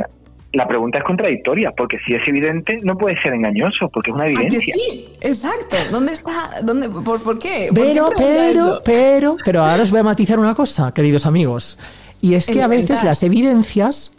la 0.53 0.68
pregunta 0.68 0.98
es 0.98 1.05
contradictoria, 1.05 1.72
porque 1.76 1.98
si 2.07 2.14
es 2.14 2.26
evidente, 2.26 2.78
no 2.82 2.96
puede 2.96 3.20
ser 3.22 3.32
engañoso, 3.34 3.88
porque 3.92 4.11
es 4.11 4.14
una 4.14 4.24
¿A 4.24 4.26
que 4.28 4.32
evidencia. 4.34 4.74
sí? 4.74 5.09
Exacto. 5.20 5.76
¿Dónde 5.90 6.12
está? 6.12 6.61
¿Dónde? 6.62 6.88
¿Por, 6.88 7.22
por 7.22 7.38
qué? 7.38 7.68
¿Por 7.74 7.76
qué 7.78 7.92
Pero, 7.92 8.11
pero, 8.16 8.50
eso? 8.50 8.82
pero, 8.84 9.36
pero 9.44 9.62
ahora 9.62 9.82
os 9.82 9.90
voy 9.90 10.00
a 10.00 10.05
matizar 10.05 10.38
una 10.38 10.55
cosa, 10.55 10.92
queridos 10.92 11.26
amigos. 11.26 11.78
Y 12.20 12.34
es 12.34 12.46
que 12.46 12.62
a 12.62 12.68
veces 12.68 13.03
las 13.03 13.22
evidencias 13.22 14.14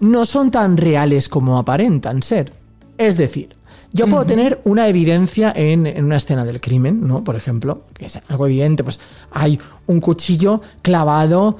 no 0.00 0.24
son 0.24 0.50
tan 0.50 0.76
reales 0.76 1.28
como 1.28 1.58
aparentan 1.58 2.22
ser. 2.22 2.52
Es 2.98 3.16
decir, 3.16 3.50
yo 3.92 4.08
puedo 4.08 4.24
tener 4.26 4.60
una 4.64 4.88
evidencia 4.88 5.52
en, 5.54 5.86
en 5.86 6.04
una 6.04 6.16
escena 6.16 6.44
del 6.44 6.60
crimen, 6.60 7.06
¿no? 7.06 7.22
Por 7.22 7.36
ejemplo, 7.36 7.84
que 7.94 8.06
es 8.06 8.20
algo 8.28 8.46
evidente, 8.46 8.82
pues 8.82 8.98
hay 9.30 9.58
un 9.86 10.00
cuchillo 10.00 10.60
clavado 10.82 11.58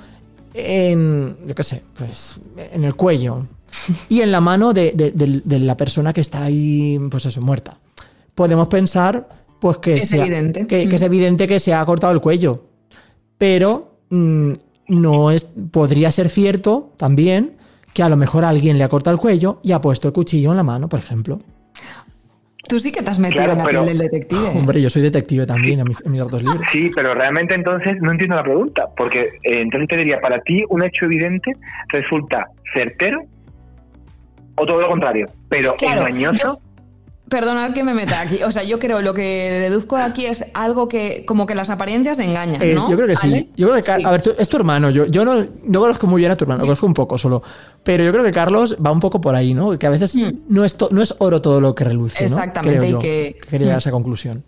en, 0.54 1.36
yo 1.46 1.54
qué 1.54 1.62
sé, 1.62 1.82
pues 1.96 2.40
en 2.56 2.84
el 2.84 2.94
cuello 2.94 3.46
y 4.08 4.20
en 4.20 4.30
la 4.32 4.40
mano 4.40 4.72
de, 4.72 4.92
de- 4.92 5.10
de- 5.12 5.42
de 5.44 5.58
la 5.58 5.76
persona 5.76 6.12
que 6.12 6.20
está 6.20 6.44
ahí, 6.44 6.98
pues 7.10 7.26
eso, 7.26 7.40
muerta. 7.40 7.74
Podemos 8.34 8.68
pensar, 8.68 9.28
pues 9.60 9.78
que, 9.78 9.96
Es 9.96 10.08
sea- 10.08 10.24
evidente. 10.24 10.66
que, 10.66 10.88
que 10.88 10.96
es 10.96 11.02
Mm. 11.02 11.06
evidente 11.06 11.48
que 11.48 11.58
se 11.58 11.72
ha 11.74 11.84
cortado 11.84 12.12
el 12.12 12.20
cuello, 12.20 12.64
pero 13.38 13.96
mm, 14.10 14.52
no 14.88 15.30
es, 15.30 15.44
podría 15.70 16.10
ser 16.10 16.28
cierto 16.28 16.92
también 16.96 17.52
que 17.94 18.02
a 18.02 18.08
lo 18.08 18.16
mejor 18.16 18.44
alguien 18.44 18.76
le 18.76 18.84
ha 18.84 18.88
cortado 18.88 19.14
el 19.14 19.20
cuello 19.20 19.60
y 19.62 19.72
ha 19.72 19.80
puesto 19.80 20.08
el 20.08 20.14
cuchillo 20.14 20.50
en 20.50 20.56
la 20.56 20.62
mano, 20.64 20.88
por 20.88 20.98
ejemplo. 20.98 21.38
Tú 22.66 22.80
sí 22.80 22.90
que 22.90 23.02
te 23.02 23.10
has 23.10 23.18
metido 23.18 23.42
Claro, 23.44 23.52
en 23.52 23.58
la 23.58 23.64
pero- 23.64 23.84
piel 23.84 23.98
del 23.98 24.08
detective. 24.10 24.40
¿eh? 24.46 24.52
Hombre, 24.58 24.80
yo 24.80 24.88
soy 24.88 25.02
detective 25.02 25.44
también 25.46 25.80
en, 25.80 25.86
mi- 25.88 25.94
en 26.02 26.12
mis 26.12 26.20
datos 26.20 26.42
libres. 26.42 26.62
Sí, 26.72 26.90
pero 26.96 27.14
realmente 27.14 27.54
entonces 27.54 27.96
no 28.00 28.10
entiendo 28.10 28.36
la 28.36 28.42
pregunta, 28.42 28.88
porque 28.96 29.20
eh, 29.42 29.60
entonces 29.60 29.88
te 29.88 29.96
diría, 29.98 30.18
para 30.20 30.40
ti 30.40 30.64
un 30.70 30.82
hecho 30.82 31.04
evidente 31.04 31.52
resulta 31.88 32.46
certero 32.74 33.20
o 34.56 34.66
todo 34.66 34.80
lo 34.80 34.88
contrario, 34.88 35.26
pero 35.48 35.74
Claro, 35.76 36.02
engañoso. 36.06 36.38
yo- 36.42 36.58
Perdonad 37.26 37.72
que 37.72 37.82
me 37.82 37.94
meta 37.94 38.20
aquí. 38.20 38.42
O 38.42 38.52
sea, 38.52 38.62
yo 38.64 38.78
creo 38.78 39.00
lo 39.00 39.14
que 39.14 39.22
deduzco 39.22 39.96
de 39.96 40.02
aquí 40.02 40.26
es 40.26 40.44
algo 40.52 40.88
que, 40.88 41.24
como 41.24 41.46
que 41.46 41.54
las 41.54 41.70
apariencias 41.70 42.20
engañan, 42.20 42.60
Es- 42.62 42.74
¿no? 42.76 42.88
yo 42.90 42.96
creo 42.96 43.08
que 43.08 43.16
sí. 43.16 43.28
¿Ale? 43.28 43.46
Yo 43.56 43.66
creo 43.68 43.76
que, 43.76 43.82
Sí. 43.82 44.04
a 44.04 44.10
ver, 44.10 44.22
tú- 44.22 44.34
es 44.38 44.48
tu 44.48 44.56
hermano. 44.58 44.90
Yo, 44.90 45.06
yo 45.06 45.24
no, 45.24 45.42
no 45.66 45.80
conozco 45.80 46.06
muy 46.06 46.20
bien 46.20 46.30
a 46.30 46.36
tu 46.36 46.44
hermano, 46.44 46.58
lo 46.60 46.66
conozco 46.66 46.86
un 46.86 46.92
poco 46.94 47.16
solo. 47.16 47.42
Pero 47.82 48.04
yo 48.04 48.12
creo 48.12 48.24
que 48.24 48.30
Carlos 48.30 48.76
va 48.84 48.92
un 48.92 49.00
poco 49.00 49.22
por 49.22 49.34
ahí, 49.34 49.54
¿no? 49.54 49.76
Que 49.78 49.86
a 49.86 49.90
veces 49.90 50.14
Mm. 50.14 50.30
no, 50.50 50.64
es 50.64 50.76
to- 50.76 50.90
no 50.92 51.00
es 51.00 51.14
oro 51.18 51.40
todo 51.40 51.62
lo 51.62 51.74
que 51.74 51.84
reluce, 51.84 52.20
¿no? 52.24 52.26
Exactamente, 52.26 52.76
Creo 52.78 52.88
y 52.88 52.92
yo, 52.92 52.98
que- 52.98 53.36
quería 53.48 53.58
llegar 53.58 53.72
a 53.72 53.76
Mm. 53.76 53.78
esa 53.78 53.90
conclusión. 53.90 54.44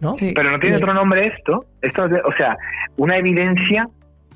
¿No? 0.00 0.14
Sí. 0.16 0.32
Pero 0.32 0.52
no 0.52 0.60
tiene 0.60 0.76
Sí. 0.76 0.82
otro 0.82 0.94
nombre 0.94 1.26
esto. 1.34 1.64
esto 1.82 2.06
no 2.08 2.18
o 2.18 2.32
sea, 2.36 2.56
una 2.98 3.16
evidencia. 3.16 3.88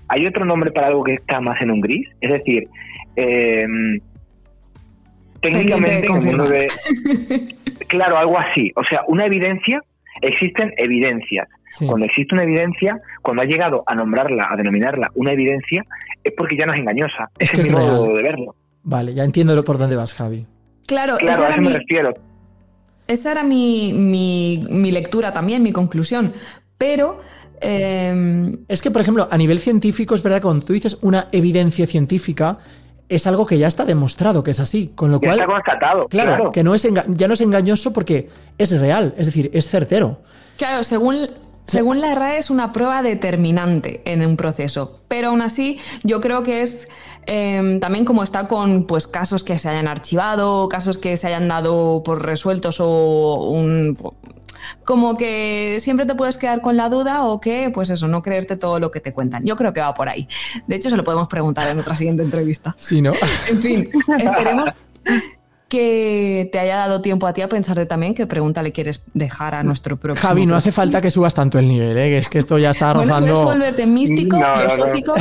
¿Hay 0.08 0.26
otro 0.26 0.44
nombre 0.44 0.72
para 0.72 0.88
algo 0.88 1.04
que 1.04 1.14
está 1.14 1.40
más 1.40 1.60
en 1.60 1.70
un 1.70 1.80
gris? 1.80 2.08
Es 2.20 2.32
decir, 2.32 2.64
eh, 3.14 3.64
técnicamente, 5.43 6.07
en 6.07 6.16
el 6.16 6.22
mundo 6.24 6.49
de. 6.49 6.68
Claro, 7.88 8.16
algo 8.16 8.38
así. 8.38 8.72
O 8.76 8.82
sea, 8.88 9.03
una 9.09 9.26
evidencia. 9.26 9.80
Existen 10.20 10.72
evidencias. 10.76 11.49
Sí. 11.68 11.86
Cuando 11.86 12.07
existe 12.07 12.34
una 12.34 12.45
evidencia, 12.45 13.01
cuando 13.22 13.43
ha 13.43 13.47
llegado 13.47 13.82
a 13.86 13.95
nombrarla, 13.95 14.47
a 14.51 14.57
denominarla 14.57 15.11
una 15.14 15.32
evidencia, 15.32 15.84
es 16.22 16.32
porque 16.36 16.57
ya 16.57 16.66
no 16.66 16.72
es 16.74 16.80
engañosa. 16.80 17.28
Es 17.38 17.49
Ese 17.51 17.55
que 17.55 17.61
es 17.62 17.68
mi 17.74 17.80
modo 17.80 18.14
de 18.14 18.22
verlo. 18.22 18.55
Vale, 18.84 19.14
ya 19.14 19.24
entiendo 19.24 19.55
lo- 19.57 19.64
por 19.64 19.78
dónde 19.78 19.97
vas, 19.97 20.12
Javi. 20.14 20.47
Claro, 20.86 21.16
Claro, 21.16 21.32
esa 21.32 21.43
a 21.43 21.47
era, 21.47 21.55
eso 21.55 21.62
me 21.62 21.68
mi, 21.70 21.74
refiero. 21.76 22.14
esa 23.09 23.32
era 23.32 23.43
mi, 23.43 23.93
mi- 23.95 24.61
mi 24.70 24.90
lectura 24.93 25.32
también, 25.32 25.62
mi 25.62 25.72
conclusión. 25.72 26.34
Pero 26.78 27.20
eh, 27.61 28.55
Es 28.68 28.82
que, 28.82 28.90
por 28.90 29.01
ejemplo, 29.01 29.26
a 29.30 29.36
nivel 29.38 29.59
científico, 29.59 30.14
es 30.14 30.22
verdad 30.22 30.38
que 30.38 30.43
cuando 30.43 30.66
tú 30.66 30.72
dices 30.74 30.99
una 31.03 31.28
evidencia 31.32 31.86
científica, 31.86 32.59
es 33.14 33.26
algo 33.26 33.46
que 33.46 33.58
ya 33.58 33.66
está 33.66 33.84
demostrado 33.84 34.42
que 34.42 34.52
es 34.52 34.60
así. 34.60 34.92
Con 34.94 35.10
lo 35.10 35.20
Ya 35.20 35.28
cual, 35.28 35.40
está 35.40 35.52
constatado. 35.52 36.08
claro, 36.08 36.30
Claro, 36.30 36.52
que 36.52 36.62
no 36.62 36.74
es 36.74 36.86
ya 37.08 37.28
no 37.28 37.34
es 37.34 37.40
engañoso 37.40 37.92
porque 37.92 38.28
es 38.58 38.78
real, 38.78 39.14
es 39.16 39.26
decir, 39.26 39.50
es 39.52 39.68
certero. 39.68 40.20
Claro, 40.56 40.82
según, 40.84 41.26
según 41.66 42.00
la 42.00 42.14
RAE 42.14 42.38
es 42.38 42.50
una 42.50 42.72
prueba 42.72 43.02
determinante 43.02 44.02
en 44.04 44.24
un 44.24 44.36
proceso, 44.36 45.00
pero 45.08 45.28
aún 45.28 45.42
así 45.42 45.78
yo 46.04 46.20
creo 46.20 46.42
que 46.42 46.62
es 46.62 46.88
eh, 47.26 47.78
también 47.80 48.04
como 48.04 48.22
está 48.22 48.48
con 48.48 48.86
pues, 48.86 49.06
casos 49.06 49.44
que 49.44 49.58
se 49.58 49.68
hayan 49.68 49.88
archivado, 49.88 50.68
casos 50.68 50.98
que 50.98 51.16
se 51.16 51.28
hayan 51.28 51.48
dado 51.48 52.02
por 52.04 52.24
resueltos 52.24 52.80
o 52.80 53.48
un... 53.50 53.96
Como 54.84 55.16
que 55.16 55.78
siempre 55.80 56.06
te 56.06 56.14
puedes 56.14 56.38
quedar 56.38 56.60
con 56.60 56.76
la 56.76 56.88
duda 56.88 57.22
o 57.24 57.40
que, 57.40 57.70
pues 57.72 57.90
eso, 57.90 58.08
no 58.08 58.22
creerte 58.22 58.56
todo 58.56 58.78
lo 58.80 58.90
que 58.90 59.00
te 59.00 59.12
cuentan. 59.12 59.44
Yo 59.44 59.56
creo 59.56 59.72
que 59.72 59.80
va 59.80 59.94
por 59.94 60.08
ahí. 60.08 60.26
De 60.66 60.76
hecho, 60.76 60.90
se 60.90 60.96
lo 60.96 61.04
podemos 61.04 61.28
preguntar 61.28 61.68
en 61.70 61.78
otra 61.78 61.94
siguiente 61.94 62.22
entrevista. 62.22 62.74
Sí, 62.78 63.00
¿no? 63.02 63.12
En 63.48 63.58
fin, 63.58 63.90
esperemos 64.18 64.70
que 65.68 66.48
te 66.52 66.58
haya 66.58 66.76
dado 66.76 67.00
tiempo 67.00 67.26
a 67.26 67.32
ti 67.32 67.40
a 67.40 67.48
pensarte 67.48 67.86
también 67.86 68.14
qué 68.14 68.26
pregunta 68.26 68.62
le 68.62 68.72
quieres 68.72 69.02
dejar 69.14 69.54
a 69.54 69.62
nuestro 69.62 69.96
próximo. 69.96 70.28
Javi, 70.28 70.44
no 70.46 70.54
hace 70.54 70.70
falta 70.72 71.00
que 71.00 71.10
subas 71.10 71.34
tanto 71.34 71.58
el 71.58 71.66
nivel, 71.68 71.96
¿eh? 71.96 72.08
que 72.10 72.18
es 72.18 72.28
que 72.28 72.38
esto 72.38 72.58
ya 72.58 72.70
está 72.70 72.92
Bueno, 72.92 73.08
puedes 73.10 73.30
rozando. 73.30 73.44
volverte 73.52 73.86
místico, 73.86 74.38
No, 74.38 74.48
no, 74.54 74.64
no. 74.64 74.70
filosófico. 74.70 75.14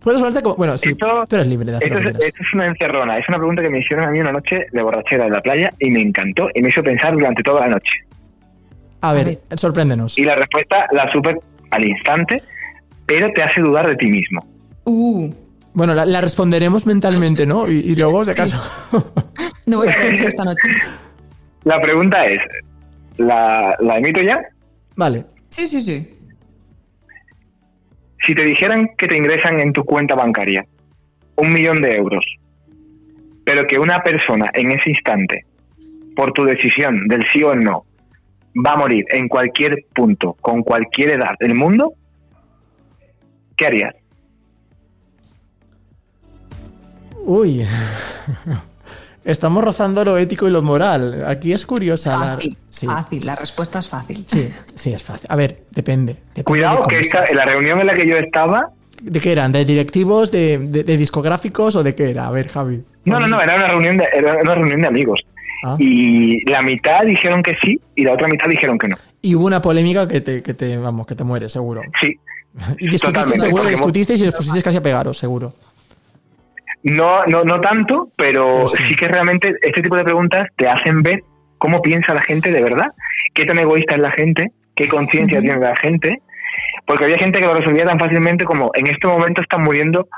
Puedes 0.00 0.20
volverte 0.20 0.42
como. 0.42 0.56
Bueno, 0.56 0.76
sí, 0.78 0.90
Esto- 0.90 1.24
tú 1.26 1.36
eres 1.36 1.48
libre 1.48 1.70
de 1.70 1.76
hacer 1.78 1.92
Esto 1.92 2.08
es, 2.10 2.14
esto 2.26 2.42
es 2.42 2.54
una 2.54 2.66
encerrona. 2.66 3.14
Es 3.18 3.28
una 3.28 3.38
pregunta 3.38 3.62
que 3.62 3.70
me 3.70 3.78
hicieron 3.80 4.06
a 4.06 4.10
mí 4.10 4.20
una 4.20 4.32
noche 4.32 4.66
de 4.70 4.82
borrachera 4.82 5.26
en 5.26 5.32
la 5.32 5.40
playa 5.40 5.70
y 5.78 5.90
me 5.90 6.00
encantó 6.02 6.48
y 6.54 6.60
me 6.62 6.68
hizo 6.68 6.82
pensar 6.82 7.14
durante 7.14 7.42
toda 7.42 7.60
la 7.62 7.68
noche. 7.68 7.90
A 9.00 9.12
ver, 9.12 9.40
sorpréndenos. 9.56 10.18
Y 10.18 10.24
la 10.24 10.34
respuesta 10.36 10.86
la 10.92 11.10
supe 11.12 11.36
al 11.70 11.84
instante, 11.86 12.42
pero 13.06 13.32
te 13.32 13.42
hace 13.42 13.60
dudar 13.60 13.86
de 13.88 13.96
ti 13.96 14.06
mismo. 14.06 14.46
Uh, 14.84 15.30
Bueno, 15.74 15.94
la, 15.94 16.04
la 16.06 16.20
responderemos 16.20 16.86
mentalmente, 16.86 17.46
¿no? 17.46 17.68
Y, 17.70 17.78
y 17.80 17.94
luego, 17.96 18.24
si 18.24 18.30
acaso. 18.32 18.60
no 19.66 19.78
voy 19.78 19.88
a 19.88 20.00
dormir 20.02 20.24
esta 20.26 20.44
noche. 20.44 20.68
La 21.64 21.80
pregunta 21.80 22.24
es, 22.26 22.40
¿la, 23.18 23.76
la 23.80 23.98
emito 23.98 24.20
ya? 24.22 24.40
vale. 24.96 25.24
Sí, 25.50 25.66
sí, 25.66 25.80
sí. 25.80 26.14
Si 28.26 28.34
te 28.34 28.42
dijeran 28.44 28.88
que 28.98 29.06
te 29.08 29.16
ingresan 29.16 29.60
en 29.60 29.72
tu 29.72 29.84
cuenta 29.84 30.14
bancaria 30.14 30.64
un 31.36 31.52
millón 31.52 31.80
de 31.80 31.94
euros, 31.96 32.24
pero 33.44 33.66
que 33.66 33.78
una 33.78 34.02
persona 34.02 34.50
en 34.54 34.72
ese 34.72 34.90
instante, 34.90 35.44
por 36.16 36.32
tu 36.32 36.44
decisión 36.44 37.06
del 37.08 37.24
sí 37.32 37.42
o 37.44 37.52
el 37.52 37.60
no, 37.60 37.84
va 38.54 38.72
a 38.72 38.76
morir 38.76 39.04
en 39.10 39.28
cualquier 39.28 39.84
punto, 39.94 40.34
con 40.40 40.62
cualquier 40.62 41.10
edad 41.10 41.32
del 41.40 41.54
mundo, 41.54 41.92
¿qué 43.56 43.66
harías? 43.66 43.94
Uy. 47.24 47.64
Estamos 49.24 49.62
rozando 49.62 50.04
lo 50.04 50.16
ético 50.16 50.48
y 50.48 50.50
lo 50.50 50.62
moral. 50.62 51.24
Aquí 51.26 51.52
es 51.52 51.66
curiosa 51.66 52.16
la. 52.16 52.26
Fácil, 52.34 52.56
Sí, 52.70 52.86
fácil. 52.86 53.26
La 53.26 53.34
respuesta 53.36 53.78
es 53.80 53.88
fácil. 53.88 54.24
sí, 54.26 54.50
sí, 54.74 54.92
es 54.94 55.02
fácil. 55.02 55.26
A 55.30 55.36
ver, 55.36 55.64
depende. 55.70 56.14
depende 56.28 56.44
Cuidado 56.44 56.82
de 56.82 56.88
que 56.88 57.00
esta, 57.00 57.26
en 57.26 57.36
la 57.36 57.44
reunión 57.44 57.78
en 57.80 57.86
la 57.88 57.94
que 57.94 58.06
yo 58.06 58.16
estaba, 58.16 58.70
¿De 59.02 59.20
qué 59.20 59.30
eran? 59.30 59.52
¿De 59.52 59.64
directivos? 59.64 60.32
De, 60.32 60.58
de- 60.58 60.82
de 60.82 60.96
discográficos? 60.96 61.76
¿O 61.76 61.82
de 61.84 61.94
qué 61.94 62.10
era? 62.10 62.26
A 62.26 62.30
ver, 62.32 62.48
Javi. 62.48 62.82
no, 63.04 63.20
no, 63.20 63.28
no, 63.28 63.40
era 63.40 63.54
una 63.54 63.68
reunión 63.68 63.96
de, 63.96 64.04
era 64.12 64.38
una 64.42 64.54
reunión 64.56 64.80
de 64.80 64.86
amigos. 64.88 65.20
Ah. 65.64 65.76
Y 65.78 66.48
la 66.50 66.62
mitad 66.62 67.02
dijeron 67.04 67.42
que 67.42 67.56
sí 67.62 67.80
y 67.94 68.04
la 68.04 68.12
otra 68.12 68.28
mitad 68.28 68.48
dijeron 68.48 68.78
que 68.78 68.88
no. 68.88 68.96
Y 69.20 69.34
hubo 69.34 69.46
una 69.46 69.60
polémica 69.60 70.06
que 70.06 70.20
te, 70.20 70.42
que 70.42 70.54
te, 70.54 70.76
vamos, 70.76 71.06
que 71.06 71.14
te 71.14 71.24
muere, 71.24 71.48
seguro. 71.48 71.82
Sí, 72.00 72.16
Y 72.78 72.88
discutisteis, 72.88 73.40
seguro 73.40 73.64
discutisteis 73.64 74.20
y 74.20 74.28
os 74.28 74.34
pusisteis 74.34 74.64
casi 74.64 74.76
a 74.78 74.82
pegaros, 74.82 75.18
seguro. 75.18 75.52
No, 76.82 77.24
no, 77.26 77.44
no 77.44 77.60
tanto, 77.60 78.10
pero 78.16 78.66
sí. 78.68 78.94
que 78.94 79.08
realmente 79.08 79.54
este 79.62 79.82
tipo 79.82 79.96
de 79.96 80.04
preguntas 80.04 80.48
te 80.56 80.68
hacen 80.68 81.02
ver 81.02 81.22
cómo 81.58 81.82
piensa 81.82 82.14
la 82.14 82.22
gente 82.22 82.50
de 82.50 82.62
verdad, 82.62 82.86
qué 83.34 83.44
tan 83.44 83.58
egoísta 83.58 83.96
es 83.96 84.00
la 84.00 84.12
gente, 84.12 84.52
qué 84.76 84.88
conciencia 84.88 85.40
tiene 85.40 85.58
la 85.58 85.76
gente, 85.76 86.22
porque 86.86 87.04
había 87.04 87.18
gente 87.18 87.40
que 87.40 87.46
lo 87.46 87.54
resolvía 87.54 87.84
tan 87.84 87.98
fácilmente 87.98 88.44
como 88.44 88.70
en 88.74 88.86
este 88.86 89.08
momento 89.08 89.42
están 89.42 89.64
muriendo 89.64 90.08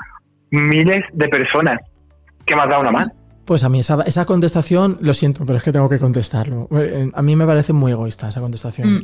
miles 0.51 1.03
de 1.13 1.27
personas. 1.29 1.79
¿Qué 2.45 2.55
más 2.55 2.69
da 2.69 2.79
una 2.79 2.91
más? 2.91 3.07
Pues 3.51 3.65
a 3.65 3.67
mí 3.69 3.81
esa, 3.81 4.01
esa 4.05 4.23
contestación, 4.23 4.97
lo 5.01 5.13
siento, 5.13 5.45
pero 5.45 5.57
es 5.57 5.63
que 5.63 5.73
tengo 5.73 5.89
que 5.89 5.99
contestarlo. 5.99 6.69
Eh, 6.71 7.11
A 7.13 7.21
mí 7.21 7.35
me 7.35 7.45
parece 7.45 7.73
muy 7.73 7.91
egoísta 7.91 8.29
esa 8.29 8.39
contestación. 8.39 9.03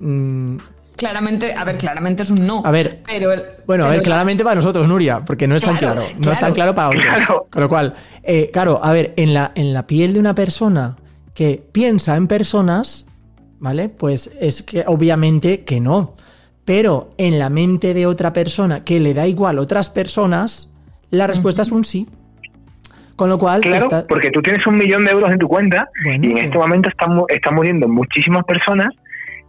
Mm, 0.00 0.56
Claramente, 0.96 1.54
a 1.54 1.62
ver, 1.62 1.78
claramente 1.78 2.24
es 2.24 2.30
un 2.30 2.44
no. 2.44 2.60
A 2.64 2.72
ver, 2.72 3.04
pero 3.06 3.30
el- 3.32 3.44
Bueno, 3.68 3.84
a 3.84 3.88
ver, 3.90 3.98
la- 3.98 4.02
claramente 4.02 4.42
para 4.42 4.56
nosotros, 4.56 4.88
Nuria, 4.88 5.22
porque 5.24 5.46
no 5.46 5.54
es 5.54 5.62
tan 5.62 5.76
Claro, 5.76 6.00
claro. 6.02 6.16
No 6.24 6.32
es 6.32 6.38
tan 6.40 6.52
claro. 6.52 6.74
para 6.74 6.88
otros. 6.88 7.04
Claro. 7.04 7.46
Con 7.52 7.62
lo 7.62 7.68
cual, 7.68 7.94
eh, 8.24 8.50
claro, 8.52 8.80
a 8.82 8.92
ver, 8.92 9.14
en 9.16 9.32
la, 9.32 9.52
en 9.54 9.72
la 9.72 9.86
piel 9.86 10.12
de 10.12 10.18
una 10.18 10.34
persona 10.34 10.96
que 11.32 11.62
piensa 11.70 12.16
en 12.16 12.26
personas, 12.26 13.06
¿vale? 13.60 13.90
Pues 13.90 14.32
es 14.40 14.64
que 14.64 14.82
obviamente 14.88 15.62
que 15.64 15.78
no. 15.78 16.16
Pero 16.64 17.10
en 17.16 17.38
la 17.38 17.48
mente 17.48 17.94
de 17.94 18.06
otra 18.06 18.32
persona 18.32 18.82
que 18.82 18.98
le 18.98 19.14
da 19.14 19.28
igual 19.28 19.60
otras 19.60 19.88
personas, 19.88 20.72
la 21.10 21.28
respuesta 21.28 21.62
es 21.62 21.70
un 21.70 21.84
sí. 21.84 22.08
Con 23.18 23.28
lo 23.28 23.36
cual, 23.36 23.60
Claro, 23.62 23.86
está- 23.86 24.06
porque 24.06 24.30
tú 24.30 24.40
tienes 24.40 24.64
un 24.64 24.76
millón 24.76 25.04
de 25.04 25.10
euros 25.10 25.28
en 25.32 25.38
tu 25.40 25.48
cuenta 25.48 25.88
Bueno, 26.04 26.24
y 26.24 26.30
en 26.30 26.38
este 26.38 26.56
momento 26.56 26.88
están, 26.88 27.20
están 27.28 27.52
muriendo 27.56 27.88
muchísimas 27.88 28.44
personas 28.44 28.94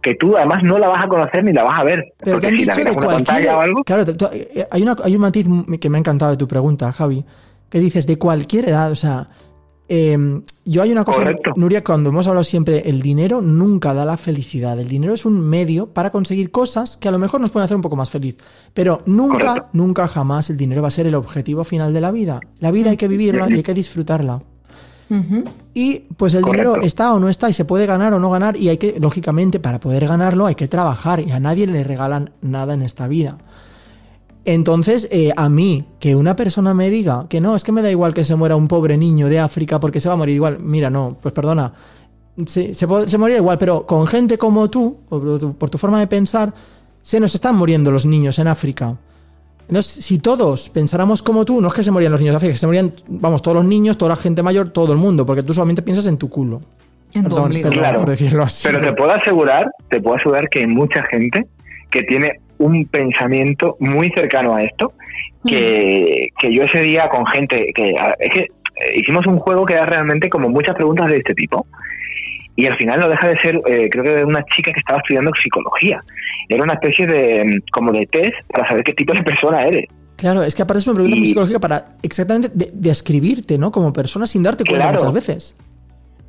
que 0.02 0.16
tú 0.16 0.36
además 0.36 0.64
no 0.64 0.76
la 0.76 0.88
vas 0.88 1.04
a 1.04 1.06
conocer 1.06 1.44
ni 1.44 1.52
la 1.52 1.62
vas 1.62 1.78
a 1.78 1.84
ver. 1.84 2.04
Pero 2.18 2.40
te 2.40 2.48
han 2.48 2.54
si 2.54 2.64
dicho 2.64 2.82
de 2.84 2.92
cualquier. 2.94 3.46
o 3.50 3.60
algo, 3.60 3.84
Claro, 3.84 4.02
eh, 4.32 4.66
hay, 4.72 4.82
una- 4.82 4.96
hay 5.04 5.14
un 5.14 5.20
matiz 5.20 5.46
que 5.80 5.88
me 5.88 5.98
ha 5.98 6.00
encantado 6.00 6.32
de 6.32 6.36
tu 6.36 6.48
pregunta, 6.48 6.90
Javi, 6.90 7.24
que 7.70 7.78
dices 7.78 8.08
de 8.08 8.18
cualquier 8.18 8.68
edad. 8.70 8.90
O 8.90 8.96
sea, 8.96 9.28
eh, 9.92 10.40
yo 10.64 10.82
hay 10.82 10.92
una 10.92 11.04
cosa, 11.04 11.18
Correcto. 11.18 11.52
Nuria, 11.56 11.82
cuando 11.82 12.10
hemos 12.10 12.28
hablado 12.28 12.44
siempre, 12.44 12.88
el 12.88 13.02
dinero 13.02 13.42
nunca 13.42 13.92
da 13.92 14.04
la 14.04 14.16
felicidad. 14.16 14.78
El 14.78 14.88
dinero 14.88 15.12
es 15.14 15.24
un 15.26 15.40
medio 15.40 15.88
para 15.88 16.10
conseguir 16.10 16.52
cosas 16.52 16.96
que 16.96 17.08
a 17.08 17.10
lo 17.10 17.18
mejor 17.18 17.40
nos 17.40 17.50
pueden 17.50 17.64
hacer 17.64 17.74
un 17.74 17.82
poco 17.82 17.96
más 17.96 18.08
feliz. 18.08 18.36
Pero 18.72 19.02
nunca, 19.06 19.46
Correcto. 19.48 19.68
nunca 19.72 20.06
jamás 20.06 20.48
el 20.48 20.56
dinero 20.56 20.80
va 20.80 20.88
a 20.88 20.92
ser 20.92 21.08
el 21.08 21.16
objetivo 21.16 21.64
final 21.64 21.92
de 21.92 22.00
la 22.00 22.12
vida. 22.12 22.38
La 22.60 22.70
vida 22.70 22.90
hay 22.90 22.96
que 22.96 23.08
vivirla 23.08 23.50
y 23.50 23.54
hay 23.54 23.62
que 23.64 23.74
disfrutarla. 23.74 24.42
Y 25.74 26.04
pues 26.16 26.34
el 26.34 26.42
Correcto. 26.42 26.70
dinero 26.70 26.86
está 26.86 27.12
o 27.12 27.18
no 27.18 27.28
está 27.28 27.50
y 27.50 27.52
se 27.52 27.64
puede 27.64 27.84
ganar 27.84 28.14
o 28.14 28.20
no 28.20 28.30
ganar 28.30 28.56
y 28.56 28.68
hay 28.68 28.78
que, 28.78 28.96
lógicamente, 29.00 29.58
para 29.58 29.80
poder 29.80 30.06
ganarlo 30.06 30.46
hay 30.46 30.54
que 30.54 30.68
trabajar 30.68 31.18
y 31.18 31.32
a 31.32 31.40
nadie 31.40 31.66
le 31.66 31.82
regalan 31.82 32.30
nada 32.42 32.74
en 32.74 32.82
esta 32.82 33.08
vida. 33.08 33.38
Entonces, 34.44 35.06
eh, 35.10 35.32
a 35.36 35.48
mí, 35.48 35.84
que 35.98 36.14
una 36.16 36.34
persona 36.34 36.72
me 36.72 36.88
diga 36.88 37.26
que 37.28 37.40
no, 37.40 37.54
es 37.54 37.62
que 37.62 37.72
me 37.72 37.82
da 37.82 37.90
igual 37.90 38.14
que 38.14 38.24
se 38.24 38.34
muera 38.34 38.56
un 38.56 38.68
pobre 38.68 38.96
niño 38.96 39.28
de 39.28 39.38
África 39.38 39.78
porque 39.80 40.00
se 40.00 40.08
va 40.08 40.14
a 40.14 40.16
morir 40.16 40.36
igual. 40.36 40.58
Mira, 40.60 40.88
no, 40.88 41.16
pues 41.20 41.34
perdona, 41.34 41.72
se, 42.46 42.72
se, 42.72 42.86
se 43.06 43.18
moría 43.18 43.36
igual, 43.36 43.58
pero 43.58 43.86
con 43.86 44.06
gente 44.06 44.38
como 44.38 44.70
tú, 44.70 44.96
por 45.08 45.38
tu, 45.38 45.54
por 45.56 45.68
tu 45.70 45.76
forma 45.78 46.00
de 46.00 46.06
pensar, 46.06 46.52
se 47.02 47.20
nos 47.20 47.34
están 47.34 47.54
muriendo 47.56 47.90
los 47.90 48.06
niños 48.06 48.38
en 48.38 48.48
África. 48.48 48.96
Entonces, 49.68 50.04
si 50.04 50.18
todos 50.18 50.68
pensáramos 50.70 51.22
como 51.22 51.44
tú, 51.44 51.60
no 51.60 51.68
es 51.68 51.74
que 51.74 51.82
se 51.82 51.90
morían 51.90 52.10
los 52.10 52.20
niños 52.20 52.32
de 52.32 52.36
África, 52.38 52.52
que 52.54 52.58
se 52.58 52.66
morían, 52.66 52.92
vamos, 53.08 53.40
todos 53.42 53.56
los 53.58 53.64
niños, 53.66 53.96
toda 53.98 54.08
la 54.10 54.16
gente 54.16 54.42
mayor, 54.42 54.70
todo 54.70 54.92
el 54.92 54.98
mundo, 54.98 55.24
porque 55.26 55.42
tú 55.42 55.52
solamente 55.54 55.82
piensas 55.82 56.06
en 56.06 56.16
tu 56.16 56.28
culo. 56.28 56.60
En 57.12 57.24
Perdón, 57.24 57.52
perdón 57.52 57.72
Claro. 57.72 57.98
por 58.00 58.08
decirlo 58.10 58.42
así. 58.42 58.66
pero 58.66 58.80
te 58.80 58.92
puedo 58.94 59.10
asegurar, 59.12 59.70
te 59.88 60.00
puedo 60.00 60.16
asegurar 60.16 60.48
que 60.48 60.60
hay 60.60 60.66
mucha 60.66 61.04
gente 61.04 61.46
que 61.90 62.02
tiene 62.04 62.40
un 62.60 62.84
pensamiento 62.86 63.76
muy 63.80 64.10
cercano 64.10 64.54
a 64.54 64.62
esto, 64.62 64.92
que, 65.46 66.28
que 66.38 66.52
yo 66.54 66.62
ese 66.64 66.80
día 66.80 67.08
con 67.08 67.26
gente 67.26 67.72
que 67.74 67.94
a- 67.98 68.14
es 68.18 68.30
que 68.34 68.40
eh, 68.40 68.46
hicimos 68.96 69.26
un 69.26 69.38
juego 69.38 69.64
que 69.64 69.72
era 69.74 69.86
realmente 69.86 70.28
como 70.28 70.48
muchas 70.48 70.74
preguntas 70.74 71.10
de 71.10 71.16
este 71.18 71.34
tipo. 71.34 71.66
Y 72.56 72.66
al 72.66 72.76
final 72.76 73.00
no 73.00 73.08
deja 73.08 73.28
de 73.28 73.38
ser, 73.40 73.56
eh, 73.66 73.88
creo 73.90 74.04
que 74.04 74.10
de 74.16 74.24
una 74.24 74.44
chica 74.54 74.72
que 74.72 74.80
estaba 74.80 74.98
estudiando 74.98 75.30
psicología. 75.42 76.02
Era 76.48 76.62
una 76.64 76.74
especie 76.74 77.06
de 77.06 77.44
mm, 77.44 77.70
como 77.72 77.92
de 77.92 78.06
test 78.06 78.34
para 78.52 78.68
saber 78.68 78.84
qué 78.84 78.92
tipo 78.92 79.14
de 79.14 79.22
persona 79.22 79.62
eres. 79.62 79.86
Claro, 80.16 80.42
es 80.42 80.54
que 80.54 80.60
aparte 80.62 80.80
es 80.80 80.86
una 80.86 80.96
pregunta 80.96 81.16
Y- 81.18 81.26
psicológica 81.28 81.58
para 81.60 81.86
exactamente 82.02 82.50
de- 82.52 82.70
describirte, 82.74 83.56
¿no? 83.56 83.70
Como 83.72 83.92
persona 83.94 84.26
sin 84.26 84.42
darte 84.42 84.64
cuenta 84.64 84.88
Claro. 84.90 84.98
muchas 85.06 85.14
veces. 85.14 85.56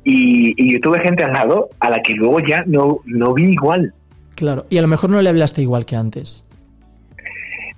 Y, 0.04 0.54
y 0.56 0.72
yo 0.72 0.80
tuve 0.80 1.00
gente 1.00 1.22
al 1.24 1.32
lado 1.32 1.68
a 1.80 1.90
la 1.90 2.00
que 2.02 2.14
luego 2.14 2.40
ya 2.40 2.64
no, 2.66 3.00
no 3.04 3.34
vi 3.34 3.52
igual. 3.52 3.92
Claro. 4.34 4.66
Y 4.70 4.78
a 4.78 4.82
lo 4.82 4.88
mejor 4.88 5.10
no 5.10 5.20
le 5.20 5.30
hablaste 5.30 5.62
igual 5.62 5.84
que 5.84 5.96
antes. 5.96 6.48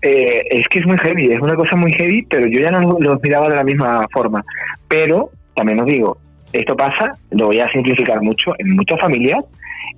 Eh, 0.02 0.42
es 0.50 0.68
que 0.68 0.80
es 0.80 0.86
muy 0.86 0.98
heavy, 0.98 1.32
es 1.32 1.40
una 1.40 1.54
cosa 1.54 1.76
muy 1.76 1.92
heavy, 1.92 2.22
pero 2.28 2.46
yo 2.46 2.60
ya 2.60 2.70
no 2.70 2.98
los 3.00 3.22
miraba 3.22 3.48
de 3.48 3.56
la 3.56 3.64
misma 3.64 4.06
forma. 4.12 4.44
Pero 4.86 5.30
también 5.54 5.80
os 5.80 5.86
digo, 5.86 6.18
esto 6.52 6.76
pasa, 6.76 7.16
lo 7.30 7.46
voy 7.46 7.60
a 7.60 7.70
simplificar 7.70 8.20
mucho, 8.20 8.52
en 8.58 8.76
muchas 8.76 9.00
familias 9.00 9.44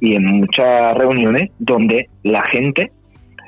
y 0.01 0.15
en 0.15 0.25
muchas 0.25 0.97
reuniones 0.97 1.51
donde 1.59 2.09
la 2.23 2.45
gente, 2.45 2.93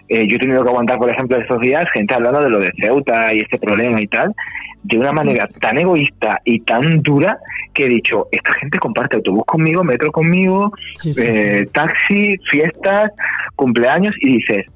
eh, 0.08 0.26
yo 0.26 0.36
he 0.36 0.38
tenido 0.38 0.62
que 0.62 0.70
aguantar, 0.70 0.98
por 0.98 1.10
ejemplo, 1.10 1.36
estos 1.38 1.60
días, 1.60 1.84
gente 1.92 2.14
hablando 2.14 2.40
de 2.40 2.50
lo 2.50 2.60
de 2.60 2.72
Ceuta 2.80 3.32
y 3.34 3.40
este 3.40 3.58
problema 3.58 4.00
y 4.00 4.06
tal, 4.06 4.34
de 4.82 4.98
una 4.98 5.12
manera 5.12 5.48
tan 5.60 5.76
egoísta 5.78 6.40
y 6.44 6.60
tan 6.60 7.02
dura 7.02 7.38
que 7.74 7.84
he 7.84 7.88
dicho, 7.88 8.26
esta 8.32 8.52
gente 8.54 8.78
comparte 8.78 9.16
autobús 9.16 9.44
conmigo, 9.46 9.84
metro 9.84 10.10
conmigo, 10.10 10.72
Sí, 10.94 11.12
sí, 11.12 11.22
eh, 11.24 11.64
sí. 11.64 11.72
taxi, 11.72 12.36
fiestas, 12.50 13.10
cumpleaños 13.54 14.14
y 14.20 14.38
dices, 14.38 14.66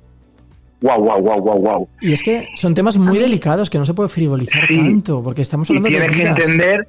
wow, 0.82 1.02
wow, 1.02 1.20
wow, 1.20 1.40
wow, 1.40 1.58
wow. 1.58 1.88
Y 2.00 2.12
es 2.12 2.22
que 2.22 2.48
son 2.54 2.74
temas 2.74 2.96
muy 2.98 3.18
delicados 3.18 3.70
que 3.70 3.78
no 3.78 3.84
se 3.86 3.94
puede 3.94 4.08
frivolizar 4.08 4.66
tanto, 4.68 5.22
porque 5.22 5.42
estamos 5.42 5.70
Y 5.70 5.76
hablando 5.76 5.88
de 5.98 6.06
tienes 6.08 6.16
que 6.16 6.42
entender, 6.42 6.88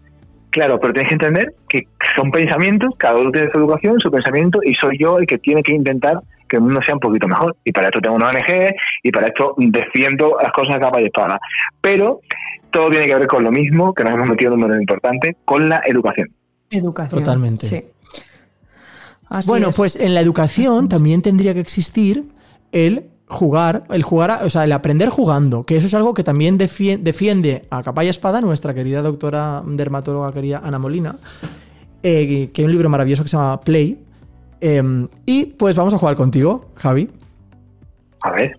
claro, 0.49 0.79
pero 0.79 0.93
tienes 0.93 1.09
que 1.09 1.15
entender 1.15 1.53
que 1.69 1.87
son 2.15 2.31
pensamientos, 2.31 2.93
cada 2.97 3.17
uno 3.17 3.31
tiene 3.31 3.49
su 3.51 3.57
educación, 3.57 3.99
su 3.99 4.11
pensamiento, 4.11 4.59
y 4.63 4.73
soy 4.73 4.97
yo 4.99 5.17
el 5.19 5.27
que 5.27 5.37
tiene 5.37 5.63
que 5.63 5.73
intentar 5.73 6.19
que 6.47 6.57
el 6.57 6.61
mundo 6.63 6.79
sea 6.85 6.93
un 6.95 6.99
poquito 6.99 7.27
mejor. 7.27 7.55
Y 7.63 7.71
para 7.71 7.87
esto 7.87 7.99
tengo 8.01 8.15
una 8.15 8.29
ONG, 8.29 8.73
y 9.03 9.11
para 9.11 9.27
esto 9.27 9.55
defiendo 9.57 10.37
las 10.41 10.51
cosas 10.51 10.75
a 10.75 10.79
capa 10.79 11.01
y 11.01 11.05
espada. 11.05 11.39
Pero 11.81 12.21
todo 12.71 12.89
tiene 12.89 13.05
que 13.05 13.15
ver 13.15 13.27
con 13.27 13.43
lo 13.43 13.51
mismo, 13.51 13.93
que 13.93 14.03
nos 14.03 14.13
hemos 14.13 14.27
metido 14.29 14.49
en 14.49 14.55
un 14.55 14.61
número 14.61 14.79
importante, 14.79 15.37
con 15.45 15.69
la 15.69 15.81
educación. 15.85 16.29
Educación. 16.69 17.19
Totalmente. 17.23 17.67
Sí. 17.67 17.83
Así 19.29 19.47
Bueno, 19.47 19.69
es. 19.69 19.75
pues 19.75 19.95
en 19.95 20.13
la 20.13 20.21
educación 20.21 20.89
también 20.89 21.21
tendría 21.21 21.53
que 21.53 21.59
existir 21.59 22.25
el 22.71 23.05
jugar, 23.27 23.83
el 23.89 24.03
jugar, 24.03 24.31
a- 24.31 24.45
o 24.45 24.49
sea, 24.49 24.63
el 24.63 24.71
aprender 24.71 25.09
jugando, 25.09 25.65
que 25.65 25.75
eso 25.77 25.87
es 25.87 25.93
algo 25.95 26.13
que 26.13 26.23
también 26.23 26.59
defie- 26.59 26.97
defiende 26.99 27.63
a 27.71 27.81
capa 27.81 28.03
y 28.03 28.09
espada 28.09 28.41
nuestra 28.41 28.73
querida 28.73 29.01
doctora 29.01 29.63
dermatóloga 29.65 30.31
querida 30.33 30.61
Ana 30.63 30.77
Molina, 30.77 31.15
eh, 32.03 32.51
que 32.53 32.61
hay 32.61 32.65
un 32.65 32.71
libro 32.71 32.89
maravilloso 32.89 33.23
que 33.23 33.29
se 33.29 33.37
llama 33.37 33.59
Play. 33.61 33.97
Eh, 34.63 35.07
y 35.25 35.45
pues 35.45 35.75
vamos 35.75 35.93
a 35.93 35.97
jugar 35.97 36.15
contigo, 36.15 36.71
Javi. 36.75 37.09
A 38.21 38.31
ver, 38.31 38.57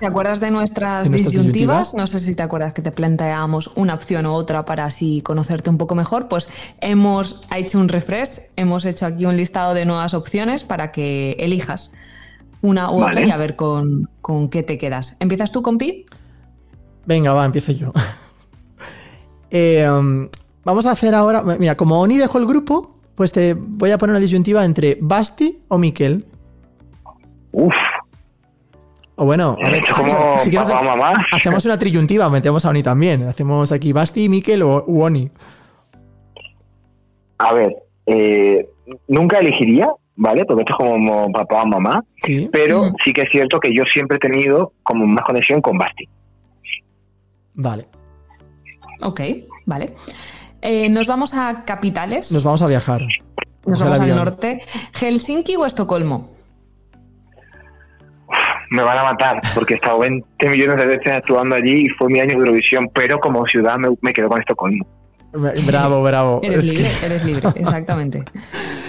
¿Te 0.00 0.06
acuerdas 0.06 0.40
de 0.40 0.50
nuestras 0.50 1.04
¿De 1.04 1.10
nuestras 1.10 1.32
disyuntivas? 1.32 1.92
disyuntivas? 1.92 1.94
No 1.94 2.06
sé 2.06 2.20
si 2.20 2.34
te 2.34 2.42
acuerdas 2.42 2.74
que 2.74 2.82
te 2.82 2.90
planteábamos 2.90 3.70
una 3.76 3.94
opción 3.94 4.26
u 4.26 4.32
otra 4.32 4.64
para 4.64 4.84
así 4.84 5.22
conocerte 5.22 5.70
un 5.70 5.78
poco 5.78 5.94
mejor. 5.94 6.28
Pues 6.28 6.48
hemos 6.80 7.40
hecho 7.54 7.78
un 7.78 7.88
refresh, 7.88 8.40
hemos 8.56 8.84
hecho 8.84 9.06
aquí 9.06 9.24
un 9.24 9.36
listado 9.36 9.72
de 9.72 9.86
nuevas 9.86 10.12
opciones 10.12 10.64
para 10.64 10.92
que 10.92 11.36
elijas 11.38 11.92
una 12.60 12.90
u 12.90 13.02
otra 13.04 13.24
y 13.24 13.30
a 13.30 13.36
ver 13.36 13.56
con, 13.56 14.10
con 14.20 14.48
qué 14.48 14.62
te 14.62 14.76
quedas. 14.76 15.16
¿Empiezas 15.20 15.52
tú 15.52 15.62
con 15.62 15.78
Pi? 15.78 16.04
Venga, 17.06 17.32
va, 17.32 17.44
empiezo 17.46 17.72
yo. 17.72 17.92
Eh, 19.56 19.88
um, 19.88 20.28
vamos 20.64 20.84
a 20.84 20.90
hacer 20.90 21.14
ahora. 21.14 21.40
Mira, 21.42 21.76
como 21.76 22.00
Oni 22.00 22.16
dejó 22.16 22.38
el 22.38 22.46
grupo, 22.46 22.93
pues 23.14 23.32
te 23.32 23.54
voy 23.54 23.90
a 23.90 23.98
poner 23.98 24.12
una 24.12 24.20
disyuntiva 24.20 24.64
entre 24.64 24.98
Basti 25.00 25.60
o 25.68 25.78
Miquel. 25.78 26.24
uff, 27.52 27.74
O 29.16 29.24
bueno, 29.24 29.56
a 29.62 29.70
ver, 29.70 29.82
como 29.94 30.38
si 30.40 30.50
quieres 30.50 30.68
papá, 30.70 30.82
mamá. 30.82 31.24
hacemos 31.32 31.64
una 31.64 31.78
triyuntiva, 31.78 32.28
metemos 32.30 32.64
a 32.66 32.70
Oni 32.70 32.82
también. 32.82 33.22
Hacemos 33.24 33.70
aquí 33.72 33.92
Basti, 33.92 34.28
Miquel 34.28 34.62
o 34.62 34.84
u 34.86 35.02
Oni. 35.02 35.30
A 37.38 37.52
ver, 37.52 37.76
eh, 38.06 38.68
nunca 39.08 39.38
elegiría, 39.38 39.88
¿vale? 40.16 40.44
Porque 40.44 40.62
esto 40.62 40.72
es 40.72 40.76
como 40.78 41.30
papá 41.32 41.62
o 41.62 41.66
mamá. 41.66 42.04
Sí. 42.22 42.48
pero 42.52 42.84
Mm. 42.86 42.94
sí 43.04 43.12
que 43.12 43.22
es 43.22 43.28
cierto 43.30 43.60
que 43.60 43.72
yo 43.74 43.84
siempre 43.84 44.16
he 44.16 44.20
tenido 44.20 44.72
como 44.82 45.06
más 45.06 45.24
conexión 45.24 45.60
con 45.60 45.78
Basti. 45.78 46.08
Vale. 47.54 47.86
Ok, 49.02 49.20
vale. 49.66 49.94
Eh, 50.64 50.88
nos 50.88 51.06
vamos 51.06 51.34
a 51.34 51.62
capitales. 51.66 52.32
Nos 52.32 52.42
vamos 52.42 52.62
a 52.62 52.66
viajar. 52.66 53.02
Nos 53.66 53.78
vamos 53.78 54.00
al 54.00 54.16
norte. 54.16 54.60
¿Helsinki 54.98 55.56
o 55.56 55.66
Estocolmo? 55.66 56.32
Me 58.70 58.82
van 58.82 58.98
a 58.98 59.02
matar 59.04 59.40
porque 59.54 59.74
he 59.74 59.76
estado 59.76 59.98
20 60.00 60.48
millones 60.48 60.76
de 60.76 60.86
veces 60.86 61.12
actuando 61.12 61.54
allí 61.54 61.84
y 61.86 61.88
fue 61.90 62.08
mi 62.08 62.18
año 62.18 62.30
de 62.30 62.38
Eurovisión, 62.38 62.88
pero 62.92 63.20
como 63.20 63.46
ciudad 63.46 63.76
me, 63.76 63.88
me 64.00 64.12
quedo 64.12 64.28
con 64.28 64.40
Estocolmo. 64.40 64.86
Bravo, 65.66 66.02
bravo. 66.02 66.40
Eres 66.42 66.64
Es 66.64 66.72
que- 66.72 66.78
libre, 66.78 66.92
eres 67.04 67.24
libre, 67.24 67.48
exactamente. 67.56 68.24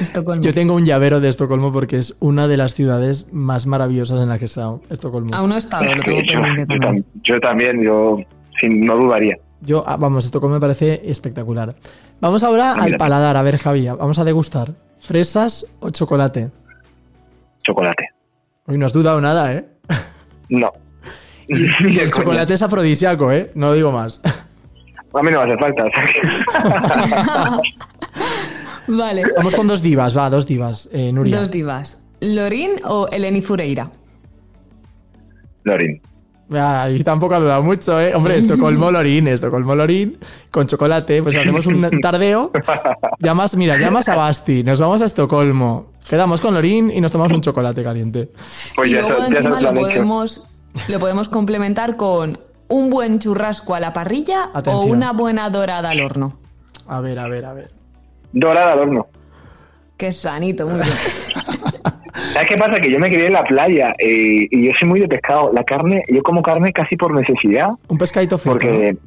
Estocolmo. 0.02 0.42
Yo 0.42 0.54
tengo 0.54 0.76
un 0.76 0.86
llavero 0.86 1.20
de 1.20 1.28
Estocolmo 1.30 1.72
porque 1.72 1.98
es 1.98 2.16
una 2.20 2.48
de 2.48 2.58
las 2.58 2.74
ciudades 2.74 3.28
más 3.34 3.68
maravillosas 3.68 4.22
en 4.22 4.30
las 4.30 4.38
que 4.40 4.46
he 4.46 4.48
estado, 4.48 4.82
Estocolmo. 4.90 5.30
Aún 5.36 5.50
no 5.50 5.56
he 5.56 5.60
estado, 5.60 5.84
lo 5.84 6.02
tengo 6.04 6.22
yo, 6.22 6.42
pendiente 6.42 6.78
también. 6.80 7.04
tam- 7.04 7.22
yo 7.24 7.40
también, 7.42 7.82
yo 7.84 8.18
sin, 8.62 8.86
no 8.86 8.96
dudaría. 8.96 9.38
Yo, 9.62 9.84
ah, 9.88 9.98
vamos, 9.98 10.26
Estocolmo 10.26 10.56
me 10.56 10.62
parece 10.62 11.02
espectacular. 11.06 11.76
Vamos 12.22 12.44
ahora 12.44 12.74
Ah, 12.78 12.84
al 12.84 12.96
paladar, 12.98 13.36
a 13.38 13.42
ver, 13.42 13.58
Javi, 13.58 13.88
vamos 13.88 14.20
a 14.20 14.24
degustar. 14.24 14.74
¿Fresas 15.00 15.66
o 15.80 15.90
chocolate? 15.90 16.52
Chocolate. 17.64 18.10
Hoy 18.68 18.78
no 18.78 18.86
has 18.86 18.94
dudado 18.94 19.20
nada, 19.22 19.54
¿eh? 19.54 19.66
No. 20.50 20.72
Y 21.48 22.00
el 22.00 22.12
chocolate 22.12 22.56
es 22.56 22.62
afrodisíaco, 22.64 23.32
¿eh? 23.32 23.52
No 23.56 23.72
digo 23.74 23.92
más. 23.92 24.20
A 25.14 25.22
mí 25.24 25.30
no 25.32 25.46
me 25.46 25.54
hace 25.54 25.58
falta. 25.62 25.84
o 25.86 25.90
sea 25.92 26.04
que- 26.04 27.72
Vale. 28.92 29.24
Vamos 29.38 29.56
con 29.56 29.68
dos 29.68 29.82
divas, 29.82 30.16
va, 30.18 30.30
dos 30.30 30.46
divas. 30.46 30.90
Eh, 30.92 31.12
Nuria. 31.12 31.40
Dos 31.40 31.52
divas. 31.52 32.04
¿Lorín 32.22 32.72
o 32.86 33.08
Eleni 33.12 33.42
Fureira? 33.42 33.90
Lorin. 35.64 36.02
Ah, 36.54 36.88
y 36.92 37.04
tampoco 37.04 37.34
ha 37.36 37.40
dudado 37.40 37.64
mucho, 37.64 38.00
¿eh? 38.00 38.14
Hombre, 38.14 38.38
Estocolmo 38.38 38.92
Lorín, 38.92 39.28
Estocolmo 39.28 39.74
Lorín, 39.76 40.18
con 40.52 40.68
chocolate, 40.68 41.24
pues 41.24 41.36
hacemos 41.36 41.66
un 41.66 41.90
tardeo. 42.02 42.52
Llamas, 43.20 43.56
mira, 43.56 43.78
llamas 43.78 44.08
a 44.10 44.16
Basti, 44.16 44.64
nos 44.64 44.80
vamos 44.80 45.02
a 45.02 45.06
Estocolmo, 45.06 45.88
quedamos 46.08 46.42
con 46.42 46.54
Lorín 46.54 46.92
y 46.92 47.02
nos 47.02 47.12
tomamos 47.12 47.32
un 47.34 47.42
chocolate 47.42 47.84
caliente. 47.84 48.30
Pues 48.76 48.90
y 48.90 48.94
ya, 48.94 49.02
luego 49.02 49.14
está- 49.24 49.30
ya 49.34 49.38
encima 49.40 49.62
lo 49.62 49.74
podemos, 49.74 50.48
lo 50.88 51.00
podemos 51.00 51.30
complementar 51.30 51.96
con 51.98 52.40
un 52.68 52.90
buen 52.92 53.18
churrasco 53.20 53.74
a 53.74 53.80
la 53.80 53.92
parrilla 53.94 54.50
o 54.68 54.82
una 54.84 55.14
buena 55.14 55.50
dorada 55.50 55.90
al 55.90 56.02
horno. 56.02 56.38
A 56.88 57.00
ver, 57.02 57.18
a 57.18 57.28
ver, 57.28 57.46
a 57.46 57.54
ver. 57.54 57.72
Dorada 58.34 58.74
al 58.74 58.80
horno. 58.80 59.08
Qué 59.98 60.12
sanito, 60.12 60.68
muy 60.68 60.76
bien. 60.82 60.88
¿Sabes 62.36 62.50
qué 62.50 62.58
pasa? 62.58 62.82
Que 62.82 62.92
yo 62.92 63.00
me 63.00 63.10
crié 63.10 63.28
en 63.28 63.34
la 63.34 63.46
playa 63.46 63.96
eh, 63.98 64.46
y 64.52 64.66
yo 64.66 64.72
soy 64.78 64.90
muy 64.90 65.00
de 65.00 65.08
pescado. 65.08 65.52
La 65.54 65.64
carne, 65.64 66.04
yo 66.10 66.22
como 66.22 66.42
carne 66.42 66.74
casi 66.74 66.98
por 66.98 67.14
necesidad. 67.14 67.70
Un 67.88 67.98
pescadito 67.98 68.38
frito. 68.38 68.52
Porque, 68.60 68.98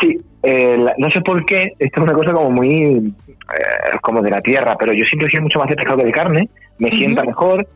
sí, 0.00 0.20
eh, 0.44 0.76
la- 0.78 0.94
no 0.96 1.10
sé 1.10 1.20
por 1.22 1.44
qué, 1.44 1.72
esto 1.76 2.00
es 2.00 2.02
una 2.04 2.12
cosa 2.12 2.30
como 2.32 2.50
muy, 2.52 3.12
eh, 3.26 3.96
como 4.00 4.22
de 4.22 4.30
la 4.30 4.40
tierra, 4.42 4.76
pero 4.78 4.92
yo 4.92 5.04
siempre 5.06 5.28
soy 5.28 5.40
mucho 5.40 5.58
más 5.58 5.68
de 5.68 5.74
pescado 5.74 5.98
que 5.98 6.04
de 6.04 6.12
carne, 6.12 6.48
me 6.78 6.88
sienta 6.90 7.24
mejor 7.24 7.66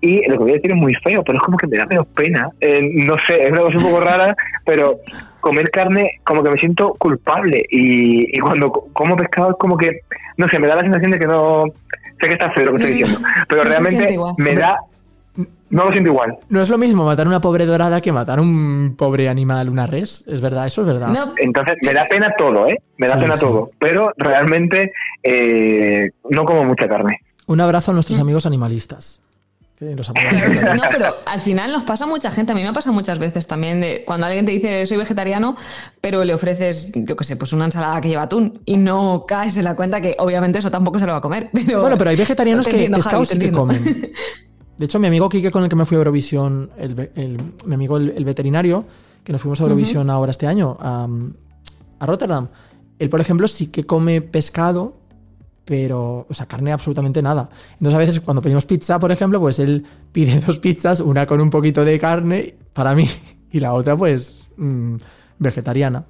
y 0.00 0.18
lo 0.28 0.34
que 0.36 0.42
voy 0.44 0.50
a 0.52 0.54
decir 0.54 0.70
es 0.70 0.76
muy 0.76 0.94
feo, 1.02 1.24
pero 1.24 1.38
es 1.38 1.42
como 1.42 1.56
que 1.58 1.66
me 1.66 1.76
da 1.76 1.86
menos 1.86 2.06
pena. 2.14 2.48
Eh, 2.60 2.80
no 2.82 3.16
sé, 3.26 3.42
es 3.44 3.50
una 3.50 3.62
cosa 3.62 3.76
un 3.78 3.82
poco 3.84 4.00
rara, 4.02 4.36
pero 4.64 5.00
comer 5.40 5.68
carne 5.70 6.20
como 6.22 6.44
que 6.44 6.50
me 6.50 6.58
siento 6.58 6.94
culpable 6.94 7.64
y, 7.70 8.36
y 8.36 8.38
cuando 8.38 8.70
co- 8.70 8.88
como 8.92 9.16
pescado 9.16 9.50
es 9.50 9.56
como 9.58 9.76
que, 9.76 10.02
no 10.36 10.46
sé, 10.48 10.60
me 10.60 10.68
da 10.68 10.76
la 10.76 10.82
sensación 10.82 11.10
de 11.10 11.18
que 11.18 11.26
no, 11.26 11.64
sé 12.20 12.26
que 12.28 12.32
está 12.32 12.50
feo 12.52 12.66
lo 12.66 12.72
que 12.72 12.78
No 12.78 12.84
estoy 12.86 13.02
diciendo, 13.02 13.28
pero 13.48 13.64
no 13.64 13.70
realmente 13.70 14.18
me 14.38 14.54
da, 14.54 14.78
no 15.70 15.84
lo 15.84 15.92
siento 15.92 16.10
igual. 16.10 16.36
No 16.48 16.60
es 16.62 16.68
lo 16.68 16.78
mismo 16.78 17.04
matar 17.04 17.26
una 17.26 17.40
pobre 17.40 17.66
dorada 17.66 18.00
que 18.00 18.12
matar 18.12 18.40
un 18.40 18.94
pobre 18.96 19.28
animal, 19.28 19.68
una 19.68 19.86
res. 19.86 20.24
Es 20.28 20.40
verdad, 20.40 20.66
eso 20.66 20.82
es 20.82 20.86
verdad. 20.86 21.08
No, 21.08 21.34
Entonces, 21.38 21.76
me 21.82 21.92
da 21.92 22.06
pena 22.08 22.32
todo, 22.38 22.66
¿eh? 22.68 22.80
Me 22.98 23.08
da 23.08 23.14
Sí, 23.16 23.20
pena 23.20 23.34
sí. 23.34 23.40
todo. 23.40 23.70
Pero 23.78 24.12
realmente 24.16 24.92
eh, 25.22 26.10
no 26.30 26.44
como 26.44 26.64
mucha 26.64 26.88
carne. 26.88 27.20
Un 27.46 27.60
abrazo 27.60 27.90
a 27.90 27.94
nuestros 27.94 28.18
amigos 28.18 28.46
animalistas. 28.46 29.22
Los 29.78 30.10
Claro 30.14 30.52
sí, 30.52 30.64
no, 30.74 30.82
pero 30.90 31.14
al 31.26 31.40
final 31.40 31.70
nos 31.70 31.82
pasa 31.82 32.04
a 32.04 32.06
mucha 32.06 32.30
gente. 32.30 32.52
A 32.52 32.54
mí 32.54 32.62
me 32.62 32.72
pasa 32.72 32.92
muchas 32.92 33.18
veces 33.18 33.46
también 33.46 33.80
de 33.80 34.04
cuando 34.06 34.26
alguien 34.26 34.46
te 34.46 34.52
dice 34.52 34.86
soy 34.86 34.96
vegetariano, 34.96 35.56
pero 36.00 36.24
le 36.24 36.32
ofreces, 36.32 36.92
yo 36.94 37.14
qué 37.14 37.24
sé, 37.24 37.36
pues 37.36 37.52
una 37.52 37.66
ensalada 37.66 38.00
que 38.00 38.08
lleva 38.08 38.22
atún 38.22 38.60
y 38.64 38.78
no 38.78 39.24
caes 39.26 39.56
en 39.58 39.64
la 39.64 39.76
cuenta 39.76 40.00
que 40.00 40.16
obviamente 40.18 40.58
eso 40.58 40.70
tampoco 40.70 40.98
se 40.98 41.06
lo 41.06 41.12
va 41.12 41.18
a 41.18 41.20
comer. 41.20 41.50
Pero, 41.52 41.80
Bueno, 41.80 41.98
pero 41.98 42.10
hay 42.10 42.16
vegetarianos 42.16 42.66
que 42.66 42.72
entiendo, 42.72 43.00
Javi, 43.02 43.26
sí 43.26 43.38
que 43.38 43.52
comen. 43.52 44.12
De 44.78 44.84
hecho, 44.84 44.98
mi 44.98 45.06
amigo 45.06 45.28
Quique, 45.30 45.50
con 45.50 45.62
el 45.62 45.70
que 45.70 45.76
me 45.76 45.86
fui 45.86 45.96
a 45.96 45.98
Eurovisión, 45.98 46.70
el, 46.76 46.94
mi 47.64 47.74
amigo 47.74 47.96
el, 47.96 48.10
el 48.10 48.24
veterinario, 48.26 48.84
que 49.24 49.32
nos 49.32 49.40
fuimos 49.40 49.58
a 49.60 49.64
Eurovisión 49.64 50.10
ahora 50.10 50.30
este 50.30 50.46
año, 50.46 50.76
a, 50.78 51.08
a 51.98 52.06
Rotterdam, 52.06 52.48
él, 52.98 53.08
por 53.08 53.20
ejemplo, 53.20 53.48
sí 53.48 53.68
que 53.68 53.84
come 53.84 54.20
pescado, 54.20 54.98
pero, 55.66 56.26
o 56.28 56.32
sea, 56.34 56.46
carne 56.46 56.72
absolutamente 56.72 57.20
nada. 57.20 57.50
Entonces, 57.72 57.94
a 57.94 57.98
veces 57.98 58.20
cuando 58.20 58.40
pedimos 58.40 58.64
pizza, 58.64 58.98
por 58.98 59.10
ejemplo, 59.12 59.40
pues 59.40 59.58
él 59.58 59.84
pide 60.12 60.40
dos 60.46 60.58
pizzas, 60.58 61.00
una 61.00 61.26
con 61.26 61.40
un 61.40 61.50
poquito 61.50 61.84
de 61.84 61.98
carne 61.98 62.54
para 62.72 62.94
mí 62.94 63.06
y 63.52 63.60
la 63.60 63.74
otra, 63.74 63.96
pues, 63.96 64.48
mm, 64.56 64.96
vegetariana. 65.38 66.04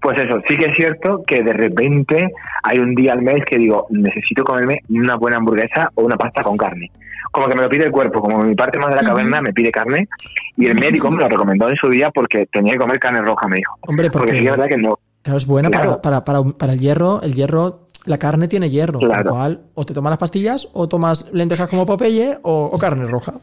Pues 0.00 0.18
eso, 0.18 0.40
sí 0.48 0.56
que 0.56 0.66
es 0.66 0.76
cierto 0.76 1.22
que 1.26 1.42
de 1.42 1.52
repente 1.52 2.32
hay 2.62 2.78
un 2.78 2.94
día 2.94 3.12
al 3.12 3.20
mes 3.20 3.42
que 3.44 3.58
digo, 3.58 3.86
necesito 3.90 4.44
comerme 4.44 4.80
una 4.88 5.16
buena 5.16 5.36
hamburguesa 5.36 5.90
o 5.94 6.02
una 6.04 6.16
pasta 6.16 6.42
con 6.42 6.56
carne. 6.56 6.90
Como 7.30 7.48
que 7.48 7.54
me 7.54 7.62
lo 7.62 7.68
pide 7.68 7.84
el 7.84 7.90
cuerpo, 7.92 8.22
como 8.22 8.42
mi 8.42 8.54
parte 8.54 8.78
más 8.78 8.88
de 8.90 8.96
la 8.96 9.02
caverna 9.02 9.42
me 9.42 9.52
pide 9.52 9.70
carne. 9.70 10.08
Y 10.56 10.66
el 10.66 10.74
médico 10.80 11.10
me 11.10 11.18
lo 11.18 11.28
recomendó 11.28 11.68
en 11.68 11.76
su 11.76 11.88
día 11.90 12.10
porque 12.10 12.46
tenía 12.46 12.72
que 12.72 12.78
comer 12.78 12.98
carne 12.98 13.20
roja, 13.20 13.46
me 13.46 13.56
dijo. 13.56 13.76
Hombre, 13.82 14.10
Porque 14.10 14.32
sí 14.32 14.38
que 14.38 14.44
es 14.44 14.48
porque 14.48 14.62
verdad 14.62 14.74
que 14.74 14.82
no. 14.82 14.98
Claro, 15.22 15.36
es 15.36 15.46
buena 15.46 15.70
Claro. 15.70 16.00
para, 16.00 16.24
para, 16.24 16.42
para, 16.42 16.56
para 16.56 16.72
el 16.72 16.80
hierro. 16.80 17.20
El 17.22 17.34
hierro, 17.34 17.88
la 18.06 18.18
carne 18.18 18.48
tiene 18.48 18.70
hierro. 18.70 18.98
Con 18.98 19.08
Claro. 19.08 19.24
lo 19.24 19.30
cual, 19.36 19.60
o 19.74 19.84
te 19.84 19.94
tomas 19.94 20.10
las 20.10 20.18
pastillas, 20.18 20.68
o 20.72 20.88
tomas 20.88 21.28
lentejas 21.32 21.68
como 21.68 21.86
Popeye, 21.86 22.38
o, 22.42 22.70
o 22.72 22.78
carne 22.78 23.06
roja. 23.06 23.34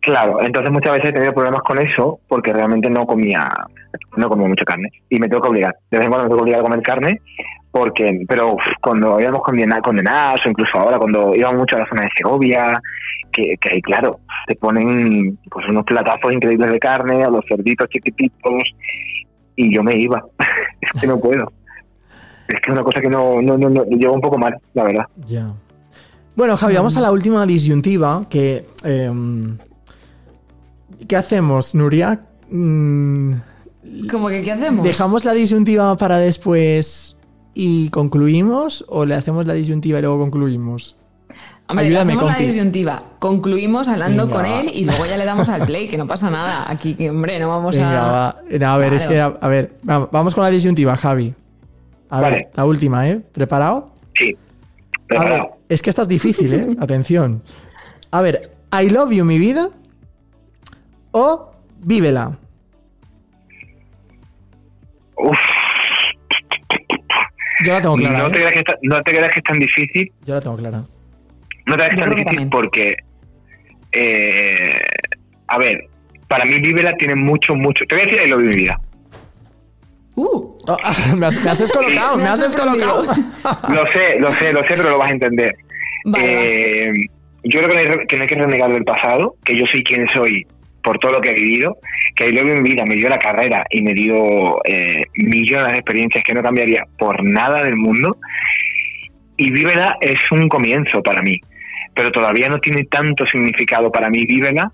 Claro, 0.00 0.40
entonces 0.40 0.70
muchas 0.72 0.92
veces 0.94 1.10
he 1.10 1.12
tenido 1.12 1.34
problemas 1.34 1.60
con 1.62 1.78
eso 1.78 2.20
porque 2.28 2.52
realmente 2.52 2.88
no 2.88 3.04
comía 3.06 3.48
no 4.16 4.28
comía 4.28 4.46
mucha 4.48 4.64
carne 4.64 4.90
y 5.08 5.18
me 5.18 5.28
tengo 5.28 5.42
que 5.42 5.48
obligar. 5.48 5.76
De 5.90 5.98
vez 5.98 6.04
en 6.06 6.10
cuando 6.12 6.24
me 6.24 6.28
tengo 6.28 6.36
que 6.38 6.42
obligar 6.42 6.60
a 6.60 6.62
comer 6.62 6.82
carne 6.82 7.20
porque, 7.72 8.24
pero 8.28 8.54
uf, 8.54 8.62
cuando 8.80 9.20
íbamos 9.20 9.42
condena- 9.42 9.80
condenados 9.82 10.40
o 10.46 10.48
incluso 10.50 10.78
ahora 10.78 10.98
cuando 10.98 11.34
íbamos 11.34 11.58
mucho 11.60 11.76
a 11.76 11.80
la 11.80 11.86
zona 11.88 12.02
de 12.02 12.08
Segovia, 12.16 12.80
que, 13.32 13.56
que 13.60 13.70
ahí 13.74 13.82
claro, 13.82 14.20
te 14.46 14.54
ponen 14.56 15.38
pues 15.50 15.66
unos 15.68 15.84
platazos 15.84 16.32
increíbles 16.32 16.70
de 16.70 16.78
carne 16.78 17.24
a 17.24 17.28
los 17.30 17.44
cerditos 17.48 17.88
chiquititos 17.88 18.62
y 19.56 19.74
yo 19.74 19.82
me 19.82 19.96
iba. 19.96 20.22
es 20.80 21.00
que 21.00 21.06
no 21.06 21.18
puedo. 21.18 21.52
Es 22.48 22.54
que 22.60 22.70
es 22.70 22.72
una 22.72 22.82
cosa 22.82 23.00
que 23.00 23.08
no, 23.08 23.40
no, 23.42 23.56
no, 23.58 23.68
no 23.70 23.84
llevo 23.84 24.14
un 24.14 24.20
poco 24.20 24.38
mal, 24.38 24.56
la 24.74 24.84
verdad. 24.84 25.04
Ya. 25.26 25.52
Bueno, 26.34 26.56
Javi, 26.56 26.74
vamos 26.74 26.96
a 26.96 27.00
la 27.00 27.12
última 27.12 27.44
disyuntiva 27.46 28.24
que... 28.28 28.66
em, 28.84 29.58
¿Qué 31.06 31.16
hacemos, 31.16 31.74
Nuria? 31.74 32.20
Mm, 32.50 33.32
como 34.10 34.28
que 34.28 34.42
¿qué 34.42 34.52
hacemos? 34.52 34.84
¿Dejamos 34.84 35.24
la 35.24 35.32
disyuntiva 35.32 35.96
para 35.96 36.16
después 36.18 37.16
y 37.54 37.88
concluimos? 37.90 38.84
¿O 38.88 39.04
le 39.04 39.14
hacemos 39.14 39.46
la 39.46 39.54
disyuntiva 39.54 39.98
y 39.98 40.02
luego 40.02 40.18
concluimos? 40.18 40.96
Hombre, 41.68 41.86
Ayúdame, 41.86 42.14
hacemos 42.14 42.32
la 42.32 42.38
disyuntiva. 42.38 43.02
Concluimos 43.18 43.88
hablando 43.88 44.26
Venga, 44.26 44.36
con 44.36 44.46
él 44.46 44.70
y 44.74 44.84
luego 44.84 45.04
ya 45.06 45.16
le 45.18 45.24
damos 45.26 45.48
al 45.50 45.66
play, 45.66 45.86
que 45.88 45.98
no 45.98 46.06
pasa 46.06 46.30
nada. 46.30 46.64
Aquí, 46.70 46.94
que 46.94 47.10
hombre, 47.10 47.38
no 47.38 47.48
vamos 47.48 47.74
Venga, 47.76 48.08
a. 48.08 48.12
va. 48.12 48.36
No, 48.58 48.66
a 48.66 48.78
ver, 48.78 48.94
es 48.94 49.06
que... 49.06 49.20
A, 49.20 49.26
a 49.40 49.48
ver, 49.48 49.76
va- 49.88 50.08
vamos 50.10 50.34
con 50.34 50.44
la 50.44 50.50
disyuntiva, 50.50 50.96
Javi. 50.96 51.34
A 52.10 52.20
ver, 52.20 52.30
Vale. 52.30 52.48
la 52.54 52.64
última, 52.64 53.08
¿eh? 53.08 53.20
¿Preparado? 53.32 53.92
Sí. 54.14 54.34
A 54.34 54.38
ver, 54.38 55.06
Preparado. 55.06 55.56
es 55.68 55.82
que 55.82 55.90
esta 55.90 56.02
es 56.02 56.08
difícil, 56.08 56.52
¿eh? 56.54 56.66
Atención. 56.80 57.42
A 58.10 58.22
ver, 58.22 58.50
I 58.72 58.88
love 58.90 59.12
you, 59.12 59.24
mi 59.24 59.38
vida. 59.38 59.68
O 61.12 61.52
vívela. 61.80 62.32
Uf, 65.16 65.36
Yo 67.64 67.72
la 67.72 67.80
tengo 67.80 67.96
clara. 67.96 68.18
no, 68.18 68.26
¿eh? 68.28 68.30
te 68.30 68.38
creas 68.38 68.52
que 68.52 68.58
está- 68.60 68.76
no 68.82 69.02
te 69.02 69.10
creas 69.10 69.32
que 69.32 69.40
es 69.40 69.44
tan 69.44 69.58
difícil 69.58 70.12
Yo 70.24 70.34
la 70.34 70.40
tengo 70.40 70.56
clara. 70.56 70.84
No 71.66 71.76
te 71.76 71.82
Yo 71.82 71.88
es 71.88 71.94
tan 71.96 71.96
que 71.96 72.04
difícil 72.10 72.24
también. 72.26 72.50
porque, 72.50 72.96
eh, 73.92 74.80
a 75.48 75.58
ver, 75.58 75.88
para 76.28 76.44
mí 76.44 76.60
Vívela 76.60 76.94
tiene 76.96 77.14
mucho, 77.16 77.54
mucho. 77.54 77.84
Te 77.88 77.94
voy 77.96 78.02
a 78.02 78.04
decir 78.06 78.20
ahí 78.20 78.28
lo 78.28 78.38
de 78.38 78.44
mi 78.44 78.54
vida. 78.54 78.80
Uh, 80.18 80.48
Oh, 80.70 80.76
me, 81.16 81.26
has, 81.26 81.42
me 81.42 81.50
has 81.50 81.58
descolocado, 81.58 82.16
Me 82.16 82.24
me 82.24 82.28
has 82.28 82.40
descolocado. 82.40 83.02
Lo 83.04 83.92
sé, 83.92 84.18
lo 84.18 84.30
sé, 84.32 84.52
lo 84.52 84.62
sé, 84.64 84.74
pero 84.76 84.90
lo 84.90 84.98
vas 84.98 85.10
a 85.10 85.14
entender. 85.14 85.56
vale, 86.04 86.88
Eh, 86.88 86.92
yo 87.44 87.60
creo 87.60 87.68
que 87.70 87.74
no, 87.74 87.80
hay, 88.00 88.06
que 88.06 88.16
no 88.16 88.22
hay 88.22 88.28
que 88.28 88.34
renegar 88.34 88.70
del 88.72 88.84
pasado, 88.84 89.36
que 89.44 89.56
yo 89.56 89.64
soy 89.66 89.82
quien 89.82 90.06
soy 90.12 90.46
por 90.82 90.98
todo 90.98 91.12
lo 91.12 91.20
que 91.20 91.30
he 91.30 91.34
vivido, 91.34 91.78
que 92.14 92.24
ahí 92.24 92.32
luego 92.32 92.50
en 92.50 92.62
mi 92.62 92.70
vida 92.70 92.84
me 92.84 92.96
dio 92.96 93.08
la 93.08 93.18
carrera 93.18 93.64
y 93.70 93.80
me 93.80 93.94
dio 93.94 94.60
eh, 94.64 95.04
millones 95.14 95.72
de 95.72 95.78
experiencias 95.78 96.22
que 96.24 96.34
no 96.34 96.42
cambiaría 96.42 96.84
por 96.98 97.22
nada 97.24 97.62
del 97.62 97.76
mundo. 97.76 98.16
Y 99.36 99.50
Vívela 99.50 99.96
es 100.00 100.18
un 100.32 100.48
comienzo 100.48 101.02
para 101.02 101.22
mí, 101.22 101.40
pero 101.94 102.10
todavía 102.12 102.48
no 102.48 102.58
tiene 102.58 102.84
tanto 102.84 103.24
significado 103.26 103.90
para 103.90 104.10
mí 104.10 104.26
Vívela 104.26 104.70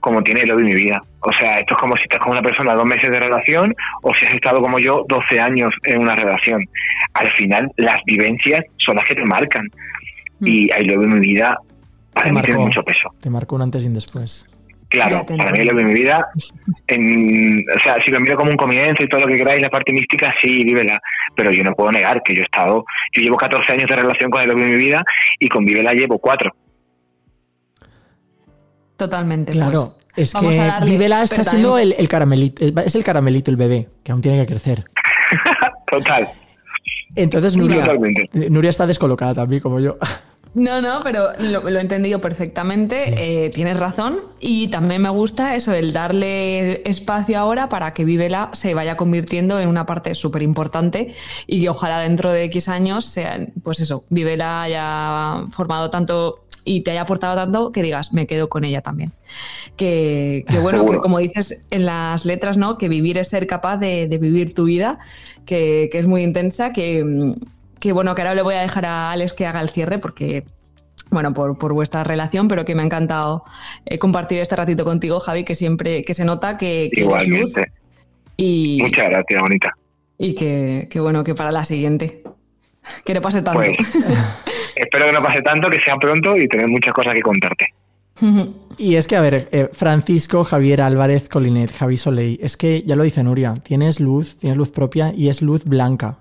como 0.00 0.22
tiene 0.22 0.42
el 0.42 0.48
de 0.48 0.56
mi 0.56 0.74
vida. 0.74 1.02
O 1.20 1.32
sea, 1.32 1.58
esto 1.58 1.74
es 1.74 1.80
como 1.80 1.96
si 1.96 2.04
estás 2.04 2.20
con 2.20 2.32
una 2.32 2.42
persona 2.42 2.74
dos 2.74 2.84
meses 2.84 3.10
de 3.10 3.18
relación 3.18 3.74
o 4.02 4.14
si 4.14 4.24
has 4.24 4.34
estado 4.34 4.60
como 4.60 4.78
yo 4.78 5.04
12 5.08 5.40
años 5.40 5.74
en 5.84 6.00
una 6.00 6.14
relación. 6.14 6.64
Al 7.14 7.30
final, 7.32 7.70
las 7.76 8.00
vivencias 8.06 8.64
son 8.76 8.96
las 8.96 9.04
que 9.04 9.16
te 9.16 9.24
marcan. 9.24 9.68
Mm. 10.40 10.46
Y 10.46 10.70
ahí 10.70 10.84
lo 10.84 11.00
de 11.00 11.06
mi 11.06 11.20
vida, 11.20 11.58
para 12.12 12.26
Te 12.26 12.32
mí 12.32 12.42
tiene 12.42 12.60
mucho 12.60 12.82
peso. 12.82 13.12
Te 13.20 13.30
marcó 13.30 13.56
un 13.56 13.62
antes 13.62 13.82
y 13.84 13.88
un 13.88 13.94
después. 13.94 14.48
Claro, 14.88 15.26
para 15.26 15.52
mí 15.52 15.64
lo 15.64 15.76
de 15.76 15.84
mi 15.84 15.92
vida, 15.92 16.26
en, 16.86 17.62
o 17.76 17.80
sea, 17.80 18.00
si 18.02 18.10
lo 18.10 18.20
miro 18.20 18.36
como 18.36 18.50
un 18.50 18.56
comienzo 18.56 19.04
y 19.04 19.08
todo 19.08 19.22
lo 19.22 19.26
que 19.26 19.36
queráis, 19.36 19.60
la 19.60 19.68
parte 19.68 19.92
mística, 19.92 20.34
sí, 20.40 20.64
vívela. 20.64 21.00
Pero 21.34 21.50
yo 21.50 21.62
no 21.62 21.72
puedo 21.72 21.92
negar 21.92 22.22
que 22.22 22.34
yo 22.34 22.42
he 22.42 22.44
estado, 22.44 22.84
yo 23.12 23.22
llevo 23.22 23.36
14 23.36 23.72
años 23.72 23.90
de 23.90 23.96
relación 23.96 24.30
con 24.30 24.40
el 24.40 24.48
de 24.48 24.54
mi 24.54 24.74
vida 24.74 25.04
y 25.38 25.48
con 25.48 25.64
Vívela 25.64 25.92
llevo 25.92 26.18
4. 26.18 26.50
Totalmente. 28.96 29.52
Claro, 29.52 29.70
pues, 29.70 29.97
es 30.22 30.32
vamos 30.32 30.54
que 30.54 30.70
Vivela 30.84 31.22
está 31.22 31.44
siendo 31.44 31.78
el, 31.78 31.94
el 31.98 32.08
caramelito, 32.08 32.64
el- 32.64 32.74
es 32.84 32.94
el 32.94 33.04
caramelito, 33.04 33.50
el 33.50 33.56
bebé, 33.56 33.88
que 34.02 34.12
aún 34.12 34.20
tiene 34.20 34.38
que 34.38 34.46
crecer. 34.46 34.84
Total. 35.90 36.28
Entonces 37.14 37.56
Nuria, 37.56 37.80
Totalmente. 37.80 38.50
Nuria 38.50 38.70
está 38.70 38.86
descolocada 38.86 39.34
también, 39.34 39.62
como 39.62 39.80
yo. 39.80 39.96
No, 40.54 40.80
no, 40.80 41.00
pero 41.04 41.28
lo, 41.38 41.68
lo 41.68 41.78
he 41.78 41.80
entendido 41.82 42.20
perfectamente. 42.20 43.44
eh, 43.46 43.50
tienes 43.50 43.78
razón. 43.78 44.20
Y 44.40 44.68
también 44.68 45.02
me 45.02 45.10
gusta 45.10 45.54
eso, 45.54 45.72
el 45.74 45.92
darle 45.92 46.82
espacio 46.88 47.38
ahora 47.38 47.68
para 47.68 47.92
que 47.92 48.04
Vivela 48.04 48.50
se 48.54 48.74
vaya 48.74 48.96
convirtiendo 48.96 49.60
en 49.60 49.68
una 49.68 49.84
parte 49.86 50.14
súper 50.14 50.42
importante 50.42 51.14
y 51.46 51.60
que 51.62 51.68
ojalá 51.68 52.00
dentro 52.00 52.32
de 52.32 52.44
X 52.44 52.68
años 52.68 53.04
sea, 53.04 53.46
pues 53.62 53.80
eso, 53.80 54.04
Vivela 54.08 54.62
haya 54.62 55.44
formado 55.50 55.90
tanto 55.90 56.44
y 56.68 56.82
te 56.82 56.90
haya 56.90 57.00
aportado 57.00 57.34
tanto 57.34 57.72
que 57.72 57.82
digas, 57.82 58.12
me 58.12 58.26
quedo 58.26 58.48
con 58.50 58.64
ella 58.64 58.82
también. 58.82 59.12
Que, 59.76 60.44
que 60.48 60.58
bueno, 60.58 60.84
que 60.84 60.98
como 60.98 61.18
dices 61.18 61.66
en 61.70 61.86
las 61.86 62.26
letras, 62.26 62.58
¿no? 62.58 62.76
Que 62.76 62.88
vivir 62.88 63.16
es 63.16 63.28
ser 63.28 63.46
capaz 63.46 63.78
de, 63.78 64.06
de 64.06 64.18
vivir 64.18 64.52
tu 64.54 64.64
vida, 64.64 64.98
que, 65.46 65.88
que 65.90 65.98
es 65.98 66.06
muy 66.06 66.22
intensa, 66.22 66.72
que, 66.72 67.34
que 67.80 67.92
bueno, 67.92 68.14
que 68.14 68.20
ahora 68.22 68.34
le 68.34 68.42
voy 68.42 68.54
a 68.54 68.60
dejar 68.60 68.84
a 68.84 69.10
Alex 69.12 69.32
que 69.32 69.46
haga 69.46 69.62
el 69.62 69.70
cierre 69.70 69.98
porque, 69.98 70.44
bueno, 71.10 71.32
por, 71.32 71.56
por 71.56 71.72
vuestra 71.72 72.04
relación, 72.04 72.48
pero 72.48 72.66
que 72.66 72.74
me 72.74 72.82
ha 72.82 72.84
encantado 72.84 73.44
eh, 73.86 73.98
compartir 73.98 74.38
este 74.40 74.54
ratito 74.56 74.84
contigo, 74.84 75.20
Javi, 75.20 75.44
que 75.44 75.54
siempre, 75.54 76.04
que 76.04 76.12
se 76.12 76.26
nota 76.26 76.58
que, 76.58 76.90
que 76.92 77.04
eres 77.04 77.28
luz 77.28 77.48
Igualmente. 77.50 77.72
y, 78.36 78.78
Muchas 78.82 79.08
gracias, 79.08 79.40
bonita. 79.40 79.72
y 80.18 80.34
que, 80.34 80.86
que 80.90 81.00
bueno, 81.00 81.24
que 81.24 81.34
para 81.34 81.50
la 81.50 81.64
siguiente. 81.64 82.22
Que 83.04 83.14
no 83.14 83.20
pase 83.20 83.42
tanto. 83.42 83.60
Pues 83.60 83.76
espero 84.82 85.06
que 85.06 85.12
no 85.12 85.22
pase 85.22 85.42
tanto, 85.42 85.68
que 85.70 85.80
sea 85.80 85.96
pronto 85.96 86.36
y 86.36 86.48
tener 86.48 86.68
muchas 86.68 86.94
cosas 86.94 87.14
que 87.14 87.20
contarte. 87.22 87.66
Y 88.80 88.94
es 88.94 89.08
que, 89.08 89.16
a 89.16 89.20
ver, 89.20 89.48
eh, 89.50 89.68
Francisco, 89.72 90.44
Javier 90.44 90.82
Álvarez, 90.82 91.28
Colinet, 91.28 91.72
Javi 91.72 91.96
Soleil, 91.96 92.38
es 92.40 92.56
que 92.56 92.82
ya 92.82 92.94
lo 92.94 93.02
dice 93.02 93.24
Nuria, 93.24 93.54
tienes 93.54 93.98
luz, 93.98 94.36
tienes 94.36 94.56
luz 94.56 94.70
propia 94.70 95.12
y 95.12 95.28
es 95.28 95.42
luz 95.42 95.64
blanca. 95.64 96.18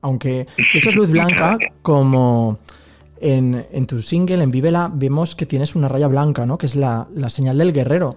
Aunque, 0.00 0.46
de 0.56 0.78
hecho, 0.78 0.88
es 0.88 0.96
luz 0.96 1.10
blanca 1.10 1.58
como 1.82 2.58
en, 3.20 3.66
en 3.72 3.86
tu 3.86 4.00
single, 4.00 4.42
en 4.42 4.50
Vívela, 4.50 4.90
vemos 4.92 5.34
que 5.36 5.44
tienes 5.44 5.74
una 5.76 5.86
raya 5.86 6.06
blanca, 6.08 6.46
¿no? 6.46 6.56
Que 6.56 6.64
es 6.64 6.76
la, 6.76 7.06
la 7.14 7.28
señal 7.28 7.58
del 7.58 7.74
guerrero. 7.74 8.16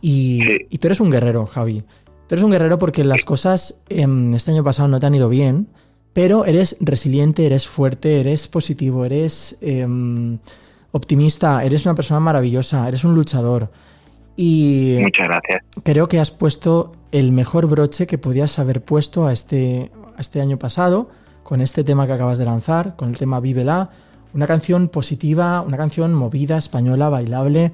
Y, 0.00 0.40
Sí. 0.44 0.66
y 0.70 0.78
tú 0.78 0.86
eres 0.86 1.00
un 1.00 1.10
guerrero, 1.10 1.44
Javi. 1.46 1.80
Tú 1.80 2.34
eres 2.36 2.44
un 2.44 2.52
guerrero 2.52 2.78
porque 2.78 3.02
las 3.04 3.24
cosas 3.24 3.82
em, 3.88 4.32
este 4.34 4.52
año 4.52 4.62
pasado 4.62 4.86
no 4.88 5.00
te 5.00 5.06
han 5.06 5.14
ido 5.16 5.28
bien, 5.28 5.66
pero 6.12 6.44
eres 6.44 6.76
resiliente, 6.80 7.46
eres 7.46 7.66
fuerte, 7.66 8.20
eres 8.20 8.48
positivo, 8.48 9.04
eres 9.04 9.58
em, 9.60 10.38
optimista, 10.92 11.64
eres 11.64 11.86
una 11.86 11.94
persona 11.94 12.20
maravillosa, 12.20 12.88
eres 12.88 13.04
un 13.04 13.14
luchador. 13.14 13.70
Y 14.36 14.96
Muchas 15.00 15.26
gracias. 15.26 15.62
creo 15.82 16.08
que 16.08 16.20
has 16.20 16.30
puesto 16.30 16.92
el 17.12 17.32
mejor 17.32 17.66
broche 17.66 18.06
que 18.06 18.18
podías 18.18 18.58
haber 18.58 18.82
puesto 18.82 19.26
a 19.26 19.32
este, 19.32 19.90
a 20.16 20.20
este 20.20 20.40
año 20.40 20.58
pasado 20.58 21.10
con 21.42 21.60
este 21.62 21.82
tema 21.82 22.06
que 22.06 22.12
acabas 22.12 22.38
de 22.38 22.44
lanzar, 22.44 22.94
con 22.94 23.08
el 23.08 23.16
tema 23.16 23.40
Vívela. 23.40 23.88
Una 24.34 24.46
canción 24.46 24.88
positiva, 24.88 25.62
una 25.62 25.78
canción 25.78 26.12
movida, 26.12 26.58
española, 26.58 27.08
bailable, 27.08 27.72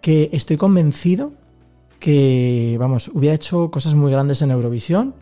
que 0.00 0.30
estoy 0.32 0.56
convencido 0.56 1.34
que, 2.00 2.76
vamos, 2.80 3.08
hubiera 3.08 3.34
hecho 3.34 3.70
cosas 3.70 3.94
muy 3.94 4.10
grandes 4.10 4.40
en 4.40 4.50
Eurovisión 4.50 5.14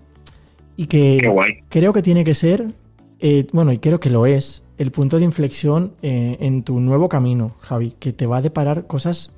y 0.80 0.86
que 0.86 1.18
Qué 1.20 1.28
guay. 1.28 1.58
creo 1.68 1.92
que 1.92 2.00
tiene 2.00 2.24
que 2.24 2.34
ser, 2.34 2.72
eh, 3.18 3.46
bueno, 3.52 3.70
y 3.70 3.76
creo 3.76 4.00
que 4.00 4.08
lo 4.08 4.24
es, 4.24 4.66
el 4.78 4.90
punto 4.92 5.18
de 5.18 5.26
inflexión 5.26 5.92
eh, 6.00 6.38
en 6.40 6.62
tu 6.62 6.80
nuevo 6.80 7.06
camino, 7.10 7.54
Javi, 7.60 7.94
que 7.98 8.14
te 8.14 8.24
va 8.24 8.38
a 8.38 8.40
deparar 8.40 8.86
cosas 8.86 9.36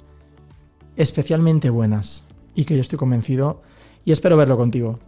especialmente 0.95 1.69
buenas 1.69 2.29
y 2.55 2.65
que 2.65 2.77
yo 2.77 2.81
estoy 2.81 2.97
convencido 2.97 3.61
y 4.05 4.13
espero 4.13 4.37
verlo 4.37 4.57
contigo. 4.57 5.01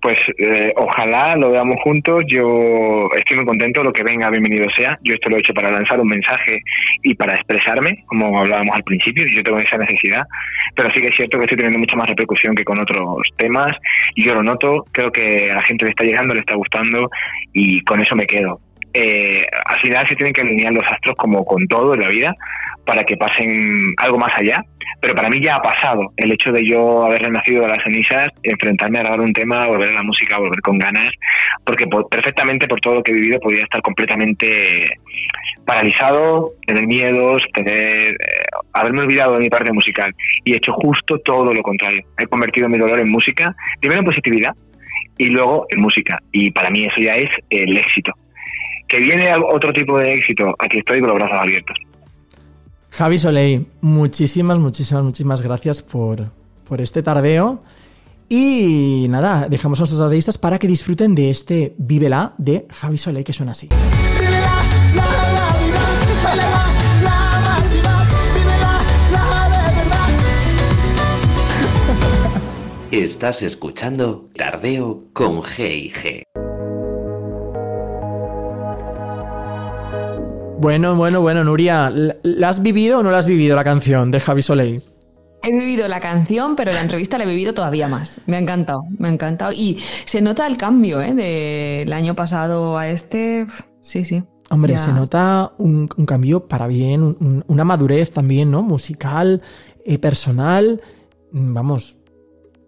Pues 0.00 0.16
eh, 0.38 0.72
ojalá 0.76 1.34
lo 1.36 1.50
veamos 1.50 1.76
juntos. 1.82 2.24
Yo 2.28 3.08
estoy 3.16 3.36
muy 3.36 3.46
contento. 3.46 3.82
Lo 3.82 3.92
que 3.92 4.02
venga, 4.02 4.30
bienvenido 4.30 4.66
sea. 4.76 4.98
Yo 5.02 5.14
esto 5.14 5.28
lo 5.28 5.36
he 5.36 5.40
hecho 5.40 5.52
para 5.52 5.70
lanzar 5.70 6.00
un 6.00 6.06
mensaje 6.06 6.62
y 7.02 7.14
para 7.14 7.34
expresarme, 7.34 8.04
como 8.06 8.38
hablábamos 8.38 8.76
al 8.76 8.84
principio. 8.84 9.26
Yo 9.26 9.42
tengo 9.42 9.58
esa 9.58 9.76
necesidad. 9.76 10.22
Pero 10.76 10.92
sí 10.94 11.00
que 11.00 11.08
es 11.08 11.16
cierto 11.16 11.38
que 11.38 11.44
estoy 11.44 11.56
teniendo 11.56 11.80
mucha 11.80 11.96
más 11.96 12.08
repercusión 12.08 12.54
que 12.54 12.64
con 12.64 12.78
otros 12.78 13.22
temas. 13.36 13.72
Y 14.14 14.24
yo 14.24 14.34
lo 14.34 14.42
noto. 14.42 14.84
Creo 14.92 15.10
que 15.10 15.50
a 15.50 15.56
la 15.56 15.62
gente 15.62 15.84
le 15.84 15.90
está 15.90 16.04
llegando, 16.04 16.34
le 16.34 16.40
está 16.40 16.54
gustando. 16.54 17.10
Y 17.52 17.80
con 17.82 18.00
eso 18.00 18.14
me 18.14 18.26
quedo. 18.26 18.60
Eh, 18.94 19.44
al 19.66 19.80
final 19.80 20.08
se 20.08 20.14
tienen 20.14 20.32
que 20.32 20.40
alinear 20.42 20.72
los 20.72 20.84
astros 20.84 21.16
como 21.16 21.44
con 21.44 21.66
todo 21.66 21.94
en 21.94 22.00
la 22.00 22.08
vida 22.08 22.36
para 22.88 23.04
que 23.04 23.16
pasen 23.18 23.92
algo 23.98 24.16
más 24.18 24.32
allá. 24.34 24.64
Pero 25.00 25.14
para 25.14 25.28
mí 25.28 25.38
ya 25.40 25.56
ha 25.56 25.62
pasado 25.62 26.10
el 26.16 26.32
hecho 26.32 26.50
de 26.50 26.64
yo 26.64 27.04
haber 27.04 27.22
renacido 27.22 27.62
de 27.62 27.68
las 27.68 27.84
cenizas, 27.84 28.30
enfrentarme 28.42 28.98
a 28.98 29.02
grabar 29.02 29.20
un 29.20 29.32
tema, 29.32 29.66
volver 29.68 29.90
a 29.90 29.92
la 29.92 30.02
música, 30.02 30.38
volver 30.38 30.60
con 30.60 30.76
ganas, 30.78 31.10
porque 31.64 31.86
por- 31.86 32.08
perfectamente 32.08 32.66
por 32.66 32.80
todo 32.80 32.94
lo 32.96 33.02
que 33.02 33.12
he 33.12 33.14
vivido 33.14 33.38
podía 33.38 33.62
estar 33.62 33.80
completamente 33.82 34.88
paralizado, 35.64 36.52
tener 36.66 36.86
miedos, 36.86 37.42
tener 37.52 38.12
eh, 38.14 38.16
haberme 38.72 39.02
olvidado 39.02 39.34
de 39.34 39.40
mi 39.40 39.48
parte 39.50 39.72
musical 39.72 40.12
y 40.44 40.54
he 40.54 40.56
hecho 40.56 40.72
justo 40.72 41.18
todo 41.18 41.52
lo 41.54 41.62
contrario. 41.62 42.02
He 42.18 42.26
convertido 42.26 42.68
mi 42.68 42.78
dolor 42.78 42.98
en 42.98 43.10
música, 43.10 43.54
primero 43.80 44.00
en 44.00 44.06
positividad 44.06 44.52
y 45.18 45.26
luego 45.26 45.66
en 45.70 45.80
música. 45.80 46.18
Y 46.32 46.50
para 46.50 46.70
mí 46.70 46.84
eso 46.84 47.00
ya 47.00 47.16
es 47.16 47.30
el 47.50 47.76
éxito. 47.76 48.12
Que 48.88 48.98
viene 48.98 49.32
otro 49.36 49.72
tipo 49.72 49.98
de 49.98 50.14
éxito, 50.14 50.56
aquí 50.58 50.78
estoy 50.78 51.00
con 51.00 51.10
los 51.10 51.18
brazos 51.18 51.38
abiertos. 51.38 51.76
Javi 52.90 53.18
Soleil, 53.18 53.66
muchísimas, 53.80 54.58
muchísimas, 54.58 55.04
muchísimas 55.04 55.42
gracias 55.42 55.82
por, 55.82 56.30
por 56.66 56.80
este 56.80 57.02
tardeo. 57.02 57.62
Y 58.28 59.06
nada, 59.08 59.46
dejamos 59.48 59.78
a 59.78 59.82
nuestros 59.82 60.00
artistas 60.00 60.36
para 60.36 60.58
que 60.58 60.66
disfruten 60.66 61.14
de 61.14 61.30
este 61.30 61.74
Vívela 61.78 62.34
de 62.36 62.66
Javi 62.70 62.98
Soleil, 62.98 63.24
que 63.24 63.32
suena 63.32 63.52
así. 63.52 63.68
Estás 72.90 73.42
escuchando 73.42 74.28
Tardeo 74.34 74.98
con 75.12 75.42
G&G. 75.42 76.47
Bueno, 80.60 80.96
bueno, 80.96 81.20
bueno, 81.20 81.44
Nuria, 81.44 81.92
¿la 82.22 82.48
has 82.48 82.62
vivido 82.62 82.98
o 82.98 83.02
no 83.02 83.10
la 83.10 83.18
has 83.18 83.26
vivido 83.26 83.54
la 83.54 83.64
canción 83.64 84.10
de 84.10 84.20
Javi 84.20 84.42
Soleil? 84.42 84.82
He 85.42 85.52
vivido 85.52 85.86
la 85.86 86.00
canción, 86.00 86.56
pero 86.56 86.72
la 86.72 86.80
entrevista 86.80 87.16
la 87.16 87.24
he 87.24 87.28
vivido 87.28 87.54
todavía 87.54 87.86
más. 87.86 88.20
Me 88.26 88.36
ha 88.36 88.40
encantado, 88.40 88.80
me 88.98 89.06
ha 89.08 89.12
encantado. 89.12 89.52
Y 89.52 89.78
se 90.04 90.20
nota 90.20 90.46
el 90.48 90.56
cambio, 90.56 91.00
¿eh? 91.00 91.14
Del 91.14 91.92
año 91.92 92.16
pasado 92.16 92.76
a 92.76 92.88
este. 92.88 93.46
Sí, 93.80 94.02
sí. 94.02 94.24
Hombre, 94.50 94.72
Ya. 94.72 94.78
se 94.78 94.92
nota 94.92 95.52
un, 95.58 95.88
un 95.96 96.06
cambio 96.06 96.48
para 96.48 96.66
bien, 96.66 97.02
un- 97.02 97.44
una 97.46 97.64
madurez 97.64 98.10
también, 98.10 98.50
¿no? 98.50 98.62
Musical, 98.62 99.40
eh, 99.84 99.98
personal. 99.98 100.80
Vamos, 101.30 101.97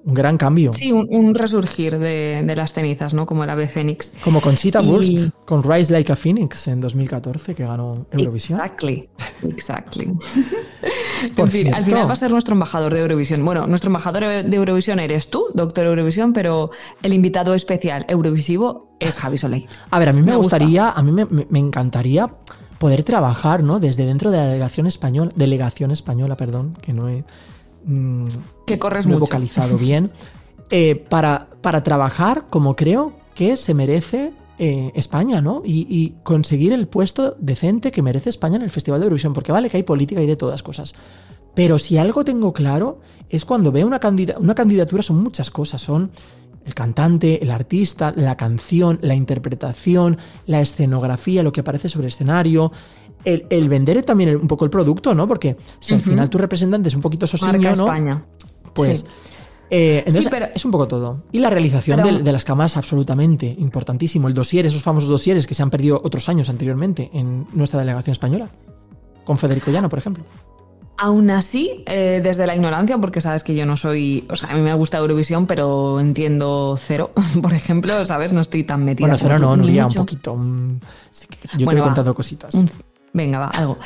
un 0.04 0.14
gran 0.14 0.36
cambio. 0.38 0.72
Sí, 0.72 0.92
un, 0.92 1.06
un 1.10 1.34
resurgir 1.34 1.98
de, 1.98 2.42
de 2.46 2.56
las 2.56 2.72
cenizas, 2.72 3.12
¿no? 3.14 3.26
Como 3.26 3.44
el 3.44 3.50
ave 3.50 3.68
fénix. 3.68 4.12
Como 4.24 4.40
Conchita 4.40 4.82
Y- 4.82 4.86
Wurst 4.88 5.28
con 5.44 5.62
Rise 5.62 5.92
Like 5.92 6.12
a 6.12 6.16
Phoenix 6.16 6.68
en 6.68 6.80
2014, 6.80 7.54
que 7.54 7.64
ganó 7.66 8.06
Eurovisión. 8.10 8.58
Exactly, 8.60 9.08
exactly. 9.48 10.12
Por 11.36 11.46
en 11.46 11.50
fin, 11.50 11.74
al 11.74 11.84
final 11.84 12.08
va 12.08 12.12
a 12.14 12.16
ser 12.16 12.30
nuestro 12.30 12.54
embajador 12.54 12.94
de 12.94 13.00
Eurovisión. 13.00 13.44
Bueno, 13.44 13.66
nuestro 13.66 13.88
embajador 13.88 14.24
de 14.44 14.56
Eurovisión 14.56 14.98
eres 15.00 15.28
tú, 15.28 15.46
doctor 15.54 15.86
Eurovisión, 15.86 16.32
pero 16.32 16.70
el 17.02 17.12
invitado 17.12 17.54
especial 17.54 18.06
eurovisivo 18.08 18.96
es 19.00 19.16
Javi 19.18 19.36
Soleil. 19.36 19.66
A 19.90 19.98
ver, 19.98 20.08
a 20.08 20.12
mí 20.12 20.20
me, 20.20 20.30
Me 20.32 20.36
gusta. 20.36 20.56
gustaría, 20.56 20.88
a 20.90 21.02
mí 21.02 21.12
me, 21.12 21.26
me- 21.26 21.46
me 21.50 21.58
encantaría 21.58 22.30
poder 22.78 23.02
trabajar, 23.02 23.62
¿no? 23.62 23.78
Desde 23.80 24.06
dentro 24.06 24.30
de 24.30 24.38
la 24.38 24.44
delegación 24.46 24.86
española, 24.86 25.30
delegación 25.36 25.90
española, 25.90 26.36
perdón, 26.38 26.72
que 26.80 26.94
no 26.94 27.08
he, 27.10 27.24
mm, 27.90 28.26
Que 28.66 28.78
corres 28.78 29.06
no 29.06 29.16
he 29.16 29.18
vocalizado 29.18 29.76
bien, 29.88 30.10
eh, 30.70 30.94
para, 31.08 31.48
para 31.60 31.82
trabajar 31.82 32.46
como 32.50 32.76
creo 32.76 33.12
que 33.34 33.56
se 33.56 33.74
merece 33.74 34.32
eh, 34.58 34.92
España, 34.94 35.40
¿no? 35.40 35.62
Y, 35.64 35.86
y 35.88 36.16
conseguir 36.22 36.72
el 36.72 36.86
puesto 36.86 37.34
decente 37.40 37.90
que 37.90 38.02
merece 38.02 38.28
España 38.28 38.56
en 38.56 38.62
el 38.62 38.70
Festival 38.70 39.00
de 39.00 39.06
Eurovisión, 39.06 39.32
porque 39.32 39.52
vale 39.52 39.70
que 39.70 39.78
hay 39.78 39.82
política 39.82 40.20
y 40.22 40.26
de 40.26 40.36
todas 40.36 40.62
cosas. 40.62 40.94
Pero 41.54 41.78
si 41.78 41.96
algo 41.98 42.24
tengo 42.24 42.52
claro 42.52 43.00
es 43.28 43.44
cuando 43.44 43.72
veo 43.72 43.86
una, 43.86 43.98
candida- 44.00 44.36
una 44.38 44.54
candidatura 44.54 45.02
son 45.02 45.22
muchas 45.22 45.50
cosas, 45.50 45.80
son 45.82 46.10
el 46.66 46.74
cantante, 46.74 47.42
el 47.42 47.50
artista, 47.50 48.12
la 48.14 48.36
canción, 48.36 48.98
la 49.02 49.14
interpretación, 49.14 50.18
la 50.46 50.60
escenografía, 50.60 51.42
lo 51.42 51.52
que 51.52 51.60
aparece 51.62 51.88
sobre 51.88 52.06
el 52.06 52.12
escenario, 52.12 52.70
el, 53.24 53.46
el 53.50 53.68
vender 53.68 54.02
también 54.02 54.36
un 54.36 54.48
poco 54.48 54.64
el 54.64 54.70
producto, 54.70 55.14
¿no? 55.14 55.26
Porque 55.28 55.56
si 55.78 55.94
al 55.94 56.00
final 56.00 56.28
tu 56.30 56.38
representante 56.38 56.88
es 56.88 56.94
un 56.94 57.00
poquito 57.02 57.26
Marca 57.42 57.74
¿no? 57.74 57.84
España. 57.86 58.24
Pues 58.74 59.00
Sí. 59.00 59.06
eh, 59.70 59.98
entonces 59.98 60.24
Sí, 60.24 60.28
pero- 60.30 60.46
es 60.54 60.64
un 60.64 60.70
poco 60.70 60.88
todo. 60.88 61.22
Y 61.32 61.38
la 61.40 61.50
realización 61.50 62.00
Pero- 62.02 62.18
de, 62.18 62.32
las 62.32 62.44
cámaras, 62.44 62.76
absolutamente 62.76 63.54
importantísimo. 63.58 64.28
El 64.28 64.34
dossier, 64.34 64.66
esos 64.66 64.82
famosos 64.82 65.08
dosieres 65.08 65.46
que 65.46 65.54
se 65.54 65.62
han 65.62 65.70
perdido 65.70 66.00
otros 66.04 66.28
años 66.28 66.48
anteriormente 66.50 67.10
en 67.12 67.46
nuestra 67.52 67.78
delegación 67.80 68.12
española. 68.12 68.48
Con 69.24 69.36
Federico 69.38 69.70
Llano, 69.70 69.88
por 69.88 69.98
ejemplo. 69.98 70.24
Aún 71.02 71.30
así, 71.30 71.82
eh, 71.86 72.20
desde 72.22 72.46
la 72.46 72.54
ignorancia, 72.54 72.98
porque 72.98 73.22
sabes 73.22 73.42
que 73.42 73.54
yo 73.54 73.64
no 73.64 73.76
soy. 73.78 74.26
O 74.28 74.36
sea, 74.36 74.50
a 74.50 74.54
mí 74.54 74.60
me 74.60 74.74
gusta 74.74 74.98
Eurovisión, 74.98 75.46
pero 75.46 75.98
entiendo 75.98 76.76
cero, 76.78 77.10
por 77.42 77.54
ejemplo, 77.54 78.04
¿sabes? 78.04 78.34
No 78.34 78.40
estoy 78.42 78.64
tan 78.64 78.84
metida. 78.84 79.06
Bueno, 79.06 79.16
cero 79.18 79.38
no, 79.38 79.56
Nuria, 79.56 79.86
un 79.86 79.94
poquito. 79.94 80.36
mm, 80.36 80.78
yo 81.56 81.66
te 81.68 81.74
he 81.74 81.78
va. 81.80 81.84
contado 81.86 82.14
cositas. 82.14 82.54
Un- 82.54 82.68
Venga, 83.12 83.40
va, 83.40 83.46
algo. 83.48 83.78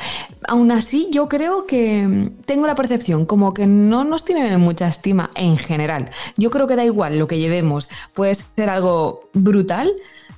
Aún 0.47 0.71
así, 0.71 1.09
yo 1.11 1.29
creo 1.29 1.67
que 1.67 2.07
mm, 2.07 2.43
tengo 2.45 2.67
la 2.67 2.75
percepción 2.75 3.25
como 3.25 3.55
que 3.55 3.67
no 3.67 4.05
nos 4.05 4.25
tienen 4.25 4.47
en 4.47 4.61
mucha 4.61 4.89
estima 4.89 5.31
en 5.35 5.57
general. 5.57 6.11
Yo 6.37 6.51
creo 6.51 6.67
que 6.67 6.77
da 6.77 6.85
igual 6.85 7.19
lo 7.19 7.27
que 7.27 7.39
llevemos, 7.39 7.89
puede 8.13 8.35
ser 8.35 8.69
algo 8.69 9.31
brutal, 9.33 9.91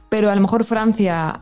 pero 0.08 0.30
a 0.30 0.34
lo 0.34 0.40
mejor 0.40 0.64
Francia 0.64 1.40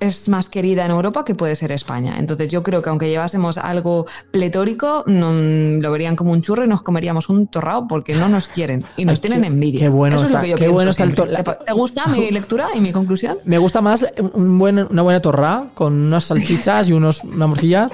es 0.00 0.28
más 0.28 0.48
querida 0.48 0.84
en 0.84 0.90
Europa 0.90 1.24
que 1.24 1.34
puede 1.34 1.54
ser 1.54 1.72
España. 1.72 2.16
Entonces 2.18 2.48
yo 2.48 2.62
creo 2.62 2.82
que 2.82 2.90
aunque 2.90 3.08
llevásemos 3.08 3.58
algo 3.58 4.06
pletórico, 4.30 5.04
no, 5.06 5.32
lo 5.32 5.90
verían 5.90 6.16
como 6.16 6.32
un 6.32 6.42
churro 6.42 6.64
y 6.64 6.68
nos 6.68 6.82
comeríamos 6.82 7.28
un 7.28 7.46
torrao 7.46 7.88
porque 7.88 8.14
no 8.14 8.28
nos 8.28 8.48
quieren 8.48 8.84
y 8.96 9.04
nos 9.04 9.14
Ay, 9.14 9.20
tienen 9.20 9.44
envidia. 9.44 9.80
qué 9.80 9.88
bueno 9.88 10.16
Eso 10.16 10.24
es 10.24 10.28
está- 10.30 10.38
lo 10.40 10.44
que 10.44 10.50
yo 10.50 10.56
qué 10.56 10.68
bueno 10.68 10.90
está 10.90 11.04
el 11.04 11.14
¿Te, 11.14 11.24
te 11.66 11.72
gusta 11.72 12.06
mi 12.06 12.30
lectura 12.30 12.68
y 12.74 12.80
mi 12.80 12.92
conclusión? 12.92 13.38
Me 13.44 13.58
gusta 13.58 13.80
más 13.80 14.06
un 14.34 14.58
buen, 14.58 14.78
una 14.90 15.02
buena 15.02 15.20
torra 15.20 15.64
con 15.74 15.92
unas 15.94 16.24
salchichas 16.24 16.88
y 16.88 16.92
unos, 16.92 17.24
una 17.24 17.46
morcilla. 17.46 17.90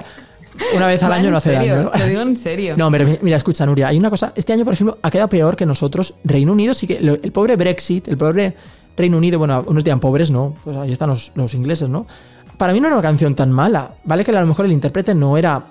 Una 0.75 0.85
vez 0.85 1.01
al 1.01 1.13
año 1.13 1.31
no 1.31 1.37
hace 1.37 1.55
serio, 1.55 1.75
daño. 1.77 1.89
¿no? 1.91 1.97
Lo 1.99 2.05
digo 2.05 2.21
en 2.21 2.35
serio. 2.37 2.75
No, 2.77 2.91
pero 2.91 3.07
mira, 3.23 3.37
escucha, 3.37 3.65
Nuria, 3.65 3.87
hay 3.87 3.97
una 3.97 4.11
cosa. 4.11 4.33
Este 4.35 4.53
año, 4.53 4.63
por 4.63 4.73
ejemplo, 4.75 4.99
ha 5.01 5.09
quedado 5.09 5.27
peor 5.27 5.55
que 5.55 5.65
nosotros. 5.65 6.13
Reino 6.23 6.51
Unido 6.51 6.75
sí 6.75 6.85
que. 6.85 6.97
el 6.97 7.31
pobre 7.31 7.55
Brexit, 7.55 8.07
el 8.07 8.17
pobre 8.17 8.53
Reino 8.95 9.17
Unido, 9.17 9.39
bueno, 9.39 9.63
unos 9.67 9.83
dirán 9.83 9.99
pobres, 9.99 10.29
no. 10.31 10.53
Pues 10.63 10.75
ahí 10.77 10.91
están 10.91 11.09
los, 11.09 11.31
los 11.35 11.53
ingleses, 11.53 11.89
¿no? 11.89 12.05
Para 12.57 12.73
mí 12.73 12.79
no 12.79 12.87
era 12.87 12.95
una 12.95 13.01
canción 13.01 13.33
tan 13.35 13.51
mala. 13.51 13.95
Vale 14.03 14.23
que 14.23 14.31
a 14.35 14.39
lo 14.41 14.47
mejor 14.47 14.65
el 14.65 14.71
intérprete 14.71 15.15
no 15.15 15.37
era. 15.37 15.65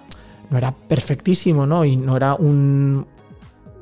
No 0.50 0.58
era 0.58 0.72
perfectísimo, 0.72 1.64
¿no? 1.66 1.84
Y 1.84 1.96
no 1.96 2.16
era 2.16 2.34
un. 2.34 3.06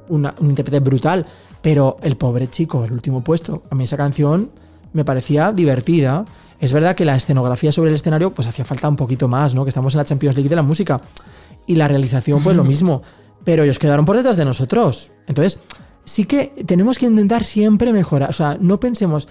una- 0.09 0.35
un 0.41 0.51
intérprete 0.51 0.81
brutal. 0.81 1.27
Pero 1.63 1.97
el 2.03 2.17
pobre 2.17 2.49
chico, 2.49 2.85
el 2.85 2.93
último 2.93 3.23
puesto. 3.25 3.63
A 3.71 3.75
mí 3.75 3.85
esa 3.85 3.97
canción 3.97 4.51
me 4.93 5.05
parecía 5.05 5.53
divertida. 5.53 6.25
Es 6.59 6.73
verdad 6.73 6.95
que 6.95 7.05
la 7.07 7.17
escenografía 7.17 7.73
sobre 7.73 7.89
el 7.91 7.95
escenario, 7.97 8.33
pues 8.35 8.47
hacía 8.47 8.65
falta 8.65 8.89
un 8.89 8.97
poquito 8.97 9.29
más, 9.29 9.55
¿no? 9.55 9.65
Que 9.65 9.71
estamos 9.71 9.95
en 9.95 9.99
la 9.99 10.05
Champions 10.05 10.37
League 10.37 10.49
de 10.51 10.57
la 10.57 10.63
música. 10.63 11.01
Y 11.67 11.75
la 11.77 11.89
realización, 11.89 12.43
pues 12.43 12.55
lo 12.57 12.65
mismo. 12.73 13.03
Pero 13.45 13.63
ellos 13.65 13.79
quedaron 13.79 14.05
por 14.05 14.17
detrás 14.17 14.37
de 14.37 14.45
nosotros. 14.45 15.13
Entonces, 15.27 15.59
sí 16.05 16.25
que 16.25 16.53
tenemos 16.67 16.99
que 16.99 17.07
intentar 17.07 17.45
siempre 17.45 17.93
mejorar. 17.93 18.31
O 18.31 18.33
sea, 18.33 18.57
no 18.61 18.79
pensemos. 18.81 19.29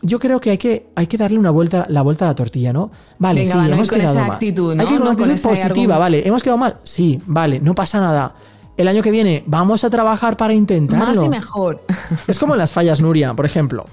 Yo 0.00 0.20
creo 0.20 0.40
que 0.40 0.50
hay 0.50 0.58
que, 0.58 0.86
hay 0.94 1.08
que 1.08 1.16
darle 1.16 1.38
una 1.40 1.50
vuelta, 1.50 1.84
la 1.88 2.02
vuelta 2.02 2.24
a 2.24 2.28
la 2.28 2.34
tortilla, 2.36 2.72
¿no? 2.72 2.90
Vale, 3.18 3.40
Venga, 3.40 3.52
sí, 3.52 3.58
va, 3.58 3.62
no 3.64 3.68
ir 3.68 3.74
hemos 3.74 3.88
con 3.90 3.98
quedado 3.98 4.14
esa 4.16 4.22
mal. 4.26 4.32
actitud, 4.36 4.70
Hay 4.72 4.76
¿no? 4.76 4.84
que 4.86 4.92
ir 4.92 4.98
con 4.98 5.04
No 5.06 5.10
una 5.10 5.18
con 5.18 5.30
actitud 5.30 5.48
positiva, 5.50 5.98
vale. 5.98 6.26
¿Hemos 6.28 6.42
quedado 6.42 6.58
mal? 6.58 6.76
Sí, 6.84 7.20
vale, 7.26 7.58
no 7.60 7.74
pasa 7.74 8.00
nada. 8.00 8.34
El 8.76 8.86
año 8.86 9.02
que 9.02 9.10
viene 9.10 9.42
vamos 9.46 9.82
a 9.82 9.90
trabajar 9.90 10.36
para 10.36 10.54
intentarlo. 10.54 11.06
Más 11.06 11.24
y 11.24 11.28
mejor. 11.28 11.84
Es 12.28 12.38
como 12.38 12.54
en 12.54 12.58
las 12.58 12.70
fallas, 12.70 13.00
Nuria, 13.00 13.34
por 13.34 13.44
ejemplo. 13.44 13.86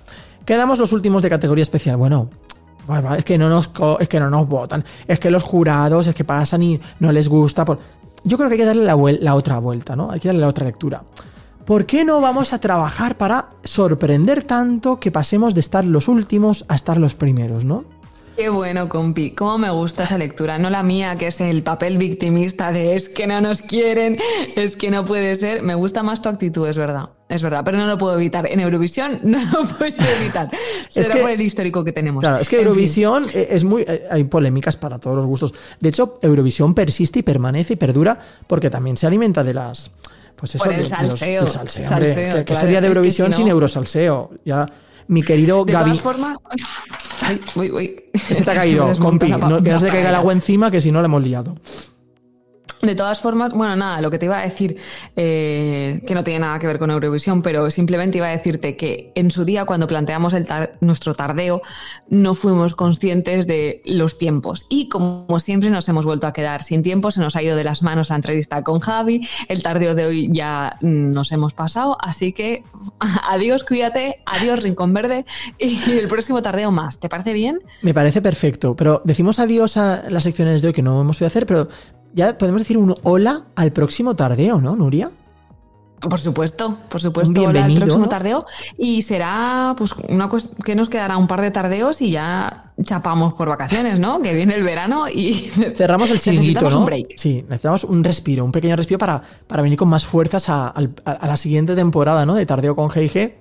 Quedamos 0.45 0.77
los 0.77 0.91
últimos 0.93 1.23
de 1.23 1.29
categoría 1.31 1.63
especial. 1.63 1.97
Bueno, 1.97 2.29
vale, 2.87 3.01
vale, 3.01 3.19
es 3.19 3.25
que 3.25 3.39
no 3.39 3.49
nos 3.49 3.71
es 3.99 4.07
que 4.07 4.19
no 4.19 4.29
nos 4.29 4.47
votan. 4.47 4.85
Es 5.07 5.19
que 5.19 5.31
los 5.31 5.41
jurados 5.41 6.05
es 6.05 6.13
que 6.13 6.23
pasan 6.23 6.61
y 6.61 6.79
no 6.99 7.11
les 7.11 7.27
gusta. 7.27 7.65
por- 7.65 7.79
Yo 8.23 8.37
creo 8.37 8.47
que 8.47 8.53
hay 8.53 8.59
que 8.59 8.65
darle 8.65 8.83
la, 8.83 8.95
la 9.21 9.33
otra 9.33 9.57
vuelta, 9.57 9.95
¿no? 9.95 10.11
Hay 10.11 10.19
que 10.19 10.27
darle 10.27 10.41
la 10.41 10.49
otra 10.49 10.65
lectura. 10.65 11.01
¿Por 11.65 11.85
qué 11.87 12.05
no 12.05 12.21
vamos 12.21 12.53
a 12.53 12.59
trabajar 12.59 13.17
para 13.17 13.49
sorprender 13.63 14.43
tanto 14.43 14.99
que 14.99 15.11
pasemos 15.11 15.55
de 15.55 15.61
estar 15.61 15.83
los 15.83 16.07
últimos 16.07 16.63
a 16.67 16.75
estar 16.75 16.97
los 16.97 17.15
primeros, 17.15 17.65
¿no? 17.65 17.85
Qué 18.37 18.49
bueno, 18.49 18.89
compi. 18.89 19.31
Cómo 19.31 19.57
me 19.57 19.69
gusta 19.71 20.03
esa 20.03 20.17
lectura. 20.17 20.59
No 20.59 20.69
la 20.69 20.83
mía, 20.83 21.15
que 21.15 21.27
es 21.27 21.39
el 21.39 21.63
papel 21.63 21.97
victimista 21.97 22.71
de 22.73 22.95
es 22.97 23.07
que 23.07 23.27
no 23.27 23.39
nos 23.39 23.61
quieren, 23.61 24.17
es 24.57 24.75
que 24.75 24.91
no 24.91 25.05
puede 25.05 25.35
ser. 25.37 25.61
Me 25.63 25.73
gusta 25.73 26.03
más 26.03 26.21
tu 26.21 26.27
actitud, 26.27 26.67
es 26.67 26.77
verdad. 26.77 27.09
Es 27.29 27.41
verdad, 27.41 27.61
pero 27.63 27.77
no 27.77 27.87
lo 27.87 27.97
puedo 27.97 28.13
evitar. 28.15 28.45
En 28.45 28.59
Eurovisión 28.59 29.19
no 29.23 29.39
lo 29.41 29.63
puedo 29.65 29.95
evitar. 30.21 30.51
Será 30.89 31.15
que- 31.15 31.21
por 31.21 31.31
el 31.31 31.41
histórico 31.41 31.83
que 31.85 31.93
tenemos. 31.93 32.21
Claro, 32.21 32.37
es 32.39 32.49
que 32.49 32.57
En. 32.59 32.63
Eurovisión 32.67 33.25
eh, 33.33 33.47
es 33.51 33.63
muy. 33.63 33.83
eh, 33.87 34.03
Hay 34.11 34.25
polémicas 34.25 34.75
para 34.75 34.99
todos 34.99 35.15
los 35.15 35.25
gustos. 35.25 35.53
De 35.79 35.89
hecho, 35.89 36.19
Eurovisión 36.21 36.75
persiste 36.75 37.19
y 37.19 37.23
permanece 37.23 37.73
y 37.73 37.77
perdura 37.77 38.19
porque 38.47 38.69
también 38.69 38.97
se 38.97 39.07
alimenta 39.07 39.43
de 39.45 39.53
las. 39.53 39.91
Pues 40.35 40.55
eso, 40.55 40.63
Por 40.65 40.73
el 40.73 40.77
de- 40.79 40.83
de 40.83 40.89
los- 40.89 40.89
salseo. 40.89 41.47
salseo, 41.47 41.89
hombre. 41.89 42.07
Salseo, 42.07 42.33
¿Qué- 42.33 42.39
¿Qué 42.39 42.45
claro. 42.45 42.61
sería 42.61 42.81
de 42.81 42.87
Es 42.87 42.91
que 42.91 42.97
Eurovisión 42.97 43.27
si 43.27 43.31
no- 43.31 43.37
sin 43.37 43.47
Eurosalseo? 43.47 44.31
Ya, 44.45 44.65
mi 45.07 45.23
querido 45.23 45.63
De 45.65 45.73
Gaby. 45.73 45.91
todas 45.91 46.03
formas. 46.03 46.37
Ay, 47.21 47.41
uy, 47.55 47.71
uy. 47.71 48.03
Que 48.27 48.35
se 48.35 48.43
te 48.43 48.51
ha 48.51 48.55
caído, 48.55 48.91
compi. 48.99 49.29
la 49.29 49.37
No, 49.37 49.63
que 49.63 49.71
no 49.71 49.79
se 49.79 49.85
te 49.85 49.91
la 49.91 49.93
caiga 49.93 50.09
el 50.09 50.15
agua 50.15 50.33
encima, 50.33 50.69
que 50.69 50.81
si 50.81 50.91
no 50.91 51.01
le 51.01 51.05
hemos 51.05 51.23
liado. 51.23 51.55
De 52.85 52.95
todas 52.95 53.19
formas, 53.19 53.51
bueno, 53.53 53.75
nada, 53.75 54.01
lo 54.01 54.11
que 54.11 54.19
te 54.19 54.25
iba 54.25 54.39
a 54.39 54.43
decir, 54.43 54.77
eh, 55.15 56.01
que 56.05 56.13
no 56.13 56.23
tiene 56.23 56.41
nada 56.41 56.59
que 56.59 56.67
ver 56.67 56.77
con 56.77 56.91
Eurovisión, 56.91 57.41
pero 57.41 57.71
simplemente 57.71 58.19
iba 58.19 58.27
a 58.27 58.31
decirte 58.31 58.75
que 58.75 59.11
en 59.15 59.31
su 59.31 59.43
día, 59.45 59.65
cuando 59.65 59.87
planteamos 59.87 60.33
nuestro 60.81 61.13
tardeo, 61.15 61.61
no 62.09 62.33
fuimos 62.33 62.75
conscientes 62.75 63.47
de 63.47 63.81
los 63.85 64.17
tiempos. 64.17 64.65
Y 64.69 64.89
como 64.89 65.39
siempre, 65.39 65.69
nos 65.69 65.89
hemos 65.89 66.05
vuelto 66.05 66.27
a 66.27 66.33
quedar 66.33 66.61
sin 66.61 66.83
tiempo, 66.83 67.11
se 67.11 67.21
nos 67.21 67.35
ha 67.35 67.41
ido 67.41 67.55
de 67.55 67.63
las 67.63 67.81
manos 67.81 68.09
la 68.09 68.17
entrevista 68.17 68.63
con 68.63 68.79
Javi, 68.79 69.27
el 69.47 69.63
tardeo 69.63 69.95
de 69.95 70.05
hoy 70.05 70.29
ya 70.31 70.77
nos 70.81 71.31
hemos 71.31 71.53
pasado, 71.53 71.97
así 71.99 72.33
que 72.33 72.63
adiós, 73.27 73.63
cuídate, 73.63 74.21
adiós, 74.25 74.61
Rincón 74.61 74.93
Verde, 74.93 75.25
y 75.57 75.79
el 75.91 76.07
próximo 76.07 76.41
tardeo 76.41 76.71
más. 76.71 76.99
¿Te 76.99 77.09
parece 77.09 77.33
bien? 77.33 77.59
Me 77.81 77.93
parece 77.93 78.21
perfecto. 78.21 78.75
Pero 78.75 79.01
decimos 79.05 79.39
adiós 79.39 79.77
a 79.77 80.09
las 80.09 80.23
secciones 80.23 80.61
de 80.61 80.69
hoy 80.69 80.73
que 80.73 80.81
no 80.81 81.01
hemos 81.01 81.17
podido 81.17 81.27
hacer, 81.27 81.45
pero 81.45 81.67
ya 82.15 82.35
podemos 82.37 82.61
decir 82.61 82.77
un 82.77 82.95
hola 83.03 83.43
al 83.55 83.71
próximo 83.71 84.15
tardeo, 84.15 84.59
¿no, 84.61 84.75
Nuria? 84.75 85.11
Por 86.01 86.19
supuesto, 86.19 86.77
por 86.89 87.01
supuesto. 87.01 87.31
Un 87.31 87.37
Hola, 87.37 87.51
bienvenido, 87.51 87.79
el 87.79 87.83
próximo 87.85 88.03
¿no? 88.05 88.09
tardeo. 88.09 88.45
Y 88.77 89.01
será, 89.01 89.73
pues, 89.77 89.93
una 90.09 90.29
que 90.63 90.75
nos 90.75 90.87
quedará 90.89 91.17
un 91.17 91.25
par 91.27 91.41
de 91.41 91.49
tardeos 91.51 92.01
y 92.01 92.11
ya 92.11 92.73
chapamos 92.83 93.33
por 93.33 93.47
vacaciones, 93.49 93.97
¿no? 93.99 94.21
Que 94.21 94.33
viene 94.33 94.53
el 94.55 94.63
verano 94.63 95.07
y. 95.09 95.33
Cerramos 95.75 96.11
el 96.11 96.19
chiringuito, 96.19 96.69
¿no? 96.69 96.79
un 96.79 96.85
break. 96.85 97.15
Sí, 97.17 97.43
necesitamos 97.47 97.85
un 97.85 98.03
respiro, 98.03 98.43
un 98.45 98.51
pequeño 98.51 98.75
respiro 98.75 98.99
para, 98.99 99.21
para 99.47 99.63
venir 99.63 99.79
con 99.79 99.87
más 99.87 100.05
fuerzas 100.05 100.47
a, 100.49 100.67
al- 100.67 100.93
a- 101.05 101.11
a 101.11 101.27
la 101.27 101.37
siguiente 101.37 101.75
temporada, 101.75 102.25
¿no? 102.25 102.35
De 102.35 102.45
Tardeo 102.45 102.75
con 102.75 102.89
G&G, 102.89 103.33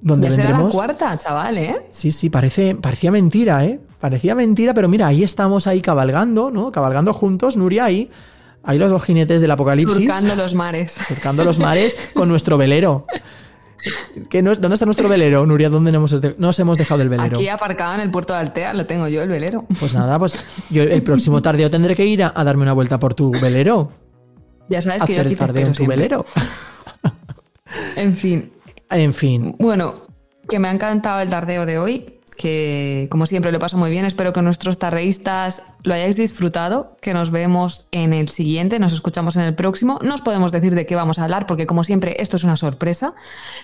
donde 0.00 0.30
será 0.30 0.44
la 0.44 0.48
vendremos... 0.50 0.74
cuarta, 0.74 1.16
chaval, 1.18 1.58
¿eh? 1.58 1.76
Sí, 1.90 2.10
sí, 2.10 2.30
parece, 2.30 2.74
parecía 2.74 3.10
mentira, 3.10 3.64
¿eh? 3.64 3.80
Parecía 4.00 4.34
mentira, 4.34 4.74
pero 4.74 4.88
mira, 4.88 5.06
ahí 5.08 5.22
estamos 5.24 5.66
ahí 5.66 5.80
cabalgando, 5.80 6.50
¿no? 6.50 6.70
Cabalgando 6.72 7.12
juntos, 7.14 7.56
Nuria, 7.56 7.84
ahí, 7.86 8.10
ahí 8.62 8.78
los 8.78 8.90
dos 8.90 9.02
jinetes 9.02 9.40
del 9.40 9.50
apocalipsis. 9.50 9.96
Surcando 9.96 10.36
los 10.36 10.54
mares. 10.54 10.92
surcando 11.08 11.44
los 11.44 11.58
mares 11.58 11.96
con 12.14 12.28
nuestro 12.28 12.56
velero. 12.58 13.06
¿Qué 14.30 14.42
no 14.42 14.50
es- 14.52 14.60
¿Dónde 14.60 14.74
está 14.74 14.84
nuestro 14.84 15.08
velero, 15.08 15.46
Nuria? 15.46 15.68
¿Dónde 15.68 15.92
nos, 15.92 16.14
nos 16.38 16.58
hemos 16.58 16.76
dejado 16.76 17.02
el 17.02 17.08
velero? 17.08 17.36
Aquí 17.36 17.48
aparcado 17.48 17.94
en 17.94 18.00
el 18.00 18.10
puerto 18.10 18.32
de 18.32 18.40
Altea 18.40 18.74
lo 18.74 18.84
tengo 18.86 19.06
yo, 19.08 19.22
el 19.22 19.28
velero. 19.28 19.64
Pues 19.78 19.94
nada, 19.94 20.18
pues 20.18 20.36
yo 20.70 20.82
el 20.82 21.02
próximo 21.02 21.40
tardeo 21.40 21.70
tendré 21.70 21.94
que 21.94 22.04
ir 22.04 22.22
a, 22.24 22.32
a 22.34 22.42
darme 22.44 22.62
una 22.62 22.72
vuelta 22.72 22.98
por 22.98 23.14
tu 23.14 23.30
velero. 23.30 23.92
Ya 24.68 24.82
sabes 24.82 25.02
que 25.04 25.14
yo 25.14 25.20
hacer 25.20 25.26
aquí 25.26 25.32
el 25.34 25.38
te 25.38 25.44
tardeo 25.46 25.66
en 25.66 25.72
tu 25.72 25.76
siempre. 25.78 25.96
velero. 25.96 26.24
En 27.96 28.16
fin, 28.16 28.52
En 28.90 29.14
fin, 29.14 29.54
Bueno, 29.58 30.06
que 30.48 30.58
me 30.58 30.68
ha 30.68 30.70
encantado 30.70 31.20
el 31.20 31.30
tardeo 31.30 31.66
de 31.66 31.78
hoy, 31.78 32.16
que 32.36 33.08
como 33.10 33.26
siempre 33.26 33.50
lo 33.50 33.58
paso 33.58 33.76
muy 33.76 33.90
bien. 33.90 34.04
Espero 34.04 34.32
que 34.32 34.42
nuestros 34.42 34.78
tardeístas 34.78 35.62
lo 35.82 35.94
hayáis 35.94 36.16
disfrutado, 36.16 36.96
que 37.00 37.14
nos 37.14 37.30
vemos 37.30 37.88
en 37.90 38.12
el 38.12 38.28
siguiente, 38.28 38.78
nos 38.78 38.92
escuchamos 38.92 39.36
en 39.36 39.42
el 39.42 39.54
próximo. 39.54 39.98
No 40.02 40.14
os 40.14 40.22
podemos 40.22 40.52
decir 40.52 40.74
de 40.74 40.86
qué 40.86 40.94
vamos 40.94 41.18
a 41.18 41.24
hablar, 41.24 41.46
porque 41.46 41.66
como 41.66 41.82
siempre 41.82 42.16
esto 42.18 42.36
es 42.36 42.44
una 42.44 42.56
sorpresa. 42.56 43.14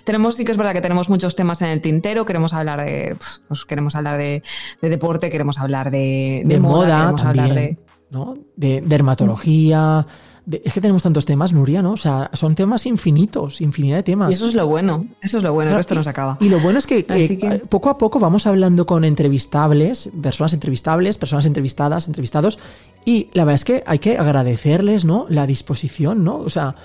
Tenemos, 0.03 0.35
sí 0.35 0.43
que 0.43 0.51
es 0.51 0.57
verdad 0.57 0.73
que 0.73 0.81
tenemos 0.81 1.09
muchos 1.09 1.35
temas 1.35 1.61
en 1.61 1.69
el 1.69 1.81
tintero, 1.81 2.25
queremos 2.25 2.53
hablar 2.53 2.83
de, 2.83 3.15
pues, 3.47 3.65
queremos 3.65 3.95
hablar 3.95 4.17
de, 4.17 4.43
de 4.81 4.89
deporte, 4.89 5.29
queremos 5.29 5.59
hablar 5.59 5.91
de, 5.91 6.41
de 6.45 6.55
de, 6.55 6.59
moda, 6.59 6.97
queremos 6.97 7.25
hablar 7.25 7.47
también, 7.47 7.55
de... 7.55 7.77
¿no? 8.09 8.37
De 8.55 8.81
dermatología. 8.81 10.05
De- 10.45 10.61
es 10.65 10.73
que 10.73 10.81
tenemos 10.81 11.03
tantos 11.03 11.25
temas, 11.25 11.53
Nuria, 11.53 11.81
¿no? 11.81 11.91
O 11.93 11.97
sea, 11.97 12.29
son 12.33 12.53
temas 12.55 12.85
infinitos, 12.85 13.61
infinidad 13.61 13.97
de 13.97 14.03
temas. 14.03 14.31
Y 14.31 14.35
eso 14.35 14.47
es 14.47 14.53
lo 14.55 14.67
bueno, 14.67 15.05
eso 15.21 15.37
es 15.37 15.43
lo 15.43 15.53
bueno, 15.53 15.69
Claro, 15.69 15.77
que 15.77 15.81
esto 15.81 15.95
nos 15.95 16.07
acaba. 16.07 16.37
Y 16.41 16.49
lo 16.49 16.59
bueno 16.59 16.79
es 16.79 16.87
que, 16.87 17.05
eh, 17.07 17.37
que- 17.37 17.61
poco 17.69 17.89
a 17.89 17.97
poco 17.97 18.19
vamos 18.19 18.45
hablando 18.47 18.85
con 18.85 19.05
entrevistables, 19.05 20.09
personas 20.21 20.53
entrevistables, 20.53 21.17
personas 21.17 21.45
entrevistadas, 21.45 22.07
entrevistados, 22.07 22.59
y 23.05 23.29
la 23.33 23.43
verdad 23.45 23.55
es 23.55 23.65
que 23.65 23.83
hay 23.85 23.99
que 23.99 24.17
agradecerles, 24.17 25.05
¿no? 25.05 25.25
La 25.29 25.45
disposición, 25.47 26.23
¿no? 26.23 26.37
O 26.37 26.49
sea, 26.49 26.75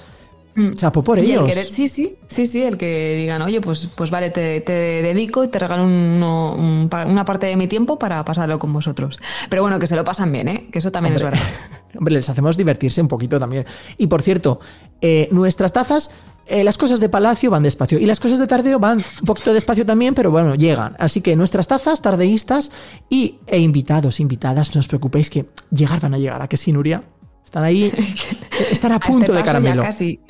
Chapo 0.74 1.02
por 1.04 1.18
el 1.18 1.24
ellos. 1.24 1.44
que- 1.48 1.64
sí, 1.64 1.88
sí, 1.88 2.16
sí, 2.26 2.46
sí, 2.46 2.62
el 2.62 2.76
que 2.76 3.14
digan, 3.16 3.42
oye, 3.42 3.60
pues, 3.60 3.88
pues 3.94 4.10
vale, 4.10 4.30
te, 4.30 4.60
te 4.60 4.72
dedico 4.72 5.44
y 5.44 5.48
te 5.48 5.58
regalo 5.58 5.84
uno- 5.84 6.54
un 6.54 6.88
pa- 6.88 7.06
una 7.06 7.24
parte 7.24 7.46
de 7.46 7.56
mi 7.56 7.66
tiempo 7.68 7.98
para 7.98 8.24
pasarlo 8.24 8.58
con 8.58 8.72
vosotros. 8.72 9.18
Pero 9.48 9.62
bueno, 9.62 9.78
que 9.78 9.86
se 9.86 9.96
lo 9.96 10.04
pasan 10.04 10.32
bien, 10.32 10.48
¿eh? 10.48 10.68
Que 10.72 10.78
eso 10.80 10.90
también 10.90 11.14
es 11.16 11.22
verdad. 11.22 11.40
Hombre, 11.98 12.14
les 12.14 12.28
hacemos 12.28 12.56
divertirse 12.56 13.00
un 13.00 13.08
poquito 13.08 13.38
también. 13.38 13.64
Y 13.96 14.06
por 14.08 14.22
cierto, 14.22 14.60
eh, 15.00 15.28
nuestras 15.32 15.72
tazas, 15.72 16.10
eh, 16.46 16.62
las 16.64 16.76
cosas 16.78 17.00
de 17.00 17.08
Palacio 17.08 17.50
van 17.50 17.62
despacio. 17.62 17.98
Y 17.98 18.06
las 18.06 18.20
cosas 18.20 18.38
de 18.38 18.46
Tardeo 18.46 18.78
van 18.78 18.98
un 19.20 19.26
poquito 19.26 19.52
despacio 19.52 19.84
también, 19.86 20.14
pero 20.14 20.30
bueno, 20.30 20.54
llegan. 20.54 20.96
Así 20.98 21.20
que 21.20 21.34
nuestras 21.36 21.66
tazas, 21.68 22.00
tardeístas 22.02 22.70
y, 23.08 23.36
e 23.46 23.58
invitados, 23.58 24.20
invitadas, 24.20 24.74
no 24.74 24.80
os 24.80 24.88
preocupéis 24.88 25.30
que 25.30 25.46
llegar 25.70 26.00
van 26.00 26.14
a 26.14 26.18
llegar. 26.18 26.40
¿A 26.42 26.48
que 26.48 26.56
sí, 26.56 26.72
Nuria? 26.72 27.02
Están 27.44 27.64
ahí, 27.64 27.90
están 28.70 28.92
a 28.92 28.96
A 28.96 29.00
punto 29.00 29.32
este 29.32 29.36
de 29.38 29.42
caramelo. 29.42 29.82
Ya 29.82 29.88
casi. 29.88 30.20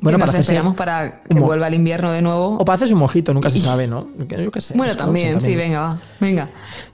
Bueno, 0.00 0.16
Que 0.16 0.20
para 0.20 0.26
nos 0.26 0.34
hacerse 0.34 0.52
esperamos 0.52 0.76
para 0.76 1.22
que 1.22 1.40
vuelva 1.40 1.66
el 1.66 1.74
invierno 1.74 2.12
de 2.12 2.22
nuevo. 2.22 2.56
O 2.56 2.64
para 2.64 2.76
hacerse 2.76 2.94
un 2.94 3.00
mojito, 3.00 3.34
nunca 3.34 3.50
se 3.50 3.58
sabe, 3.58 3.88
¿no? 3.88 4.06
Yo 4.28 4.50
qué 4.50 4.60
sé. 4.60 4.74
bueno, 4.76 4.92
eso, 4.92 4.98
también, 4.98 5.40
sí, 5.40 5.48
sí, 5.48 5.56
venga, 5.56 5.80
va. 5.80 6.00
Venga, 6.20 6.50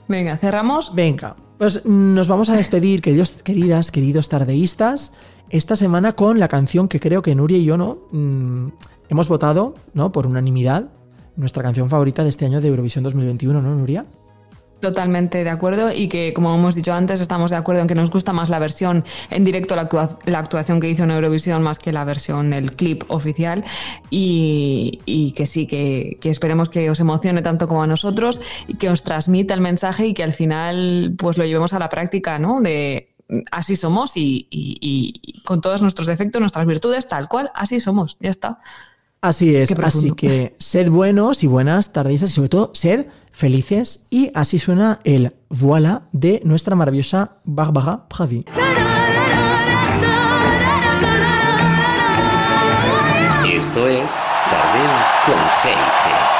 venga, 0.08 0.36
cerramos. 0.36 0.94
Venga, 0.94 1.36
pues 1.58 1.84
nos 1.84 2.28
vamos 2.28 2.48
a 2.50 2.56
despedir, 2.56 3.02
queridos, 3.02 3.42
queridas, 3.42 3.90
queridos 3.90 4.28
tardeístas, 4.28 5.12
esta 5.50 5.76
semana 5.76 6.12
con 6.12 6.40
la 6.40 6.48
canción 6.48 6.88
que 6.88 6.98
creo 6.98 7.22
que 7.22 7.34
Nuria 7.34 7.58
y 7.58 7.64
yo 7.64 7.76
no 7.76 7.98
mm, 8.10 8.68
hemos 9.08 9.28
votado, 9.28 9.74
¿no? 9.92 10.10
Por 10.10 10.26
unanimidad, 10.26 10.88
nuestra 11.36 11.62
canción 11.62 11.88
favorita 11.88 12.22
de 12.22 12.30
este 12.30 12.46
año 12.46 12.60
de 12.60 12.68
Eurovisión 12.68 13.04
2021, 13.04 13.60
¿no, 13.60 13.74
Nuria? 13.74 14.06
Totalmente 14.84 15.44
de 15.44 15.50
acuerdo 15.50 15.90
y 15.92 16.08
que, 16.08 16.34
como 16.34 16.54
hemos 16.54 16.74
dicho 16.74 16.92
antes, 16.92 17.18
estamos 17.20 17.50
de 17.50 17.56
acuerdo 17.56 17.80
en 17.80 17.88
que 17.88 17.94
nos 17.94 18.10
gusta 18.10 18.34
más 18.34 18.50
la 18.50 18.58
versión 18.58 19.02
en 19.30 19.42
directo, 19.42 19.74
la, 19.76 19.88
actua- 19.88 20.18
la 20.26 20.38
actuación 20.40 20.78
que 20.78 20.90
hizo 20.90 21.04
en 21.04 21.10
Eurovisión, 21.10 21.62
más 21.62 21.78
que 21.78 21.90
la 21.90 22.04
versión, 22.04 22.52
el 22.52 22.72
clip 22.76 23.02
oficial. 23.08 23.64
Y, 24.10 25.00
y 25.06 25.32
que 25.32 25.46
sí, 25.46 25.66
que, 25.66 26.18
que 26.20 26.28
esperemos 26.30 26.68
que 26.68 26.90
os 26.90 27.00
emocione 27.00 27.40
tanto 27.42 27.66
como 27.66 27.82
a 27.82 27.86
nosotros 27.86 28.40
y 28.68 28.74
que 28.74 28.90
os 28.90 29.02
transmita 29.02 29.54
el 29.54 29.60
mensaje 29.60 30.06
y 30.06 30.14
que 30.14 30.22
al 30.22 30.32
final 30.32 31.14
pues 31.16 31.38
lo 31.38 31.44
llevemos 31.44 31.72
a 31.72 31.78
la 31.78 31.88
práctica, 31.88 32.38
¿no? 32.38 32.60
De 32.60 33.14
así 33.50 33.74
somos 33.76 34.16
y, 34.16 34.46
y- 34.50 34.76
y- 34.80 35.14
y 35.22 35.40
con 35.42 35.60
todos 35.62 35.80
nuestros 35.80 36.06
defectos, 36.06 36.40
nuestras 36.40 36.66
virtudes, 36.66 37.08
tal 37.08 37.28
cual, 37.28 37.50
así 37.54 37.80
somos, 37.80 38.16
ya 38.20 38.30
está. 38.30 38.58
Así 39.22 39.56
es, 39.56 39.70
así 39.86 40.10
que 40.12 40.54
sed 40.58 40.90
buenos 40.90 41.42
y 41.42 41.46
buenas 41.46 41.94
tardeístas 41.94 42.28
y 42.30 42.32
sobre 42.34 42.50
todo 42.50 42.70
sed 42.74 43.06
felices 43.34 44.06
y 44.10 44.30
así 44.34 44.58
suena 44.58 45.00
el 45.04 45.34
voilà 45.50 46.02
de 46.12 46.40
nuestra 46.44 46.76
maravillosa 46.76 47.38
Barbara 47.44 48.06
Pravi. 48.08 48.46
Esto 53.52 53.88
es 53.88 54.10
Tardeo 54.50 54.94
con 55.26 55.36
G&G. 55.62 56.33